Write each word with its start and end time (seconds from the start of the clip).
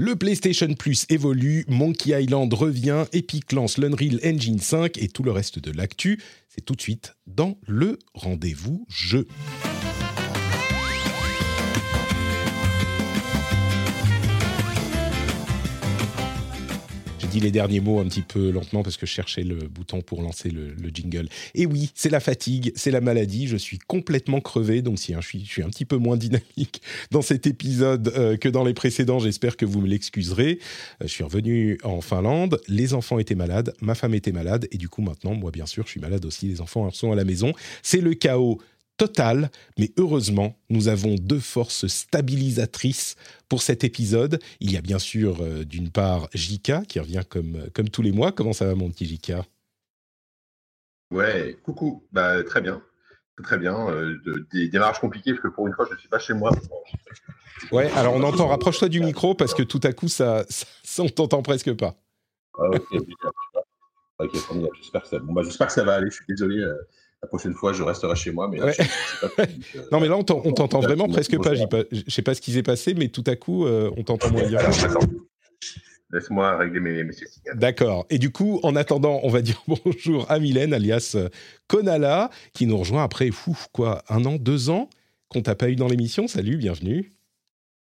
Le 0.00 0.14
PlayStation 0.14 0.72
Plus 0.74 1.06
évolue, 1.08 1.64
Monkey 1.66 2.10
Island 2.22 2.54
revient, 2.54 3.06
Epic 3.12 3.50
lance 3.50 3.78
l'Unreal 3.78 4.20
Engine 4.24 4.60
5 4.60 4.96
et 4.96 5.08
tout 5.08 5.24
le 5.24 5.32
reste 5.32 5.58
de 5.58 5.72
l'actu, 5.72 6.22
c'est 6.48 6.64
tout 6.64 6.76
de 6.76 6.80
suite 6.80 7.16
dans 7.26 7.58
le 7.66 7.98
rendez-vous 8.14 8.86
jeu. 8.88 9.26
Dit 17.28 17.40
les 17.40 17.50
derniers 17.50 17.80
mots 17.80 18.00
un 18.00 18.04
petit 18.04 18.22
peu 18.22 18.50
lentement 18.50 18.82
parce 18.82 18.96
que 18.96 19.04
je 19.04 19.12
cherchais 19.12 19.42
le 19.42 19.56
bouton 19.56 20.00
pour 20.00 20.22
lancer 20.22 20.50
le, 20.50 20.74
jingle. 20.92 21.28
Et 21.54 21.66
oui, 21.66 21.90
c'est 21.94 22.08
la 22.08 22.20
fatigue, 22.20 22.72
c'est 22.74 22.90
la 22.90 23.00
maladie. 23.00 23.46
Je 23.46 23.56
suis 23.56 23.78
complètement 23.78 24.40
crevé, 24.40 24.80
donc 24.80 24.98
si 24.98 25.14
hein, 25.14 25.20
je, 25.20 25.38
suis, 25.38 25.62
un 25.62 25.68
petit 25.68 25.84
peu 25.84 25.96
moins 25.96 26.16
dynamique 26.16 26.80
dans 27.10 27.22
cet 27.22 27.46
épisode 27.46 28.12
euh, 28.16 28.36
que 28.36 28.48
dans 28.48 28.64
les 28.64 28.72
précédents, 28.72 29.18
j'espère 29.18 29.56
que 29.56 29.66
vous 29.66 29.80
me 29.80 29.88
l'excuserez. 29.88 30.58
Euh, 31.02 31.06
je 31.06 31.12
suis 31.12 31.24
revenu 31.24 31.78
en 31.84 32.00
Finlande, 32.00 32.60
les 32.68 32.94
enfants 32.94 33.18
étaient 33.18 33.34
malades, 33.34 33.74
ma 33.80 33.94
femme 33.94 34.14
était 34.14 34.32
malade, 34.32 34.66
et 34.72 34.78
du 34.78 34.88
coup 34.88 35.02
maintenant, 35.02 35.34
moi 35.34 35.50
bien 35.50 35.66
sûr, 35.66 35.84
je 35.84 35.90
suis 35.90 36.00
malade 36.00 36.24
aussi, 36.24 36.46
les 36.46 36.60
enfants 36.60 36.90
sont 36.90 37.12
à 37.12 37.16
la 37.16 37.24
maison. 37.24 37.52
C'est 37.82 38.00
le 38.00 38.14
chaos 38.14 38.58
total, 38.98 39.50
mais 39.78 39.90
heureusement, 39.96 40.56
nous 40.68 40.88
avons 40.88 41.14
deux 41.14 41.38
forces 41.38 41.86
stabilisatrices 41.86 43.16
pour 43.48 43.62
cet 43.62 43.84
épisode. 43.84 44.38
Il 44.60 44.70
y 44.70 44.76
a 44.76 44.82
bien 44.82 44.98
sûr, 44.98 45.38
euh, 45.40 45.64
d'une 45.64 45.90
part, 45.90 46.28
Jika, 46.34 46.82
qui 46.86 47.00
revient 47.00 47.22
comme, 47.26 47.70
comme 47.72 47.88
tous 47.88 48.02
les 48.02 48.12
mois. 48.12 48.32
Comment 48.32 48.52
ça 48.52 48.66
va, 48.66 48.74
mon 48.74 48.90
petit 48.90 49.06
Jika 49.06 49.46
Ouais, 51.10 51.56
coucou. 51.62 52.04
Bah, 52.12 52.42
très 52.44 52.60
bien. 52.60 52.82
Très 53.42 53.56
bien. 53.56 53.88
Euh, 53.88 54.18
des 54.52 54.68
démarrages 54.68 55.00
compliqués, 55.00 55.32
parce 55.32 55.42
que 55.42 55.48
pour 55.48 55.66
une 55.66 55.72
fois, 55.72 55.86
je 55.88 55.94
ne 55.94 55.98
suis 55.98 56.08
pas 56.08 56.18
chez 56.18 56.34
moi. 56.34 56.50
Ouais, 57.72 57.90
alors 57.92 58.14
on 58.14 58.22
entend, 58.22 58.48
rapproche-toi 58.48 58.88
du 58.88 59.00
micro, 59.00 59.34
parce 59.34 59.54
que 59.54 59.62
tout 59.62 59.80
à 59.84 59.92
coup, 59.92 60.08
ça, 60.08 60.44
ça, 60.48 61.02
on 61.02 61.08
t'entend 61.08 61.42
presque 61.42 61.74
pas. 61.76 61.94
Ah, 62.58 62.68
ok, 64.18 64.32
J'espère 64.80 65.02
que, 65.02 65.08
ça... 65.08 65.18
bon, 65.20 65.32
bah, 65.32 65.42
que 65.42 65.72
ça 65.72 65.84
va 65.84 65.94
aller. 65.94 66.10
Je 66.10 66.16
suis 66.16 66.24
désolé. 66.28 66.58
Euh, 66.58 66.74
la 67.22 67.28
prochaine 67.28 67.54
fois, 67.54 67.72
je 67.72 67.82
resterai 67.82 68.14
chez 68.14 68.30
moi. 68.30 68.48
Mais 68.48 68.58
non, 69.92 70.00
mais 70.00 70.08
là, 70.08 70.16
on 70.16 70.22
t'entend 70.24 70.80
vraiment 70.80 71.08
presque 71.08 71.36
pas. 71.42 71.54
Je 71.54 71.64
ne 71.64 72.10
sais 72.10 72.22
pas 72.22 72.34
ce 72.34 72.40
qui 72.40 72.52
s'est 72.52 72.62
passé, 72.62 72.94
mais 72.94 73.08
tout 73.08 73.24
à 73.26 73.36
coup, 73.36 73.66
euh, 73.66 73.90
on 73.96 74.04
t'entend 74.04 74.30
moins 74.30 74.46
bien. 74.46 74.60
Laisse-moi 76.10 76.56
régler 76.56 76.80
mes, 76.80 77.04
mes 77.04 77.12
D'accord. 77.54 78.06
Et 78.08 78.18
du 78.18 78.30
coup, 78.30 78.60
en 78.62 78.76
attendant, 78.76 79.20
on 79.24 79.28
va 79.28 79.42
dire 79.42 79.62
bonjour 79.84 80.30
à 80.30 80.38
Mylène, 80.38 80.72
alias 80.72 81.12
euh, 81.16 81.28
Konala, 81.66 82.30
qui 82.54 82.66
nous 82.66 82.78
rejoint 82.78 83.02
après, 83.02 83.30
fou, 83.30 83.58
quoi, 83.72 84.02
un 84.08 84.24
an, 84.24 84.36
deux 84.36 84.70
ans 84.70 84.88
qu'on 85.28 85.42
t'a 85.42 85.54
pas 85.54 85.68
eu 85.68 85.76
dans 85.76 85.88
l'émission. 85.88 86.26
Salut, 86.26 86.56
bienvenue. 86.56 87.17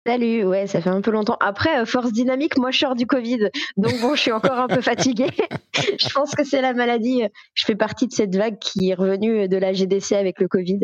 Salut, 0.04 0.44
ouais, 0.44 0.66
ça 0.66 0.80
fait 0.80 0.90
un 0.90 1.00
peu 1.00 1.12
longtemps. 1.12 1.36
Après, 1.38 1.80
euh, 1.80 1.84
force 1.84 2.12
dynamique, 2.12 2.58
moi 2.58 2.72
je 2.72 2.78
sors 2.80 2.96
du 2.96 3.06
Covid, 3.06 3.50
donc 3.76 4.00
bon, 4.00 4.16
je 4.16 4.20
suis 4.20 4.32
encore 4.32 4.58
un 4.58 4.66
peu 4.66 4.80
fatiguée. 4.82 5.30
je 5.74 6.08
pense 6.12 6.34
que 6.34 6.42
c'est 6.42 6.60
la 6.60 6.74
maladie. 6.74 7.22
Je 7.54 7.64
fais 7.64 7.76
partie 7.76 8.08
de 8.08 8.12
cette 8.12 8.34
vague 8.34 8.58
qui 8.58 8.90
est 8.90 8.94
revenue 8.94 9.46
de 9.46 9.56
la 9.56 9.72
GDC 9.72 10.12
avec 10.14 10.40
le 10.40 10.48
Covid. 10.48 10.80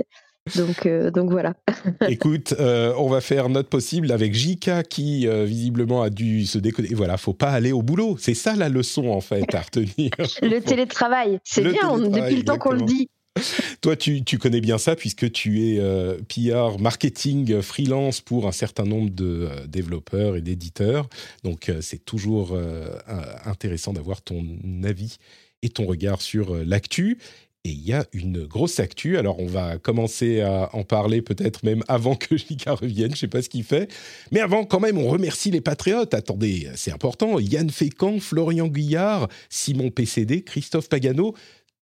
Donc, 0.54 0.86
euh, 0.86 1.10
donc 1.10 1.32
voilà. 1.32 1.54
Écoute, 2.08 2.54
euh, 2.60 2.94
on 2.96 3.08
va 3.08 3.20
faire 3.20 3.48
notre 3.48 3.68
possible 3.68 4.12
avec 4.12 4.34
Jika 4.34 4.84
qui 4.84 5.26
visiblement 5.26 6.02
a 6.02 6.10
dû 6.10 6.46
se 6.46 6.58
décoder. 6.58 6.94
Voilà, 6.94 7.16
faut 7.16 7.34
pas 7.34 7.50
aller 7.50 7.72
au 7.72 7.82
boulot. 7.82 8.16
C'est 8.18 8.34
ça 8.34 8.54
la 8.54 8.68
leçon 8.68 9.08
en 9.08 9.20
fait 9.20 9.52
à 9.52 9.62
retenir. 9.62 10.10
le 10.42 10.60
télétravail, 10.60 11.40
c'est 11.42 11.64
bien 11.64 11.98
depuis 11.98 12.36
le 12.36 12.44
temps 12.44 12.58
qu'on 12.58 12.72
le 12.72 12.82
dit. 12.82 13.08
Toi, 13.80 13.96
tu, 13.96 14.22
connais 14.38 14.60
bien 14.60 14.78
ça 14.78 14.96
puisque 14.96 15.30
tu 15.32 15.68
es 15.68 15.78
euh, 15.78 16.18
PR 16.28 16.78
marketing 16.78 17.60
freelance 17.62 18.20
pour 18.20 18.46
un 18.46 18.52
certain 18.52 18.84
nombre 18.84 19.10
de 19.10 19.48
euh, 19.50 19.66
développeurs 19.66 20.36
et 20.36 20.40
d'éditeurs. 20.40 21.08
Donc, 21.44 21.68
euh, 21.68 21.80
c'est 21.80 22.04
toujours 22.04 22.58
intéressant 23.44 23.92
d'avoir 23.92 24.22
ton 24.22 24.44
avis 24.84 25.18
et 25.62 25.68
ton 25.68 25.86
regard 25.86 26.20
sur 26.22 26.54
l'actu. 26.54 27.18
Et 27.64 27.70
il 27.70 27.84
y 27.84 27.92
a 27.92 28.06
une 28.12 28.46
grosse 28.46 28.78
actu. 28.78 29.18
Alors, 29.18 29.40
on 29.40 29.46
va 29.46 29.78
commencer 29.78 30.40
à 30.40 30.70
en 30.74 30.84
parler 30.84 31.22
peut-être 31.22 31.64
même 31.64 31.82
avant 31.88 32.14
que 32.14 32.36
Jika 32.36 32.74
revienne. 32.74 33.08
Je 33.08 33.12
ne 33.12 33.16
sais 33.16 33.28
pas 33.28 33.42
ce 33.42 33.48
qu'il 33.48 33.64
fait. 33.64 33.90
Mais 34.30 34.40
avant, 34.40 34.64
quand 34.64 34.80
même, 34.80 34.96
on 34.96 35.08
remercie 35.08 35.50
les 35.50 35.60
patriotes. 35.60 36.14
Attendez, 36.14 36.68
c'est 36.76 36.92
important. 36.92 37.38
Yann 37.38 37.68
Fécamp, 37.68 38.20
Florian 38.20 38.68
Guillard, 38.68 39.28
Simon 39.50 39.90
PCD, 39.90 40.42
Christophe 40.42 40.88
Pagano, 40.88 41.34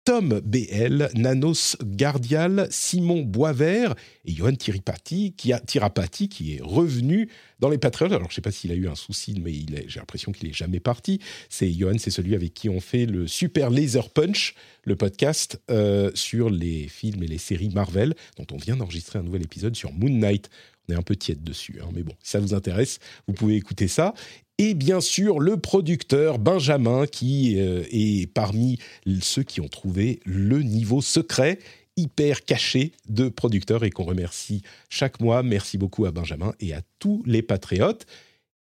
Tom 0.04 0.40
BL, 0.44 1.08
Nanos 1.14 1.78
Gardial, 1.82 2.68
Simon 2.70 3.22
Boisvert 3.22 3.94
et 4.26 4.32
Johan 4.32 4.54
Tirapati 4.54 5.32
qui, 5.32 5.52
Tirapati, 5.66 6.28
qui 6.28 6.56
est 6.56 6.60
revenu 6.62 7.30
dans 7.58 7.70
les 7.70 7.78
Patriotes. 7.78 8.12
Alors, 8.12 8.28
je 8.28 8.32
ne 8.32 8.34
sais 8.34 8.42
pas 8.42 8.50
s'il 8.50 8.70
a 8.70 8.74
eu 8.74 8.86
un 8.86 8.94
souci, 8.94 9.40
mais 9.40 9.52
j'ai 9.86 10.00
l'impression 10.00 10.30
qu'il 10.30 10.48
n'est 10.48 10.54
jamais 10.54 10.80
parti. 10.80 11.20
C'est 11.48 11.72
Johan, 11.72 11.96
c'est 11.98 12.10
celui 12.10 12.34
avec 12.34 12.52
qui 12.52 12.68
on 12.68 12.80
fait 12.80 13.06
le 13.06 13.26
Super 13.26 13.70
Laser 13.70 14.10
Punch, 14.10 14.54
le 14.82 14.94
podcast 14.94 15.58
euh, 15.70 16.10
sur 16.14 16.50
les 16.50 16.86
films 16.88 17.22
et 17.22 17.26
les 17.26 17.38
séries 17.38 17.70
Marvel, 17.70 18.14
dont 18.36 18.46
on 18.52 18.58
vient 18.58 18.76
d'enregistrer 18.76 19.18
un 19.18 19.22
nouvel 19.22 19.42
épisode 19.42 19.74
sur 19.74 19.90
Moon 19.92 20.10
Knight. 20.10 20.50
On 20.86 20.92
est 20.92 20.96
un 20.96 21.02
peu 21.02 21.16
tiède 21.16 21.42
dessus, 21.42 21.80
hein, 21.82 21.88
mais 21.94 22.02
bon, 22.02 22.12
si 22.22 22.32
ça 22.32 22.40
vous 22.40 22.52
intéresse, 22.52 22.98
vous 23.26 23.32
pouvez 23.32 23.56
écouter 23.56 23.88
ça 23.88 24.12
et 24.58 24.74
bien 24.74 25.00
sûr 25.00 25.40
le 25.40 25.56
producteur 25.56 26.38
Benjamin 26.38 27.06
qui 27.06 27.58
euh, 27.58 27.84
est 27.90 28.32
parmi 28.32 28.78
ceux 29.20 29.42
qui 29.42 29.60
ont 29.60 29.68
trouvé 29.68 30.20
le 30.24 30.62
niveau 30.62 31.00
secret 31.00 31.58
hyper 31.96 32.44
caché 32.44 32.92
de 33.08 33.28
producteurs 33.28 33.84
et 33.84 33.90
qu'on 33.90 34.04
remercie 34.04 34.62
chaque 34.88 35.20
mois. 35.20 35.42
Merci 35.42 35.78
beaucoup 35.78 36.06
à 36.06 36.10
Benjamin 36.10 36.52
et 36.60 36.74
à 36.74 36.82
tous 36.98 37.22
les 37.26 37.42
patriotes. 37.42 38.06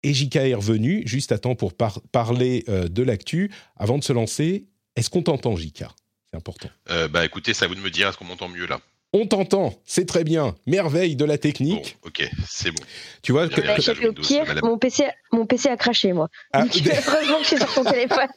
Et 0.03 0.13
JK 0.13 0.35
est 0.37 0.53
revenu 0.53 1.03
juste 1.05 1.31
à 1.31 1.37
temps 1.37 1.55
pour 1.55 1.73
parler 1.73 2.63
euh, 2.69 2.87
de 2.87 3.03
l'actu. 3.03 3.51
Avant 3.75 3.97
de 3.97 4.03
se 4.03 4.13
lancer, 4.13 4.67
est-ce 4.95 5.09
qu'on 5.09 5.23
t'entend 5.23 5.55
JK 5.55 5.83
C'est 6.29 6.37
important. 6.37 6.69
Euh, 6.89 7.07
bah 7.07 7.25
écoutez, 7.25 7.53
ça 7.53 7.67
vous 7.67 7.75
de 7.75 7.81
me 7.81 7.89
dire, 7.89 8.07
est-ce 8.07 8.17
qu'on 8.17 8.25
m'entend 8.25 8.47
mieux 8.47 8.67
là? 8.67 8.79
On 9.13 9.25
t'entend, 9.25 9.73
c'est 9.85 10.05
très 10.05 10.23
bien. 10.23 10.55
Merveille 10.65 11.15
de 11.15 11.25
la 11.25 11.37
technique. 11.37 11.97
ok, 12.05 12.29
c'est 12.47 12.71
bon. 12.71 12.83
Tu 13.21 13.31
vois, 13.31 13.47
que, 13.47 13.61
le 13.61 14.11
pire, 14.11 14.45
mon 14.63 14.77
PC, 14.77 15.05
mon 15.31 15.45
PC 15.45 15.69
a 15.69 15.77
craché, 15.77 16.13
moi. 16.13 16.27
Ah, 16.53 16.65
heureusement 17.07 17.37
que 17.37 17.43
je 17.43 17.47
suis 17.47 17.57
sur 17.57 17.73
ton 17.73 17.83
téléphone. 17.91 18.27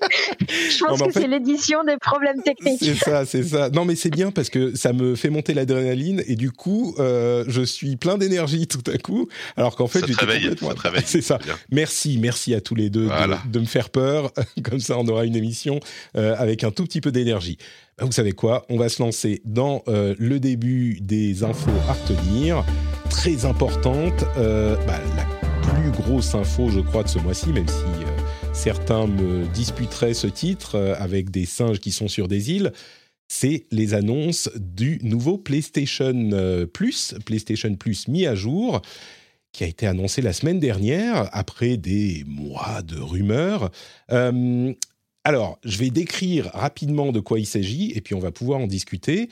je 0.49 0.85
pense 0.85 1.03
que 1.03 1.13
c'est 1.13 1.27
l'édition 1.27 1.85
des 1.85 1.97
problèmes 1.97 2.43
techniques. 2.43 2.81
C'est 2.81 2.95
ça, 2.95 3.25
c'est 3.25 3.43
ça. 3.43 3.71
Non, 3.71 3.85
mais 3.85 3.97
c'est 3.97 4.11
bien 4.11 4.31
parce 4.31 4.49
que 4.49 4.77
ça 4.77 4.93
me 4.93 5.17
fait 5.17 5.31
monter 5.31 5.55
l'adrénaline 5.55 6.23
et 6.27 6.37
du 6.37 6.53
coup, 6.53 6.95
euh, 6.99 7.45
je 7.49 7.63
suis 7.63 7.97
plein 7.97 8.17
d'énergie 8.17 8.67
tout 8.67 8.89
à 8.93 8.97
coup, 8.99 9.29
alors 9.57 9.77
qu'en 9.77 9.89
fait, 9.89 10.07
j'étais 10.07 10.15
complètement. 10.15 10.71
C'est 11.05 11.23
ça. 11.23 11.39
Merci, 11.71 12.19
merci 12.19 12.55
à 12.55 12.61
tous 12.61 12.75
les 12.75 12.91
deux 12.91 13.09
de, 13.47 13.61
me 13.61 13.65
faire 13.65 13.91
peur. 13.91 14.33
Comme 14.63 14.81
ça, 14.81 14.99
on 14.99 15.07
aura 15.09 15.25
une 15.25 15.37
émission 15.37 15.81
euh, 16.17 16.35
avec 16.39 16.65
un 16.65 16.71
tout 16.71 16.85
petit 16.85 17.01
peu 17.01 17.11
d'énergie. 17.11 17.59
Ah, 18.03 18.07
vous 18.07 18.13
savez 18.13 18.33
quoi? 18.33 18.65
On 18.71 18.79
va 18.79 18.89
se 18.89 19.03
lancer 19.03 19.43
dans 19.45 19.83
euh, 19.87 20.15
le 20.19 20.41
début 20.41 20.99
des 21.03 21.45
infos 21.45 21.71
à 21.87 21.93
retenir. 21.93 22.65
Très 23.11 23.45
importante, 23.45 24.25
euh, 24.39 24.75
bah, 24.87 24.99
la 25.17 25.27
plus 25.69 25.91
grosse 25.91 26.35
info, 26.35 26.71
je 26.71 26.81
crois, 26.81 27.03
de 27.03 27.09
ce 27.09 27.19
mois-ci, 27.19 27.53
même 27.53 27.69
si 27.69 27.75
euh, 27.75 28.55
certains 28.55 29.07
me 29.07 29.47
disputeraient 29.49 30.15
ce 30.15 30.29
titre 30.29 30.79
avec 30.99 31.31
des 31.31 31.45
singes 31.45 31.79
qui 31.79 31.93
sont 31.93 32.09
sur 32.09 32.27
des 32.27 32.53
îles 32.53 32.73
c'est 33.33 33.67
les 33.71 33.95
annonces 33.95 34.51
du 34.57 34.99
nouveau 35.05 35.39
PlayStation 35.39 36.67
Plus, 36.73 37.15
PlayStation 37.25 37.73
Plus 37.77 38.09
mis 38.09 38.27
à 38.27 38.35
jour, 38.35 38.83
qui 39.53 39.63
a 39.63 39.69
été 39.69 39.87
annoncé 39.87 40.21
la 40.21 40.33
semaine 40.33 40.59
dernière 40.59 41.29
après 41.31 41.77
des 41.77 42.25
mois 42.27 42.83
de 42.83 42.99
rumeurs. 42.99 43.71
Alors, 45.25 45.59
je 45.65 45.77
vais 45.79 45.91
décrire 45.91 46.51
rapidement 46.55 47.13
de 47.13 47.21
quoi 47.21 47.39
il 47.39 47.47
s'agit 47.47 47.93
et 47.93 48.01
puis 48.01 48.15
on 48.15 48.21
va 48.21 48.33
pouvoir 48.33 48.61
en 48.61 48.67
discuter. 48.67 49.29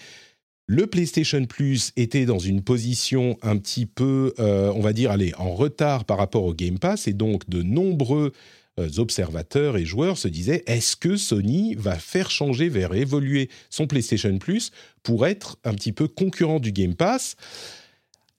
Le 0.67 0.87
PlayStation 0.87 1.47
Plus 1.47 1.93
était 1.97 2.27
dans 2.27 2.39
une 2.39 2.63
position 2.63 3.39
un 3.41 3.57
petit 3.57 3.87
peu, 3.87 4.35
euh, 4.39 4.71
on 4.75 4.81
va 4.81 4.93
dire, 4.93 5.11
allez, 5.11 5.33
en 5.39 5.55
retard 5.55 6.05
par 6.05 6.19
rapport 6.19 6.45
au 6.45 6.53
Game 6.53 6.79
Pass 6.79 7.09
et 7.09 7.15
donc 7.15 7.49
de 7.49 7.63
nombreux 7.63 8.33
euh, 8.79 8.89
observateurs 8.99 9.79
et 9.79 9.87
joueurs 9.87 10.19
se 10.19 10.29
disaient 10.29 10.63
est-ce 10.67 10.95
que 10.95 11.17
Sony 11.17 11.75
va 11.75 11.95
faire 11.95 12.31
changer 12.31 12.69
vers 12.69 12.93
évoluer 12.93 13.49
son 13.71 13.87
PlayStation 13.87 14.37
Plus 14.39 14.73
pour 15.03 15.27
être 15.27 15.57
un 15.65 15.73
petit 15.73 15.93
peu 15.93 16.07
concurrent 16.07 16.61
du 16.61 16.71
Game 16.71 16.95
Pass? 16.95 17.37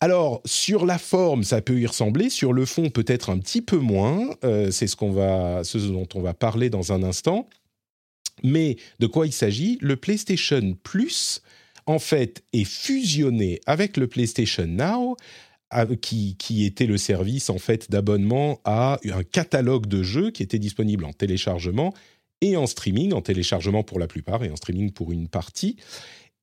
Alors, 0.02 0.42
sur 0.46 0.86
la 0.86 0.98
forme, 0.98 1.44
ça 1.44 1.62
peut 1.62 1.80
y 1.80 1.86
ressembler. 1.86 2.30
Sur 2.30 2.54
le 2.54 2.66
fond, 2.66 2.90
peut-être 2.90 3.30
un 3.30 3.38
petit 3.38 3.62
peu 3.62 3.78
moins. 3.78 4.30
Euh, 4.46 4.72
c'est 4.72 4.88
ce, 4.88 4.96
ce 5.64 5.78
dont 5.78 6.08
on 6.16 6.22
va 6.22 6.34
parler 6.34 6.70
dans 6.70 6.94
un 6.94 7.04
instant. 7.04 7.50
Mais 8.44 8.78
de 9.00 9.08
quoi 9.08 9.28
il 9.28 9.34
s'agit? 9.34 9.78
Le 9.82 9.98
PlayStation 9.98 10.78
Plus, 10.84 11.42
en 11.86 12.00
fait, 12.00 12.44
est 12.54 12.64
fusionné 12.64 13.60
avec 13.66 13.98
le 13.98 14.08
PlayStation 14.08 14.68
Now, 14.68 15.18
qui, 16.02 16.38
qui, 16.38 16.66
était 16.66 16.86
le 16.86 16.98
service 16.98 17.50
en 17.50 17.60
fait 17.60 17.92
d'abonnement 17.92 18.60
à 18.64 19.00
un 19.04 19.24
catalogue 19.24 19.86
de 19.86 20.02
jeux 20.02 20.32
qui 20.32 20.42
était 20.42 20.58
disponible 20.58 21.06
en 21.06 21.14
téléchargement 21.14 21.94
et 22.42 22.58
en 22.58 22.66
streaming, 22.66 23.14
en 23.14 23.22
téléchargement 23.22 23.84
pour 23.84 24.00
la 24.00 24.08
plupart 24.08 24.44
et 24.44 24.50
en 24.50 24.56
streaming 24.56 24.92
pour 24.92 25.12
une 25.12 25.28
partie. 25.28 25.76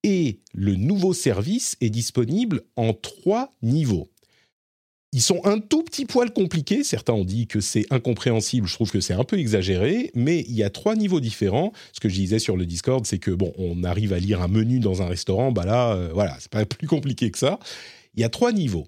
Et 0.08 0.38
le 0.54 0.76
nouveau 0.76 1.12
service 1.12 1.76
est 1.80 1.90
disponible 1.90 2.62
en 2.76 2.92
trois 2.92 3.52
niveaux. 3.60 4.08
Ils 5.12 5.20
sont 5.20 5.44
un 5.44 5.58
tout 5.58 5.82
petit 5.82 6.04
poil 6.04 6.32
compliqués. 6.32 6.84
Certains 6.84 7.14
ont 7.14 7.24
dit 7.24 7.48
que 7.48 7.60
c'est 7.60 7.86
incompréhensible. 7.90 8.68
Je 8.68 8.74
trouve 8.74 8.92
que 8.92 9.00
c'est 9.00 9.14
un 9.14 9.24
peu 9.24 9.36
exagéré, 9.36 10.12
mais 10.14 10.44
il 10.46 10.54
y 10.54 10.62
a 10.62 10.70
trois 10.70 10.94
niveaux 10.94 11.18
différents. 11.18 11.72
Ce 11.92 11.98
que 11.98 12.08
je 12.08 12.14
disais 12.14 12.38
sur 12.38 12.56
le 12.56 12.66
Discord, 12.66 13.04
c'est 13.04 13.18
que 13.18 13.32
bon, 13.32 13.52
on 13.58 13.82
arrive 13.82 14.12
à 14.12 14.20
lire 14.20 14.42
un 14.42 14.46
menu 14.46 14.78
dans 14.78 15.02
un 15.02 15.08
restaurant. 15.08 15.50
Bah 15.50 15.64
là, 15.64 15.94
euh, 15.94 16.10
voilà, 16.14 16.36
c'est 16.38 16.52
pas 16.52 16.64
plus 16.64 16.86
compliqué 16.86 17.32
que 17.32 17.38
ça. 17.38 17.58
Il 18.14 18.20
y 18.20 18.24
a 18.24 18.28
trois 18.28 18.52
niveaux. 18.52 18.86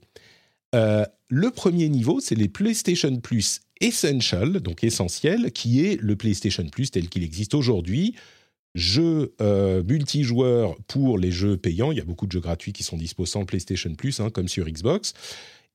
Euh, 0.77 1.05
le 1.27 1.51
premier 1.51 1.89
niveau, 1.89 2.21
c'est 2.21 2.37
les 2.37 2.49
PlayStation 2.49 3.17
Plus 3.17 3.63
Essential, 3.81 4.61
donc 4.61 4.85
essentiel, 4.85 5.51
qui 5.51 5.85
est 5.85 6.01
le 6.01 6.15
PlayStation 6.15 6.69
Plus 6.69 6.93
tel 6.93 7.09
qu'il 7.09 7.25
existe 7.25 7.55
aujourd'hui 7.55 8.15
jeux 8.75 9.35
euh, 9.41 9.83
multijoueurs 9.83 10.77
pour 10.87 11.19
les 11.19 11.33
jeux 11.33 11.57
payants. 11.57 11.93
Il 11.93 11.99
y 11.99 12.01
a 12.01 12.05
beaucoup 12.05 12.27
de 12.27 12.33
jeux 12.33 12.41
gratuits 12.41 12.73
qui 12.73 12.83
sont 12.83 12.97
disposés 12.97 13.33
sans 13.33 13.45
PlayStation 13.45 13.95
Plus, 13.95 14.21
hein, 14.21 14.31
comme 14.31 14.49
sur 14.49 14.67
Xbox. 14.67 15.15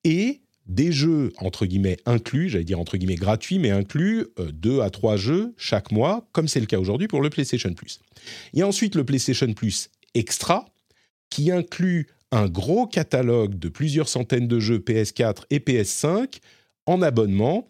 Et 0.03 0.41
des 0.65 0.91
jeux, 0.91 1.33
entre 1.37 1.65
guillemets, 1.65 1.97
inclus, 2.05 2.49
j'allais 2.49 2.63
dire 2.63 2.79
entre 2.79 2.97
guillemets 2.97 3.15
gratuits, 3.15 3.59
mais 3.59 3.71
inclus, 3.71 4.27
euh, 4.39 4.51
deux 4.51 4.81
à 4.81 4.89
trois 4.89 5.17
jeux 5.17 5.53
chaque 5.57 5.91
mois, 5.91 6.27
comme 6.31 6.47
c'est 6.47 6.61
le 6.61 6.65
cas 6.65 6.79
aujourd'hui 6.79 7.07
pour 7.07 7.21
le 7.21 7.29
PlayStation 7.29 7.73
Plus. 7.73 7.99
Il 8.53 8.59
y 8.59 8.61
a 8.61 8.67
ensuite 8.67 8.95
le 8.95 9.03
PlayStation 9.03 9.51
Plus 9.53 9.89
Extra, 10.13 10.65
qui 11.29 11.51
inclut 11.51 12.07
un 12.31 12.47
gros 12.47 12.87
catalogue 12.87 13.59
de 13.59 13.69
plusieurs 13.69 14.07
centaines 14.07 14.47
de 14.47 14.59
jeux 14.59 14.79
PS4 14.79 15.43
et 15.49 15.59
PS5 15.59 16.39
en 16.85 17.01
abonnement 17.01 17.67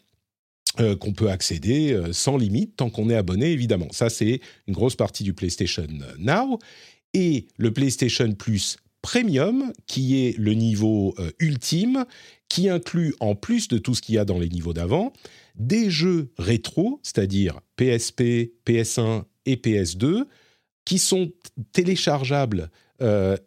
euh, 0.79 0.95
qu'on 0.95 1.13
peut 1.13 1.29
accéder 1.29 1.93
euh, 1.93 2.13
sans 2.13 2.35
limite 2.35 2.77
tant 2.77 2.89
qu'on 2.89 3.07
est 3.11 3.15
abonné, 3.15 3.51
évidemment. 3.51 3.89
Ça, 3.91 4.09
c'est 4.09 4.41
une 4.67 4.73
grosse 4.73 4.95
partie 4.95 5.23
du 5.23 5.35
PlayStation 5.35 5.85
Now. 6.17 6.57
Et 7.13 7.45
le 7.57 7.71
PlayStation 7.71 8.33
Plus 8.33 8.77
Premium, 9.03 9.71
qui 9.85 10.25
est 10.25 10.35
le 10.35 10.55
niveau 10.55 11.13
euh, 11.19 11.29
ultime, 11.37 12.05
qui 12.49 12.69
inclut, 12.69 13.13
en 13.19 13.35
plus 13.35 13.67
de 13.67 13.77
tout 13.77 13.93
ce 13.93 14.01
qu'il 14.01 14.15
y 14.15 14.17
a 14.17 14.25
dans 14.25 14.39
les 14.39 14.49
niveaux 14.49 14.73
d'avant, 14.73 15.13
des 15.53 15.91
jeux 15.91 16.31
rétro, 16.39 16.99
c'est-à-dire 17.03 17.59
PSP, 17.75 18.53
PS1 18.65 19.25
et 19.45 19.57
PS2, 19.57 20.23
qui 20.85 20.97
sont 20.97 21.31
téléchargeables 21.71 22.71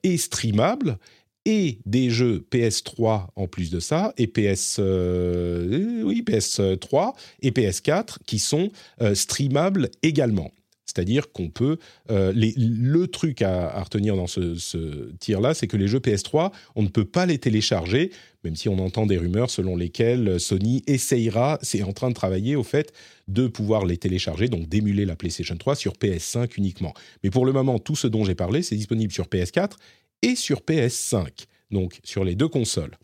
et 0.03 0.19
streamables 0.19 0.99
et 1.47 1.79
des 1.87 2.11
jeux 2.11 2.45
PS3 2.51 3.29
en 3.37 3.47
plus 3.47 3.71
de 3.71 3.81
ça, 3.81 4.13
et 4.19 4.27
PS, 4.27 4.77
euh, 4.81 6.03
oui, 6.03 6.23
PS3 6.27 7.15
et 7.41 7.53
PS4 7.53 8.17
qui 8.27 8.39
sont 8.39 8.71
euh, 9.01 9.15
streamables 9.15 9.89
également. 10.03 10.51
C'est-à-dire 10.85 11.31
qu'on 11.33 11.49
peut... 11.49 11.79
Euh, 12.11 12.33
le 12.35 13.07
truc 13.07 13.43
à, 13.43 13.83
retenir 13.83 14.17
dans 14.17 14.27
ce, 14.27 14.55
ce 14.55 15.13
tir-là, 15.21 15.53
c'est 15.55 15.67
que 15.67 15.77
les 15.77 15.89
jeux 15.89 15.99
PS3, 15.99 16.53
on 16.75 16.83
ne 16.83 16.89
peut 16.89 17.05
pas 17.05 17.27
les 17.27 17.39
télécharger, 17.39 18.11
même 18.45 18.57
si 18.57 18.69
on 18.69 18.79
entend 18.79 19.07
des 19.07 19.19
rumeurs 19.19 19.51
selon 19.51 19.77
lesquelles 19.77 20.41
Sony 20.41 20.83
essayera, 20.87 21.59
c'est 21.63 21.83
en 21.83 21.93
train 21.93 22.09
de 22.09 22.15
travailler 22.15 22.57
au 22.57 22.63
fait 22.63 22.93
de 23.29 23.47
pouvoir 23.47 23.85
les 23.85 23.99
télécharger, 23.99 24.49
donc 24.49 24.69
d'émuler 24.69 25.05
la 25.05 25.17
PlayStation 25.17 25.57
3 25.57 25.75
sur 25.75 25.95
PS5 25.95 26.53
uniquement. 26.57 26.95
Mais 27.23 27.31
pour 27.31 27.45
le 27.45 27.53
moment, 27.53 27.79
tout 27.79 27.97
ce 27.97 28.07
dont 28.07 28.25
j'ai 28.25 28.37
parlé, 28.37 28.63
c'est 28.63 28.77
disponible 28.77 29.13
sur 29.13 29.27
PS4 29.27 29.73
et 30.23 30.37
sur 30.37 30.61
PS5, 30.61 31.47
donc 31.71 32.01
sur 32.05 32.25
les 32.25 32.35
deux 32.35 32.49
consoles. 32.49 32.97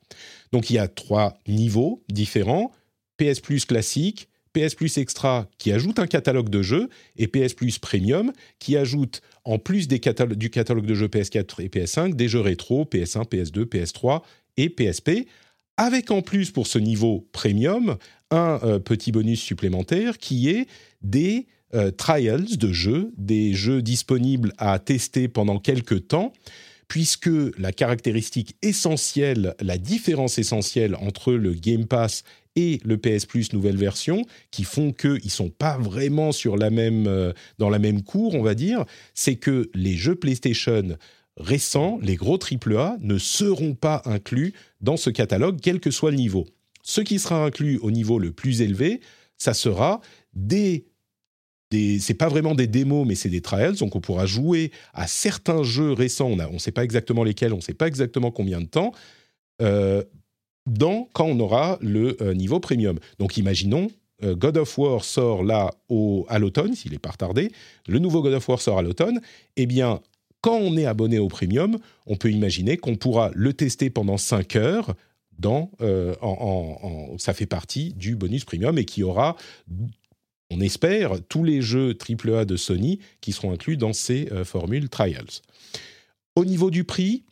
Donc 0.52 0.70
il 0.70 0.74
y 0.74 0.78
a 0.78 0.88
trois 0.88 1.38
niveaux 1.46 2.02
différents 2.08 2.72
PS 3.16 3.40
Plus 3.40 3.64
classique, 3.64 4.28
PS 4.52 4.74
Plus 4.74 4.98
Extra 4.98 5.48
qui 5.58 5.72
ajoute 5.72 5.98
un 5.98 6.06
catalogue 6.06 6.48
de 6.48 6.62
jeux 6.62 6.88
et 7.16 7.26
PS 7.26 7.54
Plus 7.54 7.78
Premium 7.78 8.32
qui 8.58 8.76
ajoute 8.76 9.22
en 9.44 9.58
plus 9.58 9.88
du 9.88 10.00
catalogue 10.00 10.86
de 10.86 10.94
jeux 10.94 11.08
PS4 11.08 11.62
et 11.62 11.68
PS5 11.68 12.14
des 12.14 12.28
jeux 12.28 12.40
rétro 12.40 12.84
PS1, 12.84 13.28
PS2, 13.28 13.64
PS3 13.64 14.22
et 14.56 14.68
PSP 14.68 15.26
avec 15.76 16.10
en 16.10 16.20
plus 16.20 16.50
pour 16.50 16.66
ce 16.66 16.78
niveau 16.78 17.26
premium 17.32 17.96
un 18.30 18.60
euh, 18.62 18.78
petit 18.78 19.12
bonus 19.12 19.40
supplémentaire 19.40 20.18
qui 20.18 20.48
est 20.50 20.66
des 21.02 21.46
euh, 21.74 21.90
trials 21.90 22.56
de 22.58 22.72
jeux, 22.72 23.12
des 23.16 23.54
jeux 23.54 23.80
disponibles 23.80 24.52
à 24.58 24.78
tester 24.78 25.28
pendant 25.28 25.58
quelques 25.58 26.08
temps 26.08 26.32
puisque 26.92 27.30
la 27.56 27.72
caractéristique 27.72 28.54
essentielle, 28.60 29.54
la 29.62 29.78
différence 29.78 30.36
essentielle 30.36 30.94
entre 30.96 31.32
le 31.32 31.54
Game 31.54 31.86
Pass 31.86 32.22
et 32.54 32.80
le 32.84 32.98
PS 32.98 33.24
Plus 33.24 33.54
nouvelle 33.54 33.78
version, 33.78 34.26
qui 34.50 34.64
font 34.64 34.92
qu'ils 34.92 35.24
ne 35.24 35.30
sont 35.30 35.48
pas 35.48 35.78
vraiment 35.78 36.32
sur 36.32 36.58
la 36.58 36.68
même, 36.68 37.06
euh, 37.06 37.32
dans 37.56 37.70
la 37.70 37.78
même 37.78 38.02
cour, 38.02 38.34
on 38.34 38.42
va 38.42 38.54
dire, 38.54 38.84
c'est 39.14 39.36
que 39.36 39.70
les 39.72 39.94
jeux 39.94 40.16
PlayStation 40.16 40.98
récents, 41.38 41.98
les 42.02 42.16
gros 42.16 42.38
AAA, 42.38 42.98
ne 43.00 43.16
seront 43.16 43.72
pas 43.72 44.02
inclus 44.04 44.52
dans 44.82 44.98
ce 44.98 45.08
catalogue, 45.08 45.60
quel 45.62 45.80
que 45.80 45.90
soit 45.90 46.10
le 46.10 46.18
niveau. 46.18 46.44
Ce 46.82 47.00
qui 47.00 47.18
sera 47.18 47.42
inclus 47.42 47.78
au 47.78 47.90
niveau 47.90 48.18
le 48.18 48.32
plus 48.32 48.60
élevé, 48.60 49.00
ça 49.38 49.54
sera 49.54 50.02
des 50.34 50.84
c'est 52.00 52.14
pas 52.14 52.28
vraiment 52.28 52.54
des 52.54 52.66
démos, 52.66 53.06
mais 53.06 53.14
c'est 53.14 53.28
des 53.28 53.40
trials. 53.40 53.76
Donc 53.76 53.96
on 53.96 54.00
pourra 54.00 54.26
jouer 54.26 54.70
à 54.94 55.06
certains 55.06 55.62
jeux 55.62 55.92
récents. 55.92 56.30
On 56.30 56.52
ne 56.54 56.58
sait 56.58 56.72
pas 56.72 56.84
exactement 56.84 57.24
lesquels, 57.24 57.52
on 57.52 57.56
ne 57.56 57.62
sait 57.62 57.74
pas 57.74 57.88
exactement 57.88 58.30
combien 58.30 58.60
de 58.60 58.66
temps. 58.66 58.92
Euh, 59.60 60.02
dans, 60.66 61.08
quand 61.12 61.26
on 61.26 61.40
aura 61.40 61.78
le 61.80 62.16
euh, 62.22 62.34
niveau 62.34 62.60
premium. 62.60 62.98
Donc 63.18 63.36
imaginons, 63.36 63.90
euh, 64.22 64.36
God 64.36 64.56
of 64.56 64.78
War 64.78 65.04
sort 65.04 65.42
là 65.42 65.72
à 66.28 66.38
l'automne, 66.38 66.74
s'il 66.74 66.92
n'est 66.92 66.98
pas 66.98 67.10
retardé, 67.10 67.50
le 67.88 67.98
nouveau 67.98 68.22
God 68.22 68.34
of 68.34 68.48
War 68.48 68.60
sort 68.60 68.78
à 68.78 68.82
l'automne, 68.82 69.20
eh 69.56 69.66
bien, 69.66 70.00
quand 70.40 70.56
on 70.56 70.76
est 70.76 70.86
abonné 70.86 71.18
au 71.18 71.26
premium, 71.26 71.78
on 72.06 72.16
peut 72.16 72.30
imaginer 72.30 72.76
qu'on 72.76 72.94
pourra 72.94 73.30
le 73.34 73.52
tester 73.52 73.90
pendant 73.90 74.16
5 74.18 74.56
heures. 74.56 74.94
Dans, 75.38 75.72
ça 77.18 77.34
fait 77.34 77.46
partie 77.46 77.94
du 77.94 78.14
bonus 78.14 78.44
premium 78.44 78.78
et 78.78 78.84
qui 78.84 79.02
aura 79.02 79.34
on 80.52 80.60
espère, 80.60 81.12
tous 81.28 81.44
les 81.44 81.62
jeux 81.62 81.96
AAA 81.96 82.44
de 82.44 82.56
Sony 82.56 82.98
qui 83.20 83.32
seront 83.32 83.52
inclus 83.52 83.76
dans 83.76 83.92
ces 83.92 84.28
euh, 84.32 84.44
formules 84.44 84.88
Trials. 84.88 85.40
Au 86.36 86.44
niveau 86.44 86.70
du 86.70 86.84
prix, 86.84 87.24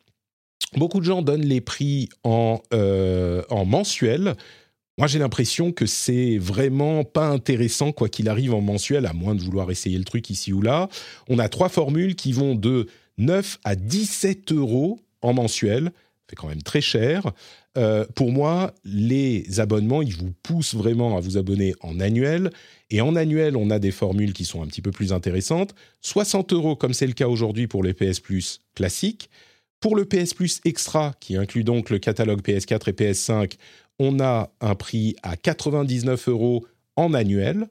beaucoup 0.76 1.00
de 1.00 1.04
gens 1.04 1.22
donnent 1.22 1.44
les 1.44 1.60
prix 1.60 2.08
en, 2.24 2.60
euh, 2.72 3.42
en 3.50 3.64
mensuel. 3.64 4.34
Moi, 4.98 5.06
j'ai 5.06 5.18
l'impression 5.18 5.72
que 5.72 5.86
c'est 5.86 6.36
vraiment 6.38 7.04
pas 7.04 7.28
intéressant, 7.28 7.92
quoi 7.92 8.08
qu'il 8.08 8.28
arrive 8.28 8.52
en 8.52 8.60
mensuel, 8.60 9.06
à 9.06 9.12
moins 9.12 9.34
de 9.34 9.40
vouloir 9.40 9.70
essayer 9.70 9.96
le 9.96 10.04
truc 10.04 10.28
ici 10.28 10.52
ou 10.52 10.60
là. 10.60 10.88
On 11.28 11.38
a 11.38 11.48
trois 11.48 11.68
formules 11.68 12.14
qui 12.14 12.32
vont 12.32 12.54
de 12.54 12.86
9 13.18 13.60
à 13.64 13.76
17 13.76 14.52
euros 14.52 14.98
en 15.22 15.32
mensuel. 15.32 15.92
C'est 16.28 16.36
quand 16.36 16.48
même 16.48 16.62
très 16.62 16.80
cher. 16.80 17.32
Euh, 17.78 18.04
pour 18.14 18.30
moi, 18.30 18.74
les 18.84 19.60
abonnements, 19.60 20.02
ils 20.02 20.14
vous 20.14 20.32
poussent 20.42 20.74
vraiment 20.74 21.16
à 21.16 21.20
vous 21.20 21.38
abonner 21.38 21.74
en 21.80 21.98
annuel. 22.00 22.50
Et 22.90 23.00
en 23.00 23.14
annuel, 23.14 23.56
on 23.56 23.70
a 23.70 23.78
des 23.78 23.92
formules 23.92 24.32
qui 24.32 24.44
sont 24.44 24.62
un 24.62 24.66
petit 24.66 24.82
peu 24.82 24.90
plus 24.90 25.12
intéressantes. 25.12 25.74
60 26.00 26.52
euros, 26.52 26.76
comme 26.76 26.92
c'est 26.92 27.06
le 27.06 27.12
cas 27.12 27.28
aujourd'hui 27.28 27.66
pour 27.66 27.82
le 27.82 27.94
PS 27.94 28.20
Plus 28.20 28.60
classique. 28.74 29.30
Pour 29.78 29.96
le 29.96 30.04
PS 30.04 30.34
Plus 30.34 30.60
Extra, 30.64 31.14
qui 31.20 31.36
inclut 31.36 31.64
donc 31.64 31.90
le 31.90 31.98
catalogue 31.98 32.42
PS4 32.42 32.90
et 32.90 32.92
PS5, 32.92 33.52
on 33.98 34.20
a 34.20 34.52
un 34.60 34.74
prix 34.74 35.14
à 35.22 35.36
99 35.36 36.28
euros 36.28 36.66
en 36.96 37.14
annuel. 37.14 37.68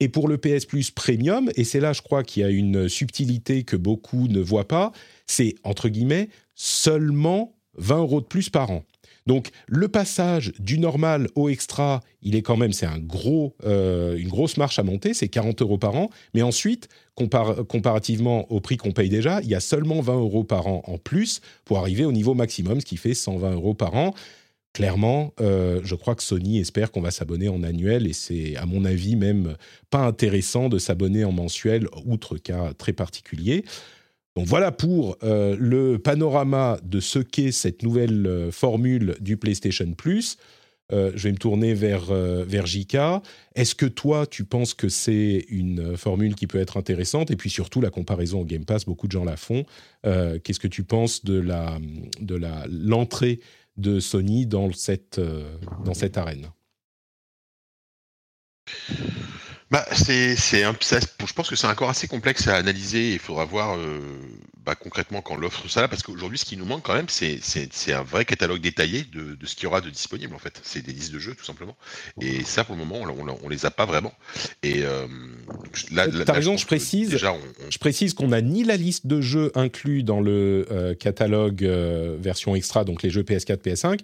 Et 0.00 0.08
pour 0.08 0.28
le 0.28 0.38
PS 0.38 0.66
Plus 0.66 0.90
Premium, 0.90 1.50
et 1.56 1.64
c'est 1.64 1.80
là, 1.80 1.92
je 1.92 2.02
crois, 2.02 2.22
qu'il 2.22 2.42
y 2.42 2.44
a 2.44 2.50
une 2.50 2.88
subtilité 2.88 3.64
que 3.64 3.76
beaucoup 3.76 4.28
ne 4.28 4.40
voient 4.40 4.68
pas, 4.68 4.92
c'est 5.26 5.54
entre 5.64 5.88
guillemets 5.88 6.28
seulement 6.54 7.56
20 7.76 7.98
euros 7.98 8.20
de 8.20 8.26
plus 8.26 8.50
par 8.50 8.70
an. 8.70 8.84
Donc 9.26 9.50
le 9.66 9.88
passage 9.88 10.52
du 10.58 10.78
normal 10.78 11.28
au 11.34 11.48
extra, 11.48 12.00
il 12.22 12.36
est 12.36 12.42
quand 12.42 12.56
même, 12.56 12.72
c'est 12.72 12.86
un 12.86 12.98
gros, 12.98 13.56
euh, 13.64 14.16
une 14.16 14.28
grosse 14.28 14.56
marche 14.56 14.78
à 14.78 14.82
monter, 14.82 15.14
c'est 15.14 15.28
40 15.28 15.62
euros 15.62 15.78
par 15.78 15.94
an. 15.94 16.10
Mais 16.34 16.42
ensuite, 16.42 16.88
comparativement 17.14 18.50
au 18.52 18.60
prix 18.60 18.76
qu'on 18.76 18.92
paye 18.92 19.08
déjà, 19.08 19.40
il 19.42 19.48
y 19.48 19.54
a 19.54 19.60
seulement 19.60 20.00
20 20.00 20.14
euros 20.16 20.44
par 20.44 20.66
an 20.66 20.82
en 20.86 20.98
plus 20.98 21.40
pour 21.64 21.78
arriver 21.78 22.04
au 22.04 22.12
niveau 22.12 22.34
maximum, 22.34 22.80
ce 22.80 22.86
qui 22.86 22.96
fait 22.96 23.14
120 23.14 23.52
euros 23.52 23.74
par 23.74 23.94
an. 23.94 24.14
clairement, 24.74 25.32
euh, 25.40 25.80
je 25.84 25.94
crois 25.94 26.16
que 26.16 26.22
Sony 26.22 26.58
espère 26.58 26.90
qu'on 26.90 27.00
va 27.00 27.12
s'abonner 27.12 27.48
en 27.48 27.62
annuel 27.62 28.08
et 28.08 28.12
c'est, 28.12 28.56
à 28.56 28.66
mon 28.66 28.84
avis, 28.84 29.14
même 29.14 29.56
pas 29.88 30.04
intéressant 30.04 30.68
de 30.68 30.78
s'abonner 30.78 31.24
en 31.24 31.32
mensuel, 31.32 31.86
outre 32.04 32.36
cas 32.38 32.74
très 32.74 32.92
particulier. 32.92 33.64
Donc 34.36 34.46
voilà 34.46 34.72
pour 34.72 35.16
euh, 35.22 35.56
le 35.58 35.98
panorama 35.98 36.78
de 36.82 36.98
ce 36.98 37.20
qu'est 37.20 37.52
cette 37.52 37.82
nouvelle 37.84 38.26
euh, 38.26 38.50
formule 38.50 39.14
du 39.20 39.36
PlayStation 39.36 39.92
Plus. 39.92 40.38
Euh, 40.92 41.12
je 41.14 41.28
vais 41.28 41.32
me 41.32 41.38
tourner 41.38 41.72
vers, 41.72 42.12
vers 42.12 42.66
JK. 42.66 42.96
Est-ce 43.54 43.74
que 43.74 43.86
toi, 43.86 44.26
tu 44.26 44.44
penses 44.44 44.74
que 44.74 44.90
c'est 44.90 45.46
une 45.48 45.96
formule 45.96 46.34
qui 46.34 46.46
peut 46.46 46.58
être 46.58 46.76
intéressante? 46.76 47.30
Et 47.30 47.36
puis 47.36 47.48
surtout, 47.48 47.80
la 47.80 47.90
comparaison 47.90 48.40
au 48.40 48.44
Game 48.44 48.66
Pass, 48.66 48.84
beaucoup 48.84 49.06
de 49.06 49.12
gens 49.12 49.24
la 49.24 49.38
font. 49.38 49.64
Qu'est-ce 50.02 50.60
que 50.60 50.68
tu 50.68 50.84
penses 50.84 51.24
de 51.24 51.40
la 51.40 51.78
de 52.20 52.34
la 52.34 52.66
l'entrée 52.68 53.40
de 53.78 53.98
Sony 53.98 54.44
dans 54.44 54.70
cette 54.72 55.18
dans 55.86 55.94
cette 55.94 56.18
arène? 56.18 56.48
Bah, 59.74 59.84
c'est, 59.90 60.36
c'est 60.36 60.62
un, 60.62 60.72
ça- 60.80 61.00
je 61.00 61.32
pense 61.32 61.50
que 61.50 61.56
c'est 61.56 61.66
encore 61.66 61.90
assez 61.90 62.06
complexe 62.06 62.46
à 62.46 62.54
analyser. 62.54 63.14
Il 63.14 63.18
faudra 63.18 63.44
voir 63.44 63.76
euh, 63.76 63.98
bah, 64.64 64.76
concrètement 64.76 65.20
quand 65.20 65.34
l'offre 65.34 65.66
sera 65.68 65.80
là, 65.80 65.88
parce 65.88 66.04
qu'aujourd'hui, 66.04 66.38
ce 66.38 66.44
qui 66.44 66.56
nous 66.56 66.64
manque 66.64 66.84
quand 66.84 66.94
même, 66.94 67.08
c'est, 67.08 67.40
c'est, 67.42 67.68
c'est 67.72 67.92
un 67.92 68.04
vrai 68.04 68.24
catalogue 68.24 68.60
détaillé 68.60 69.02
de, 69.12 69.34
de 69.34 69.46
ce 69.46 69.56
qu'il 69.56 69.64
y 69.64 69.66
aura 69.66 69.80
de 69.80 69.90
disponible 69.90 70.32
en 70.32 70.38
fait. 70.38 70.60
C'est 70.62 70.80
des 70.86 70.92
listes 70.92 71.12
de 71.12 71.18
jeux 71.18 71.34
tout 71.34 71.44
simplement. 71.44 71.76
Et 72.20 72.44
ça, 72.44 72.62
pour 72.62 72.76
le 72.76 72.84
moment, 72.84 73.00
on, 73.02 73.28
on, 73.28 73.36
on 73.42 73.48
les 73.48 73.66
a 73.66 73.72
pas 73.72 73.84
vraiment. 73.84 74.14
Et 74.62 74.84
euh, 74.84 75.08
là, 75.90 76.06
là- 76.06 76.24
T'as 76.24 76.32
là, 76.34 76.38
raison, 76.38 76.56
je 76.56 76.66
précise. 76.66 77.08
Déjà, 77.10 77.32
on, 77.32 77.38
on- 77.38 77.70
Je 77.70 77.78
précise 77.78 78.14
qu'on 78.14 78.28
n'a 78.28 78.42
ni 78.42 78.62
la 78.62 78.76
liste 78.76 79.08
de 79.08 79.20
jeux 79.20 79.50
inclus 79.56 80.04
dans 80.04 80.20
le 80.20 80.66
euh, 80.70 80.94
catalogue 80.94 81.64
euh, 81.64 82.16
version 82.20 82.54
extra, 82.54 82.84
donc 82.84 83.02
les 83.02 83.10
jeux 83.10 83.22
PS4, 83.24 83.56
PS5, 83.56 83.98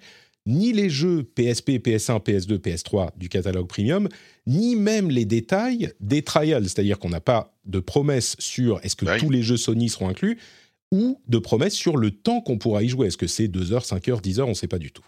ni 0.46 0.72
les 0.72 0.88
jeux 0.90 1.22
PSP, 1.22 1.78
PS1, 1.78 2.20
PS2, 2.22 2.58
PS3 2.58 3.10
du 3.16 3.28
catalogue 3.28 3.66
premium, 3.66 4.08
ni 4.46 4.74
même 4.76 5.10
les 5.10 5.24
détails 5.24 5.92
des 6.00 6.22
trials, 6.22 6.64
c'est-à-dire 6.64 6.98
qu'on 6.98 7.10
n'a 7.10 7.20
pas 7.20 7.54
de 7.66 7.78
promesse 7.80 8.36
sur 8.38 8.80
est-ce 8.82 8.96
que 8.96 9.04
Oui. 9.04 9.18
tous 9.18 9.30
les 9.30 9.42
jeux 9.42 9.56
Sony 9.56 9.88
seront 9.88 10.08
inclus, 10.08 10.38
ou 10.92 11.20
de 11.28 11.38
promesse 11.38 11.74
sur 11.74 11.96
le 11.96 12.10
temps 12.10 12.40
qu'on 12.40 12.58
pourra 12.58 12.82
y 12.82 12.88
jouer. 12.88 13.08
Est-ce 13.08 13.16
que 13.18 13.26
c'est 13.28 13.48
2 13.48 13.72
heures, 13.72 13.84
5 13.84 14.08
heures, 14.08 14.20
10 14.20 14.40
heures, 14.40 14.46
on 14.46 14.50
ne 14.50 14.54
sait 14.54 14.66
pas 14.66 14.78
du 14.78 14.90
tout. 14.90 15.04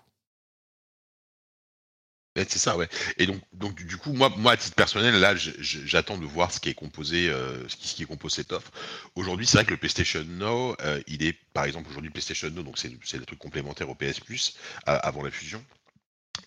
Ouais, 2.36 2.46
C'est 2.48 2.58
ça, 2.58 2.78
ouais. 2.78 2.88
Et 3.18 3.26
donc, 3.26 3.42
donc 3.52 3.74
du- 3.74 3.98
coup, 3.98 4.12
moi, 4.14 4.30
moi, 4.38 4.52
à 4.52 4.56
titre 4.56 4.74
personnel, 4.74 5.16
là, 5.20 5.34
j'attends 5.36 6.16
de 6.16 6.24
voir 6.24 6.50
ce 6.50 6.60
qui 6.60 6.70
est 6.70 6.74
composé, 6.74 7.28
euh, 7.28 7.68
ce 7.68 7.76
qui, 7.76 7.88
ce 7.88 7.94
qui 7.94 8.02
est 8.04 8.06
composé 8.06 8.36
cette 8.36 8.52
offre. 8.52 8.70
Aujourd'hui, 9.16 9.46
c'est 9.46 9.58
vrai 9.58 9.66
que 9.66 9.70
le 9.70 9.76
PlayStation 9.76 10.24
Now, 10.24 10.74
euh, 10.80 11.00
il 11.06 11.22
est, 11.24 11.34
par 11.52 11.64
exemple, 11.64 11.90
aujourd'hui 11.90 12.10
PlayStation 12.10 12.48
Now, 12.50 12.62
donc 12.62 12.78
c'est 12.78 13.18
le 13.18 13.24
truc 13.26 13.38
complémentaire 13.38 13.90
au 13.90 13.94
PS 13.94 14.18
Plus 14.20 14.54
à- 14.86 14.96
avant 14.96 15.22
la 15.22 15.30
fusion. 15.30 15.62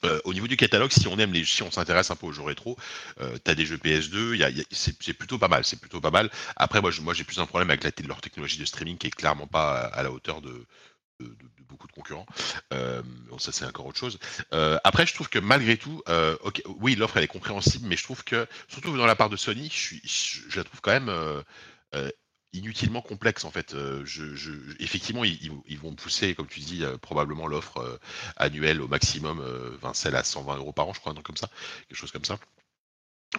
Euh, 0.06 0.20
au 0.26 0.34
niveau 0.34 0.48
du 0.48 0.58
catalogue, 0.58 0.92
si 0.92 1.08
on 1.08 1.18
aime 1.20 1.36
si 1.46 1.64
on 1.64 1.72
s'intéresse 1.72 2.12
un 2.12 2.16
peu 2.18 2.28
aux 2.28 2.32
jeux 2.34 2.44
rétro, 2.44 2.78
euh, 3.22 3.38
t'as 3.44 3.56
des 3.56 3.66
jeux 3.66 3.78
PS2, 3.78 4.36
il 4.36 4.42
y 4.42 4.44
a- 4.44 4.50
il 4.50 4.58
y 4.60 4.62
a- 4.62 4.66
c'est 4.72 5.14
plutôt 5.14 5.40
pas 5.40 5.48
mal, 5.50 5.66
c'est 5.66 5.80
plutôt 5.80 6.02
pas 6.02 6.12
mal. 6.12 6.32
Après, 6.58 6.82
moi, 6.82 6.92
j'ai 7.14 7.24
plus 7.26 7.40
un 7.40 7.46
problème 7.48 7.70
avec 7.72 7.84
la, 7.84 7.92
leur 8.08 8.22
technologie 8.22 8.58
de 8.60 8.66
streaming 8.66 8.98
qui 8.98 9.08
est 9.08 9.12
clairement 9.12 9.48
pas 9.48 9.82
à 9.88 10.04
la 10.04 10.12
hauteur 10.12 10.42
de, 10.42 10.66
de- 11.20 11.26
de- 11.28 11.32
de 11.34 11.64
beaucoup 11.68 11.88
de 11.88 11.92
concurrents. 11.94 12.26
Euh, 12.74 13.02
bon, 13.30 13.38
ça, 13.38 13.52
c'est 13.52 13.66
encore 13.66 13.86
autre 13.86 13.98
chose. 14.00 14.20
Euh, 14.54 14.78
après, 14.84 15.06
je 15.06 15.14
trouve 15.14 15.30
que 15.30 15.40
malgré 15.40 15.78
tout, 15.78 16.02
euh, 16.10 16.36
oui, 16.80 16.96
l'offre 16.96 17.18
elle 17.18 17.24
est 17.24 17.28
compréhensible, 17.28 17.88
mais 17.88 17.98
je 17.98 18.04
trouve 18.04 18.24
que, 18.24 18.48
surtout 18.68 18.96
dans 18.98 19.06
la 19.06 19.16
part 19.16 19.30
de 19.30 19.38
Sony, 19.38 19.70
je, 19.72 19.78
suis, 19.80 20.02
je, 20.04 20.42
je 20.50 20.58
la 20.58 20.64
trouve 20.64 20.82
quand 20.82 20.92
même 20.92 21.10
euh, 21.10 21.42
inutilement 22.54 23.02
complexe 23.02 23.44
en 23.46 23.52
fait. 23.52 23.74
Euh, 23.74 24.02
je, 24.06 24.36
je- 24.36 24.52
effectivement, 24.80 25.24
ils, 25.24 25.80
vont 25.80 25.94
pousser, 25.96 26.36
comme 26.36 26.48
tu 26.48 26.60
dis, 26.60 26.84
euh, 26.84 26.98
probablement 26.98 27.48
l'offre 27.48 27.78
euh, 27.78 27.98
annuelle 28.38 28.82
au 28.82 28.88
maximum, 28.88 29.40
20 29.82 29.94
celle 29.94 30.16
à 30.16 30.24
120 30.24 30.58
euros 30.58 30.72
par 30.74 30.88
an, 30.88 30.94
je 30.94 31.00
crois, 31.00 31.12
un 31.12 31.16
truc 31.16 31.26
comme 31.28 31.38
ça, 31.38 31.50
quelque 31.88 31.98
chose 31.98 32.12
comme 32.12 32.26
ça. 32.26 32.38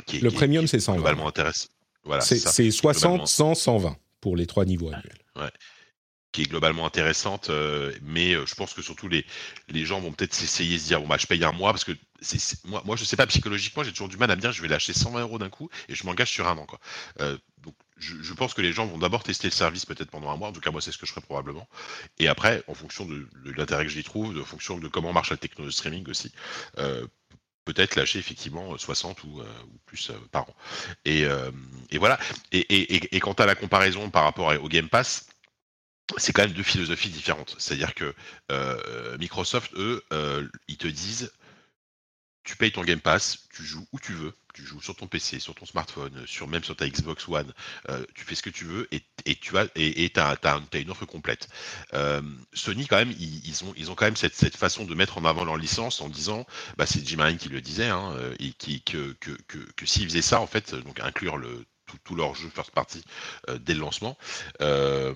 Qui 0.07 0.17
est- 0.17 0.21
Le 0.21 0.31
qui 0.31 0.37
premium, 0.37 0.65
est 0.65 0.67
c'est 0.67 0.81
120. 0.81 0.97
Globalement 0.99 1.29
intéressant. 1.29 1.69
Voilà, 2.05 2.23
c'est 2.23 2.39
ça. 2.39 2.51
c'est 2.53 2.71
60, 2.71 3.03
Globalement. 3.03 3.27
100, 3.27 3.55
120 3.55 3.97
pour 4.21 4.37
les 4.37 4.47
trois 4.47 4.65
niveaux 4.65 4.89
annuels. 4.93 5.51
Qui 6.37 6.43
est 6.43 6.51
globalement 6.51 6.85
intéressante, 6.85 7.49
euh, 7.49 7.95
mais 8.03 8.35
euh, 8.35 8.45
je 8.45 8.55
pense 8.55 8.75
que 8.75 8.83
surtout 8.83 9.09
les, 9.09 9.25
les 9.71 9.87
gens 9.87 10.01
vont 10.01 10.13
peut-être 10.13 10.35
s'essayer, 10.35 10.79
se 10.79 10.85
dire 10.85 11.01
bon 11.01 11.07
bah 11.07 11.17
je 11.19 11.27
paye 11.27 11.43
un 11.43 11.53
mois 11.53 11.73
parce 11.73 11.85
que 11.85 11.93
moi 12.67 12.83
moi 12.85 12.95
je 12.95 13.05
sais 13.05 13.17
pas 13.17 13.27
psychologiquement 13.27 13.83
j'ai 13.83 13.91
toujours 13.91 14.11
du 14.11 14.19
mal 14.19 14.31
à 14.31 14.37
me 14.37 14.43
dire 14.43 14.53
je 14.53 14.61
vais 14.61 14.69
lâcher 14.69 14.93
120 14.93 15.23
euros 15.23 15.39
d'un 15.39 15.49
coup 15.49 15.71
et 15.89 15.95
je 15.95 16.05
m'engage 16.05 16.31
sur 16.31 16.47
un 16.47 16.59
an 16.59 16.67
quoi. 16.67 16.79
Euh, 17.21 17.39
donc 17.63 17.75
je, 17.97 18.35
pense 18.35 18.53
que 18.53 18.61
les 18.61 18.75
gens 18.75 18.85
vont 18.85 18.99
d'abord 18.99 19.23
tester 19.23 19.49
le 19.49 19.53
service 19.53 19.87
peut-être 19.87 20.11
pendant 20.11 20.31
un 20.31 20.37
mois, 20.37 20.49
en 20.49 20.53
tout 20.53 20.61
cas 20.61 20.71
moi 20.71 20.83
c'est 20.83 20.93
ce 20.93 20.99
que 20.99 21.07
je 21.07 21.13
ferai 21.13 21.23
probablement, 21.23 21.67
et 22.19 22.29
après 22.29 22.63
en 22.67 22.75
fonction 22.75 23.07
de, 23.07 23.27
l'intérêt 23.57 23.85
que 23.87 23.91
j'y 23.91 24.05
trouve, 24.05 24.35
de 24.35 24.43
fonction 24.43 24.79
de 24.79 24.89
comment 24.89 25.15
marche 25.15 25.31
la 25.31 25.39
technologie 25.39 25.75
de 25.75 25.79
streaming 25.79 26.07
aussi. 26.11 26.33
peut-être 27.65 27.97
lâcher 27.97 28.19
effectivement 28.19 28.77
60 28.77 29.25
ou, 29.25 29.43
plus 29.87 30.13
par 30.31 30.43
an. 30.43 30.55
Et, 31.07 31.23
et 31.91 31.99
voilà. 31.99 32.19
Et, 32.53 32.59
et, 32.59 33.17
et, 33.17 33.21
quant 33.21 33.33
à 33.33 33.47
la 33.47 33.57
comparaison 33.57 34.09
par 34.11 34.23
rapport 34.23 34.53
au 34.63 34.69
Game 34.69 34.89
Pass, 34.89 35.27
c'est 36.19 36.33
quand 36.33 36.43
même 36.43 36.53
deux 36.53 36.63
philosophies 36.63 37.11
différentes. 37.11 37.57
C'est-à-dire 37.59 37.95
que 37.95 38.15
euh, 38.53 39.19
Microsoft, 39.19 39.73
eux, 39.75 40.03
euh, 40.13 40.47
ils 40.69 40.77
te 40.79 40.87
disent, 40.87 41.33
tu 42.45 42.57
payes 42.57 42.71
ton 42.71 42.85
Game 42.85 43.01
Pass, 43.01 43.49
tu 43.53 43.65
joues 43.65 43.87
où 43.93 43.99
tu 43.99 44.13
veux, 44.13 44.33
tu 44.55 44.65
joues 44.65 44.81
sur 44.81 44.95
ton 44.95 45.09
PC, 45.09 45.41
sur 45.41 45.57
ton 45.57 45.67
smartphone, 45.67 46.25
même 46.49 46.63
sur 46.63 46.77
ta 46.77 46.89
Xbox 46.89 47.27
One, 47.29 47.53
euh, 47.89 48.07
tu 48.15 48.25
fais 48.25 48.37
ce 48.37 48.43
que 48.43 48.51
tu 48.51 48.65
veux 48.65 48.89
et, 48.93 49.03
tu 49.35 49.59
as 49.59 49.69
une 50.75 50.91
offre 50.91 51.07
complète. 51.07 51.49
Sony 52.53 52.87
quand 52.87 52.99
même, 52.99 53.13
ils, 53.19 53.91
ont 53.91 53.95
quand 53.97 54.05
même 54.05 54.17
cette, 54.17 54.57
façon 54.57 54.85
de 54.85 54.95
mettre 54.95 55.19
en 55.19 55.25
avant 55.25 55.45
leur 55.45 55.57
licence 55.57 56.01
en 56.01 56.09
disant, 56.09 56.47
bah 56.79 56.87
c'est 56.87 57.07
Jim 57.07 57.21
Ryan 57.21 57.37
qui 57.37 57.49
le 57.49 57.61
disait, 57.61 57.89
hein, 57.89 58.15
que, 58.85 59.17
que 59.19 59.87
s'ils 59.87 60.05
faisaient 60.05 60.23
ça 60.23 60.41
en 60.41 60.47
fait, 60.47 60.73
donc 60.77 61.01
inclure 61.01 61.39
le 61.39 61.67
tout, 61.87 61.97
tout 62.05 62.15
leur 62.17 62.35
jeu 62.35 62.49
first 62.55 62.71
party 62.73 63.03
euh, 63.49 63.59
dès 63.59 63.75
le 63.75 63.81
lancement, 63.81 64.17
euh, 64.61 65.15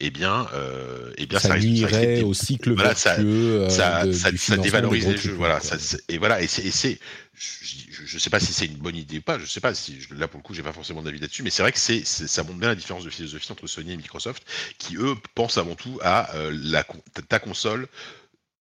eh 0.00 0.10
bien, 0.10 0.48
euh, 0.54 1.12
eh 1.18 1.26
bien, 1.26 1.38
ça, 1.38 1.54
risque 1.54 1.68
nuirait 1.68 2.22
au 2.22 2.34
cycle 2.34 2.72
voilà, 2.72 2.94
ça- 2.94 3.16
vertueux 3.16 3.60
euh, 3.62 3.68
ça, 3.68 4.06
de- 4.06 4.12
ça, 4.12 4.30
ça 4.36 4.56
dévalorise 4.56 5.06
les 5.06 5.16
jeux, 5.16 5.32
voilà. 5.34 5.60
Ça, 5.60 5.76
et 6.08 6.18
voilà, 6.18 6.40
et 6.42 6.46
c'est, 6.46 6.98
je, 7.34 8.04
je 8.06 8.18
sais 8.18 8.30
pas 8.30 8.40
si 8.40 8.52
c'est 8.52 8.66
une 8.66 8.76
bonne 8.76 8.96
idée 8.96 9.18
ou 9.18 9.22
pas. 9.22 9.38
Je 9.38 9.46
sais 9.46 9.60
pas 9.60 9.74
si 9.74 10.00
je- 10.00 10.14
là 10.14 10.28
pour 10.28 10.38
le 10.38 10.42
coup 10.42 10.54
j'ai 10.54 10.62
pas 10.62 10.72
forcément 10.72 11.02
d'avis 11.02 11.18
là-dessus, 11.20 11.42
mais 11.42 11.50
c'est 11.50 11.62
vrai 11.62 11.72
que 11.72 11.78
c'est, 11.78 12.04
ça 12.04 12.42
montre 12.42 12.58
bien 12.58 12.68
la 12.68 12.74
différence 12.74 13.04
de 13.04 13.10
philosophie 13.10 13.50
entre 13.52 13.66
Sony 13.66 13.92
et 13.92 13.96
Microsoft, 13.96 14.42
qui 14.78 14.96
eux 14.96 15.14
pensent 15.34 15.58
avant 15.58 15.74
tout 15.74 15.98
à 16.02 16.34
euh, 16.36 16.50
la 16.62 16.84
ta 17.28 17.38
console. 17.38 17.88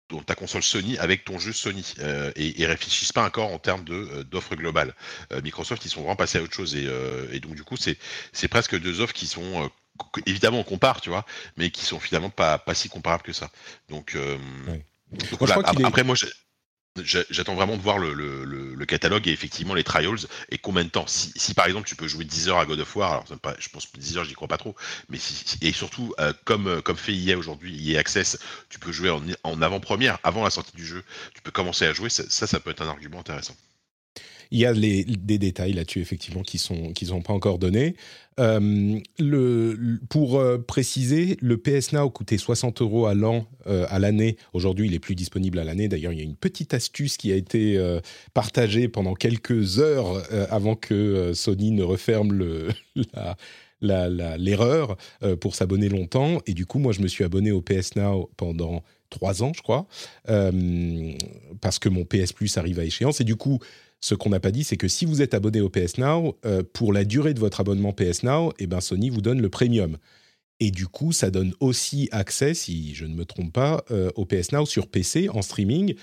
Ton- 0.09 0.23
ta 0.23 0.35
console 0.35 0.62
Sony 0.62 0.99
avec 0.99 1.25
ton 1.25 1.38
jeu 1.38 1.53
Sony 1.53 1.95
euh, 2.00 2.33
et, 2.37 2.61
et 2.62 2.67
réfléchissent 2.67 3.12
pas 3.12 3.25
encore 3.25 3.53
en 3.53 3.59
termes 3.59 3.85
de 3.85 3.95
euh, 3.95 4.25
d'offres 4.25 4.57
globales. 4.57 4.95
Euh, 5.33 5.41
Microsoft 5.43 5.85
ils 5.85 5.91
sont 5.91 6.00
vraiment 6.00 6.17
passés 6.17 6.38
à 6.38 6.43
autre 6.43 6.55
chose 6.55 6.75
et, 6.75 6.87
euh, 6.87 7.27
et 7.33 7.41
donc 7.41 7.55
du 7.55 7.62
coup 7.65 7.77
c'est 7.77 7.99
c'est 8.33 8.49
presque 8.49 8.79
deux 8.79 9.00
offres 9.00 9.15
qui 9.15 9.27
sont 9.27 9.65
euh, 9.65 9.69
évidemment 10.27 10.61
on 10.61 10.65
compare 10.65 11.00
tu 11.00 11.11
vois 11.11 11.25
mais 11.57 11.71
qui 11.71 11.85
sont 11.85 12.00
finalement 12.00 12.31
pas 12.31 12.59
pas 12.59 12.75
si 12.75 12.88
comparables 12.88 13.23
que 13.23 13.33
ça. 13.33 13.50
Donc, 13.88 14.15
euh, 14.15 14.37
Ouais. 14.67 14.85
donc 15.12 15.31
Moi, 15.41 15.47
je 15.49 15.53
crois 15.53 15.62
est- 15.73 15.85
après 15.85 16.05
moi 16.05 16.15
J'attends 17.05 17.55
vraiment 17.55 17.76
de 17.76 17.83
voir 17.83 17.99
le, 17.99 18.85
catalogue 18.87 19.28
et 19.28 19.33
effectivement 19.33 19.75
les 19.75 19.85
trials 19.85 20.26
et 20.50 20.57
combien 20.57 20.85
de 20.85 20.88
temps. 20.88 21.05
Si, 21.07 21.55
par 21.55 21.67
exemple 21.67 21.87
tu 21.87 21.95
peux 21.95 22.09
jouer 22.09 22.25
10 22.25 22.49
heures 22.49 22.59
à 22.59 22.64
God 22.64 22.81
of 22.81 22.97
War, 22.97 23.12
alors 23.12 23.25
je 23.59 23.69
pense 23.69 23.87
que 23.87 23.99
10 23.99 24.17
heures 24.17 24.25
j'y 24.25 24.33
crois 24.33 24.49
pas 24.49 24.57
trop, 24.57 24.75
mais 25.11 25.19
et 25.61 25.73
surtout 25.73 26.14
euh, 26.21 26.33
comme 26.45 26.69
euh, 26.69 26.81
comme 26.81 26.97
fait 26.97 27.14
EA 27.14 27.37
aujourd'hui, 27.37 27.93
EA 27.93 27.99
Access, 27.99 28.38
tu 28.71 28.78
peux 28.78 28.93
jouer 28.93 29.11
en, 29.11 29.62
avant-première, 29.62 30.19
avant 30.23 30.43
la 30.43 30.50
sortie 30.50 30.75
du 30.75 30.87
jeu, 30.87 31.05
tu 31.35 31.43
peux 31.43 31.50
commencer 31.50 31.85
à 31.85 31.93
jouer, 31.93 32.09
ça, 32.09 32.47
ça 32.47 32.61
peut 32.61 32.71
être 32.71 32.83
un 32.83 32.88
argument 32.88 33.21
intéressant. 33.21 33.57
Il 34.50 34.59
y 34.59 34.67
a 34.67 34.73
des 34.73 35.38
détails 35.38 35.73
là-dessus, 35.73 36.00
effectivement, 36.00 36.43
qui 36.43 36.59
sont 36.59 36.93
qui 36.93 37.07
sont 37.07 37.23
pas 37.23 37.33
encore 37.33 37.59
donnés. 37.59 37.97
Euh, 38.38 39.00
pour 40.09 40.38
euh, 40.38 40.59
préciser, 40.59 41.37
le 41.40 41.57
PS 41.57 41.93
Now 41.93 42.09
coûtait 42.11 42.38
60 42.38 42.83
euros 42.83 43.07
à 43.07 43.14
l'an, 43.14 43.47
euh, 43.67 43.87
à 43.88 43.99
l'année. 43.99 44.37
Aujourd'hui, 44.52 44.87
il 44.87 44.95
est 44.95 45.00
plus 45.00 45.14
disponible 45.14 45.59
à 45.59 45.64
l'année. 45.64 45.88
D'ailleurs, 45.88 46.12
il 46.12 46.19
y 46.19 46.23
a 46.23 46.25
une 46.25 46.37
petite 46.37 46.75
astuce 46.75 47.17
qui 47.17 47.33
a 47.33 47.37
été 47.37 47.59
partagée 48.35 48.88
pendant 48.88 49.14
quelques 49.14 49.78
heures 49.78 50.23
avant 50.50 50.76
que 50.76 51.33
Sony 51.35 51.71
ne 51.71 51.83
referme 51.83 52.33
l'erreur 53.81 54.97
pour 55.40 55.55
s'abonner 55.55 55.88
longtemps. 55.88 56.40
Et 56.47 56.55
du 56.55 56.67
coup, 56.67 56.78
moi, 56.78 56.93
je 56.93 57.00
me 57.00 57.09
suis 57.09 57.25
abonné 57.25 57.50
au 57.50 57.61
PS 57.61 57.97
Now 57.97 58.31
pendant 58.37 58.83
trois 59.11 59.43
ans, 59.43 59.52
je 59.55 59.62
crois, 59.62 59.87
parce 61.61 61.78
que 61.78 61.88
mon 61.88 62.05
PS 62.05 62.33
Plus 62.33 62.57
arrive 62.57 62.78
à 62.78 62.85
échéance. 62.85 63.21
Et 63.21 63.25
du 63.25 63.37
coup, 63.37 63.59
ce 64.00 64.14
qu'on 64.14 64.31
n'a 64.31 64.40
pas 64.40 64.50
dit, 64.50 64.64
c'est 64.64 64.76
que 64.76 64.88
si 64.88 65.05
vous 65.05 65.23
êtes 65.23 65.35
abonné 65.35 65.61
au 65.61 65.69
PS 65.69 65.99
Now, 65.99 66.37
euh, 66.45 66.62
pour 66.73 66.93
la 66.93 67.05
durée 67.05 67.35
de 67.35 67.40
votre 67.40 67.61
abonnement 67.61 67.93
PS 67.93 68.23
Now, 68.23 68.52
eh 68.59 68.67
ben 68.67 68.81
Sony 68.81 69.11
vous 69.11 69.21
donne 69.21 69.40
le 69.40 69.49
premium. 69.49 69.97
Et 70.61 70.71
du 70.71 70.87
coup, 70.87 71.12
ça 71.12 71.31
donne 71.31 71.52
aussi 71.61 72.09
accès, 72.11 72.55
si 72.55 72.95
je 72.95 73.05
ne 73.05 73.14
me 73.14 73.25
trompe 73.25 73.52
pas, 73.52 73.85
euh, 73.90 74.11
au 74.17 74.25
PS 74.25 74.52
Now 74.52 74.67
sur 74.67 74.88
PC 74.88 75.28
en 75.28 75.43
streaming. 75.43 75.95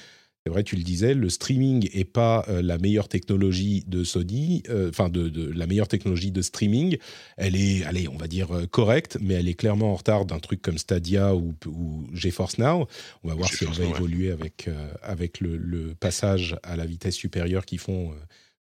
C'est 0.45 0.51
vrai, 0.51 0.63
tu 0.63 0.75
le 0.75 0.83
disais, 0.83 1.15
le 1.15 1.27
streaming 1.31 1.89
est 1.91 2.03
pas 2.03 2.45
euh, 2.49 2.61
la 2.61 2.77
meilleure 2.77 3.07
technologie 3.07 3.83
de 3.87 4.03
Sony, 4.03 4.61
euh, 4.69 4.89
enfin 4.89 5.09
de, 5.09 5.27
de, 5.27 5.51
la 5.51 5.65
meilleure 5.65 5.87
technologie 5.87 6.31
de 6.31 6.43
streaming. 6.43 6.97
Elle 7.35 7.55
est, 7.55 7.83
allez, 7.83 8.07
on 8.07 8.15
va 8.15 8.27
dire 8.27 8.55
euh, 8.55 8.67
correcte, 8.67 9.17
mais 9.19 9.33
elle 9.33 9.49
est 9.49 9.55
clairement 9.55 9.93
en 9.93 9.95
retard 9.95 10.25
d'un 10.25 10.37
truc 10.37 10.61
comme 10.61 10.77
Stadia 10.77 11.33
ou, 11.33 11.55
ou, 11.65 12.07
GeForce 12.13 12.59
Now. 12.59 12.87
On 13.23 13.29
va 13.29 13.33
voir 13.33 13.51
si 13.51 13.63
elle 13.63 13.71
va 13.71 13.85
évoluer 13.85 14.29
avec 14.29 14.69
avec 15.01 15.39
le, 15.39 15.57
le, 15.57 15.95
passage 15.95 16.55
à 16.61 16.75
la 16.75 16.85
vitesse 16.85 17.15
supérieure 17.15 17.65
qu'ils 17.65 17.79
font 17.79 18.13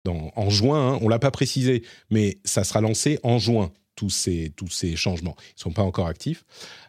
dans, 0.05 0.31
en 0.37 0.49
juin. 0.49 0.93
Hein. 0.93 0.99
On 1.01 1.09
l'a 1.09 1.19
pas 1.19 1.31
précisé, 1.31 1.83
mais 2.09 2.37
ça 2.45 2.63
sera 2.63 2.79
lancé 2.79 3.19
en 3.23 3.39
juin 3.39 3.73
tous 3.95 4.09
ces, 4.09 4.51
tous 4.55 4.69
ces 4.69 4.95
changements. 4.95 5.35
Ils 5.39 5.57
ne 5.57 5.61
sont 5.61 5.71
pas 5.71 5.83
encore 5.83 6.07
actifs. 6.07 6.45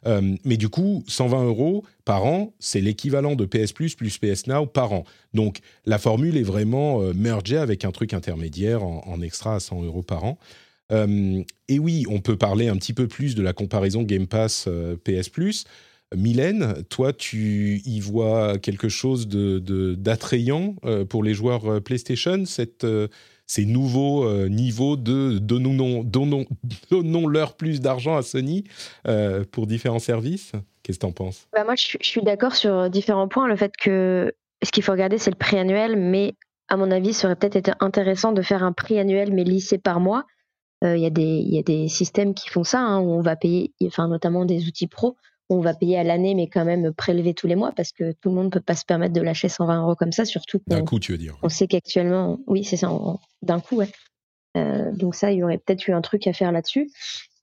Euh, 0.07 0.37
mais 0.45 0.57
du 0.57 0.69
coup, 0.69 1.05
120 1.07 1.45
euros 1.45 1.85
par 2.05 2.25
an, 2.25 2.55
c'est 2.59 2.81
l'équivalent 2.81 3.37
de 3.37 3.45
PS 3.45 3.73
Plus 3.73 3.95
plus 3.95 4.19
PS 4.19 4.47
Now 4.47 4.67
par 4.67 4.93
an. 4.93 5.05
Donc 5.33 5.61
la 5.87 5.99
formule 5.99 6.37
est 6.37 6.43
vraiment 6.43 7.03
euh, 7.03 7.13
mergée 7.15 7.57
avec 7.57 7.85
un 7.85 7.93
truc 7.93 8.15
intermédiaire 8.15 8.83
en, 8.83 9.21
extra 9.23 9.57
à 9.57 9.61
100 9.61 9.83
euros 9.83 10.03
par 10.03 10.25
an. 10.25 10.39
Euh, 10.93 11.43
et 11.69 11.79
oui, 11.79 12.05
on 12.09 12.21
peut 12.21 12.37
parler 12.37 12.69
un 12.69 12.77
petit 12.77 12.93
peu 12.93 13.09
plus 13.09 13.35
de 13.35 13.43
la 13.43 13.53
comparaison 13.53 14.03
Game 14.03 14.27
Pass 14.27 14.69
PS 15.05 15.29
Plus. 15.29 15.65
Mylène, 16.15 16.85
toi, 16.91 17.13
tu 17.13 17.83
y 17.85 17.99
vois 17.99 18.59
quelque 18.59 18.89
chose 18.89 19.27
d'attrayant 19.27 20.77
de, 20.85 21.03
pour 21.03 21.25
les 21.25 21.35
joueurs 21.35 21.83
PlayStation, 21.83 22.45
cette 22.45 22.87
ces 23.47 23.67
nouveaux 23.67 24.25
euh, 24.25 24.49
niveaux 24.49 24.97
de 24.97 25.39
donnons-leur 25.39 27.57
plus 27.57 27.81
d'argent 27.81 28.17
à 28.17 28.23
Sony 28.23 28.65
euh, 29.07 29.45
pour 29.51 29.67
différents 29.67 29.99
services 29.99 30.53
Qu'est-ce 30.83 30.99
que 30.99 31.07
tu 31.07 31.09
en 31.11 31.13
penses? 31.13 31.49
Bah 31.55 31.65
Moi, 31.65 31.75
je, 31.77 31.97
suis 32.03 32.23
d'accord 32.23 32.55
sur 32.55 32.91
différents 32.91 33.27
points. 33.27 33.49
Le 33.49 33.57
fait 33.57 33.75
que 33.75 34.35
ce 34.63 34.71
qu'il 34.71 34.83
faut 34.83 34.93
regarder, 34.93 35.17
c'est 35.17 35.31
le 35.31 35.37
prix 35.37 35.59
annuel, 35.59 35.97
mais 35.97 36.35
à 36.69 36.77
mon 36.77 36.91
avis, 36.91 37.15
ça 37.15 37.27
aurait 37.27 37.37
peut-être 37.37 37.57
été 37.57 37.73
intéressant 37.81 38.33
de 38.33 38.43
faire 38.43 38.63
un 38.63 38.73
prix 38.73 38.99
annuel, 38.99 39.33
mais 39.33 39.45
lissé 39.45 39.79
par 39.79 39.99
mois. 39.99 40.25
Euh, 40.85 40.97
il 40.97 41.03
y, 41.03 41.55
y, 41.55 41.59
a 41.59 41.63
des 41.63 41.89
systèmes 41.89 42.35
qui 42.35 42.51
font 42.51 42.65
ça, 42.65 42.81
hein, 42.81 43.01
où 43.01 43.13
on 43.13 43.23
va 43.23 43.35
payer, 43.35 43.73
enfin, 43.87 44.09
notamment 44.09 44.45
des 44.45 44.67
outils 44.67 44.87
pro, 44.87 45.17
on 45.51 45.61
va 45.61 45.75
payer 45.75 45.99
à 45.99 46.05
l'année, 46.05 46.35
mais 46.35 46.49
quand 46.49 46.65
même 46.65 46.93
prélever 46.93 47.35
tous 47.35 47.47
les 47.47 47.57
mois 47.57 47.73
parce 47.73 47.93
que 47.93 48.13
tout 48.13 48.31
le 48.31 48.35
monde 48.35 48.47
ne 48.47 48.51
peut 48.51 48.61
pas 48.61 48.75
se 48.75 48.85
permettre 48.85 49.13
de 49.13 49.21
lâcher 49.21 49.49
120 49.49 49.83
euros 49.83 49.95
comme 49.95 50.13
ça, 50.13 50.25
surtout. 50.25 50.61
D'un 50.67 50.85
coup, 50.85 50.99
tu 50.99 51.13
veux 51.13 51.19
dire. 51.19 51.37
On 51.43 51.49
sait 51.49 51.67
qu'actuellement, 51.67 52.39
oui, 52.47 52.65
c'est 52.65 52.77
ça, 52.77 52.91
d'un 53.43 53.61
coup, 53.61 53.77
ouais. 53.77 53.91
Euh, 54.57 54.93
donc 54.93 55.15
ça, 55.15 55.33
il 55.33 55.39
y 55.39 55.45
aurait 55.45 55.59
peut-être 55.59 55.87
eu 55.89 55.93
un 55.93 56.01
truc 56.01 56.27
à 56.27 56.33
faire 56.33 56.53
là-dessus. 56.53 56.91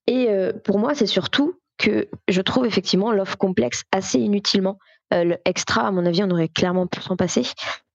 Et 0.07 0.29
euh, 0.29 0.51
pour 0.63 0.79
moi, 0.79 0.95
c'est 0.95 1.05
surtout 1.05 1.55
que 1.77 2.07
je 2.27 2.41
trouve 2.41 2.65
effectivement 2.65 3.11
l'offre 3.11 3.37
complexe 3.37 3.83
assez 3.91 4.19
inutilement. 4.19 4.77
Euh, 5.13 5.23
le 5.23 5.37
extra, 5.45 5.87
à 5.87 5.91
mon 5.91 6.05
avis, 6.05 6.23
on 6.23 6.29
aurait 6.31 6.47
clairement 6.47 6.87
pu 6.87 7.01
s'en 7.01 7.15
passer. 7.15 7.43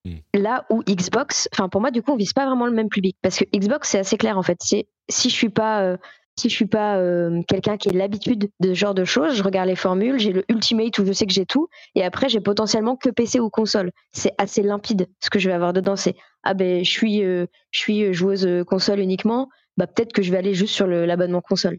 Hmm. 0.04 0.16
Là 0.34 0.66
où 0.70 0.82
Xbox, 0.82 1.48
enfin 1.52 1.68
pour 1.68 1.80
moi, 1.80 1.90
du 1.90 2.02
coup, 2.02 2.12
on 2.12 2.16
vise 2.16 2.32
pas 2.32 2.46
vraiment 2.46 2.66
le 2.66 2.72
même 2.72 2.88
public 2.88 3.16
parce 3.22 3.38
que 3.38 3.44
Xbox, 3.56 3.90
c'est 3.90 3.98
assez 3.98 4.16
clair 4.16 4.38
en 4.38 4.42
fait. 4.42 4.58
C'est 4.60 4.86
si 5.08 5.30
je 5.30 5.34
suis 5.34 5.48
pas 5.48 5.96
si 6.38 6.50
je 6.50 6.54
suis 6.54 6.66
pas 6.66 6.98
euh, 6.98 7.42
quelqu'un 7.48 7.76
qui 7.76 7.88
a 7.88 7.92
l'habitude 7.92 8.50
de 8.60 8.68
ce 8.68 8.74
genre 8.74 8.94
de 8.94 9.04
choses, 9.04 9.34
je 9.34 9.42
regarde 9.42 9.68
les 9.68 9.76
formules, 9.76 10.18
j'ai 10.18 10.32
le 10.32 10.44
Ultimate 10.50 10.98
où 10.98 11.06
je 11.06 11.12
sais 11.12 11.26
que 11.26 11.32
j'ai 11.32 11.46
tout, 11.46 11.68
et 11.94 12.04
après 12.04 12.28
j'ai 12.28 12.40
potentiellement 12.40 12.96
que 12.96 13.08
PC 13.08 13.40
ou 13.40 13.48
console. 13.48 13.90
C'est 14.12 14.32
assez 14.36 14.62
limpide 14.62 15.08
ce 15.20 15.30
que 15.30 15.38
je 15.38 15.48
vais 15.48 15.54
avoir 15.54 15.72
dedans. 15.72 15.96
C'est 15.96 16.14
ah 16.42 16.54
ben 16.54 16.84
je 16.84 16.90
suis 16.90 17.24
euh, 17.24 17.46
je 17.70 17.78
suis 17.78 18.12
joueuse 18.12 18.46
console 18.66 19.00
uniquement, 19.00 19.48
bah 19.76 19.86
peut-être 19.86 20.12
que 20.12 20.22
je 20.22 20.30
vais 20.30 20.38
aller 20.38 20.54
juste 20.54 20.74
sur 20.74 20.86
l'abonnement 20.86 21.40
console. 21.40 21.78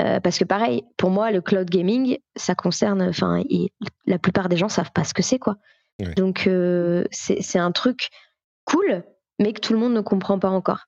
Euh, 0.00 0.18
parce 0.18 0.38
que 0.38 0.44
pareil, 0.44 0.82
pour 0.96 1.10
moi, 1.10 1.30
le 1.30 1.42
cloud 1.42 1.68
gaming, 1.68 2.16
ça 2.34 2.54
concerne, 2.54 3.02
enfin, 3.02 3.42
la 4.06 4.18
plupart 4.18 4.48
des 4.48 4.56
gens 4.56 4.70
savent 4.70 4.92
pas 4.92 5.04
ce 5.04 5.12
que 5.12 5.22
c'est 5.22 5.38
quoi. 5.38 5.56
Donc 6.16 6.48
c'est 7.10 7.58
un 7.58 7.72
truc 7.72 8.08
cool, 8.64 9.04
mais 9.38 9.52
que 9.52 9.60
tout 9.60 9.74
le 9.74 9.78
monde 9.78 9.92
ne 9.92 10.00
comprend 10.00 10.38
pas 10.38 10.48
encore. 10.48 10.86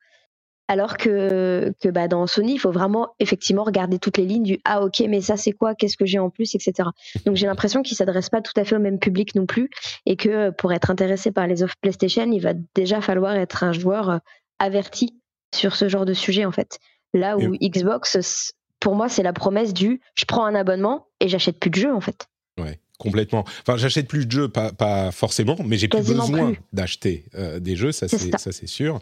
Alors 0.72 0.96
que, 0.96 1.74
que 1.82 1.90
bah, 1.90 2.08
dans 2.08 2.26
Sony, 2.26 2.54
il 2.54 2.58
faut 2.58 2.72
vraiment 2.72 3.14
effectivement 3.18 3.62
regarder 3.62 3.98
toutes 3.98 4.16
les 4.16 4.24
lignes 4.24 4.42
du 4.42 4.58
Ah 4.64 4.82
ok, 4.82 5.00
mais 5.06 5.20
ça 5.20 5.36
c'est 5.36 5.52
quoi? 5.52 5.74
Qu'est-ce 5.74 5.98
que 5.98 6.06
j'ai 6.06 6.18
en 6.18 6.30
plus? 6.30 6.54
etc. 6.54 6.88
Donc 7.26 7.36
j'ai 7.36 7.46
l'impression 7.46 7.82
qu'il 7.82 7.92
ne 7.92 7.96
s'adresse 7.96 8.30
pas 8.30 8.40
tout 8.40 8.54
à 8.56 8.64
fait 8.64 8.74
au 8.74 8.78
même 8.78 8.98
public 8.98 9.34
non 9.34 9.44
plus 9.44 9.68
et 10.06 10.16
que 10.16 10.48
pour 10.48 10.72
être 10.72 10.90
intéressé 10.90 11.30
par 11.30 11.46
les 11.46 11.62
offres 11.62 11.74
PlayStation, 11.82 12.26
il 12.32 12.40
va 12.40 12.54
déjà 12.74 13.02
falloir 13.02 13.36
être 13.36 13.64
un 13.64 13.72
joueur 13.72 14.08
euh, 14.08 14.16
averti 14.58 15.14
sur 15.54 15.76
ce 15.76 15.90
genre 15.90 16.06
de 16.06 16.14
sujet 16.14 16.46
en 16.46 16.52
fait. 16.52 16.78
Là 17.12 17.36
où 17.36 17.54
Xbox, 17.60 18.54
pour 18.80 18.94
moi, 18.94 19.10
c'est 19.10 19.22
la 19.22 19.34
promesse 19.34 19.74
du 19.74 20.00
je 20.14 20.24
prends 20.24 20.46
un 20.46 20.54
abonnement 20.54 21.08
et 21.20 21.28
j'achète 21.28 21.58
plus 21.58 21.68
de 21.68 21.74
jeux 21.74 21.92
en 21.92 22.00
fait. 22.00 22.28
Ouais 22.58 22.78
complètement. 23.02 23.44
Enfin, 23.66 23.76
j'achète 23.76 24.06
plus 24.06 24.26
de 24.26 24.30
jeux, 24.30 24.48
pas, 24.48 25.10
forcément, 25.10 25.56
mais 25.66 25.76
j'ai 25.76 25.88
plus 25.88 26.06
besoin 26.06 26.54
d'acheter 26.72 27.24
euh, 27.34 27.58
des 27.58 27.74
jeux, 27.74 27.90
ça 27.90 28.06
c'est 28.06 28.38
ça 28.38 28.52
c'est 28.52 28.68
sûr. 28.68 29.00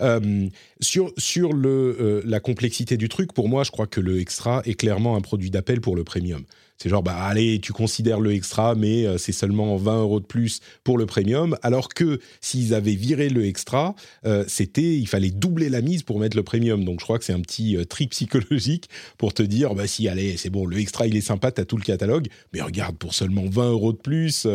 Euh, 0.00 0.48
sur 0.80 1.12
sur 1.18 1.52
le 1.52 1.96
euh, 2.00 2.22
la 2.24 2.40
complexité 2.40 2.96
du 2.96 3.08
truc, 3.10 3.32
pour 3.34 3.48
moi, 3.48 3.62
je 3.62 3.70
crois 3.70 3.86
que 3.86 4.00
le 4.00 4.20
extra 4.20 4.62
est 4.64 4.74
clairement 4.74 5.16
un 5.16 5.20
produit 5.20 5.50
d'appel 5.50 5.80
pour 5.80 5.96
le 5.96 6.02
premium. 6.02 6.44
C'est 6.82 6.88
genre, 6.88 7.04
bah 7.04 7.14
allez, 7.14 7.60
tu 7.60 7.72
considères 7.72 8.18
le 8.18 8.32
extra, 8.32 8.74
mais 8.74 9.06
euh, 9.06 9.16
c'est 9.16 9.30
seulement 9.30 9.76
20 9.76 10.00
euros 10.00 10.18
de 10.18 10.24
plus 10.24 10.58
pour 10.82 10.98
le 10.98 11.06
premium. 11.06 11.56
Alors 11.62 11.88
que 11.88 12.18
s'ils 12.40 12.74
avaient 12.74 12.96
viré 12.96 13.28
le 13.28 13.46
extra, 13.46 13.94
euh, 14.26 14.44
c'était, 14.48 14.96
il 14.98 15.06
fallait 15.06 15.30
doubler 15.30 15.68
la 15.68 15.80
mise 15.80 16.02
pour 16.02 16.18
mettre 16.18 16.36
le 16.36 16.42
premium. 16.42 16.84
Donc 16.84 16.98
je 16.98 17.04
crois 17.04 17.20
que 17.20 17.24
c'est 17.24 17.32
un 17.32 17.40
petit 17.40 17.76
euh, 17.76 17.84
trick 17.84 18.10
psychologique 18.10 18.88
pour 19.16 19.32
te 19.32 19.44
dire, 19.44 19.76
bah 19.76 19.86
si, 19.86 20.08
allez, 20.08 20.36
c'est 20.36 20.50
bon, 20.50 20.66
le 20.66 20.76
extra 20.76 21.06
il 21.06 21.14
est 21.14 21.20
sympa, 21.20 21.52
t'as 21.52 21.64
tout 21.64 21.76
le 21.76 21.84
catalogue, 21.84 22.26
mais 22.52 22.60
regarde, 22.60 22.96
pour 22.96 23.14
seulement 23.14 23.44
20 23.48 23.70
euros 23.70 23.92
de 23.92 23.98
plus, 23.98 24.48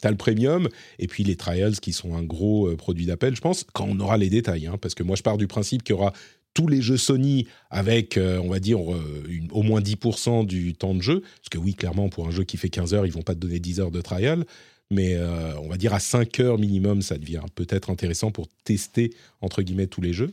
t'as 0.00 0.10
le 0.10 0.16
premium. 0.16 0.70
Et 0.98 1.08
puis 1.08 1.24
les 1.24 1.36
trials 1.36 1.78
qui 1.78 1.92
sont 1.92 2.14
un 2.16 2.22
gros 2.22 2.74
produit 2.76 3.04
d'appel, 3.04 3.36
je 3.36 3.42
pense, 3.42 3.66
quand 3.74 3.86
on 3.86 4.00
aura 4.00 4.16
les 4.16 4.30
détails. 4.30 4.66
Hein, 4.66 4.78
parce 4.80 4.94
que 4.94 5.02
moi 5.02 5.16
je 5.16 5.22
pars 5.22 5.36
du 5.36 5.46
principe 5.46 5.82
qu'il 5.82 5.94
y 5.94 5.98
aura 5.98 6.14
tous 6.56 6.66
les 6.66 6.80
jeux 6.80 6.96
Sony 6.96 7.46
avec, 7.70 8.16
euh, 8.16 8.40
on 8.42 8.48
va 8.48 8.60
dire, 8.60 8.78
euh, 8.80 9.22
au 9.50 9.62
moins 9.62 9.82
10% 9.82 10.46
du 10.46 10.74
temps 10.74 10.94
de 10.94 11.02
jeu. 11.02 11.20
Parce 11.20 11.50
que 11.50 11.58
oui, 11.58 11.74
clairement, 11.74 12.08
pour 12.08 12.26
un 12.26 12.30
jeu 12.30 12.44
qui 12.44 12.56
fait 12.56 12.70
15 12.70 12.94
heures, 12.94 13.04
ils 13.04 13.12
vont 13.12 13.22
pas 13.22 13.34
te 13.34 13.40
donner 13.40 13.60
10 13.60 13.80
heures 13.80 13.90
de 13.90 14.00
trial. 14.00 14.46
Mais 14.90 15.14
euh, 15.14 15.54
on 15.58 15.68
va 15.68 15.76
dire 15.76 15.92
à 15.92 16.00
5 16.00 16.40
heures 16.40 16.58
minimum, 16.58 17.02
ça 17.02 17.18
devient 17.18 17.42
peut-être 17.54 17.90
intéressant 17.90 18.30
pour 18.30 18.48
tester, 18.64 19.12
entre 19.42 19.60
guillemets, 19.60 19.86
tous 19.86 20.00
les 20.00 20.14
jeux. 20.14 20.32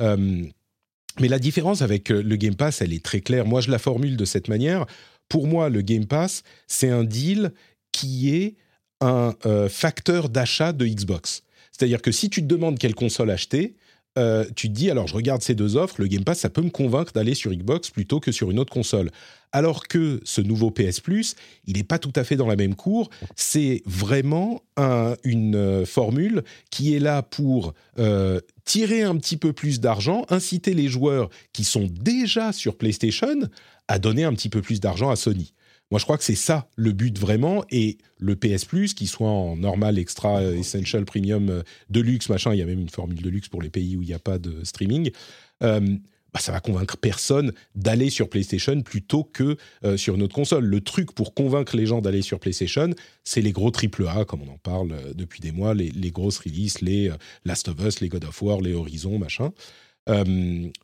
mais 0.00 1.28
la 1.28 1.38
différence 1.38 1.82
avec 1.82 2.08
le 2.08 2.36
Game 2.36 2.56
Pass, 2.56 2.82
elle 2.82 2.92
est 2.92 3.04
très 3.04 3.20
claire. 3.20 3.46
Moi, 3.46 3.60
je 3.60 3.70
la 3.70 3.78
formule 3.78 4.16
de 4.16 4.24
cette 4.24 4.48
manière. 4.48 4.86
Pour 5.28 5.46
moi, 5.46 5.68
le 5.68 5.82
Game 5.82 6.06
Pass, 6.06 6.42
c'est 6.66 6.90
un 6.90 7.04
deal 7.04 7.52
qui 7.92 8.34
est 8.34 8.56
un 9.00 9.34
facteur 9.68 10.30
d'achat 10.30 10.72
de 10.72 10.84
Xbox. 10.86 11.44
C'est-à-dire 11.70 12.02
que 12.02 12.10
si 12.10 12.28
tu 12.28 12.40
te 12.40 12.46
demandes 12.46 12.78
quelle 12.78 12.96
console 12.96 13.30
acheter, 13.30 13.76
euh, 14.16 14.44
tu 14.54 14.68
te 14.68 14.74
dis, 14.74 14.90
alors 14.90 15.06
je 15.08 15.14
regarde 15.14 15.42
ces 15.42 15.54
deux 15.54 15.76
offres, 15.76 15.96
le 15.98 16.06
Game 16.06 16.24
Pass, 16.24 16.40
ça 16.40 16.50
peut 16.50 16.62
me 16.62 16.70
convaincre 16.70 17.12
d'aller 17.12 17.34
sur 17.34 17.52
Xbox 17.52 17.90
plutôt 17.90 18.20
que 18.20 18.32
sur 18.32 18.50
une 18.50 18.58
autre 18.58 18.72
console. 18.72 19.10
Alors 19.50 19.86
que 19.86 20.20
ce 20.24 20.40
nouveau 20.40 20.70
PS 20.70 21.00
Plus, 21.00 21.36
il 21.66 21.76
n'est 21.76 21.84
pas 21.84 21.98
tout 21.98 22.12
à 22.16 22.24
fait 22.24 22.36
dans 22.36 22.46
la 22.46 22.56
même 22.56 22.74
cour. 22.74 23.10
C'est 23.36 23.82
vraiment 23.86 24.62
une 25.22 25.56
euh, 25.56 25.86
formule 25.86 26.42
qui 26.70 26.94
est 26.94 26.98
là 26.98 27.22
pour 27.22 27.72
euh, 27.98 28.40
tirer 28.64 29.02
un 29.02 29.16
petit 29.16 29.36
peu 29.36 29.52
plus 29.52 29.80
d'argent, 29.80 30.24
inciter 30.28 30.74
les 30.74 30.88
joueurs 30.88 31.28
qui 31.52 31.64
sont 31.64 31.88
déjà 31.88 32.52
sur 32.52 32.76
PlayStation 32.76 33.48
à 33.86 33.98
donner 33.98 34.24
un 34.24 34.32
petit 34.32 34.48
peu 34.48 34.60
plus 34.60 34.80
d'argent 34.80 35.10
à 35.10 35.16
Sony. 35.16 35.52
Moi, 35.90 35.98
je 35.98 36.04
crois 36.04 36.18
que 36.18 36.24
c'est 36.24 36.34
ça 36.34 36.68
le 36.76 36.92
but 36.92 37.18
vraiment. 37.18 37.64
Et 37.70 37.98
le 38.18 38.36
PS 38.36 38.64
Plus, 38.64 38.94
qui 38.94 39.06
soit 39.06 39.28
en 39.28 39.56
normal, 39.56 39.98
extra, 39.98 40.42
essential, 40.42 41.04
premium, 41.04 41.50
euh, 41.50 41.62
deluxe, 41.90 42.28
machin, 42.28 42.52
il 42.52 42.58
y 42.58 42.62
a 42.62 42.66
même 42.66 42.80
une 42.80 42.88
formule 42.88 43.20
de 43.20 43.28
luxe 43.28 43.48
pour 43.48 43.62
les 43.62 43.70
pays 43.70 43.96
où 43.96 44.02
il 44.02 44.08
n'y 44.08 44.14
a 44.14 44.18
pas 44.18 44.38
de 44.38 44.64
streaming. 44.64 45.10
Euh, 45.62 45.80
bah, 46.32 46.40
ça 46.40 46.50
va 46.50 46.58
convaincre 46.58 46.96
personne 46.96 47.52
d'aller 47.76 48.10
sur 48.10 48.28
PlayStation 48.28 48.80
plutôt 48.82 49.22
que 49.22 49.56
euh, 49.84 49.96
sur 49.96 50.16
une 50.16 50.22
autre 50.22 50.34
console. 50.34 50.64
Le 50.64 50.80
truc 50.80 51.12
pour 51.12 51.32
convaincre 51.32 51.76
les 51.76 51.86
gens 51.86 52.00
d'aller 52.00 52.22
sur 52.22 52.40
PlayStation, 52.40 52.90
c'est 53.22 53.40
les 53.40 53.52
gros 53.52 53.70
AAA, 53.70 54.24
comme 54.24 54.42
on 54.42 54.52
en 54.52 54.58
parle 54.58 55.14
depuis 55.14 55.40
des 55.40 55.52
mois, 55.52 55.74
les, 55.74 55.90
les 55.90 56.10
grosses 56.10 56.38
releases, 56.38 56.80
les 56.80 57.12
Last 57.44 57.68
of 57.68 57.76
Us, 57.84 58.00
les 58.00 58.08
God 58.08 58.24
of 58.24 58.42
War, 58.42 58.60
les 58.60 58.72
Horizon, 58.72 59.18
machin. 59.18 59.52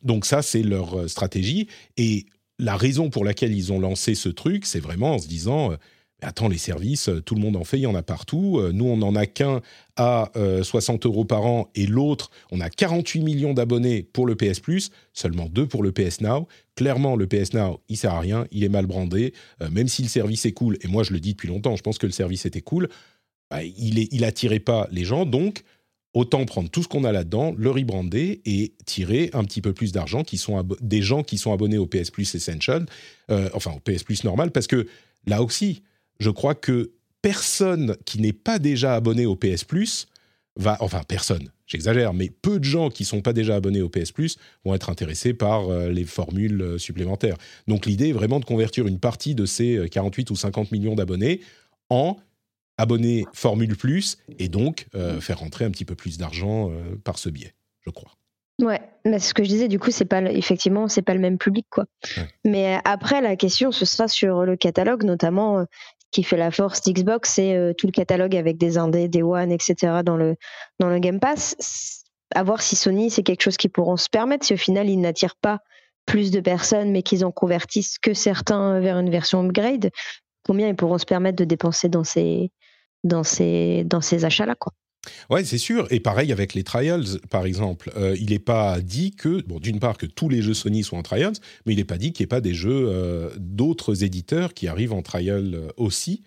donc 0.03 0.25
ça, 0.25 0.41
c'est 0.41 0.63
leur 0.63 1.09
stratégie. 1.09 1.67
Et 1.97 2.27
la 2.61 2.77
raison 2.77 3.09
pour 3.09 3.25
laquelle 3.25 3.53
ils 3.53 3.73
ont 3.73 3.79
lancé 3.79 4.15
ce 4.15 4.29
truc, 4.29 4.65
c'est 4.65 4.79
vraiment 4.79 5.15
en 5.15 5.19
se 5.19 5.27
disant, 5.27 5.71
euh, 5.71 5.75
attends, 6.21 6.47
les 6.47 6.59
services, 6.59 7.09
euh, 7.09 7.19
tout 7.19 7.33
le 7.33 7.41
monde 7.41 7.55
en 7.55 7.63
fait, 7.63 7.77
il 7.77 7.81
y 7.81 7.87
en 7.87 7.95
a 7.95 8.03
partout. 8.03 8.59
Euh, 8.59 8.71
nous, 8.71 8.85
on 8.85 8.97
n'en 8.97 9.15
a 9.15 9.25
qu'un 9.25 9.61
à 9.97 10.31
60 10.63 11.05
euros 11.05 11.25
par 11.25 11.45
an 11.45 11.69
et 11.75 11.85
l'autre, 11.85 12.31
on 12.51 12.59
a 12.59 12.69
48 12.69 13.21
millions 13.21 13.53
d'abonnés 13.53 14.01
pour 14.01 14.25
le 14.25 14.35
PS 14.35 14.59
Plus, 14.59 14.89
seulement 15.13 15.45
deux 15.45 15.67
pour 15.67 15.83
le 15.83 15.91
PS 15.91 16.21
Now. 16.21 16.47
Clairement, 16.75 17.15
le 17.15 17.27
PS 17.27 17.53
Now, 17.53 17.81
il 17.87 17.97
sert 17.97 18.13
à 18.13 18.19
rien, 18.19 18.47
il 18.51 18.63
est 18.63 18.69
mal 18.69 18.87
brandé, 18.87 19.33
même 19.69 19.87
si 19.87 20.01
le 20.01 20.07
service 20.07 20.45
est 20.47 20.53
cool. 20.53 20.79
Et 20.81 20.87
moi, 20.87 21.03
je 21.03 21.13
le 21.13 21.19
dis 21.19 21.33
depuis 21.33 21.49
longtemps, 21.49 21.75
je 21.75 21.83
pense 21.83 21.99
que 21.99 22.07
le 22.07 22.11
service 22.11 22.47
était 22.47 22.61
cool. 22.61 22.89
Bah, 23.51 23.63
il, 23.63 23.99
est, 23.99 24.07
il 24.11 24.23
attirait 24.23 24.59
pas 24.59 24.87
les 24.91 25.03
gens, 25.03 25.27
donc 25.27 25.63
autant 26.13 26.45
prendre 26.45 26.69
tout 26.69 26.83
ce 26.83 26.87
qu'on 26.87 27.03
a 27.03 27.11
là-dedans, 27.11 27.53
le 27.57 27.71
rebrander 27.71 28.41
et 28.45 28.73
tirer 28.85 29.29
un 29.33 29.43
petit 29.43 29.61
peu 29.61 29.73
plus 29.73 29.91
d'argent 29.91 30.23
qui 30.23 30.37
sont 30.37 30.67
des 30.81 31.01
gens 31.01 31.23
qui 31.23 31.37
sont 31.37 31.53
abonnés 31.53 31.77
au 31.77 31.87
PS 31.87 32.11
Plus 32.11 32.35
Essential, 32.35 32.85
euh, 33.29 33.49
enfin 33.53 33.71
au 33.71 33.79
PS 33.79 34.03
Plus 34.03 34.23
normal, 34.23 34.51
parce 34.51 34.67
que 34.67 34.87
là 35.25 35.41
aussi, 35.41 35.83
je 36.19 36.29
crois 36.29 36.55
que 36.55 36.91
personne 37.21 37.95
qui 38.05 38.19
n'est 38.19 38.33
pas 38.33 38.59
déjà 38.59 38.95
abonné 38.95 39.25
au 39.25 39.35
PS 39.35 39.63
Plus 39.63 40.07
va, 40.57 40.75
enfin 40.81 41.01
personne, 41.07 41.49
j'exagère, 41.65 42.13
mais 42.13 42.29
peu 42.29 42.59
de 42.59 42.65
gens 42.65 42.89
qui 42.89 43.05
sont 43.05 43.21
pas 43.21 43.31
déjà 43.31 43.55
abonnés 43.55 43.81
au 43.81 43.87
PS 43.87 44.11
Plus 44.11 44.37
vont 44.65 44.75
être 44.75 44.89
intéressés 44.89 45.33
par 45.33 45.69
euh, 45.69 45.89
les 45.89 46.03
formules 46.03 46.61
euh, 46.61 46.77
supplémentaires. 46.77 47.37
Donc 47.67 47.85
l'idée 47.85 48.09
est 48.09 48.13
vraiment 48.13 48.41
de 48.41 48.45
convertir 48.45 48.85
une 48.85 48.99
partie 48.99 49.33
de 49.33 49.45
ces 49.45 49.87
48 49.89 50.29
ou 50.29 50.35
50 50.35 50.73
millions 50.73 50.95
d'abonnés 50.95 51.39
en 51.89 52.17
abonnés 52.81 53.25
Formule 53.33 53.75
Plus 53.77 54.17
et 54.39 54.49
donc 54.49 54.87
faire 55.19 55.39
rentrer 55.39 55.65
un 55.65 55.71
petit 55.71 55.85
peu 55.85 55.95
plus 55.95 56.17
d'argent 56.17 56.71
par 57.03 57.17
ce 57.17 57.29
biais, 57.29 57.53
je 57.81 57.89
crois. 57.89 58.11
Ouais, 58.61 58.81
mais 59.05 59.19
ce 59.19 59.33
que 59.33 59.43
je 59.43 59.49
disais, 59.49 59.67
du 59.67 59.79
coup, 59.79 59.91
c'est 59.91 60.05
pas 60.05 60.21
effectivement, 60.21 60.87
c'est 60.87 61.01
pas 61.01 61.13
le 61.13 61.19
même 61.19 61.37
public, 61.37 61.65
quoi. 61.69 61.85
Mais 62.45 62.79
après, 62.85 63.21
la 63.21 63.35
question, 63.35 63.71
ce 63.71 63.85
sera 63.85 64.07
sur 64.07 64.43
le 64.45 64.55
catalogue, 64.55 65.03
notamment 65.03 65.59
euh, 65.59 65.63
qui 66.11 66.23
fait 66.23 66.37
la 66.37 66.51
force 66.51 66.81
d'Xbox, 66.81 67.33
c'est 67.33 67.55
euh, 67.55 67.73
tout 67.73 67.87
le 67.87 67.91
catalogue 67.91 68.35
avec 68.35 68.57
des 68.57 68.77
indés, 68.77 69.07
des 69.07 69.23
one, 69.23 69.51
etc. 69.51 70.01
dans 70.05 70.17
le 70.17 70.35
dans 70.79 70.89
le 70.89 70.99
Game 70.99 71.19
Pass. 71.19 72.03
À 72.35 72.43
voir 72.43 72.61
si 72.61 72.75
Sony, 72.75 73.09
c'est 73.09 73.23
quelque 73.23 73.41
chose 73.41 73.57
qu'ils 73.57 73.71
pourront 73.71 73.97
se 73.97 74.09
permettre, 74.09 74.45
si 74.45 74.53
au 74.53 74.57
final 74.57 74.89
ils 74.89 74.99
n'attirent 74.99 75.35
pas 75.35 75.59
plus 76.05 76.31
de 76.31 76.39
personnes, 76.39 76.91
mais 76.91 77.03
qu'ils 77.03 77.25
en 77.25 77.31
convertissent 77.31 77.97
que 77.97 78.13
certains 78.13 78.79
vers 78.79 78.99
une 78.99 79.09
version 79.09 79.43
upgrade. 79.43 79.91
Combien 80.43 80.67
ils 80.67 80.75
pourront 80.75 80.97
se 80.97 81.05
permettre 81.05 81.37
de 81.37 81.45
dépenser 81.45 81.89
dans 81.89 82.03
ces 82.03 82.51
dans 83.03 83.23
ces 83.23 83.83
dans 83.85 84.01
ces 84.01 84.25
achats-là, 84.25 84.55
quoi. 84.55 84.73
Ouais, 85.29 85.43
c'est 85.43 85.57
sûr. 85.57 85.87
Et 85.91 85.99
pareil 85.99 86.31
avec 86.31 86.53
les 86.53 86.63
trials, 86.63 87.19
par 87.29 87.45
exemple. 87.45 87.91
Euh, 87.95 88.15
il 88.19 88.29
n'est 88.29 88.39
pas 88.39 88.81
dit 88.81 89.11
que, 89.11 89.41
bon, 89.41 89.59
d'une 89.59 89.79
part, 89.79 89.97
que 89.97 90.05
tous 90.05 90.29
les 90.29 90.41
jeux 90.41 90.53
Sony 90.53 90.83
soient 90.83 90.99
en 90.99 91.03
trials, 91.03 91.33
mais 91.65 91.73
il 91.73 91.77
n'est 91.77 91.85
pas 91.85 91.97
dit 91.97 92.13
qu'il 92.13 92.23
n'y 92.23 92.25
ait 92.25 92.27
pas 92.27 92.41
des 92.41 92.53
jeux 92.53 92.87
euh, 92.87 93.31
d'autres 93.37 94.03
éditeurs 94.03 94.53
qui 94.53 94.67
arrivent 94.67 94.93
en 94.93 95.01
trial 95.01 95.55
euh, 95.55 95.67
aussi, 95.77 96.23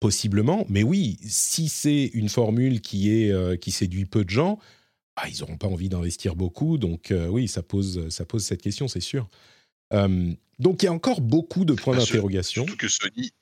possiblement. 0.00 0.66
Mais 0.68 0.82
oui, 0.82 1.18
si 1.22 1.68
c'est 1.68 2.10
une 2.12 2.28
formule 2.28 2.80
qui, 2.80 3.10
est, 3.10 3.60
qui 3.60 3.70
séduit 3.70 4.04
peu 4.04 4.24
de 4.24 4.30
gens, 4.30 4.58
bah, 5.16 5.22
ils 5.32 5.40
n'auront 5.40 5.56
pas 5.56 5.68
envie 5.68 5.88
d'investir 5.88 6.36
beaucoup. 6.36 6.78
Donc 6.78 7.12
oui, 7.30 7.48
ça 7.48 7.62
pose, 7.62 8.08
ça 8.08 8.24
pose 8.24 8.44
cette 8.44 8.62
question, 8.62 8.86
c'est 8.86 9.00
sûr. 9.00 9.28
donc 9.90 10.82
il 10.82 10.84
y 10.84 10.88
a 10.88 10.92
encore 10.92 11.20
beaucoup 11.20 11.64
de 11.64 11.72
points 11.72 11.96
d'interrogation. 11.96 12.64
Surtout 12.64 12.76
que 12.76 12.88
Sony, 12.88 13.32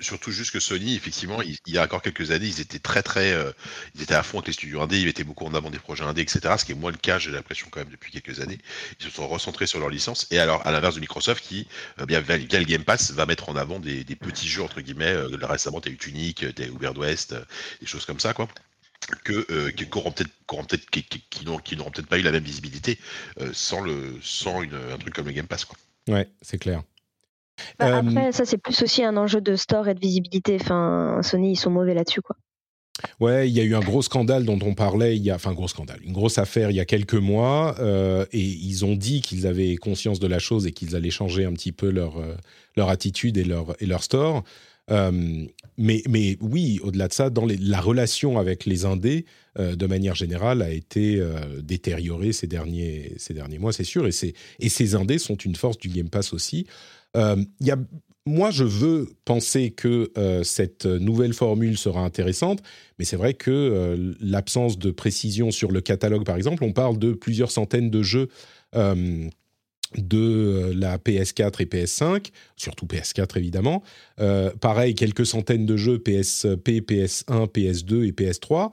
Surtout 0.00 0.30
juste 0.32 0.52
que 0.52 0.60
Sony, 0.60 0.94
effectivement, 0.94 1.42
il, 1.42 1.58
y 1.66 1.76
a 1.76 1.82
encore 1.82 2.00
quelques 2.00 2.30
années, 2.30 2.46
ils 2.46 2.60
étaient 2.60 2.78
très 2.78 3.02
très, 3.02 3.32
euh, 3.32 3.52
ils 3.94 4.00
étaient 4.00 4.14
à 4.14 4.22
fond 4.22 4.38
avec 4.38 4.46
les 4.46 4.52
studios 4.54 4.80
indés, 4.80 5.00
ils 5.00 5.04
mettaient 5.04 5.24
beaucoup 5.24 5.44
en 5.44 5.52
avant 5.52 5.68
des 5.68 5.78
projets 5.78 6.02
indés, 6.02 6.22
etc. 6.22 6.54
Ce 6.56 6.64
qui 6.64 6.72
est 6.72 6.74
moins 6.74 6.90
le 6.90 6.96
cas, 6.96 7.18
j'ai 7.18 7.30
l'impression 7.30 7.68
quand 7.70 7.80
même 7.80 7.90
depuis 7.90 8.10
quelques 8.10 8.40
années. 8.40 8.56
Ils 8.98 9.04
se 9.04 9.10
sont 9.10 9.28
recentrés 9.28 9.66
sur 9.66 9.78
leur 9.78 9.90
licence. 9.90 10.26
Et 10.30 10.38
alors, 10.38 10.66
à 10.66 10.70
l'inverse 10.70 10.94
de 10.94 11.00
Microsoft, 11.00 11.44
qui 11.44 11.68
euh, 12.00 12.06
bien 12.06 12.20
via, 12.20 12.38
le 12.38 12.64
Game 12.64 12.84
Pass 12.84 13.10
va 13.10 13.26
mettre 13.26 13.50
en 13.50 13.56
avant 13.56 13.80
des, 13.80 14.02
petits 14.18 14.48
jeux 14.48 14.62
entre 14.62 14.80
guillemets. 14.80 15.12
Euh, 15.12 15.28
récemment, 15.42 15.82
t'as 15.82 15.90
eu 15.90 15.98
Tunic, 15.98 16.54
t'as 16.54 16.64
eu 16.64 16.68
Uber 16.68 16.92
West, 16.96 17.34
des 17.80 17.86
choses 17.86 18.06
comme 18.06 18.20
ça, 18.20 18.32
quoi 18.32 18.48
que 19.24 19.70
qui 19.70 19.86
n'auront 19.86 20.12
peut-être 20.12 20.90
qui, 20.90 21.02
qui, 21.02 21.44
n'auront 21.44 21.90
peut-être 21.90 22.06
pas 22.06 22.18
eu 22.18 22.22
la 22.22 22.30
même 22.30 22.44
visibilité 22.44 22.98
sans 23.52 23.80
le 23.80 24.18
sans 24.22 24.62
une, 24.62 24.74
un 24.74 24.98
truc 24.98 25.14
comme 25.14 25.26
le 25.26 25.32
Game 25.32 25.46
Pass 25.48 25.64
quoi. 25.64 25.76
Ouais, 26.06 26.28
c'est 26.42 26.58
clair. 26.58 26.82
Bah, 27.78 27.86
euh, 27.86 28.00
après, 28.00 28.32
ça, 28.32 28.44
c'est 28.44 28.58
plus 28.58 28.82
aussi 28.82 29.04
un 29.04 29.16
enjeu 29.16 29.40
de 29.40 29.56
store 29.56 29.88
et 29.88 29.94
de 29.94 30.00
visibilité. 30.00 30.58
Enfin, 30.60 31.20
Sony, 31.22 31.52
ils 31.52 31.56
sont 31.56 31.70
mauvais 31.70 31.94
là-dessus, 31.94 32.20
quoi. 32.20 32.36
Ouais, 33.18 33.48
il 33.48 33.56
y 33.56 33.60
a 33.60 33.64
eu 33.64 33.74
un 33.74 33.80
gros 33.80 34.02
scandale 34.02 34.44
dont 34.44 34.58
on 34.62 34.74
parlait, 34.74 35.16
il 35.16 35.22
y 35.22 35.30
a, 35.30 35.34
enfin, 35.34 35.54
gros 35.54 35.68
scandale, 35.68 36.00
une 36.04 36.12
grosse 36.12 36.36
affaire 36.36 36.70
il 36.70 36.76
y 36.76 36.80
a 36.80 36.84
quelques 36.84 37.14
mois, 37.14 37.76
euh, 37.78 38.26
et 38.32 38.42
ils 38.42 38.84
ont 38.84 38.94
dit 38.94 39.22
qu'ils 39.22 39.46
avaient 39.46 39.76
conscience 39.76 40.20
de 40.20 40.26
la 40.26 40.38
chose 40.38 40.66
et 40.66 40.72
qu'ils 40.72 40.94
allaient 40.96 41.10
changer 41.10 41.46
un 41.46 41.52
petit 41.54 41.72
peu 41.72 41.88
leur, 41.88 42.18
euh, 42.18 42.34
leur 42.76 42.90
attitude 42.90 43.38
et 43.38 43.44
leur, 43.44 43.74
et 43.80 43.86
leur 43.86 44.02
store. 44.02 44.42
mais, 44.90 46.02
mais 46.08 46.36
oui, 46.40 46.78
au-delà 46.82 47.08
de 47.08 47.12
ça, 47.14 47.30
dans 47.30 47.46
la 47.46 47.80
relation 47.80 48.38
avec 48.38 48.66
les 48.66 48.84
Indés, 48.84 49.24
de 49.56 49.86
manière 49.86 50.14
générale, 50.14 50.62
a 50.62 50.70
été 50.70 51.24
détériorée 51.62 52.32
ces 52.32 52.48
derniers, 52.48 53.14
ces 53.16 53.32
derniers 53.32 53.58
mois, 53.58 53.72
c'est 53.72 53.84
sûr. 53.84 54.06
Et, 54.06 54.34
et 54.58 54.68
ces 54.68 54.94
Indés 54.96 55.18
sont 55.18 55.36
une 55.36 55.54
force 55.54 55.78
du 55.78 55.88
Game 55.88 56.08
Pass 56.10 56.32
aussi. 56.32 56.66
Euh, 57.16 57.36
moi, 58.26 58.50
je 58.50 58.64
veux 58.64 59.08
penser 59.24 59.70
que 59.70 60.12
euh, 60.16 60.44
cette 60.44 60.86
nouvelle 60.86 61.32
formule 61.32 61.76
sera 61.78 62.00
intéressante, 62.00 62.62
mais 62.98 63.04
c'est 63.04 63.16
vrai 63.16 63.34
que 63.34 63.50
euh, 63.50 64.14
l'absence 64.20 64.78
de 64.78 64.90
précision 64.90 65.50
sur 65.50 65.72
le 65.72 65.80
catalogue, 65.80 66.24
par 66.24 66.36
exemple, 66.36 66.62
on 66.62 66.72
parle 66.72 66.98
de 66.98 67.12
plusieurs 67.12 67.50
centaines 67.50 67.90
de 67.90 68.02
jeux 68.02 68.28
de 69.96 70.72
la 70.76 70.98
PS4 70.98 71.62
et 71.62 71.64
PS5, 71.64 72.26
surtout 72.54 72.86
PS4 72.86 73.36
évidemment. 73.36 73.82
pareil, 74.60 74.94
quelques 74.94 75.26
centaines 75.26 75.66
de 75.66 75.76
jeux 75.76 75.98
PSP, 75.98 76.80
PS1, 76.80 77.48
PS2 77.48 78.06
et 78.06 78.12
PS3. 78.12 78.70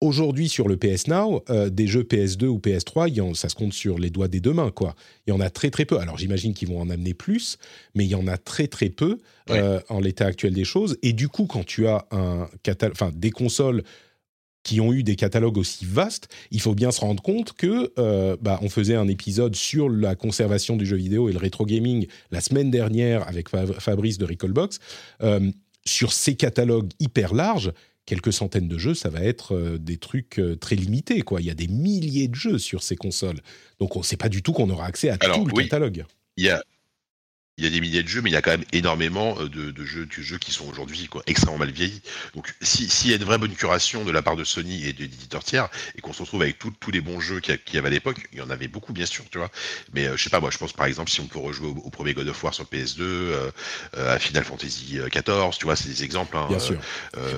Aujourd'hui, 0.00 0.48
sur 0.48 0.68
le 0.68 0.76
PS 0.76 1.06
Now, 1.06 1.42
euh, 1.48 1.70
des 1.70 1.86
jeux 1.86 2.02
PS2 2.02 2.46
ou 2.46 2.58
PS3, 2.58 3.34
ça 3.34 3.48
se 3.48 3.54
compte 3.54 3.72
sur 3.72 3.98
les 3.98 4.10
doigts 4.10 4.28
des 4.28 4.40
deux 4.40 4.52
mains, 4.52 4.70
quoi. 4.70 4.94
Il 5.26 5.30
y 5.30 5.32
en 5.32 5.40
a 5.40 5.48
très 5.50 5.70
très 5.70 5.84
peu. 5.84 5.98
Alors 5.98 6.18
j'imagine 6.18 6.52
qu'ils 6.52 6.68
vont 6.68 6.80
en 6.80 6.90
amener 6.90 7.14
plus, 7.14 7.56
mais 7.94 8.04
il 8.04 8.10
y 8.10 8.14
en 8.14 8.26
a 8.26 8.36
très 8.36 8.66
très 8.66 8.90
peu 8.90 9.18
euh, 9.50 9.80
en 9.88 10.00
l'état 10.00 10.26
actuel 10.26 10.52
des 10.52 10.64
choses. 10.64 10.98
Et 11.02 11.12
du 11.12 11.28
coup, 11.28 11.46
quand 11.46 11.64
tu 11.64 11.86
as 11.86 12.06
un 12.10 12.48
enfin 12.90 13.12
des 13.14 13.30
consoles 13.30 13.82
qui 14.62 14.80
ont 14.80 14.92
eu 14.92 15.04
des 15.04 15.16
catalogues 15.16 15.58
aussi 15.58 15.86
vastes, 15.86 16.28
il 16.50 16.60
faut 16.60 16.74
bien 16.74 16.90
se 16.90 17.00
rendre 17.00 17.22
compte 17.22 17.52
que 17.52 17.92
euh, 17.98 18.36
bah, 18.40 18.58
on 18.62 18.68
faisait 18.68 18.96
un 18.96 19.08
épisode 19.08 19.54
sur 19.54 19.88
la 19.88 20.16
conservation 20.16 20.76
du 20.76 20.86
jeu 20.86 20.96
vidéo 20.96 21.28
et 21.28 21.32
le 21.32 21.38
rétro 21.38 21.64
gaming 21.64 22.06
la 22.30 22.40
semaine 22.40 22.70
dernière 22.70 23.26
avec 23.28 23.48
Fabrice 23.48 24.18
de 24.18 24.26
Recallbox. 24.26 24.80
sur 25.86 26.12
ces 26.12 26.34
catalogues 26.34 26.90
hyper 26.98 27.34
larges, 27.34 27.72
quelques 28.06 28.32
centaines 28.32 28.68
de 28.68 28.78
jeux, 28.78 28.94
ça 28.94 29.08
va 29.08 29.22
être 29.22 29.54
euh, 29.54 29.78
des 29.78 29.96
trucs 29.96 30.38
euh, 30.38 30.56
très 30.56 30.76
limités. 30.76 31.22
Quoi. 31.22 31.40
Il 31.40 31.46
y 31.46 31.50
a 31.50 31.54
des 31.54 31.68
milliers 31.68 32.28
de 32.28 32.34
jeux 32.34 32.58
sur 32.58 32.82
ces 32.82 32.96
consoles. 32.96 33.40
Donc 33.78 33.96
on 33.96 34.00
ne 34.00 34.04
sait 34.04 34.16
pas 34.16 34.28
du 34.28 34.42
tout 34.42 34.52
qu'on 34.52 34.70
aura 34.70 34.86
accès 34.86 35.10
à 35.10 35.18
tout 35.18 35.44
le 35.44 35.62
catalogue. 35.62 36.04
Il 36.36 36.44
y 36.44 36.50
a, 36.50 36.62
il 37.56 37.62
y 37.62 37.66
a 37.68 37.70
des 37.70 37.80
milliers 37.80 38.02
de 38.02 38.08
jeux, 38.08 38.20
mais 38.20 38.30
il 38.30 38.32
y 38.32 38.36
a 38.36 38.42
quand 38.42 38.50
même 38.50 38.64
énormément 38.72 39.36
euh, 39.38 39.48
de, 39.48 39.84
jeux, 39.84 40.06
de 40.06 40.22
jeux 40.22 40.38
qui 40.38 40.50
sont 40.50 40.66
aujourd'hui 40.68 41.08
extrêmement 41.26 41.58
mal 41.58 41.70
vieillis. 41.70 42.02
Donc, 42.34 42.52
s'il 42.60 43.10
y 43.10 43.12
a 43.12 43.16
une 43.16 43.22
vraie 43.22 43.38
bonne 43.38 43.54
curation 43.54 44.04
de 44.04 44.10
la 44.10 44.22
part 44.22 44.34
de 44.34 44.42
Sony 44.42 44.84
et 44.84 44.92
de 44.92 45.00
l'éditeur 45.00 45.44
tiers, 45.44 45.68
et 45.96 46.00
qu'on 46.00 46.12
se 46.12 46.22
retrouve 46.22 46.42
avec 46.42 46.58
tous 46.58 46.90
les 46.90 47.00
bons 47.00 47.20
jeux 47.20 47.38
qu'il 47.38 47.58
y, 47.72 47.78
avait 47.78 47.86
à 47.86 47.90
l'époque, 47.90 48.16
il 48.32 48.40
y 48.40 48.42
en 48.42 48.50
avait 48.50 48.66
beaucoup, 48.66 48.92
bien 48.92 49.06
sûr, 49.06 49.24
tu 49.30 49.38
vois. 49.38 49.50
Mais 49.92 50.06
euh, 50.06 50.16
je 50.16 50.24
sais 50.24 50.30
pas, 50.30 50.40
moi, 50.40 50.50
je 50.50 50.58
pense 50.58 50.72
par 50.72 50.86
exemple, 50.86 51.10
si 51.10 51.20
on 51.20 51.26
peut 51.26 51.38
rejouer 51.38 51.68
au, 51.68 51.90
premier 51.90 52.12
God 52.12 52.26
of 52.26 52.42
War 52.42 52.52
sur 52.52 52.64
PS2, 52.64 53.00
euh, 53.00 53.50
à 53.96 54.18
Final 54.18 54.42
Fantasy 54.42 54.98
XIV, 55.08 55.56
tu 55.56 55.64
vois, 55.64 55.76
c'est 55.76 55.88
des 55.88 56.02
exemples. 56.02 56.36
Hein, 56.36 56.46
bien 56.48 56.58
sûr. 56.58 56.78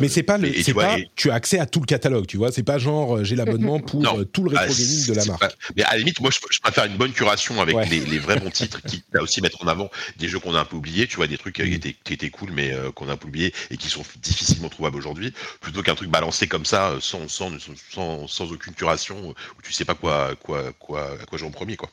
mais 0.00 0.08
c'est 0.08 0.22
pas, 0.22 0.38
le, 0.38 0.50
tu, 0.50 0.72
pas 0.72 0.96
tu 1.14 1.30
as 1.30 1.34
accès 1.34 1.58
à 1.58 1.66
tout 1.66 1.80
le 1.80 1.86
catalogue, 1.86 2.26
tu 2.26 2.38
vois. 2.38 2.52
C'est 2.52 2.62
pas 2.62 2.78
genre, 2.78 3.22
j'ai 3.22 3.36
l'abonnement 3.36 3.80
pour 3.80 4.02
tout 4.32 4.44
le 4.44 4.56
rétro 4.56 4.74
gaming 4.74 5.06
de 5.08 5.12
la 5.12 5.24
marque. 5.26 5.56
mais 5.76 5.82
à 5.82 5.92
la 5.92 5.98
limite, 5.98 6.20
moi, 6.20 6.30
je, 6.32 6.60
préfère 6.60 6.84
une 6.86 6.96
bonne 6.96 7.12
curation 7.12 7.60
avec 7.60 7.76
les, 7.90 8.00
les, 8.00 8.18
vrais 8.18 8.40
bons 8.40 8.50
titres 8.50 8.80
qui 8.82 9.02
va 9.12 9.22
aussi 9.22 9.42
mettre 9.42 9.62
en 9.62 9.68
avant 9.68 9.90
des 10.16 10.28
jeux 10.28 10.38
qu'on 10.38 10.54
a 10.54 10.60
un 10.60 10.64
peu 10.64 10.76
oubliés, 10.76 11.06
tu 11.06 11.16
vois, 11.16 11.26
des 11.26 11.38
trucs 11.38 11.56
qui, 11.56 11.62
mm. 11.62 11.72
étaient, 11.72 11.96
qui 12.04 12.12
étaient 12.14 12.30
cool, 12.30 12.50
mais 12.52 12.72
euh, 12.72 12.90
qu'on 12.92 13.08
a 13.08 13.12
un 13.12 13.16
peu 13.16 13.28
oubliés 13.28 13.52
et 13.70 13.76
qui 13.76 13.88
sont 13.88 14.02
difficilement 14.16 14.68
trouvables 14.68 14.96
aujourd'hui, 14.96 15.32
plutôt 15.60 15.82
qu'un 15.82 15.94
truc 15.94 16.10
balancé 16.10 16.46
comme 16.46 16.64
ça, 16.64 16.90
euh, 16.90 17.00
sans, 17.00 17.28
sans, 17.28 17.50
sans, 17.90 18.26
sans, 18.26 18.52
aucune 18.52 18.74
curation, 18.74 19.30
euh, 19.30 19.34
où 19.58 19.62
tu 19.62 19.72
sais 19.72 19.84
pas 19.84 19.94
quoi, 19.94 20.34
quoi, 20.36 20.72
quoi, 20.78 21.12
à 21.20 21.24
quoi 21.26 21.38
jouer 21.38 21.48
en 21.48 21.52
premier, 21.52 21.76
quoi. 21.76 21.90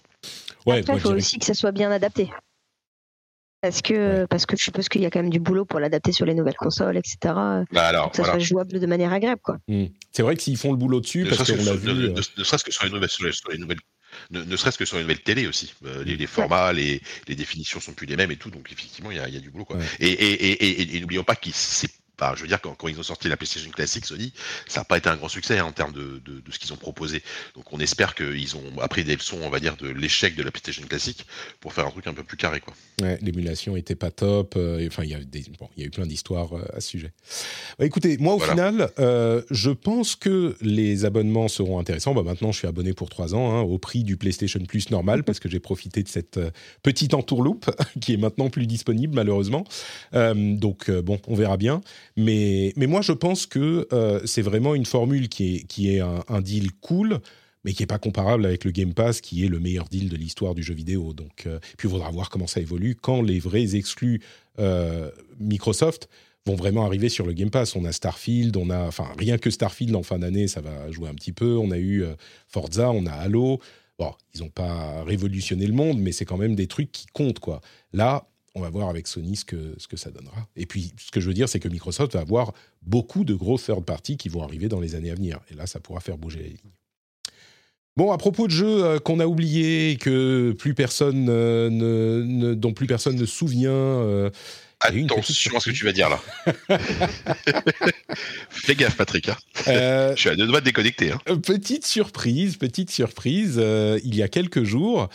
Ouais, 0.65 0.79
Après, 0.79 0.93
il 0.93 0.99
faut 0.99 1.13
aussi 1.13 1.39
que 1.39 1.45
ça 1.45 1.53
soit 1.53 1.71
bien 1.71 1.91
adapté. 1.91 2.29
Parce 3.61 3.81
que, 3.81 4.25
parce 4.25 4.45
que 4.45 4.57
je 4.57 4.63
suppose 4.63 4.89
qu'il 4.89 5.01
y 5.01 5.05
a 5.05 5.09
quand 5.09 5.21
même 5.21 5.29
du 5.29 5.39
boulot 5.39 5.63
pour 5.63 5.79
l'adapter 5.79 6.11
sur 6.11 6.25
les 6.25 6.33
nouvelles 6.33 6.57
consoles, 6.57 6.97
etc. 6.97 7.15
Bah 7.23 7.87
alors, 7.87 8.11
que 8.11 8.17
ça 8.17 8.25
soit 8.25 8.39
jouable 8.39 8.77
de 8.77 8.85
manière 8.85 9.13
agréable. 9.13 9.39
quoi. 9.41 9.57
Mm. 9.69 9.85
C'est 10.11 10.21
vrai 10.21 10.35
que 10.35 10.41
s'ils 10.41 10.57
font 10.57 10.71
le 10.71 10.77
boulot 10.77 10.99
dessus, 10.99 11.25
parce 11.25 11.49
qu'on 11.49 11.63
l'a 11.63 11.73
vu. 11.73 12.11
Ne, 12.11 12.21
serait-ce 12.21 12.65
que 12.65 12.73
sur 12.73 12.83
les 12.83 12.91
nouvelles, 12.91 13.09
sur 13.09 13.51
les 13.51 13.57
nouvelles 13.57 13.79
ne, 14.31 14.55
serait-ce 14.55 14.77
que 14.77 14.85
sur 14.85 14.97
une 14.97 15.03
nouvelle 15.03 15.21
télé 15.21 15.47
aussi. 15.47 15.73
Euh, 15.85 16.03
les, 16.03 16.27
formats, 16.27 16.73
les, 16.73 17.01
les, 17.27 17.35
définitions 17.35 17.79
sont 17.79 17.93
plus 17.93 18.05
les 18.07 18.15
mêmes 18.15 18.31
et 18.31 18.37
tout, 18.37 18.49
donc 18.49 18.71
effectivement, 18.71 19.11
il 19.11 19.17
y 19.17 19.19
a, 19.19 19.27
y 19.29 19.37
a, 19.37 19.39
du 19.39 19.49
boulot. 19.49 19.65
Quoi. 19.65 19.77
Et, 19.99 20.07
et, 20.07 20.51
et, 20.65 20.95
et 20.95 20.99
n'oublions 20.99 21.23
pas 21.23 21.35
qu'il 21.35 21.53
c'est 21.53 21.89
je 22.35 22.41
veux 22.41 22.47
dire, 22.47 22.61
quand, 22.61 22.73
quand, 22.75 22.87
ils 22.87 22.99
ont 22.99 23.03
sorti 23.03 23.27
la 23.27 23.37
PlayStation 23.37 23.71
classique 23.71 24.05
Sony, 24.05 24.33
ça 24.67 24.81
n'a 24.81 24.85
pas 24.85 24.97
été 24.97 25.09
un 25.09 25.15
grand 25.15 25.29
succès 25.29 25.59
hein, 25.59 25.65
en 25.65 25.71
termes 25.71 25.93
de, 25.93 26.21
de, 26.25 26.39
de 26.39 26.51
ce 26.51 26.59
qu'ils 26.59 26.73
ont 26.73 26.77
proposé. 26.77 27.23
Donc 27.55 27.71
on 27.71 27.79
espère 27.79 28.15
qu'ils 28.15 28.55
ont 28.55 28.79
appris 28.81 29.03
des 29.03 29.15
leçons, 29.15 29.39
on 29.41 29.49
va 29.49 29.59
dire, 29.59 29.75
de 29.77 29.87
l'échec 29.87 30.35
de 30.35 30.43
la 30.43 30.51
PlayStation 30.51 30.85
classique 30.87 31.25
pour 31.59 31.73
faire 31.73 31.87
un 31.87 31.91
truc 31.91 32.07
un 32.07 32.13
peu 32.13 32.23
plus 32.23 32.37
carré. 32.37 32.59
Quoi. 32.59 32.73
Ouais, 33.01 33.17
l'émulation 33.21 33.75
était 33.75 33.95
pas 33.95 34.11
top. 34.11 34.53
Euh, 34.55 34.85
enfin, 34.87 35.03
il 35.03 35.09
y, 35.09 35.13
a 35.13 35.19
bon, 35.59 35.69
y 35.77 35.83
a 35.83 35.85
eu 35.85 35.89
plein 35.89 36.05
d'histoires 36.05 36.53
euh, 36.53 36.65
à 36.75 36.81
ce 36.81 36.89
sujet. 36.89 37.11
Bah, 37.79 37.85
écoutez, 37.85 38.17
moi 38.17 38.35
au 38.35 38.39
final, 38.39 38.89
euh, 38.99 39.41
je 39.49 39.71
pense 39.71 40.15
que 40.15 40.55
les 40.61 41.05
abonnements 41.05 41.47
seront 41.47 41.79
intéressants. 41.79 42.13
Bah, 42.13 42.23
maintenant, 42.23 42.51
je 42.51 42.59
suis 42.59 42.67
abonné 42.67 42.93
pour 42.93 43.09
3 43.09 43.35
ans 43.35 43.51
hein, 43.51 43.61
au 43.61 43.77
prix 43.77 44.03
du 44.03 44.17
PlayStation 44.17 44.59
Plus 44.67 44.91
normal 44.91 45.23
parce 45.23 45.39
que 45.39 45.49
j'ai 45.49 45.59
profité 45.59 46.03
de 46.03 46.07
cette 46.07 46.39
petite 46.83 47.13
entourloupe 47.13 47.69
qui 48.01 48.13
est 48.13 48.17
maintenant 48.17 48.49
plus 48.49 48.67
disponible 48.67 49.15
malheureusement. 49.15 49.65
donc 50.13 50.89
bon, 50.91 51.19
on 51.27 51.35
verra 51.35 51.57
bien. 51.57 51.81
Mais, 52.15 52.73
mais 52.75 52.87
moi, 52.87 53.01
je 53.01 53.11
pense 53.11 53.45
que 53.45 53.87
euh, 53.91 54.21
c'est 54.25 54.41
vraiment 54.41 54.75
une 54.75 54.85
formule 54.85 55.29
qui 55.29 55.55
est, 55.55 55.63
qui 55.63 55.95
est 55.95 55.99
un, 55.99 56.41
deal 56.41 56.71
cool, 56.73 57.19
mais 57.63 57.73
qui 57.73 57.81
n'est 57.81 57.87
pas 57.87 57.97
comparable 57.97 58.45
avec 58.45 58.65
le 58.65 58.71
Game 58.71 58.93
Pass, 58.93 59.21
qui 59.21 59.43
est 59.43 59.47
le 59.47 59.59
meilleur 59.59 59.85
deal 59.85 60.09
de 60.09 60.15
l'histoire 60.15 60.53
du 60.53 60.63
jeu 60.63 60.73
vidéo. 60.73 61.13
Donc, 61.13 61.45
euh, 61.47 61.59
puis 61.77 61.87
il 61.87 61.91
faudra 61.91 62.11
voir 62.11 62.29
comment 62.29 62.47
ça 62.47 62.61
évolue 62.61 62.95
quand 62.95 63.21
les 63.21 63.39
vrais 63.39 63.75
exclus 63.75 64.21
euh, 64.59 65.09
Microsoft 65.39 66.07
vont 66.45 66.55
vraiment 66.55 66.85
arriver 66.85 67.09
sur 67.09 67.25
le 67.25 67.33
Game 67.33 67.49
Pass. 67.49 67.75
On 67.75 67.85
a 67.85 67.91
Starfield, 67.91 68.57
on 68.57 68.69
a, 68.69 68.85
enfin, 68.85 69.07
rien 69.17 69.37
que 69.37 69.49
Starfield 69.49 69.95
en 69.95 70.03
fin 70.03 70.19
d'année, 70.19 70.47
ça 70.47 70.61
va 70.61 70.91
jouer 70.91 71.09
un 71.09 71.15
petit 71.15 71.31
peu. 71.31 71.57
On 71.57 71.71
a 71.71 71.79
eu 71.79 72.03
Forza, 72.47 72.91
on 72.91 73.05
a 73.05 73.13
Halo. 73.13 73.59
Bon, 73.97 74.11
ils 74.35 74.41
n'ont 74.41 74.49
pas 74.49 75.03
révolutionné 75.03 75.65
le 75.65 75.73
monde, 75.73 75.99
mais 75.99 76.11
c'est 76.11 76.25
quand 76.25 76.37
même 76.37 76.55
des 76.55 76.67
trucs 76.67 76.91
qui 76.91 77.05
comptent, 77.13 77.39
quoi. 77.39 77.61
Là, 77.93 78.27
on 78.55 78.61
va 78.61 78.69
voir 78.69 78.89
avec 78.89 79.07
Sony 79.07 79.35
ce 79.35 79.45
que, 79.45 79.73
ce 79.77 79.87
que 79.87 79.97
ça 79.97 80.11
donnera. 80.11 80.47
Et 80.55 80.65
puis, 80.65 80.93
ce 81.03 81.09
que 81.11 81.19
je 81.19 81.27
veux 81.27 81.33
dire, 81.33 81.49
c'est 81.49 81.59
que 81.59 81.67
Microsoft 81.67 82.13
va 82.13 82.19
avoir 82.21 82.53
beaucoup 82.83 83.23
de 83.23 83.33
gros 83.33 83.57
third 83.57 83.83
parties 83.83 84.15
qui 84.17 84.29
vont 84.29 84.43
arriver 84.43 84.67
dans 84.67 84.79
les 84.79 84.93
années 84.95 85.09
à 85.11 85.15
venir. 85.15 85.39
Et 85.51 85.55
là, 85.55 85.65
ça 85.65 85.79
pourra 85.79 85.99
faire 86.01 86.17
bouger 86.17 86.39
les 86.39 86.49
lignes. 86.49 86.71
Bon, 87.95 88.11
à 88.11 88.17
propos 88.17 88.47
de 88.47 88.51
jeux 88.51 88.83
euh, 88.83 88.99
qu'on 88.99 89.19
a 89.19 89.25
oubliés, 89.27 89.97
que 89.97 90.51
plus 90.57 90.73
personne 90.73 91.27
euh, 91.29 91.69
ne, 91.69 92.53
dont 92.55 92.73
plus 92.73 92.87
personne 92.87 93.15
ne 93.15 93.25
se 93.25 93.35
souvient. 93.35 93.71
Euh, 93.71 94.29
Attention 94.79 95.55
à 95.55 95.59
ce 95.59 95.69
que 95.69 95.75
tu 95.75 95.85
vas 95.85 95.91
dire 95.93 96.09
là. 96.09 96.19
Fais 98.49 98.75
gaffe, 98.75 98.97
Patrick. 98.97 99.29
hein. 99.29 99.37
Euh, 99.67 100.13
Je 100.15 100.19
suis 100.21 100.29
à 100.29 100.35
deux 100.35 100.45
doigts 100.47 100.59
de 100.59 100.65
déconnecter. 100.65 101.11
hein. 101.11 101.19
Petite 101.45 101.85
surprise, 101.85 102.57
petite 102.57 102.91
surprise. 102.91 103.55
euh, 103.57 103.99
il 104.03 104.15
y 104.15 104.21
a 104.23 104.27
quelques 104.27 104.63
jours, 104.63 105.09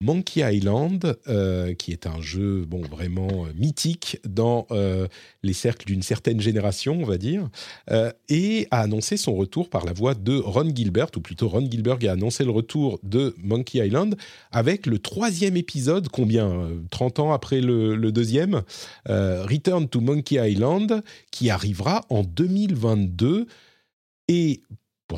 Monkey 0.00 0.42
Island, 0.42 1.16
euh, 1.26 1.74
qui 1.74 1.90
est 1.90 2.06
un 2.06 2.20
jeu 2.20 2.64
bon 2.64 2.82
vraiment 2.82 3.46
euh, 3.46 3.52
mythique 3.56 4.20
dans 4.24 4.68
euh, 4.70 5.08
les 5.42 5.52
cercles 5.52 5.86
d'une 5.86 6.02
certaine 6.02 6.40
génération, 6.40 7.00
on 7.00 7.04
va 7.04 7.18
dire, 7.18 7.48
et 8.28 8.68
a 8.70 8.80
annoncé 8.80 9.16
son 9.16 9.34
retour 9.34 9.68
par 9.68 9.84
la 9.84 9.92
voix 9.92 10.14
de 10.14 10.36
Ron 10.36 10.70
Gilbert, 10.74 11.08
ou 11.16 11.20
plutôt 11.20 11.48
Ron 11.48 11.68
Gilbert 11.68 11.98
a 12.06 12.12
annoncé 12.12 12.44
le 12.44 12.50
retour 12.50 13.00
de 13.02 13.34
Monkey 13.42 13.84
Island 13.84 14.16
avec 14.52 14.86
le 14.86 15.00
troisième 15.00 15.56
épisode, 15.56 16.08
combien 16.08 16.48
euh, 16.48 16.80
30 16.90 17.18
ans 17.18 17.32
après 17.32 17.60
le, 17.60 18.12
deuxième, 18.12 18.62
Return 19.06 19.88
to 19.88 20.00
Monkey 20.00 20.36
Island, 20.36 21.02
qui 21.30 21.50
arrivera 21.50 22.04
en 22.08 22.22
2022. 22.22 23.46
Et 24.28 24.62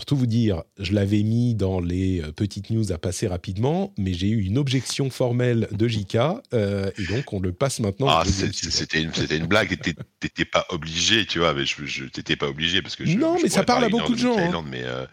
pour 0.01 0.07
tout 0.07 0.17
vous 0.17 0.27
dire, 0.27 0.63
je 0.79 0.95
l'avais 0.95 1.23
mis 1.23 1.55
dans 1.55 1.79
les 1.79 2.23
euh, 2.23 2.33
petites 2.33 2.71
news 2.71 2.91
à 2.91 2.97
passer 2.97 3.29
rapidement, 3.29 3.93
mais 3.99 4.15
j'ai 4.15 4.29
eu 4.29 4.43
une 4.43 4.57
objection 4.57 5.11
formelle 5.11 5.69
de 5.73 5.89
JK, 5.89 6.17
euh, 6.55 6.91
et 6.97 7.05
donc 7.05 7.35
on 7.35 7.39
le 7.39 7.53
passe 7.53 7.81
maintenant. 7.81 8.09
Ah, 8.09 8.23
c'était 8.25 9.03
une, 9.03 9.13
une 9.31 9.47
blague. 9.47 9.79
T'étais- 10.19 10.47
pas 10.47 10.65
obligé, 10.71 11.27
tu 11.27 11.41
vois. 11.41 11.53
Mais 11.53 11.67
je, 11.67 11.85
je 11.85 12.07
t'étais 12.07 12.35
pas 12.37 12.49
obligé 12.49 12.81
parce 12.81 12.97
que 12.97 13.05
je, 13.05 13.19
Non, 13.19 13.37
je 13.37 13.43
mais 13.43 13.49
ça 13.51 13.63
parle 13.63 13.85
à 13.85 13.91
beaucoup 13.91 14.15
de 14.15 14.19
gens, 14.21 14.39
hein. 14.39 14.65
Mais 14.71 14.85
euh, 14.85 15.05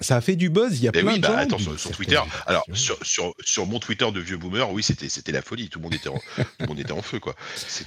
Ça 0.00 0.16
a 0.16 0.20
fait 0.20 0.34
du 0.34 0.50
buzz, 0.50 0.80
il 0.80 0.84
y 0.84 0.88
a 0.88 0.90
Ben 0.90 1.02
plein 1.04 1.12
oui, 1.12 1.18
de 1.20 1.22
bah, 1.22 1.28
gens. 1.28 1.36
attends, 1.56 1.76
sur, 1.76 1.92
Twitter. 1.92 2.18
Alors, 2.46 2.64
sur, 2.72 2.98
sur, 3.06 3.32
sur 3.44 3.66
mon 3.66 3.78
Twitter 3.78 4.10
de 4.12 4.18
vieux 4.18 4.36
boomer, 4.36 4.68
oui, 4.72 4.82
c'était 4.82 5.30
la 5.32 5.42
folie. 5.42 5.68
Tout 5.68 5.78
le 5.78 5.84
monde 5.84 5.94
était 5.94 6.08
en, 6.08 6.16
tout 6.18 6.42
le 6.58 6.66
monde 6.66 6.80
était 6.80 6.90
en 6.90 7.02
feu, 7.02 7.20
quoi. 7.20 7.36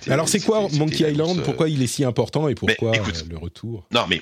Alors 0.08 0.30
c'est 0.30 0.40
quoi 0.40 0.70
Monkey 0.72 1.12
Island? 1.12 1.44
Pourquoi 1.44 1.68
il 1.68 1.82
est 1.84 1.88
si 1.88 2.06
important 2.06 2.48
et 2.48 2.56
pourquoi 2.56 2.96
écoute, 2.96 3.16
euh, 3.26 3.32
le 3.32 3.38
retour? 3.38 3.86
Non, 3.92 4.06
mais 4.10 4.22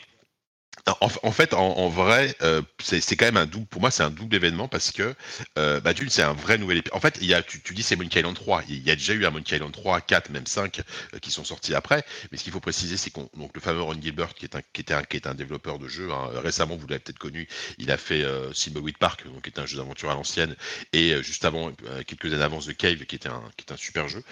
en, 1.02 1.32
fait, 1.32 1.54
en, 1.54 1.90
vrai, 1.90 2.36
euh, 2.44 2.62
c'est 2.80 3.16
quand 3.16 3.26
même 3.26 3.38
un 3.38 3.48
double. 3.48 3.66
Pour 3.66 3.82
moi, 3.82 3.90
c'est 3.90 4.04
un 4.04 4.12
double 4.12 4.36
événement 4.36 4.68
parce 4.68 4.92
que, 4.92 5.16
euh, 5.58 5.80
bah, 5.80 5.94
d'une, 5.94 6.10
c'est 6.10 6.22
un 6.22 6.34
vrai 6.34 6.60
nouvel 6.60 6.78
épisode. 6.78 6.96
En 6.96 7.00
fait, 7.00 7.18
y 7.22 7.34
a, 7.34 7.42
tu, 7.42 7.74
dis 7.74 7.82
c'est 7.82 7.96
Monkey 7.96 8.20
Island 8.20 8.36
3. 8.36 8.64
Il 8.70 8.84
y 8.84 8.92
a 8.92 8.96
déjà 8.96 9.14
eu 9.14 9.26
un 9.26 9.32
Monkey 9.32 9.56
Island 9.56 9.72
3, 9.72 10.02
4, 10.02 10.30
même 10.30 10.46
5 10.46 10.82
euh, 11.14 11.20
qui 11.20 11.32
sont 11.32 11.44
sortis 11.44 11.74
après. 11.74 12.06
Mais 12.32 12.38
ce 12.38 12.44
qu'il 12.44 12.54
faut 12.54 12.60
préciser, 12.60 12.98
c'est 12.98 13.10
qu'on 13.10 13.30
donc 13.36 13.52
le 13.56 13.62
fameux 13.62 13.82
Ron 13.82 14.00
Gilbert, 14.00 14.36
qui 14.36 14.46
est 14.46 14.56
un, 14.56 14.62
qui 14.74 14.82
était 14.82 14.94
un, 14.94 15.04
qui 15.04 15.18
est 15.18 15.26
un 15.26 15.34
développeur 15.34 15.80
de 15.80 15.88
jeux. 15.88 16.12
hein, 16.12 16.30
récemment, 16.36 16.76
vous 16.76 16.86
l'avez 16.88 17.00
peut-être 17.00 17.20
connu. 17.20 17.48
Il 17.80 17.90
a 17.90 17.98
fait 17.98 18.24
Thimbleweed 18.54 18.98
Park, 19.00 19.26
donc 19.26 19.44
qui 19.44 19.50
est 19.50 19.60
un 19.60 19.66
jeu 19.66 19.78
d'aventure 19.78 20.12
à 20.12 20.14
l'ancienne, 20.14 20.56
et 20.94 21.22
juste 21.24 21.46
avant, 21.46 21.72
quelques 22.06 22.32
années 22.34 22.44
avant, 22.44 22.60
The 22.60 22.76
Cave, 22.76 23.06
qui 23.06 23.16
était 23.16 23.30
un, 23.30 23.44
qui 23.58 23.66
est 23.68 23.74
un 23.74 23.78
super 23.78 24.08
jeu. 24.08 24.24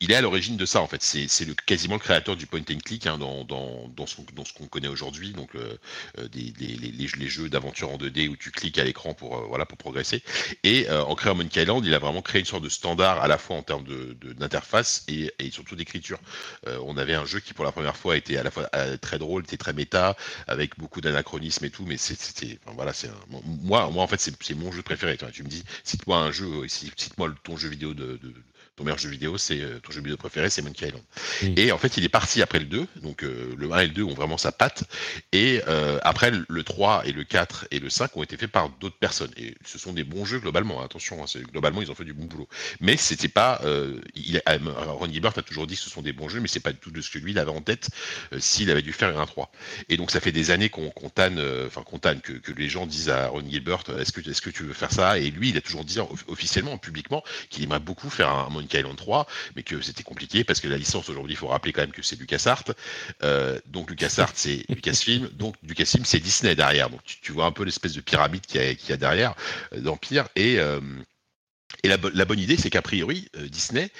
Il 0.00 0.12
est 0.12 0.14
à 0.14 0.20
l'origine 0.20 0.56
de 0.56 0.66
ça 0.66 0.80
en 0.80 0.86
fait. 0.86 1.02
C'est 1.02 1.28
quasiment 1.66 1.94
le 1.94 2.00
créateur 2.00 2.36
du 2.36 2.46
point 2.46 2.60
and 2.60 2.78
click 2.84 3.06
hein, 3.06 3.18
dans, 3.18 3.44
dans, 3.44 3.88
dans 3.96 4.06
ce 4.06 4.16
qu'on 4.54 4.66
connaît 4.66 4.88
aujourd'hui, 4.88 5.31
donc 5.32 5.54
euh, 5.54 5.76
euh, 6.18 6.28
les, 6.34 7.28
jeux 7.28 7.48
d'aventure 7.48 7.90
en 7.90 7.96
2D 7.98 8.28
où 8.28 8.36
tu 8.36 8.50
cliques 8.50 8.78
à 8.78 8.84
l'écran 8.84 9.14
pour 9.14 9.38
euh, 9.38 9.44
voilà 9.48 9.66
pour 9.66 9.78
progresser. 9.78 10.22
Et 10.64 10.88
en 10.90 11.14
créant 11.14 11.34
Monkey 11.34 11.62
Island, 11.62 11.84
il 11.84 11.94
a 11.94 11.98
vraiment 11.98 12.22
créé 12.22 12.40
une 12.40 12.46
sorte 12.46 12.64
de 12.64 12.68
standard 12.68 13.20
à 13.20 13.28
la 13.28 13.38
fois 13.38 13.56
en 13.56 13.62
termes 13.62 13.84
d'interface 14.38 15.04
et, 15.08 15.32
surtout 15.50 15.76
d'écriture. 15.76 16.18
On 16.66 16.96
avait 16.96 17.14
un 17.14 17.24
jeu 17.24 17.40
qui 17.40 17.54
pour 17.54 17.64
la 17.64 17.72
première 17.72 17.96
fois 17.96 18.16
était 18.16 18.36
à 18.36 18.42
la 18.42 18.50
fois 18.50 18.68
très 19.00 19.18
drôle, 19.18 19.42
était 19.42 19.56
très 19.56 19.72
méta, 19.72 20.16
avec 20.46 20.78
beaucoup 20.78 21.00
d'anachronismes 21.00 21.64
et 21.64 21.70
tout, 21.70 21.84
mais 21.86 21.96
c'était 21.96 22.58
voilà 22.66 22.92
c'est 22.92 23.10
moi 23.62 23.90
moi 23.90 24.02
en 24.02 24.06
fait 24.06 24.20
c'est 24.20 24.54
mon 24.54 24.72
jeu 24.72 24.82
préféré. 24.82 25.16
Tu, 25.32 25.42
me 25.42 25.48
dis 25.48 25.64
cite-moi 25.84 26.18
un 26.18 26.30
jeu, 26.32 26.66
cite- 26.68 26.98
cite-moi 27.00 27.32
ton 27.44 27.56
jeu 27.56 27.68
vidéo 27.68 27.94
de- 27.94 28.18
ton 28.76 28.84
meilleur 28.84 28.98
jeu 28.98 29.10
vidéo, 29.10 29.36
c'est 29.36 29.60
euh, 29.60 29.78
ton 29.80 29.92
jeu 29.92 30.00
vidéo 30.00 30.16
préféré, 30.16 30.48
c'est 30.48 30.62
Monkey 30.62 30.86
Island. 30.88 31.02
Mm. 31.42 31.54
Et 31.58 31.72
en 31.72 31.78
fait, 31.78 31.96
il 31.98 32.04
est 32.04 32.08
parti 32.08 32.40
après 32.42 32.58
le 32.58 32.64
2, 32.64 32.86
donc 33.02 33.22
euh, 33.22 33.54
le 33.58 33.70
1 33.70 33.80
et 33.80 33.86
le 33.88 33.92
2 33.92 34.02
ont 34.02 34.14
vraiment 34.14 34.38
sa 34.38 34.50
patte. 34.50 34.84
Et 35.32 35.60
euh, 35.68 35.98
après, 36.02 36.30
le- 36.30 36.46
le 36.48 36.64
3 36.64 37.02
et 37.06 37.12
le 37.12 37.24
4 37.24 37.66
et 37.70 37.78
le 37.80 37.90
5 37.90 38.16
ont 38.16 38.22
été 38.22 38.36
faits 38.36 38.50
par 38.50 38.70
d'autres 38.70 38.96
personnes. 38.98 39.30
Et 39.36 39.54
ce 39.66 39.78
sont 39.78 39.92
des 39.92 40.04
bons 40.04 40.24
jeux 40.24 40.38
globalement, 40.40 40.80
hein, 40.80 40.86
attention, 40.86 41.22
hein, 41.22 41.26
globalement, 41.52 41.82
ils 41.82 41.90
ont 41.90 41.94
fait 41.94 42.04
du 42.04 42.14
bon 42.14 42.24
boulot. 42.24 42.48
Mais 42.80 42.96
c'était 42.96 43.28
pas. 43.28 43.60
Euh, 43.64 44.00
il, 44.14 44.40
Ron 44.46 45.06
Gilbert 45.12 45.36
a 45.36 45.42
toujours 45.42 45.66
dit 45.66 45.74
que 45.74 45.80
ce 45.82 45.90
sont 45.90 46.02
des 46.02 46.12
bons 46.14 46.28
jeux, 46.30 46.40
mais 46.40 46.48
c'est 46.48 46.60
pas 46.60 46.72
du 46.72 46.78
tout 46.78 46.90
de 46.90 47.00
ce 47.02 47.10
que 47.10 47.18
lui 47.18 47.32
il 47.32 47.38
avait 47.38 47.50
en 47.50 47.60
tête 47.60 47.88
s'il 48.38 48.70
avait 48.70 48.82
dû 48.82 48.92
faire 48.92 49.18
un 49.18 49.26
3. 49.26 49.52
Et 49.90 49.96
donc, 49.98 50.10
ça 50.10 50.20
fait 50.20 50.32
des 50.32 50.50
années 50.50 50.70
qu'on 50.70 50.90
qu'on 50.90 51.10
tanne, 51.10 51.40
enfin, 51.66 51.82
qu'on 51.82 51.98
tanne, 51.98 52.20
que, 52.20 52.32
que 52.32 52.52
les 52.52 52.68
gens 52.70 52.86
disent 52.86 53.10
à 53.10 53.28
Ron 53.28 53.42
Gilbert 53.48 53.82
est-ce 53.98 54.12
que, 54.12 54.20
est 54.20 54.40
que 54.40 54.50
tu 54.50 54.62
veux 54.62 54.72
faire 54.72 54.92
ça? 54.92 55.18
Et 55.18 55.30
lui, 55.30 55.50
il 55.50 55.56
a 55.56 55.60
toujours 55.60 55.84
dit 55.84 55.98
off- 56.00 56.24
officiellement, 56.28 56.78
publiquement, 56.78 57.22
qu'il 57.50 57.62
aimerait 57.64 57.80
beaucoup 57.80 58.08
faire 58.08 58.30
un 58.30 58.61
Monkey 58.62 58.78
Island 58.78 58.96
3, 58.96 59.26
mais 59.56 59.62
que 59.62 59.80
c'était 59.82 60.02
compliqué 60.02 60.44
parce 60.44 60.60
que 60.60 60.68
la 60.68 60.78
licence 60.78 61.08
aujourd'hui, 61.10 61.34
il 61.34 61.36
faut 61.36 61.48
rappeler 61.48 61.72
quand 61.72 61.82
même 61.82 61.92
que 61.92 62.02
c'est 62.02 62.18
LucasArts. 62.18 62.64
Euh, 63.22 63.58
donc 63.66 63.90
LucasArts, 63.90 64.32
c'est 64.34 64.64
Lucasfilm. 64.68 65.28
Donc 65.34 65.56
Lucasfilm, 65.62 66.04
c'est 66.04 66.20
Disney 66.20 66.54
derrière. 66.54 66.90
Donc 66.90 67.02
tu, 67.04 67.20
tu 67.20 67.32
vois 67.32 67.46
un 67.46 67.52
peu 67.52 67.64
l'espèce 67.64 67.92
de 67.94 68.00
pyramide 68.00 68.46
qu'il 68.46 68.60
y 68.62 68.64
a, 68.64 68.74
qu'il 68.74 68.90
y 68.90 68.92
a 68.92 68.96
derrière 68.96 69.34
euh, 69.74 69.80
d'Empire. 69.80 70.28
Et, 70.36 70.58
euh, 70.58 70.80
et 71.82 71.88
la, 71.88 71.96
bo- 71.96 72.10
la 72.14 72.24
bonne 72.24 72.38
idée, 72.38 72.56
c'est 72.56 72.70
qu'a 72.70 72.82
priori, 72.82 73.28
euh, 73.36 73.48
Disney 73.48 73.90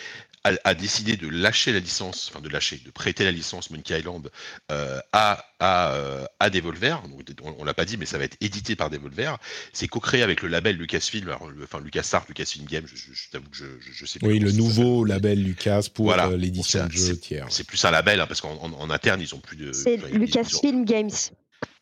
a, 0.44 0.52
a 0.64 0.74
décidé 0.74 1.16
de 1.16 1.28
lâcher 1.28 1.72
la 1.72 1.78
licence, 1.78 2.30
enfin 2.30 2.40
de 2.40 2.48
lâcher, 2.48 2.80
de 2.84 2.90
prêter 2.90 3.24
la 3.24 3.30
licence 3.30 3.70
Monkey 3.70 3.98
Island 3.98 4.30
euh, 4.70 4.98
à, 5.12 5.44
à, 5.60 5.92
euh, 5.92 6.24
à 6.40 6.50
Devolver. 6.50 7.00
Donc, 7.08 7.22
on, 7.44 7.54
on 7.58 7.64
l'a 7.64 7.74
pas 7.74 7.84
dit, 7.84 7.96
mais 7.96 8.06
ça 8.06 8.18
va 8.18 8.24
être 8.24 8.36
édité 8.40 8.74
par 8.76 8.90
Devolver. 8.90 9.36
C'est 9.72 9.88
co-créé 9.88 10.22
avec 10.22 10.42
le 10.42 10.48
label 10.48 10.76
Lucasfilm, 10.76 11.28
alors, 11.28 11.48
le- 11.48 11.64
enfin 11.64 11.80
LucasArts, 11.80 12.24
Lucasfilm 12.28 12.66
Games. 12.66 12.86
Je, 12.86 12.96
je, 12.96 13.12
je 13.12 13.28
t'avoue 13.30 13.48
que 13.48 13.56
je, 13.56 13.64
je, 13.92 14.06
sais 14.06 14.18
plus 14.18 14.28
Oui, 14.28 14.38
le 14.38 14.52
nouveau 14.52 15.04
label 15.04 15.42
Lucas 15.42 15.86
pour 15.94 16.06
Voilà. 16.06 16.28
euh, 16.28 16.36
l'édition 16.36 16.86
de 16.86 16.92
jeux 16.92 17.16
tiers. 17.18 17.46
C'est 17.50 17.64
plus 17.64 17.84
un 17.84 17.90
label, 17.90 18.20
hein, 18.20 18.26
parce 18.26 18.40
qu'en 18.40 18.54
en, 18.56 18.72
en 18.72 18.90
interne, 18.90 19.20
ils 19.20 19.34
ont 19.34 19.40
plus 19.40 19.56
de. 19.56 19.72
C'est 19.72 20.02
ont- 20.02 20.06
Lucasfilm 20.16 20.84
Games. 20.84 21.10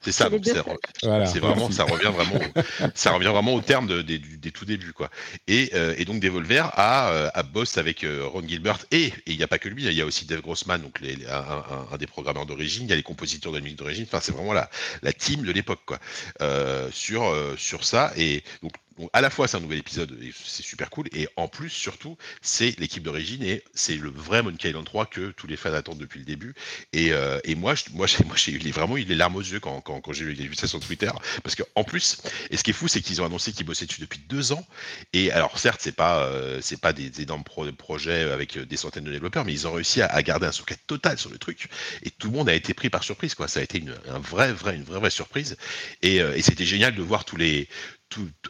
C'est 0.02 0.12
ça, 0.12 0.30
c'est 0.42 1.06
Voilà. 1.06 1.24
vraiment, 1.26 1.70
ça 1.70 1.84
revient 1.84 2.10
vraiment, 2.14 2.36
au- 2.36 2.88
ça 2.94 3.12
revient 3.12 3.26
vraiment 3.26 3.52
au 3.54 3.60
terme 3.60 3.86
de- 3.86 4.00
des, 4.00 4.18
du- 4.18 4.38
des 4.38 4.50
tout 4.50 4.64
débuts, 4.64 4.94
quoi. 4.94 5.10
Et, 5.46 5.70
euh, 5.74 5.94
et 5.98 6.06
donc 6.06 6.20
Devolver 6.20 6.70
a, 6.74 7.10
euh, 7.10 7.30
a 7.34 7.42
bossé 7.42 7.78
avec 7.80 8.02
euh, 8.04 8.24
Ron 8.26 8.42
Gilbert 8.48 8.78
et 8.92 9.06
et 9.06 9.12
il 9.26 9.36
n'y 9.36 9.42
a 9.42 9.48
pas 9.48 9.58
que 9.58 9.68
lui, 9.68 9.84
il 9.84 9.92
y 9.92 10.00
a 10.00 10.06
aussi 10.06 10.24
Dave 10.24 10.40
Grossman, 10.40 10.80
donc 10.80 11.00
les, 11.00 11.16
les- 11.16 11.26
un, 11.26 11.38
un- 11.40 11.86
un 11.92 11.96
des 11.98 12.06
programmeurs 12.06 12.46
d'origine, 12.46 12.84
il 12.84 12.90
y 12.90 12.92
a 12.94 12.96
les 12.96 13.02
compositeurs 13.02 13.52
de 13.52 13.58
la 13.58 13.62
musique 13.62 13.78
d'origine. 13.78 14.04
Enfin, 14.06 14.20
c'est 14.22 14.32
vraiment 14.32 14.54
la, 14.54 14.70
la 15.02 15.12
team 15.12 15.42
de 15.42 15.52
l'époque, 15.52 15.80
quoi, 15.84 15.98
euh, 16.40 16.88
sur 16.92 17.24
euh, 17.24 17.54
sur 17.58 17.84
ça. 17.84 18.12
Et 18.16 18.42
donc 18.62 18.72
donc, 19.00 19.10
à 19.12 19.20
la 19.20 19.30
fois 19.30 19.48
c'est 19.48 19.56
un 19.56 19.60
nouvel 19.60 19.78
épisode, 19.78 20.16
et 20.22 20.32
c'est 20.44 20.62
super 20.62 20.90
cool, 20.90 21.08
et 21.12 21.28
en 21.36 21.48
plus 21.48 21.70
surtout 21.70 22.16
c'est 22.42 22.78
l'équipe 22.78 23.02
d'origine 23.02 23.42
et 23.42 23.62
c'est 23.74 23.96
le 23.96 24.10
vrai 24.10 24.42
Monkey 24.42 24.68
Island 24.68 24.84
3 24.84 25.06
que 25.06 25.30
tous 25.32 25.46
les 25.46 25.56
fans 25.56 25.72
attendent 25.72 25.98
depuis 25.98 26.18
le 26.18 26.24
début. 26.24 26.54
Et, 26.92 27.12
euh, 27.12 27.38
et 27.44 27.54
moi, 27.54 27.74
moi, 27.92 28.06
j'ai, 28.06 28.24
moi, 28.24 28.36
j'ai 28.36 28.58
vraiment 28.70 28.96
eu 28.96 29.04
les 29.04 29.14
larmes 29.14 29.36
aux 29.36 29.40
yeux 29.40 29.60
quand, 29.60 29.80
quand, 29.80 30.00
quand 30.00 30.12
j'ai 30.12 30.24
vu, 30.24 30.54
ça 30.54 30.66
sur 30.66 30.80
Twitter, 30.80 31.10
parce 31.42 31.54
que 31.54 31.62
en 31.74 31.84
plus, 31.84 32.18
et 32.50 32.56
ce 32.56 32.62
qui 32.62 32.70
est 32.70 32.74
fou, 32.74 32.88
c'est 32.88 33.00
qu'ils 33.00 33.20
ont 33.22 33.24
annoncé 33.26 33.52
qu'ils 33.52 33.66
bossaient 33.66 33.86
dessus 33.86 34.00
depuis 34.00 34.20
deux 34.28 34.52
ans. 34.52 34.66
Et 35.12 35.30
alors, 35.32 35.58
certes, 35.58 35.80
c'est 35.82 35.94
pas, 35.94 36.24
euh, 36.24 36.60
c'est 36.62 36.80
pas 36.80 36.92
des 36.92 37.20
énormes 37.20 37.44
pro- 37.44 37.70
projets 37.72 38.22
avec 38.30 38.56
euh, 38.56 38.66
des 38.66 38.76
centaines 38.76 39.04
de 39.04 39.12
développeurs, 39.12 39.44
mais 39.44 39.52
ils 39.52 39.66
ont 39.66 39.72
réussi 39.72 40.02
à, 40.02 40.22
garder 40.22 40.46
un 40.46 40.52
socket 40.52 40.78
total 40.86 41.18
sur 41.18 41.30
le 41.30 41.38
truc. 41.38 41.68
Et 42.02 42.10
tout 42.10 42.30
le 42.30 42.36
monde 42.36 42.48
a 42.48 42.54
été 42.54 42.74
pris 42.74 42.90
par 42.90 43.04
surprise, 43.04 43.34
quoi. 43.34 43.48
Ça 43.48 43.60
a 43.60 43.62
été 43.62 43.78
une, 43.78 43.94
un 44.08 44.18
vrai, 44.18 44.50
une 44.50 44.84
vraie, 44.84 44.98
vraie 44.98 45.10
surprise. 45.10 45.56
Et 46.02 46.20
c'était 46.42 46.64
génial 46.64 46.94
de 46.94 47.02
voir 47.02 47.24
tous 47.24 47.36
les, 47.36 47.68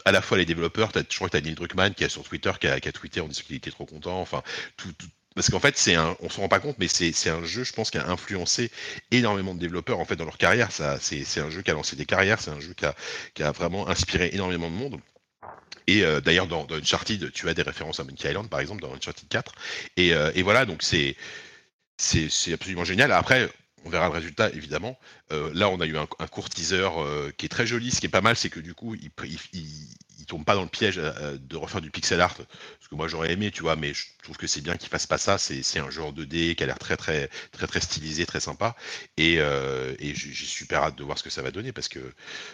à 0.05 0.11
la 0.11 0.21
fois 0.21 0.37
les 0.37 0.45
développeurs, 0.45 0.91
t'as- 0.91 1.03
je 1.09 1.15
crois 1.15 1.29
que 1.29 1.37
tu 1.37 1.37
as 1.37 1.41
Neil 1.41 1.55
Druckmann 1.55 1.93
qui 1.93 2.03
a 2.03 2.09
sur 2.09 2.23
Twitter, 2.23 2.51
qui 2.59 2.67
a, 2.67 2.79
tweeté 2.79 3.21
en 3.21 3.27
disant 3.27 3.43
qu'il 3.45 3.55
était 3.55 3.71
trop 3.71 3.85
content. 3.85 4.19
Enfin, 4.21 4.43
tout, 4.77 4.93
parce 5.35 5.49
qu'en 5.49 5.59
fait, 5.59 5.77
c'est 5.77 5.95
un, 5.95 6.17
on 6.19 6.29
se 6.29 6.39
rend 6.41 6.49
pas 6.49 6.59
compte, 6.59 6.75
mais 6.77 6.87
c'est, 6.87 7.29
un 7.29 7.43
jeu, 7.45 7.63
je 7.63 7.71
pense, 7.73 7.89
qui 7.89 7.97
a 7.97 8.07
influencé 8.09 8.69
énormément 9.11 9.55
de 9.55 9.59
développeurs 9.59 9.99
en 9.99 10.05
fait 10.05 10.15
dans 10.15 10.25
leur 10.25 10.37
carrière. 10.37 10.69
C'est, 10.71 11.39
un 11.39 11.49
jeu 11.49 11.61
qui 11.61 11.71
a 11.71 11.73
lancé 11.73 11.95
des 11.95 12.05
carrières, 12.05 12.41
c'est 12.41 12.51
un 12.51 12.59
jeu 12.59 12.73
qui 12.73 12.85
a, 12.85 12.95
qui 13.33 13.43
a 13.43 13.51
vraiment 13.51 13.87
inspiré 13.87 14.29
énormément 14.33 14.69
de 14.69 14.75
monde. 14.75 14.99
Et 15.87 16.03
euh, 16.03 16.21
d'ailleurs, 16.21 16.47
dans, 16.47 16.67
Uncharted, 16.69 17.31
tu 17.31 17.49
as 17.49 17.53
des 17.53 17.61
références 17.61 17.99
à 17.99 18.03
Monkey 18.03 18.29
Island, 18.29 18.49
par 18.49 18.59
exemple, 18.59 18.81
dans 18.81 18.93
Uncharted 18.93 19.27
4. 19.29 19.53
Et, 19.97 20.13
euh, 20.13 20.31
et 20.35 20.41
voilà, 20.41 20.65
donc 20.65 20.83
c'est, 20.83 21.15
c'est 21.97 22.53
absolument 22.53 22.83
génial. 22.83 23.11
Après, 23.11 23.49
on 23.85 23.89
verra 23.89 24.07
le 24.07 24.13
résultat, 24.13 24.49
évidemment. 24.51 24.97
Euh, 25.31 25.51
là, 25.53 25.69
on 25.69 25.79
a 25.79 25.85
eu 25.85 25.97
un, 25.97 26.05
court 26.05 26.49
teaser 26.49 26.89
euh, 26.97 27.31
qui 27.37 27.45
est 27.45 27.49
très 27.49 27.65
joli. 27.65 27.91
Ce 27.91 27.99
qui 27.99 28.05
est 28.05 28.09
pas 28.09 28.21
mal, 28.21 28.35
c'est 28.35 28.49
que 28.49 28.59
du 28.59 28.73
coup, 28.73 28.95
il 28.95 29.09
pas 30.39 30.55
dans 30.55 30.63
le 30.63 30.67
piège 30.67 30.95
euh, 30.97 31.37
de 31.39 31.57
refaire 31.57 31.81
du 31.81 31.91
pixel 31.91 32.21
art, 32.21 32.35
ce 32.79 32.87
que 32.87 32.95
moi 32.95 33.07
j'aurais 33.07 33.31
aimé, 33.31 33.51
tu 33.51 33.61
vois, 33.61 33.75
mais 33.75 33.93
je 33.93 34.05
trouve 34.23 34.37
que 34.37 34.47
c'est 34.47 34.61
bien 34.61 34.77
qu'il 34.77 34.89
fasse 34.89 35.07
pas 35.07 35.17
ça. 35.17 35.37
C'est 35.37 35.79
un 35.79 35.89
genre 35.89 36.13
2D 36.13 36.55
qui 36.55 36.63
a 36.63 36.65
l'air 36.65 36.79
très 36.79 36.97
très 36.97 37.29
très 37.51 37.67
très 37.67 37.81
stylisé, 37.81 38.25
très 38.25 38.39
sympa, 38.39 38.75
et, 39.17 39.35
euh, 39.39 39.93
et 39.99 40.13
j'ai 40.15 40.45
super 40.45 40.83
hâte 40.83 40.97
de 40.97 41.03
voir 41.03 41.17
ce 41.17 41.23
que 41.23 41.29
ça 41.29 41.41
va 41.41 41.51
donner 41.51 41.71
parce 41.71 41.87
que 41.87 41.99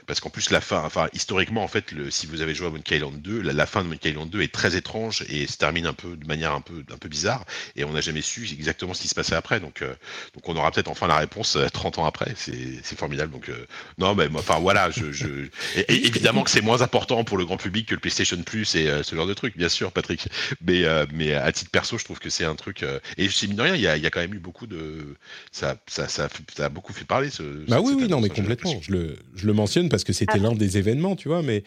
parce 0.05 0.19
qu'en 0.19 0.29
plus 0.29 0.49
la 0.49 0.61
fin, 0.61 0.81
enfin 0.83 1.07
historiquement 1.13 1.63
en 1.63 1.67
fait, 1.67 1.91
le, 1.91 2.09
si 2.11 2.25
vous 2.27 2.41
avez 2.41 2.55
joué 2.55 2.67
à 2.67 2.69
Monkey 2.69 2.97
Island 2.97 3.21
2, 3.21 3.41
la, 3.41 3.65
fin 3.65 3.83
de 3.83 3.89
Monkey 3.89 4.09
Island 4.09 4.29
2 4.29 4.41
est 4.41 4.53
très 4.53 4.75
étrange 4.75 5.25
et 5.29 5.47
se 5.47 5.57
termine 5.57 5.85
un 5.85 5.93
peu 5.93 6.15
de 6.15 6.27
manière 6.27 6.53
un 6.53 6.61
peu 6.61 6.83
un 6.91 6.97
peu 6.97 7.09
bizarre, 7.09 7.45
et 7.75 7.83
on 7.83 7.91
n'a 7.91 8.01
jamais 8.01 8.21
su 8.21 8.47
exactement 8.51 8.93
ce 8.93 9.01
qui 9.01 9.07
se 9.07 9.15
passait 9.15 9.35
après, 9.35 9.59
donc 9.59 9.81
euh, 9.81 9.93
donc 10.33 10.47
on 10.47 10.55
aura 10.55 10.71
peut-être 10.71 10.89
enfin 10.89 11.07
la 11.07 11.17
réponse 11.17 11.57
30 11.73 11.99
ans 11.99 12.05
après. 12.05 12.33
C'est 12.35 12.97
formidable, 12.97 13.31
donc 13.31 13.51
non, 13.97 14.15
mais 14.15 14.27
enfin 14.35 14.59
voilà, 14.59 14.89
je 14.89 15.47
évidemment 15.87 16.43
que 16.43 16.49
c'est 16.49 16.61
moins 16.61 16.81
important 16.81 17.23
pour 17.23 17.37
le 17.37 17.45
grand 17.45 17.57
public 17.57 17.66
que 17.71 17.93
le 17.93 17.99
PlayStation 17.99 18.41
Plus 18.43 18.75
et 18.75 18.87
euh, 18.87 19.03
ce 19.03 19.15
genre 19.15 19.27
de 19.27 19.33
truc, 19.33 19.57
bien 19.57 19.69
sûr, 19.69 19.91
Patrick. 19.91 20.27
Mais, 20.61 20.83
euh, 20.85 21.05
mais 21.13 21.33
à 21.33 21.51
titre 21.51 21.71
perso, 21.71 21.97
je 21.97 22.03
trouve 22.03 22.19
que 22.19 22.29
c'est 22.29 22.45
un 22.45 22.55
truc. 22.55 22.83
Euh, 22.83 22.99
et 23.17 23.29
c'est 23.29 23.47
mine 23.47 23.57
de 23.57 23.61
rien, 23.61 23.75
il 23.75 23.81
y 23.81 23.87
a, 23.87 23.97
y 23.97 24.05
a, 24.05 24.09
quand 24.09 24.19
même 24.19 24.33
eu 24.33 24.39
beaucoup 24.39 24.67
de. 24.67 25.15
Ça, 25.51 25.77
ça, 25.87 26.07
ça, 26.07 26.29
a 26.57 26.69
beaucoup 26.69 26.93
fait 26.93 27.05
parler. 27.05 27.29
Ce, 27.29 27.43
bah 27.67 27.81
oui, 27.81 27.93
oui, 27.95 28.07
non, 28.07 28.21
mais 28.21 28.29
complètement. 28.29 28.79
Je 28.81 28.91
le, 28.91 29.15
je 29.35 29.45
le 29.45 29.53
mentionne 29.53 29.89
parce 29.89 30.03
que 30.03 30.13
c'était 30.13 30.33
ah. 30.35 30.39
l'un 30.39 30.53
des 30.53 30.77
événements, 30.77 31.15
tu 31.15 31.27
vois. 31.27 31.41
Mais 31.41 31.63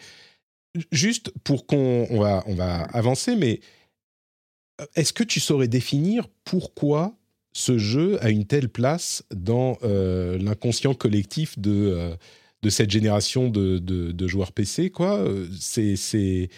juste 0.91 1.31
pour 1.43 1.65
qu'on 1.65 2.07
on 2.09 2.19
va, 2.19 2.43
on 2.47 2.55
va 2.55 2.81
avancer, 2.93 3.35
mais 3.35 3.59
est-ce 4.95 5.13
que 5.13 5.23
tu 5.23 5.39
saurais 5.39 5.67
définir 5.67 6.27
pourquoi 6.43 7.15
ce 7.53 7.77
jeu 7.77 8.17
a 8.23 8.29
une 8.29 8.45
telle 8.45 8.69
place 8.69 9.23
dans 9.31 9.77
l'inconscient 9.83 10.93
collectif 10.93 11.59
de 11.59 12.15
de 12.61 12.69
cette 12.69 12.91
génération 12.91 13.49
de, 13.49 13.79
de, 13.79 14.27
joueurs 14.27 14.51
PC, 14.51 14.89
quoi. 14.89 15.25
C'est 15.59 16.49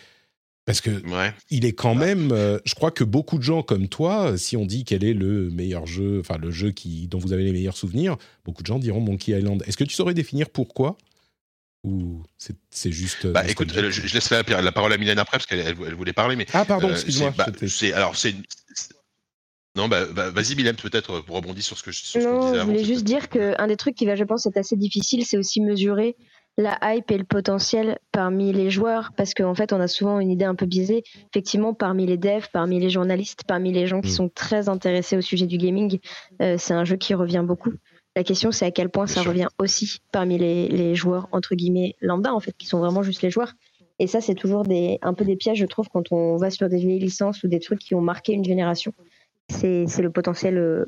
parce 0.66 0.80
que 0.80 0.90
il 1.50 1.66
est 1.66 1.74
quand 1.74 1.96
même. 1.96 2.32
Euh, 2.32 2.58
je 2.64 2.74
crois 2.74 2.92
que 2.92 3.04
beaucoup 3.04 3.38
de 3.38 3.44
gens 3.44 3.64
comme 3.64 3.90
toi, 3.90 4.38
si 4.38 4.56
on 4.56 4.66
dit 4.66 4.86
quel 4.86 5.04
est 5.04 5.14
le 5.14 5.50
meilleur 5.50 5.86
jeu, 5.86 6.20
enfin 6.22 6.38
le 6.38 6.52
jeu 6.52 6.72
qui 6.72 7.08
dont 7.08 7.20
vous 7.20 7.34
avez 7.34 7.44
les 7.44 7.52
meilleurs 7.52 7.76
souvenirs, 7.76 8.16
beaucoup 8.46 8.62
de 8.62 8.68
gens 8.68 8.80
diront 8.80 9.02
Monkey 9.02 9.38
Island. 9.38 9.62
Est-ce 9.68 9.76
que 9.76 9.84
tu 9.84 9.94
saurais 9.94 10.14
définir 10.14 10.50
pourquoi? 10.50 10.98
Ou 11.84 12.24
c'est 12.70 12.92
juste. 12.94 13.28
Bah, 13.28 13.44
écoute, 13.46 13.74
je, 13.74 14.14
laisse 14.14 14.30
la, 14.30 14.42
la, 14.62 14.72
parole 14.72 14.94
à 14.94 14.98
Mylène 14.98 15.20
après 15.20 15.38
parce 15.38 15.46
qu'elle 15.46 15.60
elle, 15.60 15.96
voulait 15.96 16.14
parler. 16.14 16.38
Mais 16.38 16.46
ah 16.54 16.64
pardon, 16.64 16.88
euh, 16.88 16.94
excuse-moi. 16.94 17.34
Bah, 17.38 17.48
alors 17.94 18.16
c'est 18.16 18.34
non, 19.76 19.88
bah, 19.88 20.06
bah, 20.14 20.30
vas-y, 20.30 20.56
Mylène, 20.56 20.76
peut-être 20.76 21.22
pour 21.22 21.36
rebondir 21.36 21.64
sur 21.64 21.78
ce 21.78 21.84
que, 21.84 21.92
sur 21.92 22.22
non, 22.22 22.42
je 22.42 22.48
disais 22.48 22.60
je 22.60 22.66
voulais 22.66 22.84
juste 22.84 23.04
dire 23.04 23.28
qu'un 23.28 23.68
des 23.68 23.76
trucs 23.76 23.96
qui 23.96 24.06
va, 24.06 24.16
je 24.16 24.24
pense, 24.24 24.46
être 24.46 24.58
assez 24.58 24.76
difficile, 24.76 25.26
c'est 25.26 25.38
aussi 25.38 25.62
mesurer 25.62 26.16
la 26.58 26.78
hype 26.84 27.10
et 27.10 27.18
le 27.18 27.24
potentiel 27.24 27.98
parmi 28.12 28.54
les 28.54 28.70
joueurs, 28.70 29.12
parce 29.18 29.34
qu'en 29.34 29.56
fait, 29.56 29.74
on 29.74 29.80
a 29.80 29.88
souvent 29.88 30.20
une 30.20 30.30
idée 30.30 30.46
un 30.46 30.54
peu 30.54 30.68
biaisée. 30.68 31.04
Effectivement, 31.32 31.74
parmi 31.74 32.06
les 32.06 32.18
devs, 32.18 32.48
parmi 32.54 32.80
les 32.80 32.92
journalistes, 32.92 33.42
parmi 33.48 33.72
les 33.72 33.88
gens 33.88 34.02
qui 34.02 34.12
mm. 34.12 34.16
sont 34.16 34.30
très 34.30 34.70
intéressés 34.70 35.18
au 35.18 35.22
sujet 35.22 35.48
du 35.48 35.58
gaming, 35.58 35.98
euh, 36.42 36.56
c'est 36.60 36.76
un 36.76 36.86
jeu 36.86 36.96
qui 36.96 37.16
revient 37.16 37.44
beaucoup. 37.44 37.74
La 38.16 38.24
question, 38.24 38.52
c'est 38.52 38.66
à 38.66 38.72
quel 38.72 38.90
point 38.90 39.08
ça 39.08 39.24
revient 39.24 39.48
aussi 39.58 39.98
parmi 40.12 40.38
les, 40.38 40.68
les, 40.68 40.94
joueurs, 40.94 41.28
entre 41.32 41.56
guillemets, 41.56 41.96
lambda, 42.00 42.32
en 42.32 42.40
fait, 42.40 42.56
qui 42.56 42.68
sont 42.68 42.78
vraiment 42.78 43.02
juste 43.02 43.24
les 43.24 43.32
joueurs. 43.32 43.54
Et 43.98 44.06
ça, 44.06 44.22
c'est 44.22 44.36
toujours 44.36 44.64
des, 44.64 45.00
un 45.02 45.16
peu 45.16 45.26
des 45.26 45.36
pièges, 45.36 45.58
je 45.58 45.66
trouve, 45.66 45.90
quand 45.90 46.12
on 46.12 46.38
va 46.38 46.52
sur 46.52 46.70
des 46.70 46.78
vieilles 46.78 47.00
licences 47.00 47.42
ou 47.44 47.48
des 47.48 47.60
trucs 47.60 47.80
qui 47.80 47.96
ont 47.96 48.02
marqué 48.02 48.34
une 48.34 48.44
génération 48.44 48.94
c'est 49.50 50.02
le 50.02 50.10
potentiel 50.10 50.58
euh, 50.58 50.86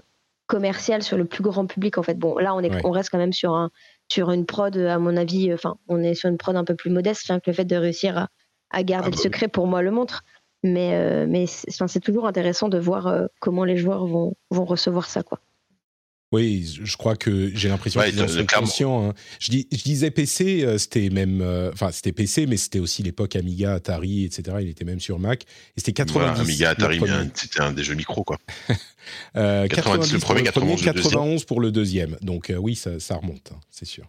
commercial 0.48 1.04
sur 1.04 1.18
le 1.18 1.26
plus 1.26 1.44
grand 1.44 1.66
public 1.66 1.98
en 1.98 2.04
fait. 2.04 2.18
Bon, 2.18 2.38
là 2.38 2.56
on 2.56 2.62
est 2.62 2.72
on 2.86 2.92
reste 2.92 3.10
quand 3.10 3.18
même 3.18 3.34
sur 3.34 3.54
un 3.54 3.72
sur 4.08 4.32
une 4.32 4.46
prod 4.46 4.76
à 4.78 5.00
mon 5.00 5.18
avis, 5.18 5.52
euh, 5.52 5.56
enfin 5.56 5.78
on 5.88 6.02
est 6.02 6.14
sur 6.14 6.30
une 6.30 6.38
prod 6.38 6.56
un 6.56 6.64
peu 6.64 6.76
plus 6.76 6.92
modeste, 6.92 7.28
que 7.28 7.50
le 7.50 7.54
fait 7.54 7.66
de 7.66 7.76
réussir 7.76 8.18
à, 8.18 8.30
à 8.72 8.84
garder 8.84 9.08
ah 9.08 9.12
le 9.12 9.16
bah 9.16 9.24
secret 9.24 9.48
pour 9.48 9.68
moi 9.68 9.82
le 9.82 9.92
montre. 9.92 10.24
Mais 10.64 10.96
euh, 10.96 11.26
mais 11.30 11.46
c'est 11.48 12.00
toujours 12.00 12.26
intéressant 12.28 12.70
de 12.70 12.80
voir 12.80 13.28
comment 13.40 13.66
les 13.66 13.78
joueurs 13.78 14.06
vont 14.08 14.36
vont 14.50 14.66
recevoir 14.66 15.06
ça 15.06 15.22
quoi. 15.22 15.40
Oui, 16.32 16.80
je 16.84 16.98
crois 16.98 17.16
que 17.16 17.52
j'ai 17.54 17.70
l'impression 17.70 18.02
qu'ils 18.02 18.22
en 18.22 18.28
sont 18.28 18.46
conscients. 18.46 19.10
Hein. 19.10 19.14
Je, 19.40 19.52
dis, 19.52 19.68
je, 19.72 19.84
disais 19.84 20.12
PC, 20.12 20.64
euh, 20.64 20.78
c'était 20.78 21.10
même, 21.10 21.40
euh, 21.42 21.72
enfin 21.72 21.92
c'était 21.92 22.12
PC, 22.12 22.48
mais 22.48 22.58
c'était 22.58 22.80
aussi 22.80 23.04
l'époque 23.04 23.36
Amiga, 23.36 23.74
Atari, 23.74 24.26
etc. 24.26 24.58
Il 24.62 24.70
était 24.70 24.86
même 24.86 25.00
sur 25.00 25.20
Mac. 25.20 25.44
Et 25.44 25.80
c'était 25.80 25.94
90. 25.94 26.42
Amiga, 26.42 26.72
Atari, 26.72 27.00
c'était 27.36 27.62
un 27.62 27.72
des 27.72 27.84
jeux 27.84 27.94
micro, 27.94 28.24
quoi. 28.24 28.38
euh, 29.36 29.68
90, 29.68 30.14
le 30.14 30.20
premier, 30.20 30.44
91, 30.44 30.82
91 30.82 31.46
pour 31.46 31.62
le 31.62 31.72
deuxième. 31.72 32.18
Donc 32.22 32.50
euh, 32.50 32.56
oui, 32.56 32.76
ça, 32.76 33.00
ça 33.00 33.16
remonte, 33.16 33.52
hein, 33.54 33.60
c'est 33.70 33.86
sûr. 33.86 34.06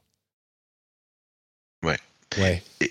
Ouais. 1.85 1.99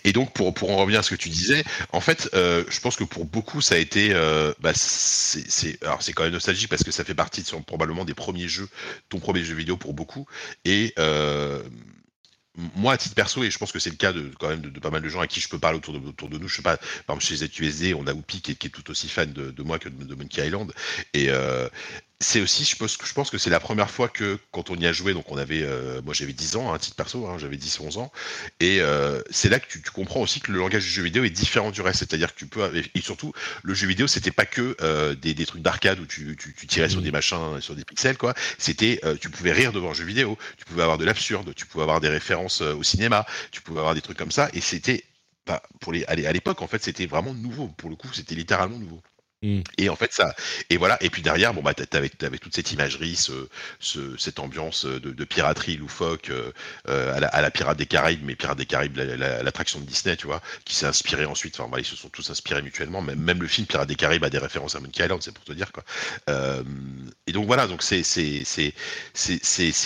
Et, 0.04 0.14
donc, 0.14 0.34
pour, 0.34 0.54
pour 0.54 0.72
en 0.72 0.78
revenir 0.78 1.00
à 1.00 1.04
ce 1.04 1.12
que 1.12 1.16
tu 1.16 1.30
disais, 1.30 1.64
en 1.92 2.02
fait, 2.02 2.30
euh, 2.34 2.64
je 2.70 2.80
pense 2.80 2.96
que 2.96 3.04
pour 3.04 3.26
beaucoup, 3.26 3.62
ça 3.62 3.76
a 3.76 3.78
été. 3.78 4.10
Euh, 4.14 4.54
bah, 4.60 4.72
c'est, 4.74 5.82
alors, 5.84 6.02
c'est 6.02 6.14
quand 6.14 6.24
même 6.24 6.34
nostalgique 6.34 6.70
parce 6.70 6.84
que 6.84 6.92
ça 6.92 7.04
fait 7.04 7.14
partie 7.14 7.44
de, 7.44 7.64
probablement 7.64 8.06
des 8.06 8.14
premiers 8.14 8.48
jeux, 8.48 8.68
ton 9.10 9.20
premier 9.20 9.44
jeu 9.44 9.56
vidéo 9.56 9.78
pour 9.78 9.94
beaucoup. 9.94 10.26
Et. 10.64 10.94
Euh, 11.00 11.62
moi, 12.78 12.94
à 12.94 12.98
titre 12.98 13.16
perso, 13.16 13.44
et 13.44 13.52
je 13.52 13.58
pense 13.58 13.74
que 13.74 13.80
c'est 13.80 13.90
le 13.90 13.98
cas 13.98 14.14
de 14.14 14.32
quand 14.40 14.48
même 14.48 14.62
de, 14.62 14.80
pas 14.80 14.90
mal 14.90 15.02
de 15.02 15.10
gens 15.10 15.20
à 15.20 15.28
qui 15.28 15.42
je 15.42 15.50
peux 15.50 15.60
parler 15.60 15.78
autour 15.78 15.94
de, 15.94 16.08
autour 16.08 16.30
de 16.30 16.38
nous, 16.38 16.48
je 16.48 16.56
sais 16.56 16.62
pas, 16.62 16.78
par 17.06 17.18
exemple 17.18 17.26
chez 17.26 17.46
ZQSD, 17.46 17.94
on 17.94 18.08
a 18.08 18.14
Whoopi 18.14 18.42
qui, 18.42 18.56
qui 18.56 18.68
est, 18.68 18.70
tout 18.70 18.90
aussi 18.90 19.10
fan 19.10 19.34
de, 19.34 19.62
moi 19.62 19.78
que 19.78 19.90
de, 19.90 20.16
Monkey 20.16 20.48
Island, 20.48 20.72
et, 21.14 21.30
c'est 22.22 22.40
aussi, 22.40 22.64
je 22.64 22.78
pense, 22.78 22.98
je 23.04 23.14
pense 23.14 23.30
que 23.30 23.38
c'est 23.38 23.50
la 23.50 23.60
première 23.60 23.90
fois 23.90 24.08
que 24.08 24.40
quand 24.52 24.70
on 24.70 24.76
y 24.76 24.88
a 24.88 24.94
joué, 24.94 25.14
donc 25.14 25.30
on 25.32 25.38
avait, 25.38 25.64
euh, 25.64 26.02
moi 26.02 26.14
j'avais 26.14 26.32
10 26.32 26.56
ans, 26.56 26.72
un 26.72 26.76
hein, 26.76 26.80
titre 26.80 26.96
perso, 26.96 27.28
hein, 27.28 27.38
j'avais 27.38 27.58
10-11 27.58 27.98
ans, 27.98 28.12
et 28.62 28.80
euh, 28.80 29.22
c'est 29.30 29.50
là 29.50 29.60
que 29.60 29.68
tu, 29.68 29.82
comprends 29.82 30.22
aussi 30.22 30.40
que 30.40 30.52
le 30.52 30.60
langage 30.60 30.84
du 30.84 30.90
jeu 30.90 31.04
vidéo 31.04 31.26
est 31.26 31.30
différent 31.30 31.72
du 31.72 31.82
reste, 31.82 32.00
c'est-à-dire 32.00 32.34
que 32.34 32.40
tu 32.40 32.48
peux, 32.48 32.62
et 32.74 33.02
surtout, 33.02 33.34
le 33.64 33.74
jeu 33.74 33.88
vidéo 33.88 34.08
c'était 34.08 34.32
pas 34.32 34.46
que 34.46 34.78
euh, 34.82 35.14
des, 35.14 35.34
des, 35.34 35.46
trucs 35.46 35.62
d'arcade 35.62 36.00
où 36.00 36.06
tu, 36.06 36.38
tu, 36.38 36.54
tu, 36.54 36.68
tirais 36.68 36.90
sur 36.90 37.02
des 37.02 37.12
machins, 37.12 37.60
sur 37.60 37.76
des 37.76 37.84
pixels, 37.84 38.18
quoi, 38.18 38.34
c'était, 38.58 39.02
tu 39.20 39.30
pouvais 39.30 39.52
rire 39.52 39.74
devant 39.74 39.92
un 39.92 39.94
jeu 39.94 40.06
vidéo, 40.06 40.38
tu 40.58 40.64
pouvais 40.66 40.84
avoir 40.84 40.98
de 40.98 41.06
l'absurde, 41.06 41.54
tu 41.54 41.66
pouvais 41.66 41.84
avoir 41.84 42.00
des 42.00 42.10
références 42.10 42.62
au 42.62 42.84
cinéma, 42.84 43.26
tu 43.52 43.62
pouvais 43.62 43.80
avoir 43.80 43.94
des 43.94 44.02
trucs 44.02 44.18
comme 44.18 44.32
ça, 44.32 44.50
et 44.54 44.62
c'était, 44.62 45.04
bah, 45.46 45.62
pour 45.82 45.92
les, 45.92 46.06
à 46.06 46.16
l'époque 46.16 46.62
en 46.62 46.68
fait 46.68 46.82
c'était 46.82 47.08
vraiment 47.08 47.34
nouveau, 47.34 47.68
pour 47.68 47.90
le 47.90 47.98
coup 47.98 48.08
c'était 48.14 48.36
littéralement 48.36 48.80
nouveau. 48.80 49.02
Mm. 49.46 49.62
Et 49.78 49.90
en 49.90 49.96
fait, 49.96 50.12
ça. 50.12 50.36
Et 50.70 50.78
voilà. 50.78 50.98
Et 51.04 51.10
puis 51.10 51.22
derrière, 51.22 51.54
bon, 51.54 51.62
bah, 51.62 51.74
t'avais, 51.74 52.12
avais 52.22 52.38
toute 52.40 52.56
cette 52.56 52.72
imagerie, 52.72 53.16
ce, 53.16 53.48
ce, 53.80 54.18
cette 54.18 54.40
ambiance 54.40 54.86
de, 54.86 55.12
de 55.12 55.24
piraterie 55.24 55.78
loufoque 55.78 56.32
euh, 56.32 56.52
à, 57.16 57.20
la, 57.20 57.28
à, 57.28 57.42
la, 57.42 57.52
Pirate 57.52 57.78
des 57.78 57.86
Caraïbes, 57.86 58.24
mais 58.24 58.36
Pirate 58.36 58.58
des 58.58 58.66
Caraïbes, 58.66 58.98
l'attraction 58.98 59.80
de 59.80 59.86
Disney, 59.86 60.18
tu 60.18 60.26
vois, 60.26 60.42
qui 60.66 60.76
s'est 60.76 60.88
inspiré 60.88 61.26
ensuite. 61.26 61.60
Enfin, 61.60 61.78
ils 61.78 61.86
se 61.86 61.96
sont 61.96 62.10
tous 62.10 62.30
inspirés 62.32 62.64
mutuellement. 62.64 63.02
Même, 63.02 63.20
même 63.20 63.42
le 63.42 63.48
film 63.48 63.68
Pirate 63.68 63.88
des 63.88 63.96
Caraïbes 63.96 64.24
a 64.24 64.30
des 64.30 64.40
références 64.40 64.76
à 64.76 64.80
Monkey 64.80 65.04
Island, 65.04 65.22
c'est 65.22 65.34
pour 65.34 65.44
te 65.44 65.54
dire, 65.54 65.72
quoi. 65.72 65.84
Euh, 66.30 66.64
et 67.28 67.32
donc 67.32 67.46
voilà. 67.46 67.68
Donc 67.68 67.84
c'est, 67.84 68.04
c'est, 68.04 68.74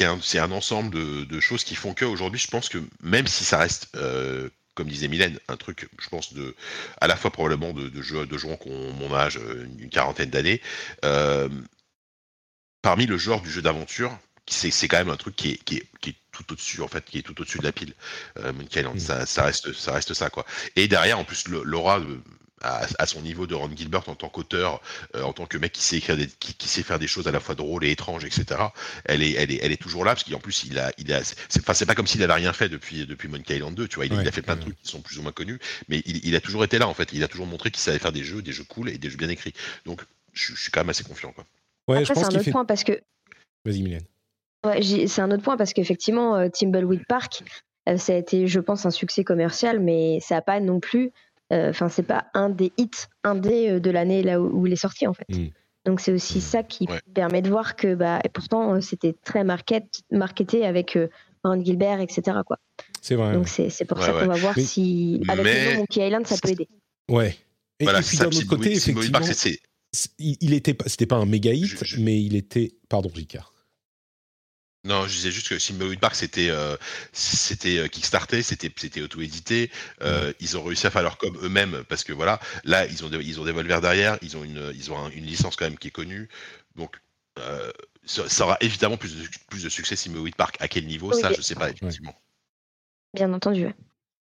un, 0.06 0.20
un 0.36 0.52
ensemble 0.52 0.96
de, 0.96 1.26
de 1.26 1.40
choses 1.42 1.66
qui 1.66 1.76
font 1.76 1.94
qu'aujourd'hui, 1.94 2.40
je 2.40 2.48
pense 2.48 2.70
que 2.70 2.78
même 3.02 3.28
si 3.28 3.44
ça 3.44 3.58
reste 3.58 3.90
euh, 3.96 4.50
comme 4.80 4.88
disait 4.88 5.10
Mylène, 5.10 5.38
un 5.50 5.58
truc, 5.58 5.90
je 6.00 6.08
pense, 6.08 6.34
de, 6.34 6.56
à 7.02 7.08
la 7.08 7.18
fois 7.18 7.32
probablement 7.32 7.74
de, 7.74 7.90
de, 7.90 8.02
jeux, 8.02 8.26
de 8.26 8.38
joueurs 8.38 8.58
qui 8.58 8.70
ont 8.70 8.94
mon 8.94 9.14
âge, 9.14 9.36
euh, 9.36 9.68
une 9.78 9.90
quarantaine 9.90 10.30
d'années. 10.30 10.62
Euh, 11.04 11.50
parmi 12.82 13.06
le 13.06 13.18
genre 13.18 13.42
du 13.42 13.52
jeu 13.52 13.62
d'aventure, 13.62 14.18
c'est 14.48 14.88
quand 14.88 14.98
même 14.98 15.10
un 15.10 15.18
truc 15.18 15.36
qui 15.36 15.52
est, 15.52 15.64
qui 15.66 15.76
est, 15.76 15.88
qui 16.00 16.12
est 16.12 16.16
tout 16.32 16.54
au-dessus, 16.54 16.82
en 16.82 16.88
fait, 16.88 17.04
qui 17.04 17.18
est 17.18 17.24
tout 17.24 17.40
au-dessus 17.42 17.60
de 17.60 17.66
la 17.66 17.74
pile. 17.74 17.94
Euh, 18.38 18.54
Monkey 18.54 18.80
Island, 18.80 18.96
mm. 18.96 19.00
ça, 19.00 19.26
ça, 19.26 19.44
reste, 19.44 19.74
ça 19.74 19.92
reste 19.92 20.14
ça, 20.14 20.30
quoi. 20.30 20.46
Et 20.78 20.88
derrière, 20.88 21.20
en 21.20 21.26
plus, 21.26 21.50
l'aura 21.50 22.00
à, 22.62 23.06
son 23.06 23.22
niveau 23.22 23.48
de 23.48 23.56
Ron 23.56 23.70
Gilbert 23.76 24.08
en 24.10 24.16
tant 24.16 24.30
qu'auteur, 24.30 24.82
euh, 25.16 25.24
en 25.24 25.34
tant 25.34 25.46
que 25.46 25.58
mec 25.58 25.72
qui 25.72 25.82
sait 25.82 25.98
écrire, 25.98 26.18
des, 26.18 26.28
qui, 26.28 26.68
sait 26.68 26.84
faire 26.84 27.00
des 27.00 27.08
choses 27.08 27.28
à 27.28 27.32
la 27.32 27.40
fois 27.40 27.56
drôles 27.56 27.86
et 27.86 27.92
étranges, 27.92 28.26
etc. 28.26 28.62
Elle 29.06 29.24
est, 29.24 29.34
elle 29.34 29.52
est, 29.52 29.60
elle 29.62 29.72
est 29.72 29.82
toujours 29.82 30.06
là 30.06 30.14
parce 30.14 30.24
qu'en 30.24 30.40
plus 30.40 30.64
il 30.66 30.78
a, 30.80 30.92
il 30.98 31.14
a, 31.14 31.24
c'est, 31.24 31.60
enfin 31.60 31.74
c'est 31.74 31.86
pas 31.86 31.96
comme 31.96 32.08
s'il 32.08 32.22
avait 32.24 32.34
rien 32.34 32.54
fait 32.54 32.70
depuis 32.70 33.06
depuis 33.06 33.28
Monkey 33.28 33.56
Island 33.56 33.76
2, 33.76 33.88
tu 33.88 33.96
vois. 33.96 34.06
Il, 34.06 34.14
a 34.14 34.32
fait 34.32 34.42
plein 34.42 34.56
de 34.56 34.62
trucs 34.62 34.82
qui 34.82 34.90
sont 34.90 35.02
plus 35.02 35.18
ou 35.20 35.22
moins 35.22 35.32
connus, 35.32 35.60
mais 35.88 36.02
il, 36.06 36.26
il, 36.26 36.36
a 36.36 36.42
toujours 36.42 36.64
été 36.64 36.78
là 36.78 36.88
en 36.88 36.94
fait. 36.94 37.10
Il 37.14 37.24
a 37.24 37.28
toujours 37.28 37.48
montré 37.48 37.72
qu'il 37.72 37.82
savait 37.82 38.00
faire 38.00 38.12
des 38.12 38.24
jeux, 38.24 38.42
des 38.42 38.52
jeux 38.52 38.66
cool 38.66 38.90
et 38.90 38.98
des 38.98 39.10
jeux 39.10 39.18
bien 39.18 39.30
écrits. 39.30 39.54
Donc 39.86 40.02
je, 40.34 40.56
suis 40.56 40.72
quand 40.72 40.82
même 40.82 40.90
assez 40.90 41.04
confiant, 41.04 41.32
quoi. 41.32 41.46
Ouais, 41.88 42.06
je 42.06 42.14
pense 42.14 42.24
c'est 42.24 42.36
un 42.36 42.40
autre 42.40 42.52
point 42.52 42.66
parce 42.66 42.84
que. 42.84 43.02
Vas-y, 43.66 43.82
Mylène. 43.82 44.04
Ouais, 44.66 44.82
c'est 44.82 45.22
un 45.22 45.32
autre 45.32 45.44
point 45.44 45.58
parce 45.58 45.74
qu'effectivement, 45.74 46.36
euh, 46.36 46.50
Timbleweed 46.50 47.06
Park, 47.08 47.44
euh, 47.88 47.98
ça 47.98 48.14
a 48.14 48.16
été, 48.18 48.48
je 48.48 48.60
pense, 48.60 48.86
un 48.86 48.92
succès 48.92 49.24
commercial, 49.24 49.80
mais 49.80 50.20
ça 50.20 50.36
n'a 50.36 50.42
pas 50.42 50.60
non 50.60 50.80
plus 50.80 51.12
euh, 51.52 51.70
enfin, 51.70 51.90
c'est 51.90 52.04
pas 52.04 52.28
un 52.34 52.50
des 52.50 52.72
hits 52.78 52.90
indés 53.24 53.70
euh, 53.70 53.80
de 53.80 53.90
l'année 53.90 54.22
là 54.24 54.40
où, 54.40 54.68
il 54.68 54.74
est 54.74 54.78
sorti 54.78 55.08
en 55.08 55.14
fait. 55.14 55.30
Mm. 55.30 55.50
Donc 55.86 56.02
c'est 56.02 56.12
aussi 56.12 56.42
ça 56.42 56.62
qui 56.62 56.88
permet 57.14 57.42
de 57.42 57.50
voir 57.50 57.76
que 57.76 57.96
bah, 57.96 58.20
et 58.24 58.30
pourtant 58.30 58.76
euh, 58.76 58.82
c'était 58.82 59.16
très 59.24 59.44
market, 59.44 59.86
marketé 60.12 60.66
avec 60.66 60.98
Ron 61.44 61.64
Gilbert, 61.64 62.02
etc. 62.02 62.38
Quoi. 62.46 62.58
C'est 63.02 63.16
vrai. 63.16 63.34
Donc 63.34 63.48
c'est 63.48 63.86
pour 63.86 64.02
ça 64.02 64.12
qu'on 64.12 64.28
va 64.28 64.36
voir 64.36 64.56
si 64.58 65.22
avec 65.28 65.46
le 65.46 65.72
nom 65.72 65.78
Monkey 65.80 66.06
Island 66.06 66.28
ça 66.28 66.36
peut 66.42 66.50
aider. 66.50 66.68
Ouais. 67.10 67.36
Et, 67.80 67.86
voilà, 67.86 68.02
puis 68.02 68.18
d'un 68.18 68.28
autre 68.28 68.46
côté, 68.46 68.74
effectivement, 68.74 69.20
il 70.20 70.54
était, 70.54 70.78
c'était 70.86 71.06
pas 71.06 71.16
un 71.16 71.26
méga 71.26 71.54
hit, 71.54 71.98
mais 71.98 72.22
il 72.22 72.36
était, 72.36 72.74
pardon, 72.90 73.10
Ricard. 73.14 73.54
Non, 74.86 75.06
je 75.08 75.14
disais 75.14 75.32
juste 75.32 75.50
que 75.50 75.60
Simmewood 75.60 76.00
Park, 76.00 76.16
c'était 76.16 76.50
euh, 76.50 76.78
c'était 77.12 77.80
euh, 77.80 77.88
Kickstarté, 77.88 78.42
c'était 78.42 78.72
c'était 78.78 79.02
auto-édité. 79.02 79.70
Euh, 80.02 80.32
ils 80.40 80.58
ont 80.58 80.64
réussi 80.64 80.88
à 80.88 80.90
faire 80.90 81.04
leur 81.04 81.18
com 81.18 81.38
eux-mêmes 81.44 81.84
parce 81.90 82.06
que 82.06 82.14
voilà, 82.14 82.40
là 82.64 82.86
ils 82.86 83.04
ont 83.04 83.10
des, 83.10 83.18
ils 83.18 83.42
ont 83.42 83.46
des 83.46 83.52
Volver 83.52 83.80
derrière, 83.82 84.18
ils 84.22 84.38
ont 84.38 84.44
une 84.46 84.72
ils 84.74 84.90
ont 84.92 84.98
un- 84.98 85.10
une 85.10 85.26
licence 85.26 85.58
quand 85.58 85.66
même 85.66 85.78
qui 85.78 85.90
est 85.90 85.92
connue. 85.92 86.30
Donc 86.78 86.96
euh, 87.40 87.70
ça, 88.06 88.30
ça 88.30 88.46
aura 88.46 88.58
évidemment 88.62 88.96
plus 88.96 89.18
de, 89.18 89.24
plus 89.50 89.64
de 89.64 89.70
succès 89.70 89.98
Simmewood 89.98 90.36
Park. 90.36 90.56
À 90.62 90.70
quel 90.70 90.86
niveau 90.86 91.12
Oui. 91.14 91.20
Ça, 91.20 91.34
je 91.34 91.42
sais 91.42 91.56
pas 91.56 91.70
effectivement. 91.70 92.16
Bien 93.14 93.34
entendu. 93.34 93.68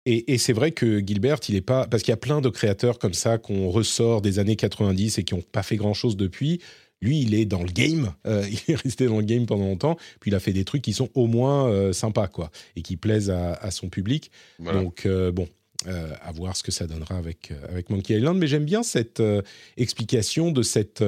Et, 0.08 0.34
et 0.34 0.38
c'est 0.38 0.54
vrai 0.54 0.72
que 0.72 1.06
Gilbert, 1.06 1.38
il 1.50 1.56
est 1.56 1.62
pas 1.62 1.86
parce 1.86 2.02
qu'il 2.02 2.12
y 2.12 2.14
a 2.14 2.18
plein 2.18 2.42
de 2.42 2.50
créateurs 2.50 2.98
comme 2.98 3.14
ça 3.14 3.38
qu'on 3.38 3.70
ressort 3.70 4.22
des 4.22 4.40
années 4.40 4.56
90 4.56 5.18
et 5.20 5.24
qui 5.24 5.36
n'ont 5.36 5.42
pas 5.42 5.64
fait 5.64 5.76
grand 5.76 5.94
chose 5.94 6.18
depuis. 6.18 6.62
Lui, 7.02 7.22
il 7.22 7.34
est 7.36 7.46
dans 7.46 7.62
le 7.62 7.72
game, 7.72 8.14
euh, 8.26 8.48
il 8.68 8.74
est 8.74 8.76
resté 8.76 9.06
dans 9.06 9.18
le 9.18 9.26
game 9.26 9.46
pendant 9.46 9.66
longtemps, 9.66 9.98
puis 10.20 10.32
il 10.32 10.36
a 10.36 10.40
fait 10.40 10.54
des 10.54 10.66
trucs 10.66 10.82
qui 10.82 10.94
sont 10.94 11.10
au 11.14 11.28
moins 11.28 11.68
euh, 11.70 11.94
sympas, 11.94 12.28
quoi, 12.28 12.52
et 12.76 12.82
qui 12.82 12.98
plaisent 12.98 13.30
à, 13.30 13.54
à 13.54 13.72
son 13.72 13.90
public. 13.90 14.32
Voilà. 14.60 14.82
Donc, 14.82 15.06
euh, 15.06 15.32
bon, 15.32 15.48
euh, 15.86 16.12
à 16.24 16.32
voir 16.32 16.58
ce 16.58 16.64
que 16.64 16.72
ça 16.72 16.88
donnera 16.88 17.18
avec, 17.18 17.52
euh, 17.52 17.56
avec 17.70 17.92
Monkey 17.92 18.16
Island. 18.16 18.36
Mais 18.40 18.48
j'aime 18.48 18.66
bien 18.66 18.82
cette 18.82 19.20
euh, 19.20 19.44
explication 19.78 20.52
de 20.52 20.64
cette. 20.64 21.04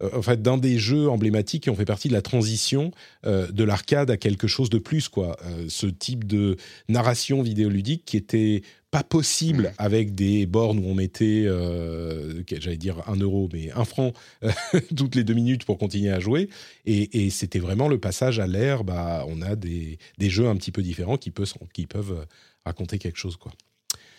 en 0.00 0.22
fait, 0.22 0.40
d'un 0.40 0.56
des 0.56 0.78
jeux 0.78 1.10
emblématiques 1.10 1.64
qui 1.64 1.70
ont 1.70 1.76
fait 1.76 1.84
partie 1.84 2.08
de 2.08 2.14
la 2.14 2.22
transition 2.22 2.92
de 3.24 3.64
l'arcade 3.64 4.10
à 4.10 4.16
quelque 4.16 4.46
chose 4.46 4.70
de 4.70 4.78
plus, 4.78 5.08
quoi. 5.08 5.36
Ce 5.68 5.86
type 5.86 6.24
de 6.24 6.56
narration 6.88 7.42
vidéoludique 7.42 8.04
qui 8.06 8.16
était 8.16 8.62
pas 8.90 9.02
possible 9.02 9.72
avec 9.78 10.14
des 10.14 10.46
bornes 10.46 10.78
où 10.78 10.86
on 10.88 10.94
mettait, 10.94 11.44
euh, 11.46 12.42
j'allais 12.50 12.78
dire 12.78 12.96
un 13.06 13.16
euro, 13.16 13.48
mais 13.52 13.70
un 13.72 13.84
franc 13.84 14.12
euh, 14.44 14.50
toutes 14.96 15.14
les 15.14 15.24
deux 15.24 15.34
minutes 15.34 15.64
pour 15.66 15.76
continuer 15.78 16.10
à 16.10 16.20
jouer. 16.20 16.48
Et, 16.86 17.24
et 17.26 17.30
c'était 17.30 17.58
vraiment 17.58 17.88
le 17.88 17.98
passage 17.98 18.40
à 18.40 18.46
l'ère. 18.46 18.84
Bah, 18.84 19.24
on 19.28 19.42
a 19.42 19.56
des, 19.56 19.98
des 20.16 20.30
jeux 20.30 20.48
un 20.48 20.56
petit 20.56 20.72
peu 20.72 20.80
différents 20.82 21.18
qui 21.18 21.30
peuvent, 21.30 21.52
qui 21.74 21.86
peuvent 21.86 22.12
euh, 22.20 22.24
raconter 22.64 22.98
quelque 22.98 23.18
chose, 23.18 23.36
quoi. 23.36 23.52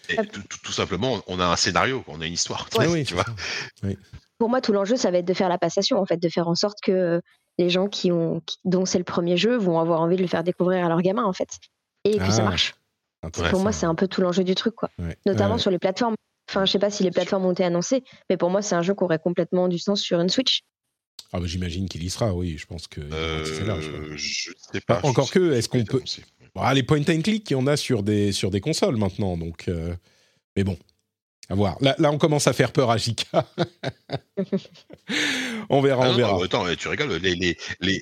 Et 0.09 0.15
tout, 0.15 0.41
tout- 0.49 0.57
tout 0.63 0.71
simplement, 0.71 1.21
on 1.27 1.39
a 1.39 1.45
un 1.45 1.55
scénario, 1.55 2.03
on 2.07 2.19
a 2.21 2.25
une 2.27 2.33
histoire. 2.33 2.67
Ouais, 2.77 2.87
oui, 2.87 3.03
tu 3.03 3.09
c'est 3.09 3.13
vois. 3.15 3.25
ça. 3.25 3.87
Pour 4.39 4.49
moi, 4.49 4.61
tout 4.61 4.71
l'enjeu, 4.73 4.95
ça 4.97 5.11
va 5.11 5.17
être 5.19 5.25
de 5.27 5.33
faire 5.33 5.49
la 5.49 5.57
passation, 5.57 5.99
en 5.99 6.05
fait, 6.05 6.17
de 6.17 6.29
faire 6.29 6.47
en 6.47 6.55
sorte 6.55 6.77
que 6.81 7.21
les 7.57 7.69
gens 7.69 7.87
qui 7.87 8.11
ont, 8.11 8.41
qui- 8.45 8.57
dont 8.65 8.85
c'est 8.85 8.97
le 8.97 9.03
premier 9.03 9.35
jeu 9.37 9.57
vont 9.57 9.79
avoir 9.79 10.01
envie 10.01 10.15
de 10.15 10.21
le 10.21 10.27
faire 10.27 10.43
découvrir 10.43 10.85
à 10.85 10.89
leurs 10.89 11.01
gamins, 11.01 11.25
en 11.25 11.33
fait, 11.33 11.49
et 12.05 12.17
que 12.17 12.31
ça 12.31 12.41
Ah, 12.41 12.45
marche. 12.45 12.73
Pour 13.51 13.61
moi, 13.61 13.71
c'est 13.71 13.85
un 13.85 13.95
peu 13.95 14.07
tout 14.07 14.21
l'enjeu 14.21 14.43
du 14.43 14.55
truc, 14.55 14.75
quoi. 14.75 14.89
Ouais. 14.99 15.17
Notamment 15.25 15.55
Ouais. 15.55 15.61
sur 15.61 15.71
les 15.71 15.79
plateformes. 15.79 16.15
Enfin, 16.49 16.65
je 16.65 16.71
sais 16.71 16.79
pas 16.79 16.89
si 16.89 17.03
les 17.03 17.11
plateformes 17.11 17.45
ont 17.45 17.51
été 17.51 17.63
annoncées, 17.63 18.03
mais 18.29 18.37
pour 18.37 18.49
moi, 18.49 18.61
c'est 18.61 18.75
un 18.75 18.81
jeu 18.81 18.95
qui 18.95 19.03
aurait 19.03 19.19
complètement 19.19 19.67
du 19.67 19.77
sens 19.77 20.01
sur 20.01 20.19
une 20.19 20.29
Switch. 20.29 20.61
Ah 21.31 21.39
bah, 21.39 21.45
j'imagine 21.45 21.87
qu'il 21.87 22.03
y 22.03 22.09
sera, 22.09 22.33
oui. 22.33 22.57
Je 22.57 22.65
pense 22.65 22.87
que. 22.87 23.01
c'est 23.01 23.63
quoi. 23.65 23.73
Euh, 23.75 24.13
je 24.15 24.51
sais 24.71 24.81
pas. 24.81 24.99
Ah, 25.03 25.07
encore 25.07 25.27
sais 25.27 25.39
que, 25.39 25.53
est-ce 25.53 25.69
qu'on 25.69 25.83
peut-. 25.83 26.01
Bon, 26.55 26.61
ah, 26.63 26.73
les 26.73 26.81
point 26.81 27.01
and 27.01 27.21
click, 27.21 27.47
il 27.51 27.53
y 27.53 27.55
en 27.55 27.67
a 27.67 27.77
sur 27.77 28.01
des, 28.01 28.31
sur 28.31 28.49
des 28.49 28.61
consoles 28.61 28.97
maintenant. 28.97 29.37
Donc, 29.37 29.67
euh, 29.67 29.93
Mais 30.55 30.63
bon, 30.63 30.75
à 31.49 31.55
voir. 31.55 31.77
Là, 31.81 31.95
là, 31.99 32.11
on 32.11 32.17
commence 32.17 32.47
à 32.47 32.53
faire 32.53 32.71
peur 32.71 32.89
à 32.89 32.97
JK. 32.97 33.27
on 35.69 35.81
verra, 35.81 36.05
Ah 36.05 36.07
on 36.07 36.11
non, 36.13 36.17
verra. 36.17 36.31
non, 36.33 36.43
attends, 36.43 36.65
tu 36.75 36.87
rigoles. 36.87 37.11
Les, 37.17 37.35
les, 37.35 37.57
les, 37.81 38.01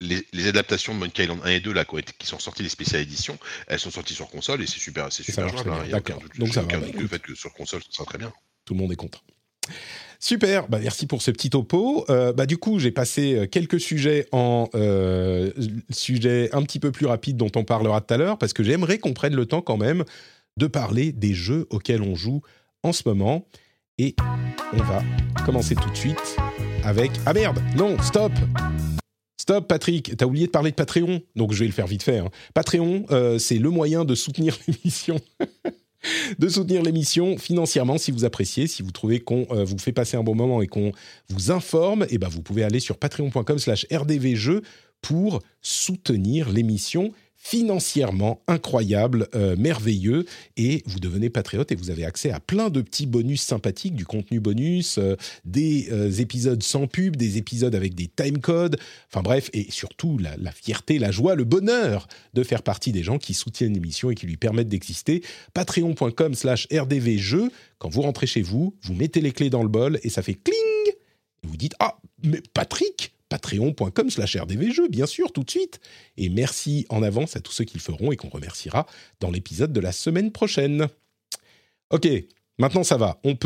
les, 0.00 0.26
les 0.32 0.46
adaptations 0.48 0.94
de 0.94 0.98
Monkey 1.00 1.22
Island 1.24 1.40
1 1.44 1.48
et 1.50 1.60
2 1.60 1.72
là, 1.72 1.84
qui, 1.84 2.26
sont 2.26 2.38
sorties, 2.38 2.62
les 2.62 2.68
spéciales 2.68 3.02
éditions, 3.02 3.38
elles 3.66 3.78
sont 3.80 3.90
sorties 3.90 4.14
sur 4.14 4.28
console 4.28 4.62
et 4.62 4.66
c'est 4.66 4.78
super, 4.78 5.10
c'est 5.12 5.22
ça 5.24 5.32
super 5.32 5.48
jouable. 5.48 5.70
hein, 5.70 5.88
D'accord. 5.90 6.20
doute- 6.20 6.38
Donc 6.38 6.48
ça 6.52 6.62
va, 6.62 6.78
bah, 6.78 6.86
le 6.98 7.06
fait 7.08 7.18
que 7.20 7.34
sur 7.34 7.52
console, 7.54 7.80
ce 7.88 7.92
sera 7.92 8.04
très 8.04 8.18
bien. 8.18 8.32
Tout 8.64 8.74
le 8.74 8.80
monde 8.80 8.92
est 8.92 8.96
content. 8.96 9.20
Super, 10.20 10.68
bah 10.68 10.78
merci 10.80 11.06
pour 11.06 11.22
ce 11.22 11.30
petit 11.30 11.50
topo. 11.50 12.04
Euh, 12.08 12.32
bah 12.32 12.46
du 12.46 12.56
coup, 12.56 12.78
j'ai 12.78 12.90
passé 12.90 13.34
euh, 13.34 13.46
quelques 13.46 13.80
sujets 13.80 14.26
en 14.32 14.68
euh, 14.74 15.50
sujets 15.90 16.48
un 16.54 16.62
petit 16.62 16.78
peu 16.80 16.90
plus 16.92 17.06
rapides 17.06 17.36
dont 17.36 17.50
on 17.56 17.64
parlera 17.64 18.00
tout 18.00 18.14
à 18.14 18.16
l'heure, 18.16 18.38
parce 18.38 18.52
que 18.52 18.62
j'aimerais 18.62 18.98
qu'on 18.98 19.12
prenne 19.12 19.34
le 19.34 19.44
temps 19.46 19.60
quand 19.62 19.76
même 19.76 20.04
de 20.56 20.66
parler 20.66 21.12
des 21.12 21.34
jeux 21.34 21.66
auxquels 21.70 22.00
on 22.02 22.14
joue 22.14 22.42
en 22.82 22.92
ce 22.92 23.02
moment. 23.06 23.46
Et 23.98 24.14
on 24.72 24.78
va 24.78 25.02
commencer 25.44 25.74
tout 25.74 25.90
de 25.90 25.96
suite 25.96 26.36
avec... 26.84 27.10
Ah 27.26 27.32
merde, 27.34 27.60
non, 27.76 28.00
stop 28.02 28.32
Stop 29.48 29.68
Patrick, 29.68 30.16
t'as 30.16 30.26
oublié 30.26 30.46
de 30.46 30.50
parler 30.50 30.72
de 30.72 30.74
Patreon, 30.74 31.20
donc 31.36 31.52
je 31.52 31.60
vais 31.60 31.66
le 31.66 31.72
faire 31.72 31.86
vite 31.86 32.02
fait. 32.02 32.18
hein. 32.18 32.30
Patreon, 32.52 33.06
euh, 33.12 33.38
c'est 33.38 33.58
le 33.58 33.70
moyen 33.70 34.04
de 34.04 34.16
soutenir 34.16 34.58
l'émission 34.66 35.20
de 36.40 36.48
soutenir 36.48 36.82
l'émission 36.82 37.38
financièrement 37.38 37.96
si 37.96 38.10
vous 38.10 38.24
appréciez, 38.24 38.66
si 38.66 38.82
vous 38.82 38.90
trouvez 38.90 39.20
qu'on 39.20 39.46
euh, 39.52 39.64
vous 39.64 39.78
fait 39.78 39.92
passer 39.92 40.16
un 40.16 40.24
bon 40.24 40.34
moment 40.34 40.62
et 40.62 40.66
qu'on 40.66 40.90
vous 41.28 41.52
informe, 41.52 42.06
et 42.10 42.18
ben 42.18 42.26
vous 42.26 42.42
pouvez 42.42 42.64
aller 42.64 42.80
sur 42.80 42.98
patreon.com 42.98 43.60
slash 43.60 43.86
rdvjeux 43.92 44.62
pour 45.00 45.40
soutenir 45.62 46.50
l'émission 46.50 47.12
financièrement 47.48 48.42
incroyable, 48.48 49.28
euh, 49.36 49.54
merveilleux, 49.56 50.24
et 50.56 50.82
vous 50.86 50.98
devenez 50.98 51.30
patriote 51.30 51.70
et 51.70 51.76
vous 51.76 51.90
avez 51.90 52.04
accès 52.04 52.32
à 52.32 52.40
plein 52.40 52.70
de 52.70 52.80
petits 52.80 53.06
bonus 53.06 53.40
sympathiques, 53.40 53.94
du 53.94 54.04
contenu 54.04 54.40
bonus, 54.40 54.98
euh, 54.98 55.14
des 55.44 55.86
euh, 55.92 56.10
épisodes 56.10 56.60
sans 56.60 56.88
pub, 56.88 57.14
des 57.14 57.38
épisodes 57.38 57.76
avec 57.76 57.94
des 57.94 58.08
timecodes, 58.08 58.80
enfin 59.08 59.22
bref, 59.22 59.48
et 59.52 59.70
surtout 59.70 60.18
la, 60.18 60.50
fierté, 60.50 60.98
la 60.98 61.12
joie, 61.12 61.36
le 61.36 61.44
bonheur 61.44 62.08
de 62.34 62.42
faire 62.42 62.64
partie 62.64 62.90
des 62.90 63.04
gens 63.04 63.18
qui 63.18 63.32
soutiennent 63.32 63.74
l'émission 63.74 64.10
et 64.10 64.16
qui 64.16 64.26
lui 64.26 64.36
permettent 64.36 64.68
d'exister 64.68 65.22
patreon.com 65.54 66.34
slash 66.34 66.66
rdvjeux. 66.72 67.52
Quand 67.78 67.90
vous 67.90 68.02
rentrez 68.02 68.26
chez 68.26 68.42
vous, 68.42 68.74
vous 68.82 68.94
mettez 68.94 69.20
les 69.20 69.30
clés 69.30 69.50
dans 69.50 69.62
le 69.62 69.68
bol 69.68 70.00
et 70.02 70.08
ça 70.08 70.22
fait 70.22 70.34
cling 70.34 70.56
vous 71.44 71.56
dites 71.56 71.74
«Ah, 71.78 71.98
mais 72.24 72.42
Patrick 72.52 73.15
Patreon.com 73.28 74.10
slash 74.10 74.36
rdvjeux, 74.36 74.88
bien 74.88 75.06
sûr, 75.06 75.32
tout 75.32 75.42
de 75.42 75.50
suite. 75.50 75.80
Et 76.16 76.28
merci 76.28 76.86
en 76.88 77.02
avance 77.02 77.36
à 77.36 77.40
tous 77.40 77.52
ceux 77.52 77.64
qui 77.64 77.76
le 77.76 77.82
feront 77.82 78.12
et 78.12 78.16
qu'on 78.16 78.28
remerciera 78.28 78.86
dans 79.20 79.30
l'épisode 79.30 79.72
de 79.72 79.80
la 79.80 79.92
semaine 79.92 80.32
prochaine. 80.32 80.88
Ok, 81.90 82.08
maintenant 82.58 82.84
ça 82.84 82.96
va, 82.96 83.20
on 83.24 83.36
peut... 83.36 83.45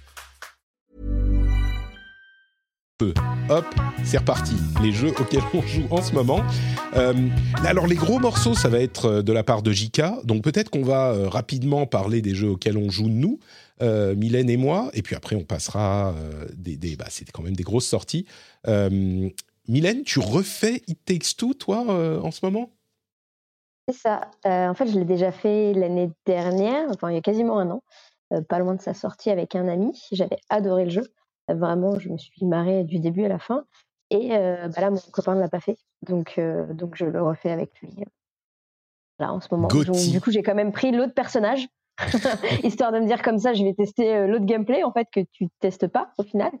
Hop, 3.49 3.65
c'est 4.03 4.19
reparti. 4.19 4.53
Les 4.81 4.91
jeux 4.91 5.11
auxquels 5.19 5.43
on 5.53 5.61
joue 5.61 5.87
en 5.89 6.01
ce 6.01 6.13
moment. 6.13 6.41
Euh, 6.95 7.13
alors 7.65 7.87
les 7.87 7.95
gros 7.95 8.19
morceaux, 8.19 8.53
ça 8.53 8.69
va 8.69 8.79
être 8.79 9.05
euh, 9.05 9.21
de 9.23 9.33
la 9.33 9.43
part 9.43 9.63
de 9.63 9.71
JK. 9.71 10.23
Donc 10.23 10.43
peut-être 10.43 10.69
qu'on 10.69 10.83
va 10.83 11.11
euh, 11.11 11.27
rapidement 11.27 11.85
parler 11.87 12.21
des 12.21 12.35
jeux 12.35 12.49
auxquels 12.49 12.77
on 12.77 12.89
joue 12.89 13.09
nous, 13.09 13.39
Mylène 13.81 14.49
et 14.49 14.57
moi. 14.57 14.91
Et 14.93 15.01
puis 15.01 15.15
après, 15.15 15.35
on 15.35 15.43
passera 15.43 16.13
des... 16.53 16.77
des 16.77 16.95
bah, 16.95 17.07
c'est 17.09 17.29
quand 17.31 17.41
même 17.41 17.55
des 17.55 17.63
grosses 17.63 17.87
sorties. 17.87 18.27
Mylène, 18.67 20.03
tu 20.03 20.19
refais 20.19 20.83
It 20.87 20.99
Takes 21.03 21.35
Two, 21.35 21.55
toi, 21.55 21.79
en 22.23 22.29
ce 22.29 22.45
moment? 22.45 22.69
C'est 23.87 23.97
ça. 23.97 24.29
En 24.45 24.75
fait, 24.75 24.85
je 24.85 24.99
l'ai 24.99 25.05
déjà 25.05 25.31
fait 25.31 25.73
l'année 25.73 26.11
dernière, 26.27 26.89
enfin 26.91 27.09
il 27.09 27.15
y 27.15 27.17
a 27.17 27.21
quasiment 27.21 27.57
un 27.57 27.71
an, 27.71 27.83
pas 28.47 28.59
loin 28.59 28.75
de 28.75 28.81
sa 28.81 28.93
sortie 28.93 29.31
avec 29.31 29.55
un 29.55 29.67
ami. 29.67 29.99
J'avais 30.11 30.37
adoré 30.49 30.85
le 30.85 30.91
jeu. 30.91 31.11
Vraiment, 31.53 31.97
je 31.99 32.09
me 32.09 32.17
suis 32.17 32.45
marrée 32.45 32.83
du 32.83 32.99
début 32.99 33.23
à 33.25 33.27
la 33.29 33.39
fin. 33.39 33.65
Et 34.09 34.29
euh, 34.35 34.67
bah 34.67 34.81
là, 34.81 34.89
mon 34.91 34.99
copain 35.11 35.35
ne 35.35 35.39
l'a 35.39 35.49
pas 35.49 35.59
fait. 35.61 35.77
Donc, 36.07 36.35
euh, 36.37 36.73
donc 36.73 36.95
je 36.95 37.05
le 37.05 37.21
refais 37.23 37.49
avec 37.51 37.71
lui. 37.81 37.89
Là, 39.19 39.31
en 39.33 39.39
ce 39.39 39.47
moment. 39.51 39.67
Donc, 39.67 39.95
du 40.11 40.19
coup, 40.21 40.31
j'ai 40.31 40.43
quand 40.43 40.55
même 40.55 40.71
pris 40.71 40.91
l'autre 40.91 41.13
personnage. 41.13 41.67
Histoire 42.63 42.91
de 42.91 42.99
me 42.99 43.05
dire 43.07 43.21
comme 43.21 43.37
ça, 43.37 43.53
je 43.53 43.63
vais 43.63 43.73
tester 43.73 44.15
euh, 44.15 44.27
l'autre 44.27 44.45
gameplay, 44.45 44.83
en 44.83 44.91
fait, 44.91 45.07
que 45.13 45.19
tu 45.31 45.47
testes 45.59 45.87
pas 45.87 46.11
au 46.17 46.23
final. 46.23 46.51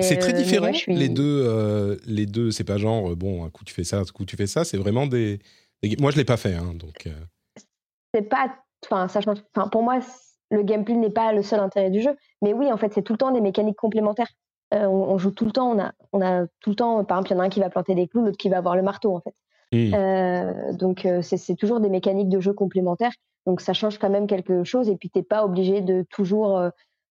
C'est 0.00 0.16
très 0.16 0.32
différent. 0.32 0.66
ouais, 0.66 0.72
je 0.72 0.78
suis- 0.78 0.94
Les 0.94 1.08
deux, 1.08 1.44
euh, 1.46 1.96
les 2.06 2.24
deux, 2.26 2.50
c'est 2.52 2.64
pas 2.64 2.78
genre 2.78 3.14
bon, 3.16 3.44
un 3.44 3.50
coup 3.50 3.64
tu 3.64 3.74
fais 3.74 3.82
ça, 3.84 3.98
un 3.98 4.04
coup 4.04 4.24
tu 4.24 4.36
fais 4.36 4.46
ça. 4.46 4.64
C'est 4.64 4.78
vraiment 4.78 5.06
des. 5.06 5.40
des- 5.82 5.96
Moi, 6.00 6.12
je 6.12 6.16
l'ai 6.16 6.24
pas 6.24 6.36
fait, 6.36 6.54
hein, 6.54 6.72
donc. 6.74 7.08
c'est 8.14 8.22
pas 8.22 8.54
enfin 8.84 9.08
ça 9.08 9.20
change 9.20 9.38
enfin 9.54 9.68
pour 9.68 9.82
moi 9.82 9.98
le 10.52 10.62
gameplay 10.62 10.94
n'est 10.94 11.10
pas 11.10 11.32
le 11.32 11.42
seul 11.42 11.60
intérêt 11.60 11.90
du 11.90 12.00
jeu. 12.00 12.14
Mais 12.42 12.52
oui 12.52 12.70
en 12.70 12.76
fait 12.76 12.92
c'est 12.92 13.02
tout 13.02 13.14
le 13.14 13.18
temps 13.18 13.32
des 13.32 13.40
mécaniques 13.40 13.76
complémentaires. 13.76 14.30
Euh, 14.74 14.86
on, 14.86 15.12
on 15.12 15.18
joue 15.18 15.32
tout 15.32 15.44
le 15.44 15.50
temps 15.50 15.70
on 15.70 15.80
a 15.80 15.92
on 16.12 16.20
a 16.22 16.46
tout 16.60 16.70
le 16.70 16.76
temps 16.76 17.04
par 17.04 17.18
exemple 17.18 17.32
il 17.32 17.34
y 17.34 17.40
en 17.40 17.42
a 17.42 17.46
un 17.46 17.48
qui 17.48 17.60
va 17.60 17.70
planter 17.70 17.94
des 17.94 18.06
clous 18.06 18.22
l'autre 18.22 18.38
qui 18.38 18.48
va 18.48 18.58
avoir 18.58 18.76
le 18.76 18.82
marteau 18.82 19.16
en 19.16 19.20
fait. 19.20 19.34
Euh, 19.74 20.72
donc 20.74 21.06
euh, 21.06 21.22
c'est 21.22 21.56
toujours 21.56 21.80
des 21.80 21.88
mécaniques 21.88 22.28
de 22.28 22.40
jeu 22.40 22.52
complémentaires. 22.52 23.12
Donc 23.46 23.60
ça 23.60 23.72
change 23.72 23.98
quand 23.98 24.10
même 24.10 24.26
quelque 24.26 24.62
chose 24.64 24.88
et 24.88 24.96
puis 24.96 25.10
t'es 25.10 25.22
pas 25.22 25.44
obligé 25.44 25.80
de 25.80 26.04
toujours 26.10 26.70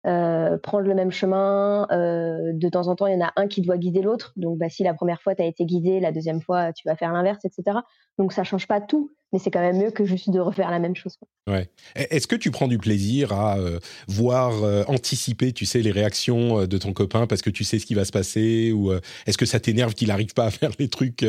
euh, 0.05 0.57
prendre 0.57 0.85
le 0.87 0.93
même 0.95 1.11
chemin 1.11 1.87
Euh, 1.91 2.51
de 2.53 2.69
temps 2.69 2.87
en 2.87 2.95
temps 2.95 3.07
il 3.07 3.13
y 3.13 3.21
en 3.21 3.25
a 3.25 3.31
un 3.35 3.47
qui 3.47 3.61
doit 3.61 3.77
guider 3.77 4.01
l'autre 4.01 4.33
donc 4.35 4.57
bah, 4.57 4.69
si 4.69 4.83
la 4.83 4.93
première 4.93 5.21
fois 5.21 5.33
tu 5.35 5.41
as 5.41 5.45
été 5.45 5.65
guidé 5.65 5.99
la 5.99 6.11
deuxième 6.11 6.41
fois 6.41 6.73
tu 6.73 6.87
vas 6.87 6.95
faire 6.95 7.11
l'inverse 7.13 7.43
etc 7.45 7.77
donc 8.17 8.33
ça 8.33 8.43
change 8.43 8.67
pas 8.67 8.81
tout 8.81 9.11
mais 9.31 9.39
c'est 9.39 9.49
quand 9.49 9.61
même 9.61 9.77
mieux 9.81 9.89
que 9.89 10.05
juste 10.05 10.29
de 10.29 10.39
refaire 10.39 10.69
la 10.69 10.77
même 10.77 10.95
chose. 10.95 11.17
Ouais. 11.49 11.67
E- 11.97 12.05
Est-ce 12.11 12.27
que 12.27 12.35
tu 12.35 12.51
prends 12.51 12.67
du 12.67 12.77
plaisir 12.77 13.33
à 13.33 13.57
euh, 13.57 13.79
voir, 14.07 14.53
anticiper, 14.87 15.53
tu 15.53 15.65
sais, 15.65 15.81
les 15.81 15.89
réactions 15.89 16.67
de 16.67 16.77
ton 16.77 16.93
copain 16.93 17.25
parce 17.25 17.41
que 17.41 17.49
tu 17.49 17.63
sais 17.63 17.79
ce 17.79 17.87
qui 17.87 17.95
va 17.95 18.05
se 18.05 18.11
passer 18.11 18.71
Ou 18.71 18.93
est-ce 19.25 19.39
que 19.39 19.47
ça 19.47 19.59
t'énerve 19.59 19.95
qu'il 19.95 20.09
n'arrive 20.09 20.35
pas 20.35 20.45
à 20.45 20.51
faire 20.59 20.69
les 20.77 20.87
trucs 20.87 21.25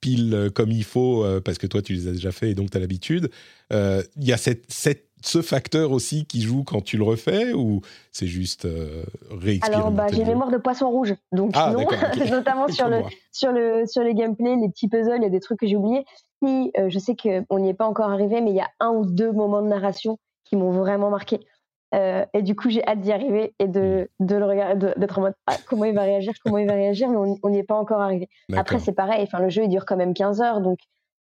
pile 0.00 0.50
comme 0.54 0.70
il 0.70 0.82
faut 0.84 1.26
parce 1.44 1.58
que 1.58 1.66
toi, 1.66 1.82
tu 1.82 1.92
les 1.92 2.08
as 2.08 2.12
déjà 2.12 2.32
fait 2.32 2.50
et 2.52 2.54
donc 2.54 2.70
tu 2.70 2.78
as 2.78 2.80
l'habitude 2.80 3.28
Il 3.70 4.04
y 4.16 4.32
a 4.32 4.38
cette, 4.38 4.64
cette- 4.72 5.11
ce 5.22 5.42
facteur 5.42 5.92
aussi 5.92 6.26
qui 6.26 6.42
joue 6.42 6.64
quand 6.64 6.80
tu 6.82 6.96
le 6.96 7.04
refais 7.04 7.52
ou 7.52 7.80
c'est 8.10 8.26
juste 8.26 8.64
euh, 8.64 9.04
Alors, 9.62 9.90
bah, 9.90 10.06
le 10.08 10.16
j'ai 10.16 10.24
mémoire 10.24 10.50
de 10.50 10.56
poisson 10.58 10.90
rouge, 10.90 11.14
donc 11.32 11.52
Ah, 11.54 11.70
non, 11.72 11.78
d'accord, 11.80 11.98
ok. 12.16 12.28
notamment 12.30 12.68
sur 12.68 12.88
le, 12.88 13.02
sur, 13.32 13.52
le, 13.52 13.84
sur 13.86 14.02
les 14.02 14.14
gameplays, 14.14 14.56
les 14.56 14.68
petits 14.68 14.88
puzzles, 14.88 15.16
il 15.18 15.22
y 15.22 15.26
a 15.26 15.30
des 15.30 15.40
trucs 15.40 15.58
que 15.60 15.66
j'ai 15.66 15.76
oubliés. 15.76 16.04
Si, 16.44 16.72
euh, 16.78 16.88
je 16.88 16.98
sais 16.98 17.14
qu'on 17.16 17.58
n'y 17.58 17.68
est 17.70 17.74
pas 17.74 17.86
encore 17.86 18.10
arrivé, 18.10 18.40
mais 18.40 18.50
il 18.50 18.56
y 18.56 18.60
a 18.60 18.68
un 18.80 18.90
ou 18.90 19.06
deux 19.06 19.32
moments 19.32 19.62
de 19.62 19.68
narration 19.68 20.18
qui 20.44 20.56
m'ont 20.56 20.70
vraiment 20.72 21.08
marqué. 21.10 21.40
Euh, 21.94 22.24
et 22.32 22.42
du 22.42 22.56
coup, 22.56 22.70
j'ai 22.70 22.82
hâte 22.86 23.00
d'y 23.00 23.12
arriver 23.12 23.54
et 23.58 23.68
de, 23.68 24.08
Hmm. 24.18 24.26
de 24.26 24.36
le 24.36 24.44
regarder, 24.46 24.86
de- 24.86 24.94
d'être 24.98 25.18
en 25.18 25.22
mode 25.22 25.34
ah, 25.46 25.56
comment 25.68 25.84
il 25.84 25.94
va 25.94 26.02
réagir, 26.02 26.32
comment 26.42 26.56
il 26.58 26.66
va 26.66 26.72
réagir, 26.72 27.08
mais 27.10 27.16
on 27.42 27.50
n'y 27.50 27.58
est 27.58 27.62
pas 27.64 27.74
encore 27.76 28.00
arrivé. 28.00 28.28
Après, 28.54 28.78
c'est 28.78 28.92
pareil, 28.94 29.22
enfin, 29.22 29.40
le 29.40 29.50
jeu 29.50 29.64
il 29.64 29.68
dure 29.68 29.84
quand 29.84 29.96
même 29.96 30.14
15 30.14 30.40
heures, 30.40 30.60
donc 30.62 30.78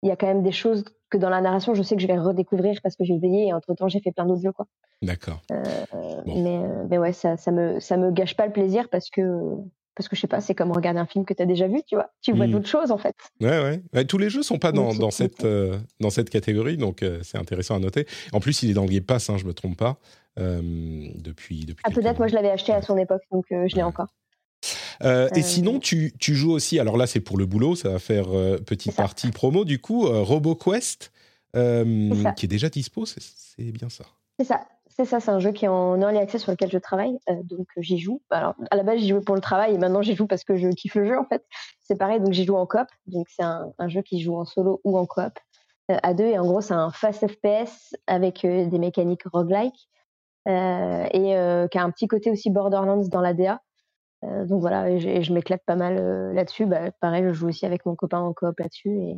il 0.02 0.08
y 0.08 0.12
a 0.12 0.16
quand 0.16 0.26
même 0.26 0.42
des 0.42 0.52
choses 0.52 0.84
que 1.10 1.18
dans 1.18 1.30
la 1.30 1.40
narration, 1.40 1.74
je 1.74 1.82
sais 1.82 1.94
que 1.96 2.02
je 2.02 2.06
vais 2.06 2.18
redécouvrir 2.18 2.80
parce 2.82 2.96
que 2.96 3.04
j'ai 3.04 3.18
veillé 3.18 3.48
et 3.48 3.52
entre 3.52 3.74
temps, 3.74 3.88
j'ai 3.88 4.00
fait 4.00 4.12
plein 4.12 4.24
d'autres 4.26 4.42
jeux. 4.42 4.52
Quoi. 4.52 4.66
D'accord. 5.02 5.42
Euh, 5.52 5.62
Bon. 6.24 6.42
mais, 6.42 6.56
euh, 6.58 6.84
mais 6.88 6.98
ouais, 6.98 7.12
ça, 7.12 7.36
ça, 7.36 7.50
me, 7.50 7.80
ça 7.80 7.96
me 7.96 8.10
gâche 8.12 8.36
pas 8.36 8.46
le 8.46 8.52
plaisir 8.52 8.88
parce 8.88 9.10
que, 9.10 9.22
parce 9.94 10.08
que 10.08 10.16
je 10.16 10.20
sais 10.22 10.26
pas, 10.28 10.40
c'est 10.40 10.54
comme 10.54 10.70
regarder 10.72 11.00
un 11.00 11.06
film 11.06 11.24
que 11.24 11.34
tu 11.34 11.42
as 11.42 11.46
déjà 11.46 11.66
vu, 11.68 11.82
tu 11.86 11.96
vois. 11.96 12.10
Tu 12.22 12.32
vois 12.32 12.46
Mm. 12.46 12.52
d'autres 12.52 12.68
choses 12.68 12.90
en 12.92 12.98
fait. 12.98 13.14
Ouais, 13.40 13.48
ouais. 13.62 13.82
Ouais, 13.92 14.04
tous 14.04 14.18
les 14.18 14.30
jeux 14.30 14.42
sont 14.42 14.58
pas 14.58 14.72
dans, 14.72 14.94
dans, 14.94 15.10
cette, 15.10 15.44
euh, 15.44 15.76
dans 16.00 16.10
cette 16.10 16.30
catégorie, 16.30 16.76
donc 16.78 17.02
euh, 17.02 17.18
c'est 17.22 17.38
intéressant 17.38 17.74
à 17.74 17.78
noter. 17.80 18.06
En 18.32 18.40
plus, 18.40 18.62
il 18.62 18.70
est 18.70 18.74
dans 18.74 18.84
le 18.84 18.88
Game 18.90 19.02
Pass, 19.04 19.28
hein, 19.28 19.36
je 19.36 19.44
me 19.44 19.52
trompe 19.52 19.76
pas, 19.76 19.98
euh, 20.38 20.62
depuis, 21.16 21.66
depuis 21.66 21.82
Ah, 21.84 21.90
peut-être, 21.90 22.18
moi 22.18 22.28
je 22.28 22.34
l'avais 22.34 22.50
acheté 22.50 22.72
à 22.72 22.80
son 22.80 22.96
époque, 22.96 23.22
donc 23.32 23.44
je 23.50 23.56
l'ai 23.74 23.82
Ouais. 23.82 23.82
encore. 23.82 24.08
Euh, 25.04 25.28
Et 25.34 25.40
Euh, 25.40 25.42
sinon, 25.42 25.78
tu, 25.78 26.12
tu 26.18 26.34
joues 26.34 26.52
aussi, 26.52 26.78
alors 26.78 26.96
là, 26.96 27.06
c'est 27.06 27.20
pour 27.20 27.38
le 27.38 27.46
boulot, 27.46 27.74
ça 27.74 27.90
va 27.90 27.98
faire 27.98 28.26
euh, 28.36 28.58
petite 28.58 28.92
ça. 28.92 29.02
partie 29.02 29.30
promo, 29.30 29.64
du 29.64 29.80
coup, 29.80 30.06
RoboQuest, 30.06 31.12
qui 31.54 31.58
est 31.58 32.48
déjà 32.48 32.68
dispo, 32.68 33.06
c'est- 33.06 33.20
bien 33.72 33.88
ça. 33.88 34.04
C'est 34.38 34.46
ça. 34.46 34.60
C'est 34.94 35.06
ça, 35.06 35.20
c'est 35.20 35.30
un 35.30 35.38
jeu 35.38 35.52
qui 35.52 35.64
est 35.64 35.68
en 35.68 35.98
early 36.02 36.18
access 36.18 36.42
sur 36.42 36.50
lequel 36.52 36.70
je 36.70 36.76
travaille, 36.76 37.16
euh, 37.30 37.42
donc 37.44 37.66
j'y 37.78 37.98
joue. 37.98 38.20
Alors, 38.28 38.54
à 38.70 38.76
la 38.76 38.82
base, 38.82 38.98
j'y 38.98 39.08
jouais 39.08 39.22
pour 39.22 39.34
le 39.34 39.40
travail 39.40 39.74
et 39.74 39.78
maintenant 39.78 40.02
j'y 40.02 40.14
joue 40.14 40.26
parce 40.26 40.44
que 40.44 40.56
je 40.56 40.68
kiffe 40.68 40.96
le 40.96 41.06
jeu 41.06 41.18
en 41.18 41.24
fait. 41.24 41.42
C'est 41.80 41.96
pareil, 41.96 42.20
donc 42.20 42.32
j'y 42.34 42.44
joue 42.44 42.56
en 42.56 42.66
coop. 42.66 42.86
Donc 43.06 43.26
c'est 43.34 43.42
un, 43.42 43.72
un 43.78 43.88
jeu 43.88 44.02
qui 44.02 44.20
joue 44.20 44.36
en 44.36 44.44
solo 44.44 44.82
ou 44.84 44.98
en 44.98 45.06
coop 45.06 45.32
euh, 45.90 45.96
à 46.02 46.12
deux. 46.12 46.26
Et 46.26 46.38
en 46.38 46.44
gros, 46.46 46.60
c'est 46.60 46.74
un 46.74 46.90
fast 46.90 47.26
FPS 47.26 47.96
avec 48.06 48.44
euh, 48.44 48.66
des 48.66 48.78
mécaniques 48.78 49.22
roguelike 49.32 49.88
et 50.46 51.22
qui 51.70 51.78
a 51.78 51.82
un 51.84 51.90
petit 51.90 52.06
côté 52.08 52.30
aussi 52.30 52.50
Borderlands 52.50 53.06
dans 53.08 53.20
la 53.22 53.32
DA. 53.32 53.62
Euh, 54.24 54.44
donc 54.46 54.60
voilà, 54.60 54.88
et 54.90 55.00
je, 55.00 55.08
et 55.08 55.22
je 55.22 55.32
m'éclate 55.32 55.62
pas 55.66 55.76
mal 55.76 55.96
euh, 55.98 56.32
là-dessus. 56.32 56.66
Bah, 56.66 56.90
pareil, 57.00 57.24
je 57.26 57.32
joue 57.32 57.48
aussi 57.48 57.66
avec 57.66 57.84
mon 57.86 57.96
copain 57.96 58.20
en 58.20 58.32
coop 58.32 58.58
là-dessus. 58.60 58.90
Et 58.90 59.16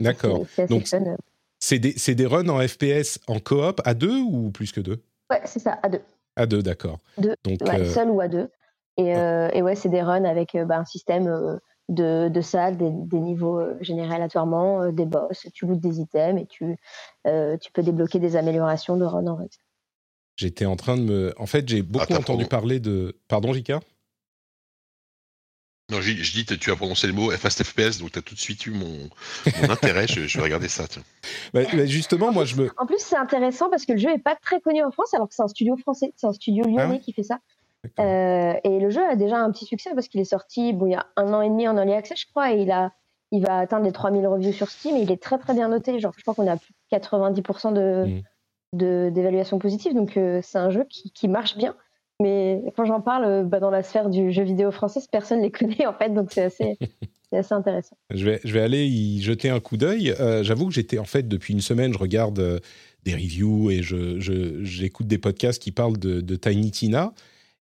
D'accord. 0.00 0.44
c'est- 0.54 0.66
Donc, 0.68 0.86
fun. 0.86 1.16
C'est 1.60 1.78
des, 1.78 1.92
c'est 1.92 2.14
des 2.14 2.26
runs 2.26 2.48
en 2.48 2.60
FPS 2.66 3.18
en 3.26 3.40
coop 3.40 3.80
à 3.84 3.94
deux 3.94 4.20
ou 4.20 4.50
plus 4.50 4.70
que 4.70 4.80
deux? 4.80 5.02
Ouais, 5.30 5.40
c'est 5.44 5.58
ça, 5.58 5.78
à 5.82 5.88
deux. 5.88 6.00
À 6.36 6.46
deux, 6.46 6.62
d'accord. 6.62 7.00
Deux, 7.16 7.34
Donc, 7.44 7.62
ouais, 7.62 7.80
euh, 7.80 7.84
seul 7.84 8.10
ou 8.10 8.20
à 8.20 8.28
deux. 8.28 8.48
Et, 8.96 9.16
euh, 9.16 9.48
et 9.52 9.62
ouais, 9.62 9.74
c'est 9.74 9.88
des 9.88 10.02
runs 10.02 10.24
avec 10.24 10.54
euh, 10.54 10.64
bah, 10.64 10.78
un 10.78 10.84
système 10.84 11.26
euh, 11.26 11.56
de, 11.88 12.28
de 12.28 12.40
salles, 12.40 12.76
des, 12.76 12.90
des 12.90 13.18
niveaux 13.18 13.58
euh, 13.58 13.76
générés 13.80 14.14
aléatoirement, 14.14 14.82
euh, 14.82 14.92
des 14.92 15.06
boss, 15.06 15.46
tu 15.52 15.66
lootes 15.66 15.80
des 15.80 16.00
items 16.00 16.40
et 16.40 16.46
tu, 16.46 16.76
euh, 17.26 17.56
tu 17.56 17.72
peux 17.72 17.82
débloquer 17.82 18.18
des 18.18 18.36
améliorations 18.36 18.96
de 18.96 19.04
run 19.04 19.26
en 19.26 19.36
run. 19.36 19.46
j'étais 20.36 20.66
en 20.66 20.76
train 20.76 20.96
de 20.96 21.02
me. 21.02 21.34
En 21.38 21.46
fait, 21.46 21.68
j'ai 21.68 21.82
beaucoup 21.82 22.04
Attends, 22.04 22.20
entendu 22.20 22.44
pardon. 22.44 22.48
parler 22.48 22.80
de. 22.80 23.16
Pardon, 23.28 23.52
Jika 23.52 23.80
Non, 25.90 26.00
je, 26.02 26.12
je 26.12 26.32
dis, 26.32 26.44
tu 26.44 26.70
as 26.70 26.76
prononcé 26.76 27.06
le 27.06 27.14
mot 27.14 27.30
Fast 27.30 27.62
FPS, 27.64 27.98
donc 27.98 28.12
tu 28.12 28.18
as 28.18 28.22
tout 28.22 28.34
de 28.34 28.38
suite 28.40 28.66
eu 28.66 28.70
mon, 28.72 29.08
mon 29.62 29.70
intérêt. 29.70 30.06
Je, 30.06 30.26
je 30.26 30.36
vais 30.38 30.44
regarder 30.44 30.68
ça. 30.68 30.86
tiens. 30.86 31.02
Bah, 31.54 31.60
bah, 31.72 31.86
Justement, 31.86 32.30
moi, 32.30 32.44
je 32.44 32.56
me. 32.56 32.70
En 32.76 32.84
plus, 32.84 32.98
c'est 32.98 33.16
intéressant 33.16 33.70
parce 33.70 33.86
que 33.86 33.92
le 33.92 33.98
jeu 33.98 34.10
est 34.10 34.18
pas 34.22 34.36
très 34.36 34.60
connu 34.60 34.82
en 34.84 34.90
France 34.90 35.14
alors 35.14 35.28
que 35.28 35.34
c'est 35.34 35.42
un 35.42 35.48
studio 35.48 35.76
français, 35.78 36.12
c'est 36.16 36.26
un 36.26 36.32
studio 36.34 36.64
lyonnais 36.64 36.82
Ah 36.82 36.88
ouais 36.90 37.00
qui 37.00 37.12
fait 37.14 37.22
ça. 37.22 37.38
Euh, 38.00 38.54
et 38.64 38.80
le 38.80 38.90
jeu 38.90 39.00
a 39.08 39.16
déjà 39.16 39.38
un 39.38 39.50
petit 39.50 39.64
succès 39.64 39.90
parce 39.94 40.08
qu'il 40.08 40.20
est 40.20 40.24
sorti 40.24 40.72
bon, 40.74 40.86
il 40.86 40.92
y 40.92 40.94
a 40.94 41.06
un 41.16 41.32
an 41.32 41.40
et 41.42 41.48
demi 41.48 41.66
en 41.68 41.76
early 41.76 41.92
access, 41.94 42.20
je 42.20 42.26
crois, 42.26 42.52
et 42.52 42.60
il, 42.60 42.70
a, 42.70 42.92
il 43.30 43.42
va 43.46 43.58
atteindre 43.60 43.84
les 43.86 43.92
3000 43.92 44.26
reviews 44.26 44.52
sur 44.52 44.68
Steam 44.68 44.96
et 44.96 45.00
il 45.00 45.10
est 45.12 45.22
très 45.22 45.38
très 45.38 45.54
bien 45.54 45.68
noté. 45.68 45.98
Genre, 46.00 46.12
je 46.16 46.22
crois 46.22 46.34
qu'on 46.34 46.46
a 46.50 46.56
plus 46.58 46.74
de 46.92 46.98
90% 46.98 47.72
de, 47.72 48.04
Mm. 48.06 48.22
de- 48.78 49.10
d'évaluation 49.14 49.58
positive, 49.58 49.94
donc 49.94 50.16
euh, 50.18 50.40
c'est 50.42 50.58
un 50.58 50.70
jeu 50.70 50.84
qui, 50.90 51.10
qui 51.12 51.28
marche 51.28 51.56
bien. 51.56 51.74
Mais 52.20 52.60
quand 52.76 52.84
j'en 52.84 53.00
parle 53.00 53.24
euh, 53.24 53.42
bah, 53.44 53.60
dans 53.60 53.70
la 53.70 53.82
sphère 53.82 54.08
du 54.10 54.32
jeu 54.32 54.42
vidéo 54.42 54.72
français, 54.72 55.00
personne 55.10 55.38
ne 55.38 55.44
les 55.44 55.50
connaît 55.52 55.86
en 55.86 55.92
fait, 55.94 56.12
donc 56.12 56.32
c'est 56.32 56.42
assez, 56.42 56.76
intéressant. 57.50 57.96
Je 58.10 58.24
vais, 58.28 58.60
aller 58.60 58.86
y 58.86 59.22
jeter 59.22 59.50
un 59.50 59.60
coup 59.60 59.76
d'œil. 59.76 60.10
Euh, 60.18 60.42
J'avoue 60.42 60.66
que 60.66 60.74
j'étais, 60.74 60.98
en 60.98 61.04
fait, 61.04 61.28
depuis 61.28 61.54
une 61.54 61.60
semaine, 61.60 61.92
je 61.92 61.98
regarde 61.98 62.38
euh, 62.40 62.58
des 63.04 63.14
reviews 63.14 63.70
et 63.70 63.82
je, 63.82 64.18
je- 64.18 64.64
j'écoute 64.64 65.06
des 65.06 65.18
podcasts 65.18 65.62
qui 65.62 65.70
parlent 65.70 65.98
de, 65.98 66.20
de 66.20 66.36
Tiny 66.36 66.70
Tina. 66.72 67.12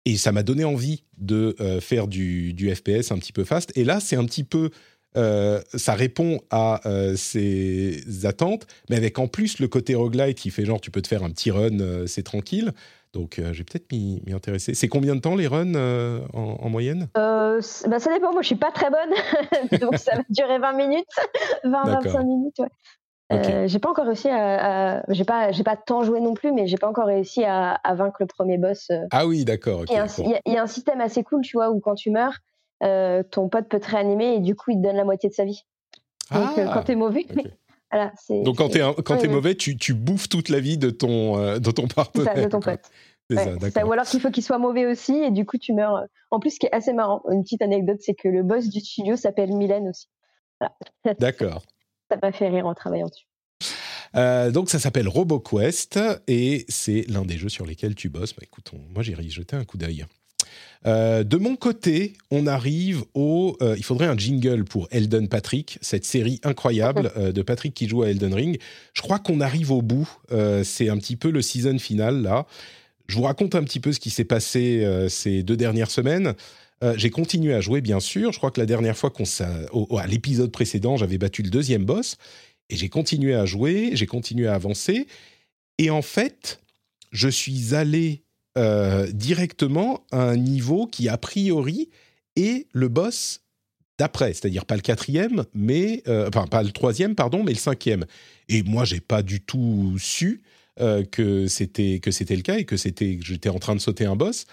Et 0.06 0.16
ça 0.16 0.32
m'a 0.32 0.44
donné 0.44 0.64
envie 0.64 1.04
de 1.18 1.54
faire 1.82 2.08
du, 2.08 2.54
du 2.54 2.74
FPS 2.74 3.12
un 3.12 3.18
petit 3.18 3.34
peu 3.34 3.44
fast. 3.44 3.78
Et 3.78 3.84
là, 3.84 4.00
c'est 4.00 4.16
un 4.16 4.24
petit 4.24 4.46
peu. 4.46 4.70
ça 5.14 5.94
répond 5.96 6.40
à 6.50 6.80
ces 7.18 8.26
attentes, 8.26 8.68
mais 8.90 8.96
avec 8.96 9.20
en 9.20 9.28
plus 9.28 9.60
le 9.60 9.68
côté 9.68 9.96
roguelite 9.96 10.38
qui 10.38 10.50
fait 10.50 10.64
genre 10.64 10.80
tu 10.80 10.92
peux 10.92 11.02
te 11.02 11.10
faire 11.10 11.24
un 11.24 11.30
petit 11.30 11.52
run, 11.52 12.06
c'est 12.08 12.24
tranquille. 12.24 12.72
Donc 13.14 13.40
euh, 13.40 13.54
je 13.54 13.60
vais 13.60 13.64
peut-être 13.64 13.92
m'y 13.92 14.22
m'y 14.26 14.34
intéresser. 14.34 14.74
C'est 14.74 14.88
combien 14.88 15.16
de 15.16 15.22
temps 15.22 15.36
les 15.36 15.48
runs 15.48 15.76
euh, 15.76 16.20
en, 16.34 16.58
en 16.62 16.70
moyenne? 16.70 17.08
Bah, 17.16 17.60
ça 17.62 18.14
dépend, 18.14 18.32
moi 18.34 18.42
je 18.42 18.48
suis 18.48 18.56
pas 18.56 18.72
très 18.72 18.90
bonne, 18.90 19.80
donc 19.82 19.98
ça 19.98 20.16
va 20.16 20.24
durer 20.30 20.60
20 20.60 20.74
minutes, 20.74 21.08
20-25 21.64 21.86
D'accord. 22.04 22.24
minutes. 22.26 22.60
Ouais. 22.60 22.68
Euh, 23.34 23.68
j'ai 23.68 23.80
pas 23.80 23.90
encore 23.90 24.06
réussi 24.06 24.30
à, 24.30 25.00
à- 25.00 25.04
j'ai 25.10 25.26
pas 25.26 25.52
j'ai 25.52 25.64
pas 25.64 25.76
tant 25.76 26.02
joué 26.04 26.22
non 26.22 26.34
plus 26.34 26.54
mais 26.54 26.66
j'ai 26.68 26.78
pas 26.78 26.88
encore 26.88 27.08
réussi 27.08 27.44
à, 27.44 27.72
à 27.74 27.94
vaincre 27.94 28.18
le 28.22 28.26
premier 28.28 28.58
boss. 28.58 28.90
Ah 29.12 29.28
oui, 29.28 29.44
d'accord. 29.44 29.84
il 29.90 29.94
y, 29.94 29.98
a 29.98 30.04
un, 30.04 30.06
bon. 30.06 30.14
il 30.20 30.30
y 30.30 30.36
a- 30.36 30.42
il 30.46 30.54
y 30.54 30.58
a 30.58 30.64
un 30.64 30.68
système 30.68 31.02
assez 31.02 31.24
cool 31.24 31.42
tu 31.42 31.58
vois 31.58 31.70
où 31.70 31.82
quand 31.82 31.96
tu 31.96 32.10
meurs 32.10 32.38
euh, 32.84 33.24
ton 33.24 33.50
pote 33.50 33.68
peut 33.68 33.82
te 33.82 33.90
réanimer 33.90 34.36
et 34.36 34.40
du 34.40 34.56
coup 34.56 34.72
il 34.72 34.78
te 34.78 34.84
donne 34.84 34.96
la 34.96 35.04
moitié 35.04 35.28
de 35.28 35.34
sa 35.34 35.44
vie 35.44 35.66
donc 36.32 36.58
euh, 36.58 36.66
Ah, 36.70 36.72
quand 36.74 36.84
t'es 36.84 36.96
mauvais 36.96 37.26
ok. 37.30 37.48
Voilà 37.92 38.12
Donc 38.44 38.58
quand 38.58 38.66
ouais, 38.68 38.72
t'es 39.22 39.28
ouais. 39.28 39.28
mauvais, 39.34 39.56
tu, 39.56 39.78
tu 39.78 39.94
bouffes 39.94 40.30
toute 40.30 40.50
la 40.50 40.60
vie 40.60 40.78
de 40.78 40.90
ton 40.90 41.38
euh, 41.40 41.60
de 41.60 41.72
ton 41.72 41.88
partenaire. 41.88 42.34
ça 42.36 42.42
de 42.44 42.50
ton 42.50 42.60
quoi. 42.60 42.74
pote 42.78 42.86
Ouais, 43.30 43.44
ça, 43.44 43.70
ça. 43.72 43.86
ou 43.86 43.92
alors 43.92 44.06
qu'il 44.06 44.22
faut 44.22 44.32
qu'il 44.32 44.44
soit 44.44 44.58
mauvais 44.58 44.86
aussi 44.86 45.14
et 45.14 45.32
du 45.32 45.46
coup 45.46 45.58
tu 45.58 45.74
meurs 45.74 46.02
en 46.32 46.40
plus 46.40 46.52
ce 46.52 46.60
qui 46.60 46.66
est 46.68 46.74
assez 46.74 46.94
marrant 46.94 47.22
une 47.30 47.44
petite 47.44 47.62
anecdote 47.62 47.98
c'est 48.00 48.14
que 48.14 48.30
le 48.30 48.42
boss 48.42 48.70
du 48.70 48.80
studio 48.80 49.18
s'appelle 49.18 49.52
Mylène 49.54 49.90
aussi 49.90 50.08
voilà. 50.62 50.74
D'accord. 51.20 51.62
ça 52.10 52.18
m'a 52.24 52.32
fait 52.32 52.48
rire 52.48 52.66
en 52.68 52.74
travaillant 52.74 53.08
dessus 53.08 53.26
Euh, 54.16 54.50
donc 54.52 54.70
ça 54.70 54.80
s'appelle 54.80 55.10
RoboQuest 55.10 56.00
et 56.28 56.64
c'est 56.70 57.04
l'un 57.10 57.26
des 57.26 57.38
jeux 57.38 57.50
sur 57.50 57.66
lesquels 57.66 57.94
tu 57.96 58.08
bosses. 58.10 58.34
Bah, 58.34 58.44
écoute, 58.44 58.72
on- 58.74 58.94
moi 58.94 59.04
j'irai 59.04 59.24
y 59.24 59.30
jeter 59.30 59.58
un 59.58 59.66
coup 59.66 59.78
d'œil. 59.78 60.06
Euh, 60.86 61.24
de 61.24 61.38
mon 61.38 61.56
côté, 61.56 62.14
on 62.32 62.48
arrive 62.48 63.04
au. 63.14 63.58
euh, 63.62 63.76
il 63.78 63.84
faudrait 63.84 64.06
un 64.08 64.18
jingle 64.18 64.64
pour 64.64 64.88
Elden 64.92 65.28
Patrick, 65.28 65.78
cette 65.82 66.06
série 66.06 66.40
incroyable 66.44 67.12
euh, 67.18 67.32
de 67.32 67.42
Patrick 67.42 67.74
qui 67.74 67.88
joue 67.88 68.04
à 68.04 68.10
Elden 68.10 68.34
Ring. 68.34 68.60
Je 68.94 69.02
crois 69.02 69.20
qu'on 69.20 69.42
arrive 69.42 69.72
au 69.72 69.82
bout. 69.82 70.08
C'est 70.64 70.90
un 70.90 70.98
petit 70.98 71.16
peu 71.16 71.30
le 71.32 71.42
season 71.42 71.78
final 71.80 72.22
là. 72.22 72.46
Je 73.08 73.16
vous 73.16 73.24
raconte 73.24 73.56
un 73.56 73.64
petit 73.64 73.80
peu 73.80 73.92
ce 73.94 74.00
qui 74.00 74.10
s'est 74.10 74.26
passé 74.26 74.86
ces 75.10 75.42
deux 75.42 75.56
dernières 75.58 75.90
semaines. 75.92 76.34
J'ai 76.96 77.10
continué 77.10 77.54
à 77.54 77.62
jouer, 77.62 77.80
bien 77.82 78.00
sûr. 78.00 78.32
Je 78.34 78.38
crois 78.38 78.52
que 78.52 78.60
la 78.60 78.66
dernière 78.66 78.98
fois 78.98 79.10
qu'on 79.10 79.24
au- 79.72 79.88
au- 79.90 79.98
à 79.98 80.06
l'épisode 80.08 80.52
précédent, 80.52 80.98
j'avais 80.98 81.18
battu 81.18 81.42
le 81.42 81.50
deuxième 81.50 81.86
boss. 81.86 82.18
Et 82.70 82.76
j'ai 82.76 82.90
continué 82.90 83.34
à 83.34 83.46
jouer, 83.46 83.92
j'ai 83.94 84.06
continué 84.08 84.48
à 84.48 84.54
avancer. 84.56 85.08
Et 85.78 85.90
en 85.90 86.02
fait, 86.02 86.60
je 87.14 87.30
suis 87.30 87.74
allé 87.74 88.24
euh, 88.58 89.06
directement 89.12 90.04
à 90.12 90.24
un 90.24 90.36
niveau 90.36 90.88
qui, 90.88 91.10
a 91.10 91.18
priori, 91.18 91.90
est 92.36 92.66
le 92.74 92.88
boss 92.88 93.42
d'après, 94.00 94.34
c'est-à-dire 94.34 94.66
pas 94.66 94.76
le 94.76 94.82
quatrième, 94.82 95.46
mais 95.54 96.02
euh, 96.08 96.28
enfin 96.28 96.48
pas 96.48 96.64
le 96.64 96.72
troisième, 96.72 97.14
pardon, 97.14 97.44
mais 97.44 97.52
le 97.52 97.60
cinquième. 97.60 98.06
Et 98.50 98.64
moi, 98.64 98.84
j'ai 98.84 99.00
pas 99.00 99.22
du 99.22 99.42
tout 99.42 99.96
su 100.00 100.42
euh, 100.80 101.04
que 101.04 101.48
c'était 101.48 102.00
le 102.02 102.42
cas 102.42 102.58
et 102.58 102.66
que 102.66 102.78
c'était 102.78 103.20
j'étais 103.22 103.50
en 103.50 103.60
train 103.60 103.76
de 103.76 103.80
sauter 103.80 104.06
un 104.06 104.16
boss. 104.16 104.46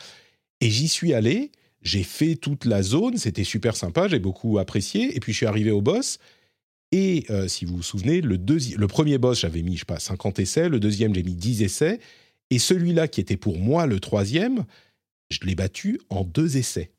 Et 0.61 0.69
j'y 0.69 0.89
suis 0.89 1.15
allé, 1.15 1.51
j'ai 1.81 2.03
fait 2.03 2.37
toute 2.37 2.67
la 2.67 2.83
zone, 2.83 3.17
c'était 3.17 3.45
super 3.45 3.77
sympa, 3.77 4.07
j'ai 4.07 4.19
beaucoup 4.19 4.59
apprécié. 4.59 5.17
Et 5.17 5.21
puis 5.21 5.33
je 5.33 5.39
suis 5.39 5.47
arrivé 5.47 5.71
au 5.71 5.81
boss. 5.81 6.19
Et 6.93 7.27
si 7.49 7.65
vous 7.65 7.77
vous 7.77 7.83
souvenez, 7.83 8.21
le, 8.21 8.37
le 8.37 8.87
premier 8.87 9.19
boss, 9.19 9.41
j'avais 9.41 9.63
mis, 9.63 9.75
je 9.75 9.81
sais 9.81 9.85
pas, 9.85 9.99
50 9.99 10.39
essais. 10.39 10.69
Le 10.69 10.79
deuxième, 10.79 11.15
j'ai 11.15 11.25
mis 11.25 11.35
10 11.35 11.63
essais. 11.63 11.99
Et 12.51 12.59
celui-là, 12.59 13.09
qui 13.09 13.21
était 13.21 13.37
pour 13.37 13.59
moi 13.59 13.87
le 13.87 14.01
troisième, 14.01 14.65
je 15.31 15.41
l'ai 15.43 15.55
battu 15.55 16.01
en 16.11 16.25
deux 16.25 16.57
essais. 16.57 16.93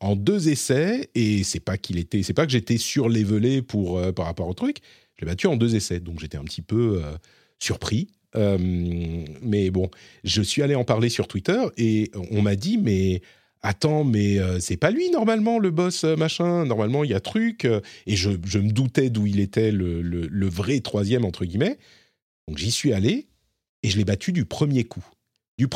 En 0.00 0.16
deux 0.16 0.48
essais, 0.48 1.10
et 1.14 1.44
c'est 1.44 1.60
pas 1.60 1.78
qu'il 1.78 1.98
était, 1.98 2.22
c'est 2.22 2.34
pas 2.34 2.44
que 2.44 2.52
j'étais 2.52 2.78
surlevelé 2.78 3.62
pour 3.62 3.98
euh, 3.98 4.12
par 4.12 4.26
rapport 4.26 4.48
au 4.48 4.54
truc. 4.54 4.78
Je 5.16 5.24
l'ai 5.24 5.30
battu 5.30 5.46
en 5.46 5.56
deux 5.56 5.76
essais, 5.76 6.00
donc 6.00 6.18
j'étais 6.20 6.38
un 6.38 6.44
petit 6.44 6.62
peu 6.62 7.00
euh, 7.04 7.16
surpris. 7.58 8.08
Mais 8.34 9.70
bon, 9.70 9.90
je 10.24 10.40
suis 10.40 10.62
allé 10.62 10.74
en 10.74 10.84
parler 10.84 11.10
sur 11.10 11.28
Twitter 11.28 11.60
et 11.76 12.10
on 12.30 12.40
m'a 12.40 12.56
dit 12.56 12.78
mais 12.78 13.20
attends 13.60 14.04
mais 14.04 14.38
euh, 14.38 14.58
c'est 14.58 14.78
pas 14.78 14.90
lui 14.90 15.10
normalement 15.10 15.58
le 15.58 15.70
boss 15.70 16.04
machin? 16.04 16.64
Normalement 16.64 17.04
il 17.04 17.10
y 17.10 17.14
a 17.14 17.20
truc 17.20 17.66
et 17.66 18.16
je, 18.16 18.30
me 18.30 18.72
doutais 18.72 19.10
d'où 19.10 19.26
il 19.26 19.38
était 19.38 19.70
le- 19.70 20.00
le 20.00 20.48
vrai 20.48 20.80
troisième 20.80 21.26
entre 21.26 21.44
guillemets. 21.44 21.76
Donc 22.48 22.56
j'y 22.56 22.70
suis 22.70 22.94
allé 22.94 23.26
et 23.82 23.90
je 23.90 23.96
l'ai 23.96 24.04
battu 24.04 24.32
du 24.32 24.44
premier 24.44 24.84
coup. 24.84 25.04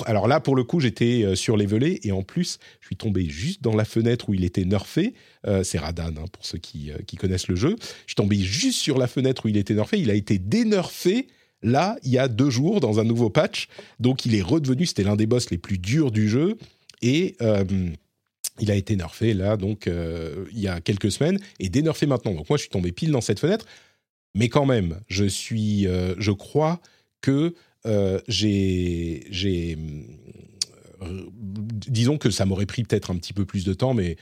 Alors 0.07 0.29
là, 0.29 0.41
pour 0.41 0.57
le 0.57 0.65
coup, 0.65 0.81
j'étais 0.81 1.23
euh, 1.23 1.35
sur 1.35 1.57
les 1.57 1.67
volets 1.67 2.01
et 2.03 2.13
en 2.13 2.23
plus, 2.23 2.59
je 2.81 2.87
suis 2.87 2.97
tombé 2.97 3.29
juste 3.29 3.63
dans 3.63 3.75
la 3.75 3.85
fenêtre 3.85 4.29
où 4.29 4.35
il 4.35 4.45
était 4.45 4.65
nerfé. 4.65 5.15
Euh, 5.47 5.63
c'est 5.63 5.79
Radan, 5.79 6.09
hein, 6.09 6.25
pour 6.33 6.45
ceux 6.45 6.59
qui, 6.59 6.91
euh, 6.91 6.97
qui 7.07 7.17
connaissent 7.17 7.49
le 7.49 7.57
jeu. 7.57 7.77
Je 7.81 8.13
suis 8.13 8.15
tombé 8.15 8.37
juste 8.39 8.79
sur 8.79 8.99
la 8.99 9.07
fenêtre 9.07 9.47
où 9.47 9.49
il 9.49 9.57
était 9.57 9.75
nerfé. 9.75 9.99
Il 9.99 10.11
a 10.11 10.15
été 10.15 10.39
dénerfé 10.39 11.29
là, 11.63 11.97
il 12.03 12.11
y 12.11 12.19
a 12.19 12.29
deux 12.29 12.51
jours, 12.51 12.81
dans 12.81 13.01
un 13.01 13.05
nouveau 13.05 13.31
patch. 13.31 13.69
Donc 14.01 14.27
il 14.27 14.35
est 14.35 14.43
redevenu, 14.43 14.87
c'était 14.87 15.05
l'un 15.05 15.17
des 15.17 15.27
boss 15.27 15.51
les 15.51 15.59
plus 15.59 15.79
durs 15.79 16.11
du 16.11 16.29
jeu. 16.29 16.57
Et 17.03 17.37
il 18.59 18.71
a 18.71 18.75
été 18.75 18.97
nerfé 18.97 19.35
là, 19.35 19.57
donc 19.57 19.87
il 19.87 20.59
y 20.59 20.67
a 20.67 20.81
quelques 20.81 21.13
semaines, 21.13 21.39
et 21.61 21.69
dénerfé 21.69 22.07
maintenant. 22.07 22.33
Donc 22.33 22.49
moi, 22.49 22.57
je 22.57 22.63
suis 22.63 22.71
tombé 22.71 22.91
pile 22.93 23.11
dans 23.11 23.21
cette 23.21 23.39
fenêtre. 23.39 23.67
Mais 24.35 24.49
quand 24.49 24.65
même, 24.65 25.01
je 25.09 25.25
suis, 25.25 25.87
je 26.19 26.31
crois 26.31 26.81
que 27.21 27.55
euh, 27.87 28.21
j'ai, 28.29 29.77
euh, 31.03 31.23
disons 31.89 32.19
que 32.19 32.31
ça 32.31 32.45
m'aurait 32.47 32.67
pris 32.67 32.83
peut-être 32.85 33.11
un 33.11 33.17
petit 33.17 33.33
peu 33.33 33.45
plus 33.45 33.65
de 33.65 33.75
temps, 33.75 33.95
mais 33.95 34.17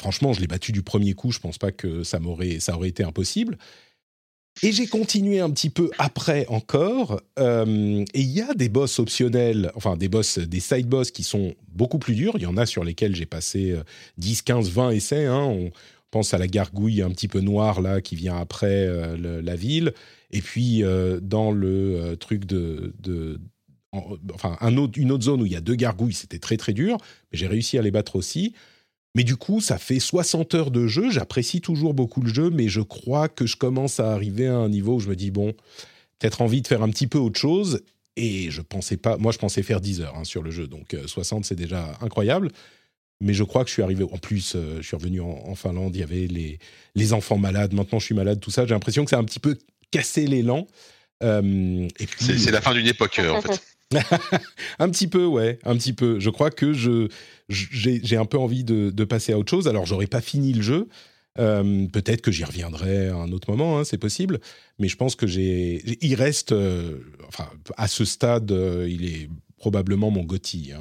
franchement, 0.00 0.32
je 0.32 0.40
l'ai 0.40 0.46
battu 0.46 0.72
du 0.72 0.82
premier 0.82 1.14
coup. 1.14 1.30
Je 1.32 1.38
pense 1.38 1.58
pas 1.58 1.72
que 1.72 2.02
ça 2.02 2.18
m'aurait, 2.20 2.60
ça 2.60 2.76
aurait 2.76 2.88
été 2.88 3.04
impossible. 3.04 3.58
Et 4.62 4.70
j'ai 4.70 4.86
continué 4.86 5.40
un 5.40 5.50
petit 5.50 5.68
peu 5.70 5.90
après 5.98 6.46
encore. 6.48 7.20
euh, 7.40 8.04
et 8.14 8.20
il 8.20 8.30
y 8.30 8.40
a 8.40 8.54
des 8.54 8.68
boss 8.68 9.00
optionnels, 9.00 9.72
enfin 9.74 9.96
des 9.96 10.08
boss, 10.08 10.38
des 10.38 10.60
side 10.60 10.86
boss 10.86 11.10
qui 11.10 11.24
sont 11.24 11.54
beaucoup 11.72 11.98
plus 11.98 12.14
durs. 12.14 12.34
Il 12.36 12.42
y 12.42 12.46
en 12.46 12.56
a 12.56 12.64
sur 12.64 12.84
lesquels 12.84 13.16
j'ai 13.16 13.26
passé 13.26 13.72
euh, 13.72 13.82
10, 14.18 14.42
15, 14.42 14.70
20 14.70 14.90
essais. 14.90 15.26
hein. 15.26 15.42
On 15.42 15.72
pense 16.12 16.34
à 16.34 16.38
la 16.38 16.46
gargouille 16.46 17.02
un 17.02 17.10
petit 17.10 17.26
peu 17.26 17.40
noire 17.40 17.80
là 17.80 18.00
qui 18.00 18.14
vient 18.14 18.36
après 18.36 18.88
la 19.18 19.56
ville. 19.56 19.92
Et 20.34 20.42
puis 20.42 20.82
euh, 20.84 21.20
dans 21.22 21.50
le 21.52 21.96
euh, 21.96 22.16
truc 22.16 22.44
de, 22.44 22.92
de- 22.98 23.40
en- 23.92 24.16
enfin 24.34 24.58
une 24.96 25.12
autre 25.12 25.24
zone 25.24 25.40
où 25.40 25.46
il 25.46 25.52
y 25.52 25.56
a 25.56 25.62
deux 25.62 25.76
gargouilles, 25.76 26.12
c'était 26.12 26.40
très 26.40 26.58
très 26.58 26.74
dur, 26.74 26.98
mais 27.32 27.38
j'ai 27.38 27.46
réussi 27.46 27.78
à 27.78 27.82
les 27.82 27.92
battre 27.92 28.16
aussi. 28.16 28.52
Mais 29.16 29.24
du 29.24 29.36
coup, 29.36 29.60
ça 29.60 29.78
fait 29.78 30.00
60 30.00 30.54
heures 30.56 30.70
de 30.72 30.88
jeu. 30.88 31.08
J'apprécie 31.10 31.60
toujours 31.60 31.94
beaucoup 31.94 32.20
le 32.20 32.28
jeu, 32.34 32.50
mais 32.50 32.68
je 32.68 32.80
crois 32.80 33.28
que 33.28 33.46
je 33.46 33.56
commence 33.56 34.00
à 34.00 34.12
arriver 34.12 34.48
à 34.48 34.56
un 34.56 34.68
niveau 34.68 34.96
où 34.96 35.00
je 35.00 35.08
me 35.08 35.16
dis 35.16 35.30
bon, 35.30 35.52
peut-être 36.18 36.42
envie 36.42 36.62
de 36.62 36.66
faire 36.66 36.82
un 36.82 36.90
petit 36.90 37.06
peu 37.06 37.18
autre 37.18 37.40
chose. 37.40 37.80
Et 38.16 38.50
je 38.50 38.60
pensais 38.62 38.96
pas, 38.96 39.16
moi 39.18 39.32
je 39.32 39.38
pensais 39.38 39.62
faire 39.62 39.80
10 39.80 40.00
heures 40.02 40.16
hein, 40.16 40.24
sur 40.24 40.42
le 40.42 40.50
jeu, 40.50 40.66
donc 40.68 40.94
euh, 40.94 41.06
60 41.06 41.44
c'est 41.44 41.56
déjà 41.56 41.96
incroyable. 42.00 42.50
Mais 43.20 43.34
je 43.34 43.44
crois 43.44 43.62
que 43.64 43.68
je 43.68 43.74
suis 43.74 43.82
arrivé. 43.82 44.04
En 44.04 44.18
plus, 44.18 44.54
euh, 44.56 44.78
je 44.82 44.86
suis 44.86 44.96
revenu 44.96 45.20
en, 45.20 45.28
en 45.46 45.54
Finlande. 45.54 45.94
Il 45.96 46.00
y 46.00 46.02
avait 46.02 46.26
les, 46.26 46.58
les 46.94 47.12
enfants 47.12 47.38
malades. 47.38 47.72
Maintenant, 47.72 47.98
je 48.00 48.04
suis 48.06 48.14
malade. 48.14 48.40
Tout 48.40 48.50
ça. 48.50 48.66
J'ai 48.66 48.74
l'impression 48.74 49.04
que 49.04 49.14
a 49.14 49.18
un 49.18 49.24
petit 49.24 49.38
peu 49.40 49.56
cassé 49.94 50.26
l'élan. 50.26 50.66
Euh, 51.22 51.88
puis, 51.96 52.38
C'est 52.38 52.50
la 52.50 52.60
fin 52.60 52.74
d'une 52.74 52.86
époque, 52.86 53.18
euh, 53.18 53.30
en 53.30 53.40
fait. 53.40 53.62
un 54.78 54.88
petit 54.90 55.06
peu, 55.06 55.24
ouais, 55.24 55.58
un 55.64 55.76
petit 55.76 55.92
peu. 55.92 56.18
Je 56.18 56.30
crois 56.30 56.50
que 56.50 56.72
je 56.72 57.08
j'ai 57.48 58.16
un 58.16 58.24
peu 58.24 58.38
envie 58.38 58.64
de, 58.64 58.90
de 58.90 59.04
passer 59.04 59.32
à 59.32 59.38
autre 59.38 59.50
chose. 59.50 59.68
Alors, 59.68 59.86
j'aurais 59.86 60.06
pas 60.06 60.20
fini 60.20 60.52
le 60.52 60.62
jeu. 60.62 60.88
Euh, 61.38 61.86
Peut-être 61.88 62.22
que 62.22 62.30
j'y 62.30 62.44
reviendrai 62.44 63.08
à 63.08 63.16
un 63.16 63.32
autre 63.32 63.50
moment, 63.50 63.78
hein, 63.78 63.84
c'est 63.84 63.98
possible. 63.98 64.40
Mais 64.78 64.88
je 64.88 64.96
pense 64.96 65.14
que 65.16 65.26
j'ai. 65.26 65.82
Il 66.04 66.14
reste, 66.14 66.52
euh, 66.52 66.98
enfin, 67.28 67.48
à 67.76 67.88
ce 67.88 68.04
stade, 68.04 68.50
euh, 68.52 68.88
il 68.88 69.04
est 69.04 69.28
probablement 69.56 70.10
mon 70.10 70.22
Gotti. 70.22 70.72
hein. 70.74 70.80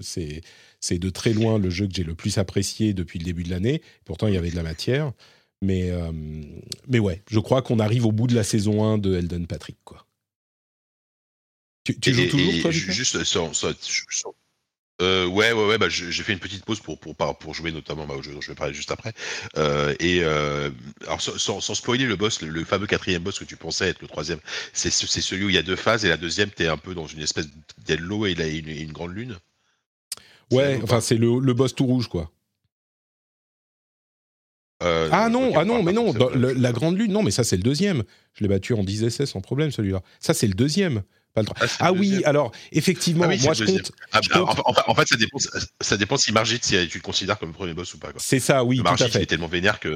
C'est 0.00 0.42
c'est 0.80 0.98
de 0.98 1.08
très 1.08 1.32
loin 1.32 1.58
le 1.58 1.70
jeu 1.70 1.86
que 1.86 1.94
j'ai 1.94 2.04
le 2.04 2.14
plus 2.14 2.36
apprécié 2.36 2.92
depuis 2.92 3.18
le 3.18 3.24
début 3.24 3.42
de 3.42 3.50
l'année. 3.50 3.80
Pourtant, 4.04 4.26
il 4.28 4.34
y 4.34 4.36
avait 4.36 4.50
de 4.50 4.56
la 4.56 4.62
matière. 4.62 5.12
Mais, 5.64 5.90
euh, 5.90 6.12
mais 6.86 6.98
ouais, 6.98 7.22
je 7.30 7.38
crois 7.40 7.62
qu'on 7.62 7.78
arrive 7.78 8.04
au 8.04 8.12
bout 8.12 8.26
de 8.26 8.34
la 8.34 8.44
saison 8.44 8.84
1 8.84 8.98
de 8.98 9.14
Elden 9.16 9.46
Patrick, 9.46 9.78
quoi. 9.84 10.06
Tu, 11.84 11.98
tu 11.98 12.10
Et- 12.10 12.12
joues 12.12 12.22
et- 12.22 12.28
toujours, 12.28 12.52
toi, 12.62 12.70
Juste 12.70 13.24
sur- 13.24 13.50
euh, 15.02 15.26
ouais, 15.26 15.52
ouais, 15.52 15.66
ouais. 15.66 15.78
Bah, 15.78 15.88
j'ai 15.88 16.22
fait 16.22 16.32
une 16.34 16.38
petite 16.38 16.64
pause 16.64 16.80
pour 16.80 17.00
pour 17.00 17.16
pour 17.16 17.52
jouer 17.54 17.72
notamment 17.72 18.06
bah, 18.06 18.14
au 18.14 18.22
jeu 18.22 18.32
dont 18.32 18.40
je 18.40 18.48
vais 18.48 18.54
parler 18.54 18.74
juste 18.74 18.90
après. 18.90 19.12
Euh, 19.56 19.94
et 19.98 20.20
euh, 20.22 20.70
alors 21.02 21.20
sans, 21.20 21.36
sans, 21.36 21.60
sans 21.60 21.74
spoiler 21.74 22.04
le 22.06 22.14
boss, 22.16 22.40
le, 22.42 22.48
le 22.48 22.64
fameux 22.64 22.86
quatrième 22.86 23.22
boss 23.22 23.38
que 23.38 23.44
tu 23.44 23.56
pensais 23.56 23.88
être 23.88 24.02
le 24.02 24.08
troisième, 24.08 24.38
c'est 24.72 24.90
ce- 24.90 25.06
c'est 25.06 25.20
celui 25.20 25.46
où 25.46 25.48
il 25.48 25.54
y 25.54 25.58
a 25.58 25.62
deux 25.62 25.76
phases 25.76 26.04
et 26.04 26.08
la 26.08 26.16
deuxième 26.16 26.50
t'es 26.50 26.68
un 26.68 26.76
peu 26.76 26.94
dans 26.94 27.06
une 27.08 27.20
espèce 27.20 27.48
d'ello 27.86 28.26
et 28.26 28.32
il 28.32 28.40
a 28.42 28.46
une, 28.46 28.68
une 28.68 28.92
grande 28.92 29.14
lune. 29.14 29.36
Ouais, 30.52 30.78
enfin, 30.82 31.00
c'est 31.00 31.16
le, 31.16 31.40
le 31.40 31.54
boss 31.54 31.74
tout 31.74 31.86
rouge, 31.86 32.06
quoi. 32.08 32.30
Euh, 34.84 35.08
Ah 35.12 35.28
non, 35.28 35.52
ah 35.56 35.64
non, 35.64 35.82
mais 35.82 35.92
non, 35.92 36.12
dans 36.12 36.30
la 36.30 36.52
le- 36.52 36.72
grande 36.72 36.98
lune, 36.98 37.12
non, 37.12 37.22
mais 37.22 37.30
ça 37.30 37.44
c'est 37.44 37.56
le 37.56 37.62
deuxième. 37.62 38.02
Je 38.34 38.42
l'ai 38.44 38.48
battu 38.48 38.74
en 38.74 38.84
10 38.84 39.04
essais 39.04 39.26
sans 39.26 39.40
problème 39.40 39.70
celui-là. 39.70 40.02
Ça 40.20 40.34
c'est 40.34 40.46
le 40.46 40.54
deuxième, 40.54 41.02
pas 41.34 41.42
le. 41.42 41.48
Ah, 41.60 41.66
Ah 41.80 41.92
le 41.92 41.98
oui, 41.98 42.08
deuxième. 42.10 42.28
alors 42.28 42.52
effectivement, 42.72 43.24
Ah 43.24 43.28
oui, 43.28 43.40
moi 43.42 43.54
je 43.54 43.64
compte. 43.64 43.92
Ah, 44.12 44.20
je 44.22 44.28
bah, 44.28 44.44
compte- 44.46 44.82
en, 44.86 44.94
fait, 44.94 45.06
ça 45.08 45.16
dépend, 45.16 45.38
ça 45.80 45.96
dépend 45.96 46.16
si 46.16 46.32
Margit, 46.32 46.58
si 46.62 46.88
tu 46.88 46.98
le 46.98 47.02
considères 47.02 47.38
comme 47.38 47.48
le 47.50 47.54
premier 47.54 47.74
boss 47.74 47.94
ou 47.94 47.98
pas. 47.98 48.08
C'est 48.18 48.40
ça, 48.40 48.64
oui, 48.64 48.76
Le 48.76 48.82
tout 48.82 48.88
Margit, 48.88 49.04
il 49.14 49.20
est 49.22 49.26
tellement 49.26 49.48
vénère 49.48 49.80
que 49.80 49.94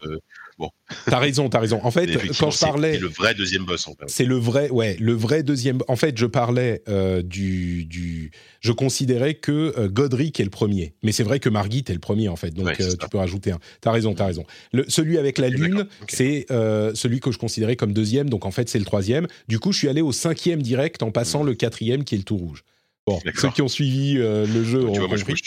bon. 0.59 0.71
T'as 1.07 1.19
raison, 1.19 1.49
t'as 1.49 1.61
raison. 1.61 1.81
En 1.83 1.91
fait, 1.91 2.07
quand 2.39 2.51
je 2.51 2.59
parlais, 2.59 2.95
c'est 2.95 3.01
le 3.01 3.09
vrai 3.09 3.35
deuxième 3.35 3.65
boss. 3.65 3.87
En 3.87 3.95
fait. 3.95 4.05
c'est 4.09 4.25
le 4.25 4.37
vrai, 4.37 4.71
ouais, 4.71 4.97
le 5.01 5.13
vrai 5.13 5.43
deuxième. 5.43 5.79
En 5.89 5.97
fait, 5.97 6.17
je 6.17 6.27
parlais 6.27 6.83
euh, 6.89 7.23
du, 7.23 7.85
du. 7.85 8.31
Je 8.61 8.73
considérais 8.73 9.35
que 9.35 9.75
euh, 9.79 9.89
Godric 9.89 10.41
est 10.41 10.45
le 10.45 10.51
premier, 10.51 10.95
mais 11.03 11.13
c'est 11.13 11.23
vrai 11.23 11.41
que 11.41 11.49
Margit 11.49 11.85
est 11.89 11.93
le 11.93 11.99
premier 11.99 12.29
en 12.29 12.37
fait. 12.37 12.51
Donc 12.51 12.67
Ouais, 12.67 12.81
euh, 12.81 12.95
tu 12.99 13.09
peux 13.09 13.19
rajouter 13.19 13.53
un. 13.53 13.59
T'as 13.81 13.93
raison, 13.93 14.15
t'as 14.15 14.27
raison. 14.27 14.45
Le, 14.73 14.85
celui 14.89 15.19
avec 15.19 15.39
la 15.39 15.49
lune, 15.49 15.87
c'est 16.09 16.47
celui 16.49 17.21
que 17.21 17.31
je 17.33 17.39
considérais 17.39 17.77
comme 17.77 17.93
deuxième. 17.93 18.31
Donc 18.31 18.45
en 18.45 18.51
fait, 18.51 18.69
c'est 18.69 18.79
le 18.79 18.85
troisième. 18.85 19.27
Du 19.49 19.59
coup, 19.59 19.73
je 19.73 19.79
suis 19.79 19.89
allé 19.89 20.01
au 20.01 20.13
cinquième 20.13 20.63
direct 20.63 21.03
en 21.03 21.11
passant 21.11 21.43
le 21.43 21.55
quatrième 21.55 22.05
qui 22.05 22.15
est 22.15 22.19
le 22.19 22.25
tout 22.25 22.37
rouge. 22.37 22.65
Bon, 23.07 23.19
Hmm. 23.25 23.31
Ceux 23.41 23.49
qui 23.51 23.63
ont 23.63 23.69
suivi 23.69 24.15
le 24.15 24.65
jeu 24.65 24.85
ont 24.85 24.93
vois, 24.93 25.09
moi, 25.09 25.17
je, 25.17 25.25
compris. 25.25 25.41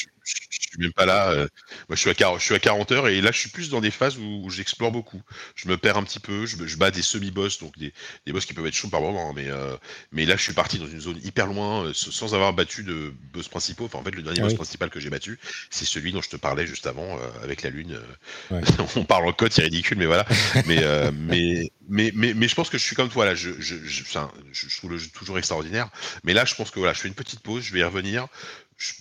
Je, 0.49 0.57
suis 0.69 0.79
même 0.79 0.93
pas 0.93 1.05
là. 1.05 1.31
euh, 1.31 1.47
moi, 1.89 1.95
je 1.95 2.01
suis, 2.01 2.09
à 2.09 2.13
40, 2.13 2.39
je 2.39 2.45
suis 2.45 2.55
à 2.55 2.59
40 2.59 2.91
heures 2.91 3.07
et 3.07 3.21
là, 3.21 3.31
je 3.31 3.37
suis 3.39 3.49
plus 3.49 3.69
dans 3.69 3.81
des 3.81 3.91
phases 3.91 4.17
où, 4.17 4.41
où 4.45 4.49
j'explore 4.49 4.91
beaucoup. 4.91 5.21
Je 5.55 5.67
me 5.67 5.77
perds 5.77 5.97
un 5.97 6.03
petit 6.03 6.19
peu. 6.19 6.45
Je, 6.45 6.57
bats 6.77 6.91
des 6.91 7.01
semi-boss, 7.01 7.59
donc 7.59 7.77
des, 7.77 7.93
des 8.25 8.33
boss 8.33 8.45
qui 8.45 8.53
peuvent 8.53 8.65
être 8.65 8.73
chauds 8.73 8.89
par 8.89 9.01
moment. 9.01 9.29
hein, 9.29 9.33
mais, 9.35 9.49
euh, 9.49 9.75
mais 10.11 10.25
là, 10.25 10.35
je 10.37 10.41
suis 10.43 10.53
parti 10.53 10.79
dans 10.79 10.87
une 10.87 11.01
zone 11.01 11.19
hyper 11.23 11.47
loin 11.47 11.85
euh, 11.85 11.93
sans 11.93 12.33
avoir 12.33 12.53
battu 12.53 12.83
de 12.83 13.13
boss 13.33 13.47
principaux. 13.49 13.85
Enfin, 13.85 13.99
en 13.99 14.03
fait, 14.03 14.11
le 14.15 14.21
dernier 14.23 14.39
Ah 14.39 14.43
boss 14.43 14.53
oui. 14.53 14.55
principal 14.55 14.89
que 14.89 14.99
j'ai 14.99 15.09
battu, 15.09 15.39
c'est 15.69 15.85
celui 15.85 16.11
dont 16.11 16.21
je 16.21 16.29
te 16.29 16.37
parlais 16.37 16.65
juste 16.67 16.87
avant 16.87 17.19
avec 17.43 17.61
la 17.63 17.69
lune. 17.69 17.99
Ouais. 18.49 18.65
On 18.95 19.03
parle 19.05 19.27
en 19.27 19.33
code, 19.33 19.51
c'est 19.51 19.63
ridicule, 19.63 19.97
mais 19.97 20.05
voilà. 20.05 20.25
mais, 20.65 20.83
mais, 21.11 21.71
mais, 21.89 22.11
mais, 22.15 22.33
mais 22.33 22.47
je 22.47 22.55
pense 22.55 22.69
que 22.69 22.77
je 22.77 22.83
suis 22.83 22.95
comme 22.95 23.09
toi 23.09 23.25
là. 23.25 23.35
Je, 23.35 23.51
je, 23.59 23.75
je- 23.83 24.03
je 24.51 24.77
trouve 24.77 24.91
le 24.91 24.97
jeu 24.97 25.09
toujours 25.13 25.37
extraordinaire. 25.37 25.89
Mais 26.23 26.33
là, 26.33 26.45
je 26.45 26.55
pense 26.55 26.71
que 26.71 26.79
voilà, 26.79 26.93
je 26.93 26.99
fais 26.99 27.07
une 27.07 27.13
petite 27.13 27.41
pause, 27.41 27.63
je 27.63 27.73
vais 27.73 27.79
y 27.79 27.83
revenir. 27.83 28.27
Je, 28.77 28.93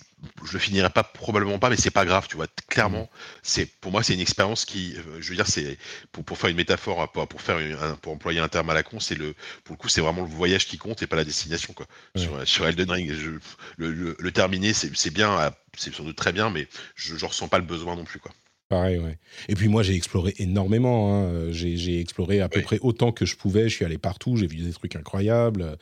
je 0.45 0.53
le 0.53 0.59
finirai 0.59 0.89
pas 0.89 1.03
probablement 1.03 1.57
pas, 1.59 1.69
mais 1.69 1.75
c'est 1.77 1.91
pas 1.91 2.05
grave, 2.05 2.27
tu 2.29 2.35
vois. 2.35 2.47
Clairement, 2.69 3.09
c'est 3.41 3.65
pour 3.79 3.91
moi 3.91 4.03
c'est 4.03 4.13
une 4.13 4.19
expérience 4.19 4.65
qui, 4.65 4.95
euh, 4.97 5.17
je 5.19 5.29
veux 5.29 5.35
dire, 5.35 5.47
c'est 5.47 5.77
pour, 6.11 6.23
pour 6.23 6.37
faire 6.37 6.49
une 6.49 6.57
métaphore, 6.57 7.11
pour, 7.11 7.27
pour 7.27 7.41
faire 7.41 7.59
une- 7.59 7.77
pour 8.01 8.13
employer 8.13 8.39
un 8.39 8.47
terme 8.47 8.69
à 8.69 8.73
la 8.73 8.83
con, 8.83 8.99
c'est 8.99 9.15
le, 9.15 9.33
pour 9.63 9.73
le 9.75 9.77
coup, 9.77 9.89
c'est 9.89 10.01
vraiment 10.01 10.21
le 10.21 10.27
voyage 10.29 10.67
qui 10.67 10.77
compte 10.77 11.01
et 11.01 11.07
pas 11.07 11.15
la 11.15 11.23
destination 11.25 11.73
quoi. 11.73 11.87
Ouais. 12.15 12.21
Sur, 12.21 12.47
sur 12.47 12.67
Elden 12.67 12.91
Ring, 12.91 13.11
je- 13.13 13.31
le, 13.77 13.91
le, 13.91 14.15
le 14.19 14.31
terminer, 14.31 14.73
c'est 14.73 15.13
bien, 15.13 15.51
c'est 15.77 15.93
sans 15.93 16.03
doute 16.03 16.15
très 16.17 16.33
bien, 16.33 16.49
mais 16.49 16.67
je, 16.95 17.15
je 17.15 17.25
ressens 17.25 17.47
pas 17.47 17.57
le 17.57 17.65
besoin 17.65 17.95
non 17.95 18.03
plus 18.03 18.19
quoi. 18.19 18.31
Pareil, 18.69 18.99
ouais. 18.99 19.17
Et 19.49 19.55
puis 19.55 19.67
moi, 19.67 19.83
j'ai 19.83 19.95
exploré 19.95 20.33
énormément. 20.37 21.13
hein. 21.25 21.51
J'ai 21.51 21.75
j'ai 21.75 21.99
exploré 21.99 22.39
à 22.39 22.47
peu 22.47 22.59
Oui. 22.59 22.63
près 22.63 22.79
autant 22.79 23.11
que 23.11 23.25
je 23.25 23.35
pouvais. 23.35 23.67
Je 23.67 23.75
suis 23.75 23.83
allé 23.85 23.97
partout. 23.97 24.37
J'ai 24.37 24.47
vu 24.47 24.57
des 24.57 24.71
trucs 24.71 24.95
incroyables. 24.95 25.77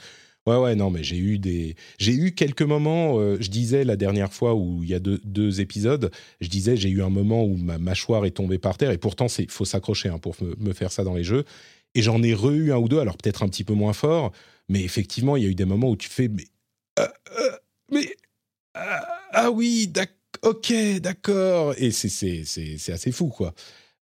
Ouais, 0.49 0.55
ouais, 0.57 0.75
non, 0.75 0.89
mais 0.89 1.03
j'ai 1.03 1.17
eu 1.17 1.37
des, 1.37 1.75
j'ai 1.99 2.13
eu 2.13 2.31
quelques 2.33 2.63
moments. 2.63 3.19
euh, 3.19 3.37
je 3.39 3.49
disais 3.51 3.83
la 3.83 3.95
dernière 3.95 4.33
fois 4.33 4.55
où 4.55 4.83
il 4.83 4.89
y 4.89 4.95
a 4.95 4.99
deux, 4.99 5.61
épisodes, 5.61 6.09
je 6.41 6.47
disais 6.49 6.75
j'ai 6.75 6.89
eu 6.89 7.03
un 7.03 7.09
moment 7.09 7.43
où 7.43 7.55
ma 7.55 7.77
mâchoire 7.77 8.25
est 8.25 8.31
tombée 8.31 8.57
par 8.57 8.75
terre 8.77 8.89
et 8.89 8.97
pourtant 8.97 9.27
c'est, 9.27 9.49
faut 9.51 9.65
s'accrocher 9.65 10.09
hein, 10.09 10.17
pour 10.17 10.35
me, 10.59 10.73
faire 10.73 10.91
ça 10.91 11.03
dans 11.03 11.13
les 11.13 11.23
jeux. 11.23 11.45
Et 11.93 12.01
j'en 12.01 12.23
ai 12.23 12.33
re-eu 12.33 12.71
un 12.71 12.77
ou 12.77 12.87
deux, 12.89 12.99
alors 12.99 13.15
peut-être 13.17 13.43
un 13.43 13.47
petit 13.47 13.63
peu 13.63 13.73
moins 13.73 13.93
fort, 13.93 14.31
mais 14.69 14.81
effectivement 14.83 15.37
il 15.37 15.43
y 15.43 15.45
a 15.45 15.49
eu 15.49 15.55
des 15.55 15.65
moments 15.65 15.89
où 15.91 15.97
tu 15.97 16.09
fais 16.09 16.27
mais, 16.29 16.45
euh, 16.99 17.07
euh, 17.39 17.51
mais 17.91 18.15
ah, 18.75 19.07
ah 19.33 19.51
oui, 19.51 19.87
d'ac- 19.87 20.15
ok, 20.43 20.73
d'accord, 21.01 21.73
et 21.77 21.91
c'est 21.91 22.09
c'est 22.45 22.91
assez 22.93 23.11
fou 23.11 23.27
quoi. 23.29 23.53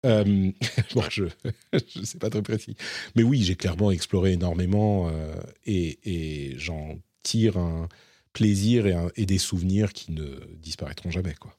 Euh, 0.05 0.51
bon, 0.95 1.03
je 1.11 1.25
je 1.73 2.05
sais 2.05 2.19
pas 2.19 2.31
très 2.31 2.43
précis. 2.43 2.77
Mais 3.15 3.23
oui, 3.23 3.43
j'ai 3.43 3.57
clairement 3.57 3.91
exploré 3.91 4.33
énormément 4.33 5.09
euh, 5.09 5.35
et, 5.65 5.99
et 6.05 6.59
j'en 6.59 6.99
tire 7.23 7.57
un 7.57 7.89
plaisir 8.33 8.87
et, 8.87 8.93
un- 8.93 9.11
et 9.17 9.27
des 9.27 9.39
souvenirs 9.39 9.93
qui 9.93 10.13
ne 10.13 10.39
disparaîtront 10.59 11.11
jamais. 11.11 11.35
Quoi. 11.41 11.57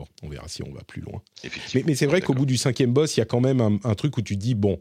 Bon, 0.00 0.06
on 0.22 0.28
verra 0.28 0.48
si 0.48 0.62
on 0.62 0.72
va 0.72 0.82
plus 0.84 1.00
loin. 1.00 1.22
Mais, 1.74 1.82
mais 1.86 1.94
c'est 1.94 2.06
vrai 2.06 2.20
qu'au 2.20 2.34
bout 2.34 2.46
du 2.46 2.56
cinquième 2.56 2.92
boss, 2.92 3.16
il 3.16 3.20
y 3.20 3.22
a 3.22 3.26
quand 3.26 3.40
même 3.40 3.60
un, 3.60 3.78
un 3.84 3.94
truc 3.94 4.16
où 4.16 4.22
tu 4.22 4.36
te 4.36 4.40
dis, 4.40 4.54
bon, 4.54 4.78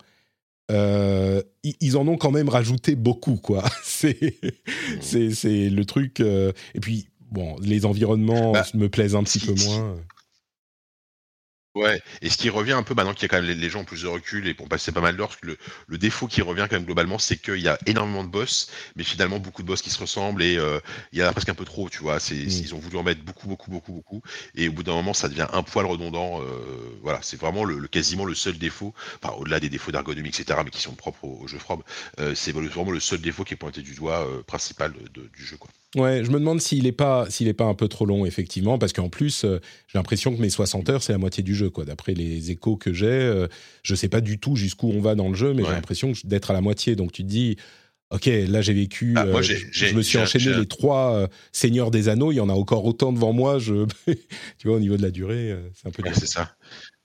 euh, 0.69 1.41
ils 1.63 1.97
en 1.97 2.07
ont 2.07 2.17
quand 2.17 2.31
même 2.31 2.49
rajouté 2.49 2.95
beaucoup. 2.95 3.37
quoi. 3.37 3.63
C'est 3.83 4.17
c'est- 5.31 5.69
le 5.69 5.85
truc. 5.85 6.19
euh, 6.19 6.51
et 6.75 6.79
puis, 6.79 7.07
bon, 7.31 7.55
les 7.61 7.85
environnements 7.85 8.51
Bah, 8.51 8.65
me 8.73 8.89
plaisent 8.89 9.15
un 9.15 9.23
petit 9.23 9.39
si- 9.39 9.45
peu 9.47 9.53
moins. 9.63 9.97
Ouais, 11.79 12.01
et 12.21 12.29
ce 12.29 12.37
qui 12.37 12.49
revient 12.49 12.71
un 12.71 12.81
peu 12.81 12.93
maintenant 12.93 13.13
qu'il 13.13 13.23
y 13.23 13.25
a 13.25 13.27
quand 13.27 13.35
même 13.37 13.45
les, 13.45 13.53
les 13.53 13.69
gens 13.69 13.81
ont 13.81 13.85
plus 13.85 14.03
de 14.03 14.07
recul 14.07 14.47
et 14.47 14.53
pour 14.53 14.69
passer 14.69 14.91
pas 14.93 15.01
mal 15.01 15.17
d'heures, 15.17 15.35
le, 15.43 15.57
le 15.87 15.97
défaut 15.97 16.25
qui 16.25 16.41
revient 16.41 16.65
quand 16.69 16.77
même 16.77 16.85
globalement, 16.85 17.19
c'est 17.19 17.37
qu'il 17.37 17.59
y 17.59 17.67
a 17.67 17.77
énormément 17.85 18.23
de 18.23 18.29
boss, 18.29 18.71
mais 18.95 19.03
finalement 19.03 19.37
beaucoup 19.37 19.61
de 19.63 19.67
boss 19.67 19.81
qui 19.81 19.89
se 19.89 19.99
ressemblent 19.99 20.41
et 20.41 20.57
euh, 20.57 20.79
il 21.11 21.19
y 21.19 21.23
en 21.23 21.27
a 21.27 21.33
presque 21.33 21.49
un 21.49 21.53
peu 21.55 21.65
trop, 21.65 21.89
tu 21.89 21.99
vois. 21.99 22.19
C'est, 22.21 22.35
Mm. 22.35 22.47
Ils 22.63 22.73
ont 22.73 22.79
voulu 22.79 22.97
en 22.97 23.03
mettre 23.03 23.21
beaucoup, 23.23 23.47
beaucoup, 23.47 23.69
beaucoup, 23.69 23.91
beaucoup, 23.91 24.21
et 24.55 24.69
au 24.69 24.71
bout 24.71 24.83
d'un 24.83 24.93
moment, 24.93 25.13
ça 25.13 25.27
devient 25.27 25.47
un 25.53 25.61
poil 25.61 25.85
redondant. 25.85 26.41
euh, 26.41 26.45
voilà, 27.03 27.19
c'est 27.21 27.37
vraiment 27.39 27.63
le, 27.65 27.77
le- 27.79 27.87
quasiment 27.87 28.25
le 28.25 28.33
seul 28.33 28.57
défaut, 28.57 28.93
enfin 29.21 29.33
au-delà 29.37 29.59
des 29.59 29.69
défauts 29.69 29.91
d'ergonomie, 29.91 30.29
etc., 30.29 30.63
mais 30.63 30.71
qui 30.71 30.81
sont 30.81 30.95
propres 30.95 31.25
au, 31.25 31.41
au 31.43 31.47
jeu 31.47 31.59
From, 31.59 31.83
euh, 32.19 32.33
c'est 32.33 32.51
vraiment 32.53 32.91
le 32.91 32.99
seul 32.99 33.19
défaut 33.21 33.43
qui 33.43 33.53
est 33.53 33.57
pointé 33.57 33.81
du 33.81 33.93
doigt 33.93 34.25
principal 34.47 34.93
de- 34.93 35.21
de- 35.21 35.27
du 35.27 35.45
jeu, 35.45 35.57
quoi. 35.57 35.69
Ouais, 35.95 36.23
je 36.23 36.29
me 36.31 36.39
demande 36.39 36.59
s'il 36.59 36.85
est 36.85 36.91
pas 36.91 37.29
s'il 37.29 37.47
est 37.47 37.53
pas 37.53 37.63
un 37.65 37.73
peu 37.73 37.87
trop 37.87 38.05
long 38.05 38.25
effectivement 38.25 38.77
parce 38.77 38.91
qu'en 38.91 39.07
plus 39.09 39.45
euh, 39.45 39.59
j'ai 39.87 39.97
l'impression 39.97 40.35
que 40.35 40.41
mes 40.41 40.49
60 40.49 40.89
heures 40.89 41.01
c'est 41.01 41.13
la 41.13 41.17
moitié 41.17 41.43
du 41.43 41.55
jeu 41.55 41.69
quoi. 41.69 41.85
D'après 41.85 42.13
les 42.13 42.51
échos 42.51 42.75
que 42.75 42.91
j'ai 42.91 43.05
euh, 43.07 43.47
je 43.83 43.95
sais 43.95 44.09
pas 44.09 44.19
du 44.19 44.37
tout 44.37 44.55
jusqu'où 44.57 44.89
on 44.91 44.99
va 44.99 45.15
dans 45.15 45.29
le 45.29 45.35
jeu 45.35 45.53
mais 45.53 45.63
j'ai 45.63 45.69
l'impression 45.75 46.11
d'être 46.25 46.51
à 46.51 46.53
la 46.53 46.61
moitié. 46.61 46.95
Donc 46.97 47.13
tu 47.13 47.23
te 47.23 47.27
dis 47.29 47.55
OK, 48.09 48.25
là 48.25 48.61
j'ai 48.61 48.73
vécu 48.73 49.13
Ah, 49.17 49.25
moi, 49.25 49.39
euh, 49.39 49.43
je- 49.71 49.95
me 49.95 50.01
suis 50.01 50.17
enchaîné 50.23 50.45
les 50.59 50.65
trois 50.65 51.13
euh, 51.15 51.27
seigneurs 51.53 51.89
des 51.91 52.09
anneaux, 52.09 52.31
il 52.31 52.35
y 52.35 52.39
en 52.41 52.49
a 52.49 52.53
encore 52.53 52.85
autant 52.85 53.13
devant 53.13 53.31
moi, 53.33 53.57
je 53.57 53.85
tu 54.57 54.67
vois 54.67 54.75
au 54.77 54.79
niveau 54.81 54.97
de 54.97 55.01
la 55.01 55.11
durée, 55.11 55.55
c'est 55.73 55.87
un 55.87 55.91
peu 55.91 56.03
Ouais, 56.03 56.13
c'est 56.13 56.27
ça. 56.27 56.55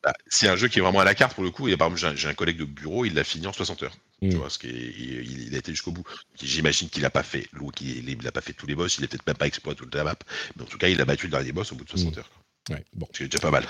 Bah, 0.04 0.12
c'est 0.28 0.48
un 0.48 0.56
jeu 0.56 0.68
qui 0.68 0.78
est 0.78 0.82
vraiment 0.82 0.98
à 1.00 1.04
la 1.04 1.14
carte 1.14 1.34
pour 1.34 1.44
le 1.44 1.50
coup. 1.50 1.68
Et 1.68 1.76
par 1.76 1.90
exemple, 1.90 2.16
j'ai 2.16 2.28
un- 2.28 2.34
collègue 2.34 2.58
de 2.58 2.64
bureau, 2.64 3.04
il 3.04 3.14
l'a 3.14 3.22
fini 3.24 3.46
en 3.46 3.52
60 3.52 3.82
heures. 3.84 3.96
Mm. 4.20 4.30
Tu 4.30 4.36
vois, 4.36 4.50
ce 4.50 4.58
qui 4.58 4.66
est- 4.68 4.94
il, 4.98 5.46
il 5.48 5.54
a 5.54 5.58
été 5.58 5.70
jusqu'au 5.72 5.92
bout. 5.92 6.04
J'imagine 6.42 6.88
qu'il 6.88 7.04
a 7.04 7.10
pas 7.10 7.22
fait, 7.22 7.46
qu'il 7.76 8.08
il 8.08 8.26
a 8.26 8.32
pas 8.32 8.40
fait 8.40 8.52
tous 8.52 8.66
les 8.66 8.74
boss, 8.74 8.96
il 8.98 9.04
a 9.04 9.08
peut-être 9.08 9.26
même 9.26 9.36
pas 9.36 9.46
exploré 9.46 9.76
toute 9.76 9.94
la 9.94 10.02
map. 10.04 10.16
Mais 10.56 10.62
en 10.62 10.66
tout 10.66 10.78
cas, 10.78 10.88
il 10.88 11.00
a 11.00 11.04
battu 11.04 11.26
le 11.26 11.30
dernier 11.32 11.52
boss 11.52 11.70
au 11.72 11.76
bout 11.76 11.84
de 11.84 11.90
60 11.90 12.16
Mm. 12.16 12.18
heures. 12.18 12.30
Ouais, 12.70 12.84
bon. 12.94 13.06
Ce 13.12 13.18
qui 13.18 13.24
est 13.24 13.28
déjà 13.28 13.40
pas 13.40 13.50
mal. 13.50 13.64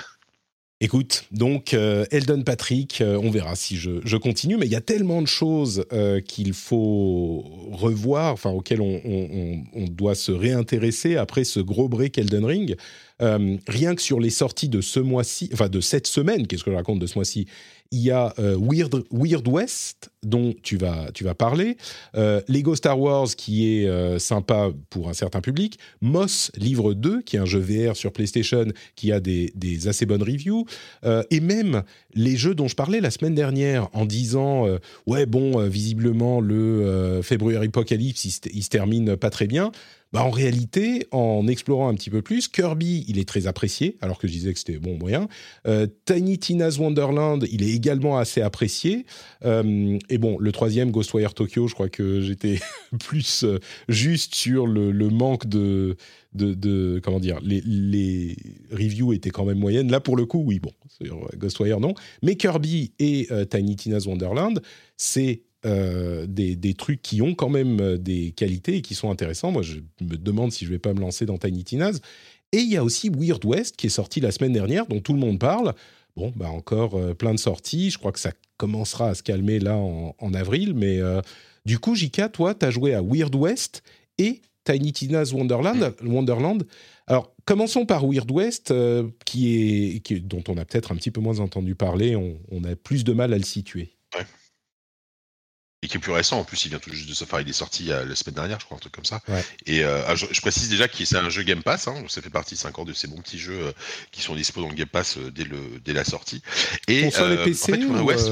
Écoute, 0.81 1.23
donc 1.31 1.73
euh, 1.73 2.03
Eldon 2.11 2.41
Patrick, 2.43 2.99
euh, 2.99 3.17
on 3.23 3.29
verra 3.31 3.55
si 3.55 3.77
je, 3.77 4.01
je 4.03 4.17
continue, 4.17 4.57
mais 4.57 4.65
il 4.65 4.71
y 4.71 4.75
a 4.75 4.81
tellement 4.81 5.21
de 5.21 5.27
choses 5.27 5.85
euh, 5.93 6.19
qu'il 6.19 6.51
faut 6.53 7.45
revoir, 7.71 8.33
enfin 8.33 8.49
auxquelles 8.49 8.81
on, 8.81 9.01
on- 9.05 9.29
on- 9.31 9.63
on 9.73 9.85
doit 9.85 10.15
se 10.15 10.31
réintéresser 10.33 11.15
après 11.15 11.45
ce 11.45 11.61
gros 11.61 11.87
break 11.87 12.17
Elden 12.17 12.43
Ring. 12.43 12.75
Euh, 13.21 13.57
rien 13.67 13.95
que 13.95 14.01
sur 14.01 14.19
les 14.19 14.29
sorties 14.29 14.69
de 14.69 14.81
ce 14.81 14.99
mois-ci, 14.99 15.49
enfin 15.53 15.69
de 15.69 15.81
cette 15.81 16.07
semaine, 16.07 16.47
qu'est-ce 16.47 16.63
que 16.63 16.71
je 16.71 16.75
raconte 16.75 16.99
de 16.99 17.07
ce 17.07 17.15
mois-ci? 17.15 17.47
Il 17.91 17.99
y 17.99 18.09
a 18.09 18.33
euh, 18.39 18.57
Weird, 18.59 19.47
West 19.47 20.09
dont 20.23 20.55
tu 20.63 20.77
vas, 20.77 21.11
tu 21.13 21.23
vas 21.23 21.35
parler, 21.35 21.77
euh, 22.15 22.41
Lego 22.47 22.75
Star 22.75 22.99
Wars 22.99 23.27
qui 23.37 23.67
est 23.67 24.19
sympa 24.19 24.71
pour 24.89 25.09
un 25.09 25.13
certain 25.13 25.41
public, 25.41 25.77
Moss 26.01 26.51
Livre 26.55 26.93
2 26.93 27.21
qui 27.21 27.35
est 27.35 27.39
un 27.39 27.45
jeu 27.45 27.59
VR 27.59 27.95
sur 27.95 28.11
PlayStation 28.11 28.65
qui 28.95 29.11
a 29.11 29.19
des, 29.19 29.51
des 29.55 29.87
assez 29.87 30.05
bonnes 30.05 30.23
reviews, 30.23 30.65
et 31.29 31.39
même 31.39 31.83
les 32.15 32.35
jeux 32.35 32.55
dont 32.55 32.67
je 32.67 32.75
parlais 32.75 33.01
la 33.01 33.11
semaine 33.11 33.35
dernière 33.35 33.89
en 33.93 34.05
disant 34.05 34.65
ouais 35.05 35.25
bon 35.25 35.67
visiblement 35.67 36.39
le 36.39 37.19
February 37.21 37.67
Apocalypse 37.67 38.25
il, 38.25 38.33
il 38.53 38.63
se 38.63 38.69
termine 38.69 39.17
pas 39.17 39.29
très 39.29 39.47
bien. 39.47 39.71
Bah, 40.13 40.23
en 40.23 40.29
réalité, 40.29 41.07
en 41.11 41.47
explorant 41.47 41.89
un 41.89 41.95
petit 41.95 42.11
peu 42.11 42.21
plus, 42.21 42.47
Kirby, 42.47 43.03
il 43.07 43.17
est 43.17 43.27
très 43.27 43.47
apprécié, 43.47 43.97
alors 43.99 44.19
que 44.19 44.27
je 44.27 44.33
disais 44.33 44.53
que 44.53 44.59
c'était 44.59 44.77
bon 44.77 44.95
moyen. 44.99 45.27
Euh, 45.65 45.87
Tiny 46.05 46.37
Tina's 46.37 46.77
Wonderland, 46.77 47.47
il 47.51 47.63
est 47.63 47.71
également 47.71 48.19
assez 48.19 48.39
apprécié. 48.39 49.07
Euh, 49.43 49.97
et 50.09 50.19
bon, 50.19 50.37
le 50.37 50.51
troisième, 50.51 50.91
Ghostwire 50.91 51.33
Tokyo, 51.33 51.67
je 51.67 51.73
crois 51.73 51.89
que 51.89 52.21
j'étais 52.21 52.59
plus 52.99 53.43
euh, 53.43 53.57
juste 53.89 54.35
sur 54.35 54.67
le, 54.67 54.91
manque 55.09 55.47
de, 55.47 55.97
comment 57.03 57.19
dire, 57.19 57.39
les, 57.41 58.35
reviews 58.71 59.13
étaient 59.13 59.31
quand 59.31 59.45
même 59.45 59.57
moyennes. 59.57 59.89
Là, 59.89 59.99
pour 59.99 60.15
le 60.15 60.27
coup, 60.27 60.43
oui, 60.45 60.59
bon, 60.59 60.71
sur 60.89 61.27
Ghostwire, 61.37 61.79
non. 61.79 61.95
Mais 62.21 62.35
Kirby 62.35 62.93
et 62.99 63.27
euh, 63.31 63.45
Tiny 63.45 63.75
Tina's 63.77 64.05
Wonderland, 64.05 64.61
c'est 64.95 65.41
euh, 65.65 66.25
des, 66.27 66.55
des 66.55 66.73
trucs 66.73 67.01
qui 67.01 67.21
ont 67.21 67.35
quand 67.35 67.49
même 67.49 67.79
euh, 67.79 67.97
des 67.97 68.31
qualités 68.31 68.77
et 68.77 68.81
qui 68.81 68.95
sont 68.95 69.09
intéressants. 69.09 69.51
Moi, 69.51 69.61
je 69.61 69.79
me 70.01 70.17
demande 70.17 70.51
si 70.51 70.65
je 70.65 70.69
vais 70.69 70.79
pas 70.79 70.93
me 70.93 70.99
lancer 70.99 71.25
dans 71.25 71.37
Tiny 71.37 71.63
Tina's. 71.63 72.01
Et 72.51 72.59
il 72.59 72.69
y 72.69 72.77
a 72.77 72.83
aussi 72.83 73.09
Weird 73.09 73.43
West 73.45 73.77
qui 73.77 73.87
est 73.87 73.89
sorti 73.89 74.19
la 74.19 74.31
semaine 74.31 74.53
dernière, 74.53 74.85
dont 74.85 74.99
tout 74.99 75.13
le 75.13 75.19
monde 75.19 75.39
parle. 75.39 75.73
Bon, 76.15 76.31
bah 76.35 76.49
encore 76.49 76.95
euh, 76.95 77.13
plein 77.15 77.33
de 77.33 77.39
sorties. 77.39 77.89
Je 77.89 77.97
crois 77.97 78.11
que 78.11 78.19
ça 78.19 78.31
commencera 78.57 79.09
à 79.09 79.15
se 79.15 79.23
calmer 79.23 79.59
là 79.59 79.75
en, 79.75 80.15
en 80.19 80.33
avril. 80.33 80.73
Mais 80.75 80.99
euh, 80.99 81.21
du 81.65 81.79
coup, 81.79 81.95
Jika, 81.95 82.29
toi, 82.29 82.53
tu 82.53 82.65
as 82.65 82.69
joué 82.69 82.93
à 82.93 83.01
Weird 83.01 83.33
West 83.35 83.81
et 84.19 84.41
Tiny 84.65 84.93
Tina's 84.93 85.33
Wonderland. 85.33 85.95
Wonderland. 86.03 86.63
Alors, 87.07 87.33
commençons 87.45 87.85
par 87.85 88.05
Weird 88.05 88.29
West, 88.31 88.69
euh, 88.69 89.09
qui 89.25 89.57
est, 89.57 89.99
qui 90.01 90.21
dont 90.21 90.43
on 90.47 90.57
a 90.57 90.65
peut-être 90.65 90.91
un 90.91 90.95
petit 90.95 91.11
peu 91.11 91.19
moins 91.19 91.39
entendu 91.39 91.73
parler. 91.73 92.15
On, 92.15 92.37
on 92.51 92.63
a 92.63 92.75
plus 92.75 93.03
de 93.03 93.13
mal 93.13 93.33
à 93.33 93.37
le 93.37 93.43
situer. 93.43 93.95
Et 95.83 95.87
qui 95.89 95.97
est 95.97 95.99
plus 95.99 96.13
récent, 96.13 96.39
en 96.39 96.45
plus, 96.45 96.63
il 96.65 96.69
vient 96.69 96.79
tout 96.79 96.93
juste 96.93 97.09
de. 97.09 97.23
Enfin, 97.23 97.41
il 97.41 97.49
est 97.49 97.53
sorti 97.53 97.91
euh, 97.91 98.05
la 98.05 98.15
semaine 98.15 98.35
dernière, 98.35 98.57
je 98.59 98.65
crois, 98.65 98.77
un 98.77 98.79
truc 98.79 98.93
comme 98.93 99.03
ça. 99.03 99.19
Ouais. 99.27 99.43
Et 99.65 99.83
euh, 99.83 100.01
ah, 100.07 100.15
je, 100.15 100.25
je 100.31 100.39
précise 100.39 100.69
déjà 100.69 100.87
que 100.87 101.03
c'est 101.03 101.17
un 101.17 101.29
jeu 101.29 101.43
Game 101.43 101.61
Pass. 101.61 101.89
Hein, 101.89 101.99
donc 101.99 102.09
ça 102.09 102.21
fait 102.21 102.29
partie, 102.29 102.55
c'est 102.55 102.69
encore 102.69 102.85
de 102.85 102.93
ces 102.93 103.07
bons 103.07 103.21
petits 103.21 103.37
jeux 103.37 103.67
euh, 103.67 103.71
qui 104.11 104.21
sont 104.21 104.33
dispo 104.33 104.61
dans 104.61 104.69
le 104.69 104.75
Game 104.75 104.87
Pass 104.87 105.17
euh, 105.17 105.29
dès, 105.29 105.43
le, 105.43 105.59
dès 105.83 105.91
la 105.91 106.05
sortie. 106.05 106.41
Et, 106.87 107.03
Console 107.03 107.33
et 107.33 107.43
PC 107.43 107.73
en 107.73 107.75
fait, 107.75 107.83
ou, 107.83 108.05
West, 108.05 108.31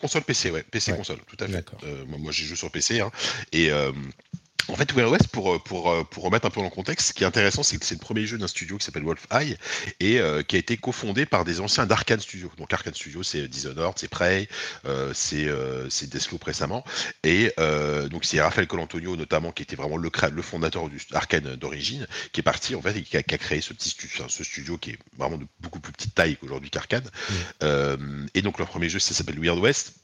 console 0.00 0.22
PC, 0.22 0.50
ouais, 0.50 0.62
PC 0.62 0.92
Ouais. 0.92 0.98
console, 0.98 1.18
tout 1.26 1.36
à 1.40 1.48
fait. 1.48 1.64
Moi, 2.06 2.30
j'ai 2.30 2.44
joué 2.44 2.56
sur 2.56 2.70
PC, 2.70 3.00
hein, 3.00 3.10
et 3.52 3.70
euh, 3.70 3.92
en 4.68 4.74
fait, 4.74 4.92
Weird 4.92 5.10
West, 5.10 5.28
pour, 5.28 5.54
euh, 5.54 5.58
pour, 5.58 5.90
euh, 5.90 6.04
pour 6.04 6.24
remettre 6.24 6.46
un 6.46 6.50
peu 6.50 6.60
dans 6.60 6.64
le 6.64 6.70
contexte, 6.70 7.08
ce 7.08 7.12
qui 7.14 7.22
est 7.22 7.26
intéressant, 7.26 7.62
c'est 7.62 7.78
que 7.78 7.86
c'est 7.86 7.94
le 7.94 8.00
premier 8.00 8.26
jeu 8.26 8.36
d'un 8.36 8.48
studio 8.48 8.76
qui 8.76 8.84
s'appelle 8.84 9.04
Wolf 9.04 9.26
Eye 9.30 9.56
et 10.00 10.20
euh, 10.20 10.42
qui 10.42 10.56
a 10.56 10.58
été 10.58 10.76
cofondé 10.76 11.24
par 11.24 11.44
des 11.44 11.60
anciens 11.60 11.86
d'Arkane 11.86 12.20
Studio. 12.20 12.50
Donc 12.58 12.72
Arkane 12.72 12.94
Studio, 12.94 13.22
c'est 13.22 13.48
Dishonored, 13.48 13.94
c'est 13.96 14.08
Prey, 14.08 14.48
euh, 14.84 15.12
c'est 15.14 15.46
euh, 15.48 15.88
c'est 15.88 16.08
Deathloop 16.10 16.44
récemment, 16.44 16.84
et 17.22 17.52
donc 18.10 18.24
c'est 18.24 18.40
Raphaël 18.40 18.66
Colantonio 18.66 19.16
notamment 19.16 19.52
qui 19.52 19.62
était 19.62 19.76
vraiment 19.76 19.96
le, 19.96 20.10
le 20.32 20.42
fondateur 20.42 20.88
du 20.88 21.00
Arkane 21.12 21.56
d'origine, 21.56 22.06
qui 22.32 22.40
est 22.40 22.42
parti 22.42 22.74
en 22.74 22.82
fait 22.82 22.96
et 22.96 23.02
qui 23.02 23.16
a, 23.16 23.22
qui 23.22 23.34
a 23.34 23.38
créé 23.38 23.60
ce 23.60 23.72
petit 23.72 23.90
studio, 23.90 24.24
ce 24.28 24.44
studio 24.44 24.76
qui 24.78 24.90
est 24.90 24.98
vraiment 25.16 25.38
de 25.38 25.46
beaucoup 25.60 25.80
plus 25.80 25.92
petite 25.92 26.14
taille 26.14 26.36
qu'aujourd'hui 26.36 26.70
qu'Arkane. 26.70 27.08
Et 28.34 28.42
donc 28.42 28.58
leur 28.58 28.68
premier 28.68 28.88
jeu, 28.88 28.98
ça 28.98 29.14
s'appelle 29.14 29.40
Weird 29.40 29.58
West. 29.58 29.94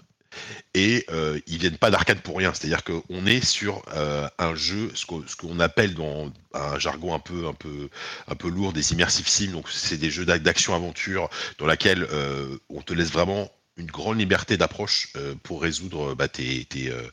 Et 0.75 1.05
euh, 1.11 1.39
ils 1.47 1.59
viennent 1.59 1.79
pas 1.79 1.91
d'arcade 1.91 2.21
pour 2.21 2.37
rien, 2.37 2.53
c'est-à-dire 2.53 2.83
qu'on 2.83 3.27
est 3.27 3.45
sur 3.45 3.83
euh, 3.95 4.29
un 4.39 4.55
jeu, 4.55 4.91
ce 4.95 5.07
qu'on 5.37 5.61
appelle 5.61 5.95
dans 5.95 6.33
un 6.53 6.79
jargon 6.79 7.15
un 7.15 7.19
peu, 7.19 7.47
un 7.47 7.53
peu, 7.53 7.89
un 8.29 8.35
peu 8.35 8.49
lourd, 8.49 8.73
des 8.73 8.93
immersive 8.93 9.29
sim. 9.29 9.53
Donc 9.53 9.69
c'est 9.71 9.99
des 9.99 10.11
jeux 10.11 10.25
d'ac- 10.25 10.43
d'action-aventure 10.43 11.31
dans 11.59 11.67
laquelle 11.67 12.07
euh, 12.11 12.57
on 12.69 12.83
te 12.83 12.93
laisse 12.93 13.11
vraiment 13.11 13.51
une 13.77 13.87
grande 13.87 14.19
liberté 14.19 14.57
d'approche 14.57 15.11
euh, 15.17 15.35
pour 15.43 15.63
résoudre 15.63 16.15
bah, 16.15 16.27
euh, 16.39 17.09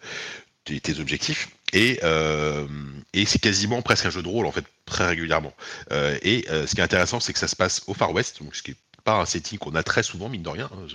tes, 0.65 0.99
objectifs. 0.99 1.49
Et, 1.73 2.01
et 3.13 3.25
c'est 3.25 3.39
quasiment 3.39 3.81
presque 3.81 4.05
un 4.05 4.09
jeu 4.09 4.21
de 4.21 4.27
rôle 4.27 4.45
en 4.45 4.51
fait 4.51 4.65
très 4.85 5.07
régulièrement. 5.07 5.53
Et 5.89 6.45
ce 6.49 6.75
qui 6.75 6.81
est 6.81 6.83
intéressant, 6.83 7.21
c'est 7.21 7.31
que 7.31 7.39
ça 7.39 7.47
se 7.47 7.55
passe 7.55 7.83
au 7.87 7.93
Far 7.93 8.11
West, 8.11 8.43
donc 8.43 8.53
ce 8.55 8.61
qui 8.61 8.71
est 8.71 8.77
pas 9.03 9.19
un 9.19 9.25
setting 9.25 9.57
qu'on 9.59 9.75
a 9.75 9.83
très 9.83 10.03
souvent 10.03 10.29
mine 10.29 10.43
de 10.43 10.49
rien. 10.49 10.69
hein. 10.73 10.87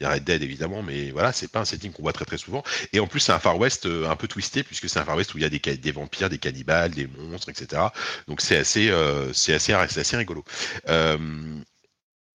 Il 0.00 0.04
y 0.04 0.06
a 0.06 0.10
Red 0.10 0.24
Dead 0.24 0.42
évidemment, 0.42 0.82
mais 0.82 1.10
voilà, 1.10 1.32
c'est 1.32 1.48
pas 1.48 1.60
un 1.60 1.64
setting 1.64 1.92
qu'on 1.92 2.02
voit 2.02 2.12
très 2.12 2.24
très 2.24 2.38
souvent. 2.38 2.62
Et 2.92 3.00
en 3.00 3.06
plus, 3.06 3.20
c'est 3.20 3.32
un 3.32 3.38
Far 3.38 3.58
West 3.58 3.86
euh, 3.86 4.08
un 4.08 4.16
peu 4.16 4.28
twisté 4.28 4.62
puisque 4.62 4.88
c'est 4.88 4.98
un 4.98 5.04
Far 5.04 5.16
West 5.16 5.34
où 5.34 5.38
il 5.38 5.42
y 5.42 5.44
a 5.44 5.48
des, 5.50 5.92
vampires, 5.92 6.28
des 6.28 6.38
cannibales, 6.38 6.92
des 6.92 7.06
monstres, 7.06 7.48
etc. 7.48 7.82
Donc 8.26 8.40
c'est 8.40 8.56
assez, 8.56 8.90
euh, 8.90 9.32
rigolo. 10.12 10.44
Euh, 10.88 11.18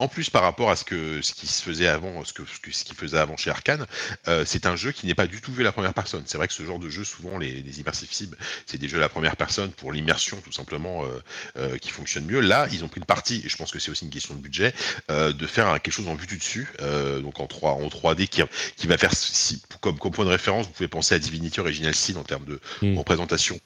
en 0.03 0.07
plus 0.07 0.29
par 0.29 0.43
rapport 0.43 0.69
à 0.69 0.75
ce 0.75 0.83
que 0.83 1.21
ce 1.21 1.33
qui 1.33 1.47
se 1.47 1.61
faisait 1.63 1.87
avant, 1.87 2.23
ce 2.25 2.33
que 2.33 2.43
ce, 2.45 2.83
qui 2.83 2.93
faisait 2.93 3.17
avant 3.17 3.37
chez 3.37 3.49
Arkane, 3.49 3.85
euh, 4.27 4.43
c'est 4.45 4.65
un 4.65 4.75
jeu 4.75 4.91
qui 4.91 5.05
n'est 5.07 5.15
pas 5.15 5.27
du 5.27 5.39
tout 5.41 5.53
vu 5.53 5.61
à 5.61 5.63
la 5.63 5.71
première 5.71 5.93
personne. 5.93 6.23
C'est 6.25 6.37
vrai 6.37 6.47
que 6.47 6.53
ce 6.53 6.63
genre 6.65 6.79
de 6.79 6.89
jeu, 6.89 7.03
souvent 7.03 7.37
les, 7.37 7.61
les 7.61 7.79
immersive 7.79 8.09
sim, 8.11 8.31
c'est 8.65 8.77
des 8.77 8.87
jeux 8.89 8.97
à 8.97 9.01
la 9.01 9.09
première 9.09 9.35
personne 9.37 9.71
pour 9.71 9.91
l'immersion 9.93 10.37
tout 10.41 10.51
simplement 10.51 11.05
euh, 11.05 11.07
euh, 11.57 11.77
qui 11.77 11.89
fonctionne 11.89 12.25
mieux. 12.25 12.41
Là, 12.41 12.67
ils 12.71 12.83
ont 12.83 12.87
pris 12.89 12.99
le 12.99 13.05
parti, 13.05 13.41
et 13.45 13.49
je 13.49 13.55
pense 13.55 13.71
que 13.71 13.79
c'est 13.79 13.91
aussi 13.91 14.03
une 14.05 14.11
question 14.11 14.33
de 14.35 14.39
budget, 14.39 14.73
de 15.09 15.47
faire 15.47 15.81
quelque 15.81 15.93
chose 15.93 16.07
en 16.07 16.15
vue 16.15 16.27
du 16.27 16.37
dessus, 16.37 16.67
donc 17.21 17.39
en 17.39 17.47
3 17.47 17.71
en 17.73 17.87
3D 17.87 18.27
qui, 18.27 18.41
qui 18.75 18.87
va 18.87 18.97
faire 18.97 19.13
si, 19.15 19.61
comme, 19.81 19.97
comme 19.97 20.11
point 20.11 20.25
de 20.25 20.29
référence, 20.29 20.65
vous 20.65 20.71
pouvez 20.73 20.87
penser 20.87 21.15
à 21.15 21.19
Divinity 21.19 21.59
Original 21.59 21.95
Sin 21.95 22.15
en 22.17 22.23
termes 22.23 22.45
de 22.45 22.59
Mm. 22.81 22.97
représentation, 22.97 23.59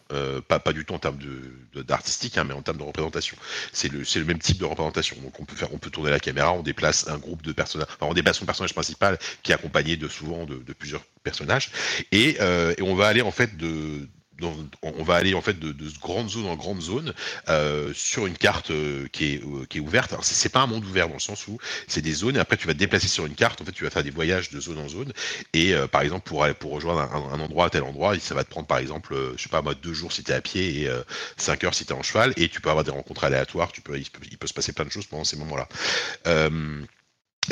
pas 0.48 0.60
pas 0.60 0.74
du 0.74 0.86
tout 0.86 0.94
en 0.94 1.00
termes 1.00 1.18
de 1.18 1.54
de- 1.74 1.82
d'artistique, 1.84 2.38
hein, 2.38 2.44
mais 2.44 2.54
en 2.54 2.62
termes 2.62 2.78
de 2.78 2.84
représentation. 2.84 3.38
C'est 3.74 3.90
le 3.92 4.04
c'est 4.06 4.20
le 4.20 4.26
même 4.26 4.40
type 4.40 4.58
de 4.58 4.66
représentation. 4.66 5.16
Donc 5.22 5.40
on 5.40 5.46
peut 5.46 5.56
faire 5.56 5.74
on 5.74 5.78
peut 5.78 5.90
tourner 5.90 6.12
la 6.12 6.20
caméra, 6.28 6.52
on 6.54 6.62
déplace 6.62 7.08
un 7.08 7.18
groupe 7.18 7.42
de 7.42 7.54
personnages, 7.54 7.88
on 8.02 8.14
déplace 8.14 8.38
son 8.38 8.46
personnage 8.46 8.74
principal 8.74 9.18
qui 9.44 9.52
est 9.52 9.56
accompagné 9.56 9.96
de 9.96 10.08
souvent 10.08 10.46
de, 10.46 10.74
plusieurs 10.74 11.04
personnages. 11.24 11.72
Euh, 12.14 12.74
et 12.78 12.82
on 12.82 12.96
va 12.96 13.08
aller 13.08 13.22
en 13.22 13.32
fait 13.32 13.56
de 13.58 14.08
on 14.42 15.04
va 15.04 15.16
aller 15.16 15.34
en 15.34 15.42
fait 15.42 15.60
de, 15.60 15.72
de 15.72 15.90
grande 16.02 16.30
zone 16.30 16.46
en 16.46 16.56
grande 16.56 16.82
zone 16.82 17.14
euh, 17.50 17.92
sur 17.94 18.26
une 18.28 18.38
carte 18.38 18.72
euh, 18.72 19.08
qui 19.12 19.34
est 19.34 19.44
euh, 19.44 19.66
qui 19.70 19.78
est 19.78 19.82
ouverte. 19.82 20.14
C'est 20.22 20.36
c'est 20.36 20.50
pas 20.50 20.62
un 20.62 20.68
monde 20.68 20.86
ouvert 20.86 21.08
dans 21.08 21.16
le 21.16 21.20
sens 21.20 21.48
où 21.48 21.58
c'est 21.88 22.02
des 22.02 22.14
zones 22.14 22.38
et 22.38 22.40
après 22.40 22.58
tu 22.58 22.68
vas 22.68 22.74
te 22.74 22.80
déplacer 22.80 23.08
sur 23.08 23.26
une 23.26 23.36
carte. 23.36 23.62
En 23.62 23.66
fait, 23.66 23.72
tu 23.72 23.84
vas 23.84 23.90
faire 23.90 24.04
des 24.04 24.12
voyages 24.12 24.50
de 24.50 24.60
zone 24.60 24.78
en 24.78 24.88
zone 24.88 25.12
et 25.54 25.74
par 25.92 26.02
exemple 26.02 26.28
pour 26.28 26.46
pour 26.60 26.74
rejoindre 26.74 27.02
un, 27.02 27.40
endroit 27.40 27.66
à 27.66 27.70
tel 27.70 27.84
endroit, 27.84 28.18
ça 28.20 28.36
va 28.36 28.44
te 28.44 28.50
prendre 28.50 28.68
par 28.68 28.78
exemple 28.78 29.16
je 29.36 29.42
sais 29.42 29.50
pas 29.50 29.62
moi 29.62 29.74
deux 29.76 29.94
jours 29.94 30.12
si 30.12 30.24
t'es 30.24 30.34
à 30.34 30.42
pied 30.42 30.84
et 30.84 30.90
5 31.38 31.64
heures 31.64 31.74
si 31.74 31.86
t'es 31.86 31.94
en 31.94 32.04
cheval 32.04 32.34
et 32.38 32.50
tu 32.50 32.62
peux 32.62 32.70
avoir 32.70 32.84
des 32.84 32.92
rencontres 32.92 33.24
aléatoires. 33.24 33.72
Tu 33.72 33.82
peux 33.82 33.98
il 33.98 34.38
peut 34.38 34.48
se 34.48 34.54
passer 34.54 34.74
plein 34.74 34.86
de 34.86 34.92
choses 34.92 35.06
pendant 35.06 35.24
ces 35.24 35.38
moments-là. 35.38 35.68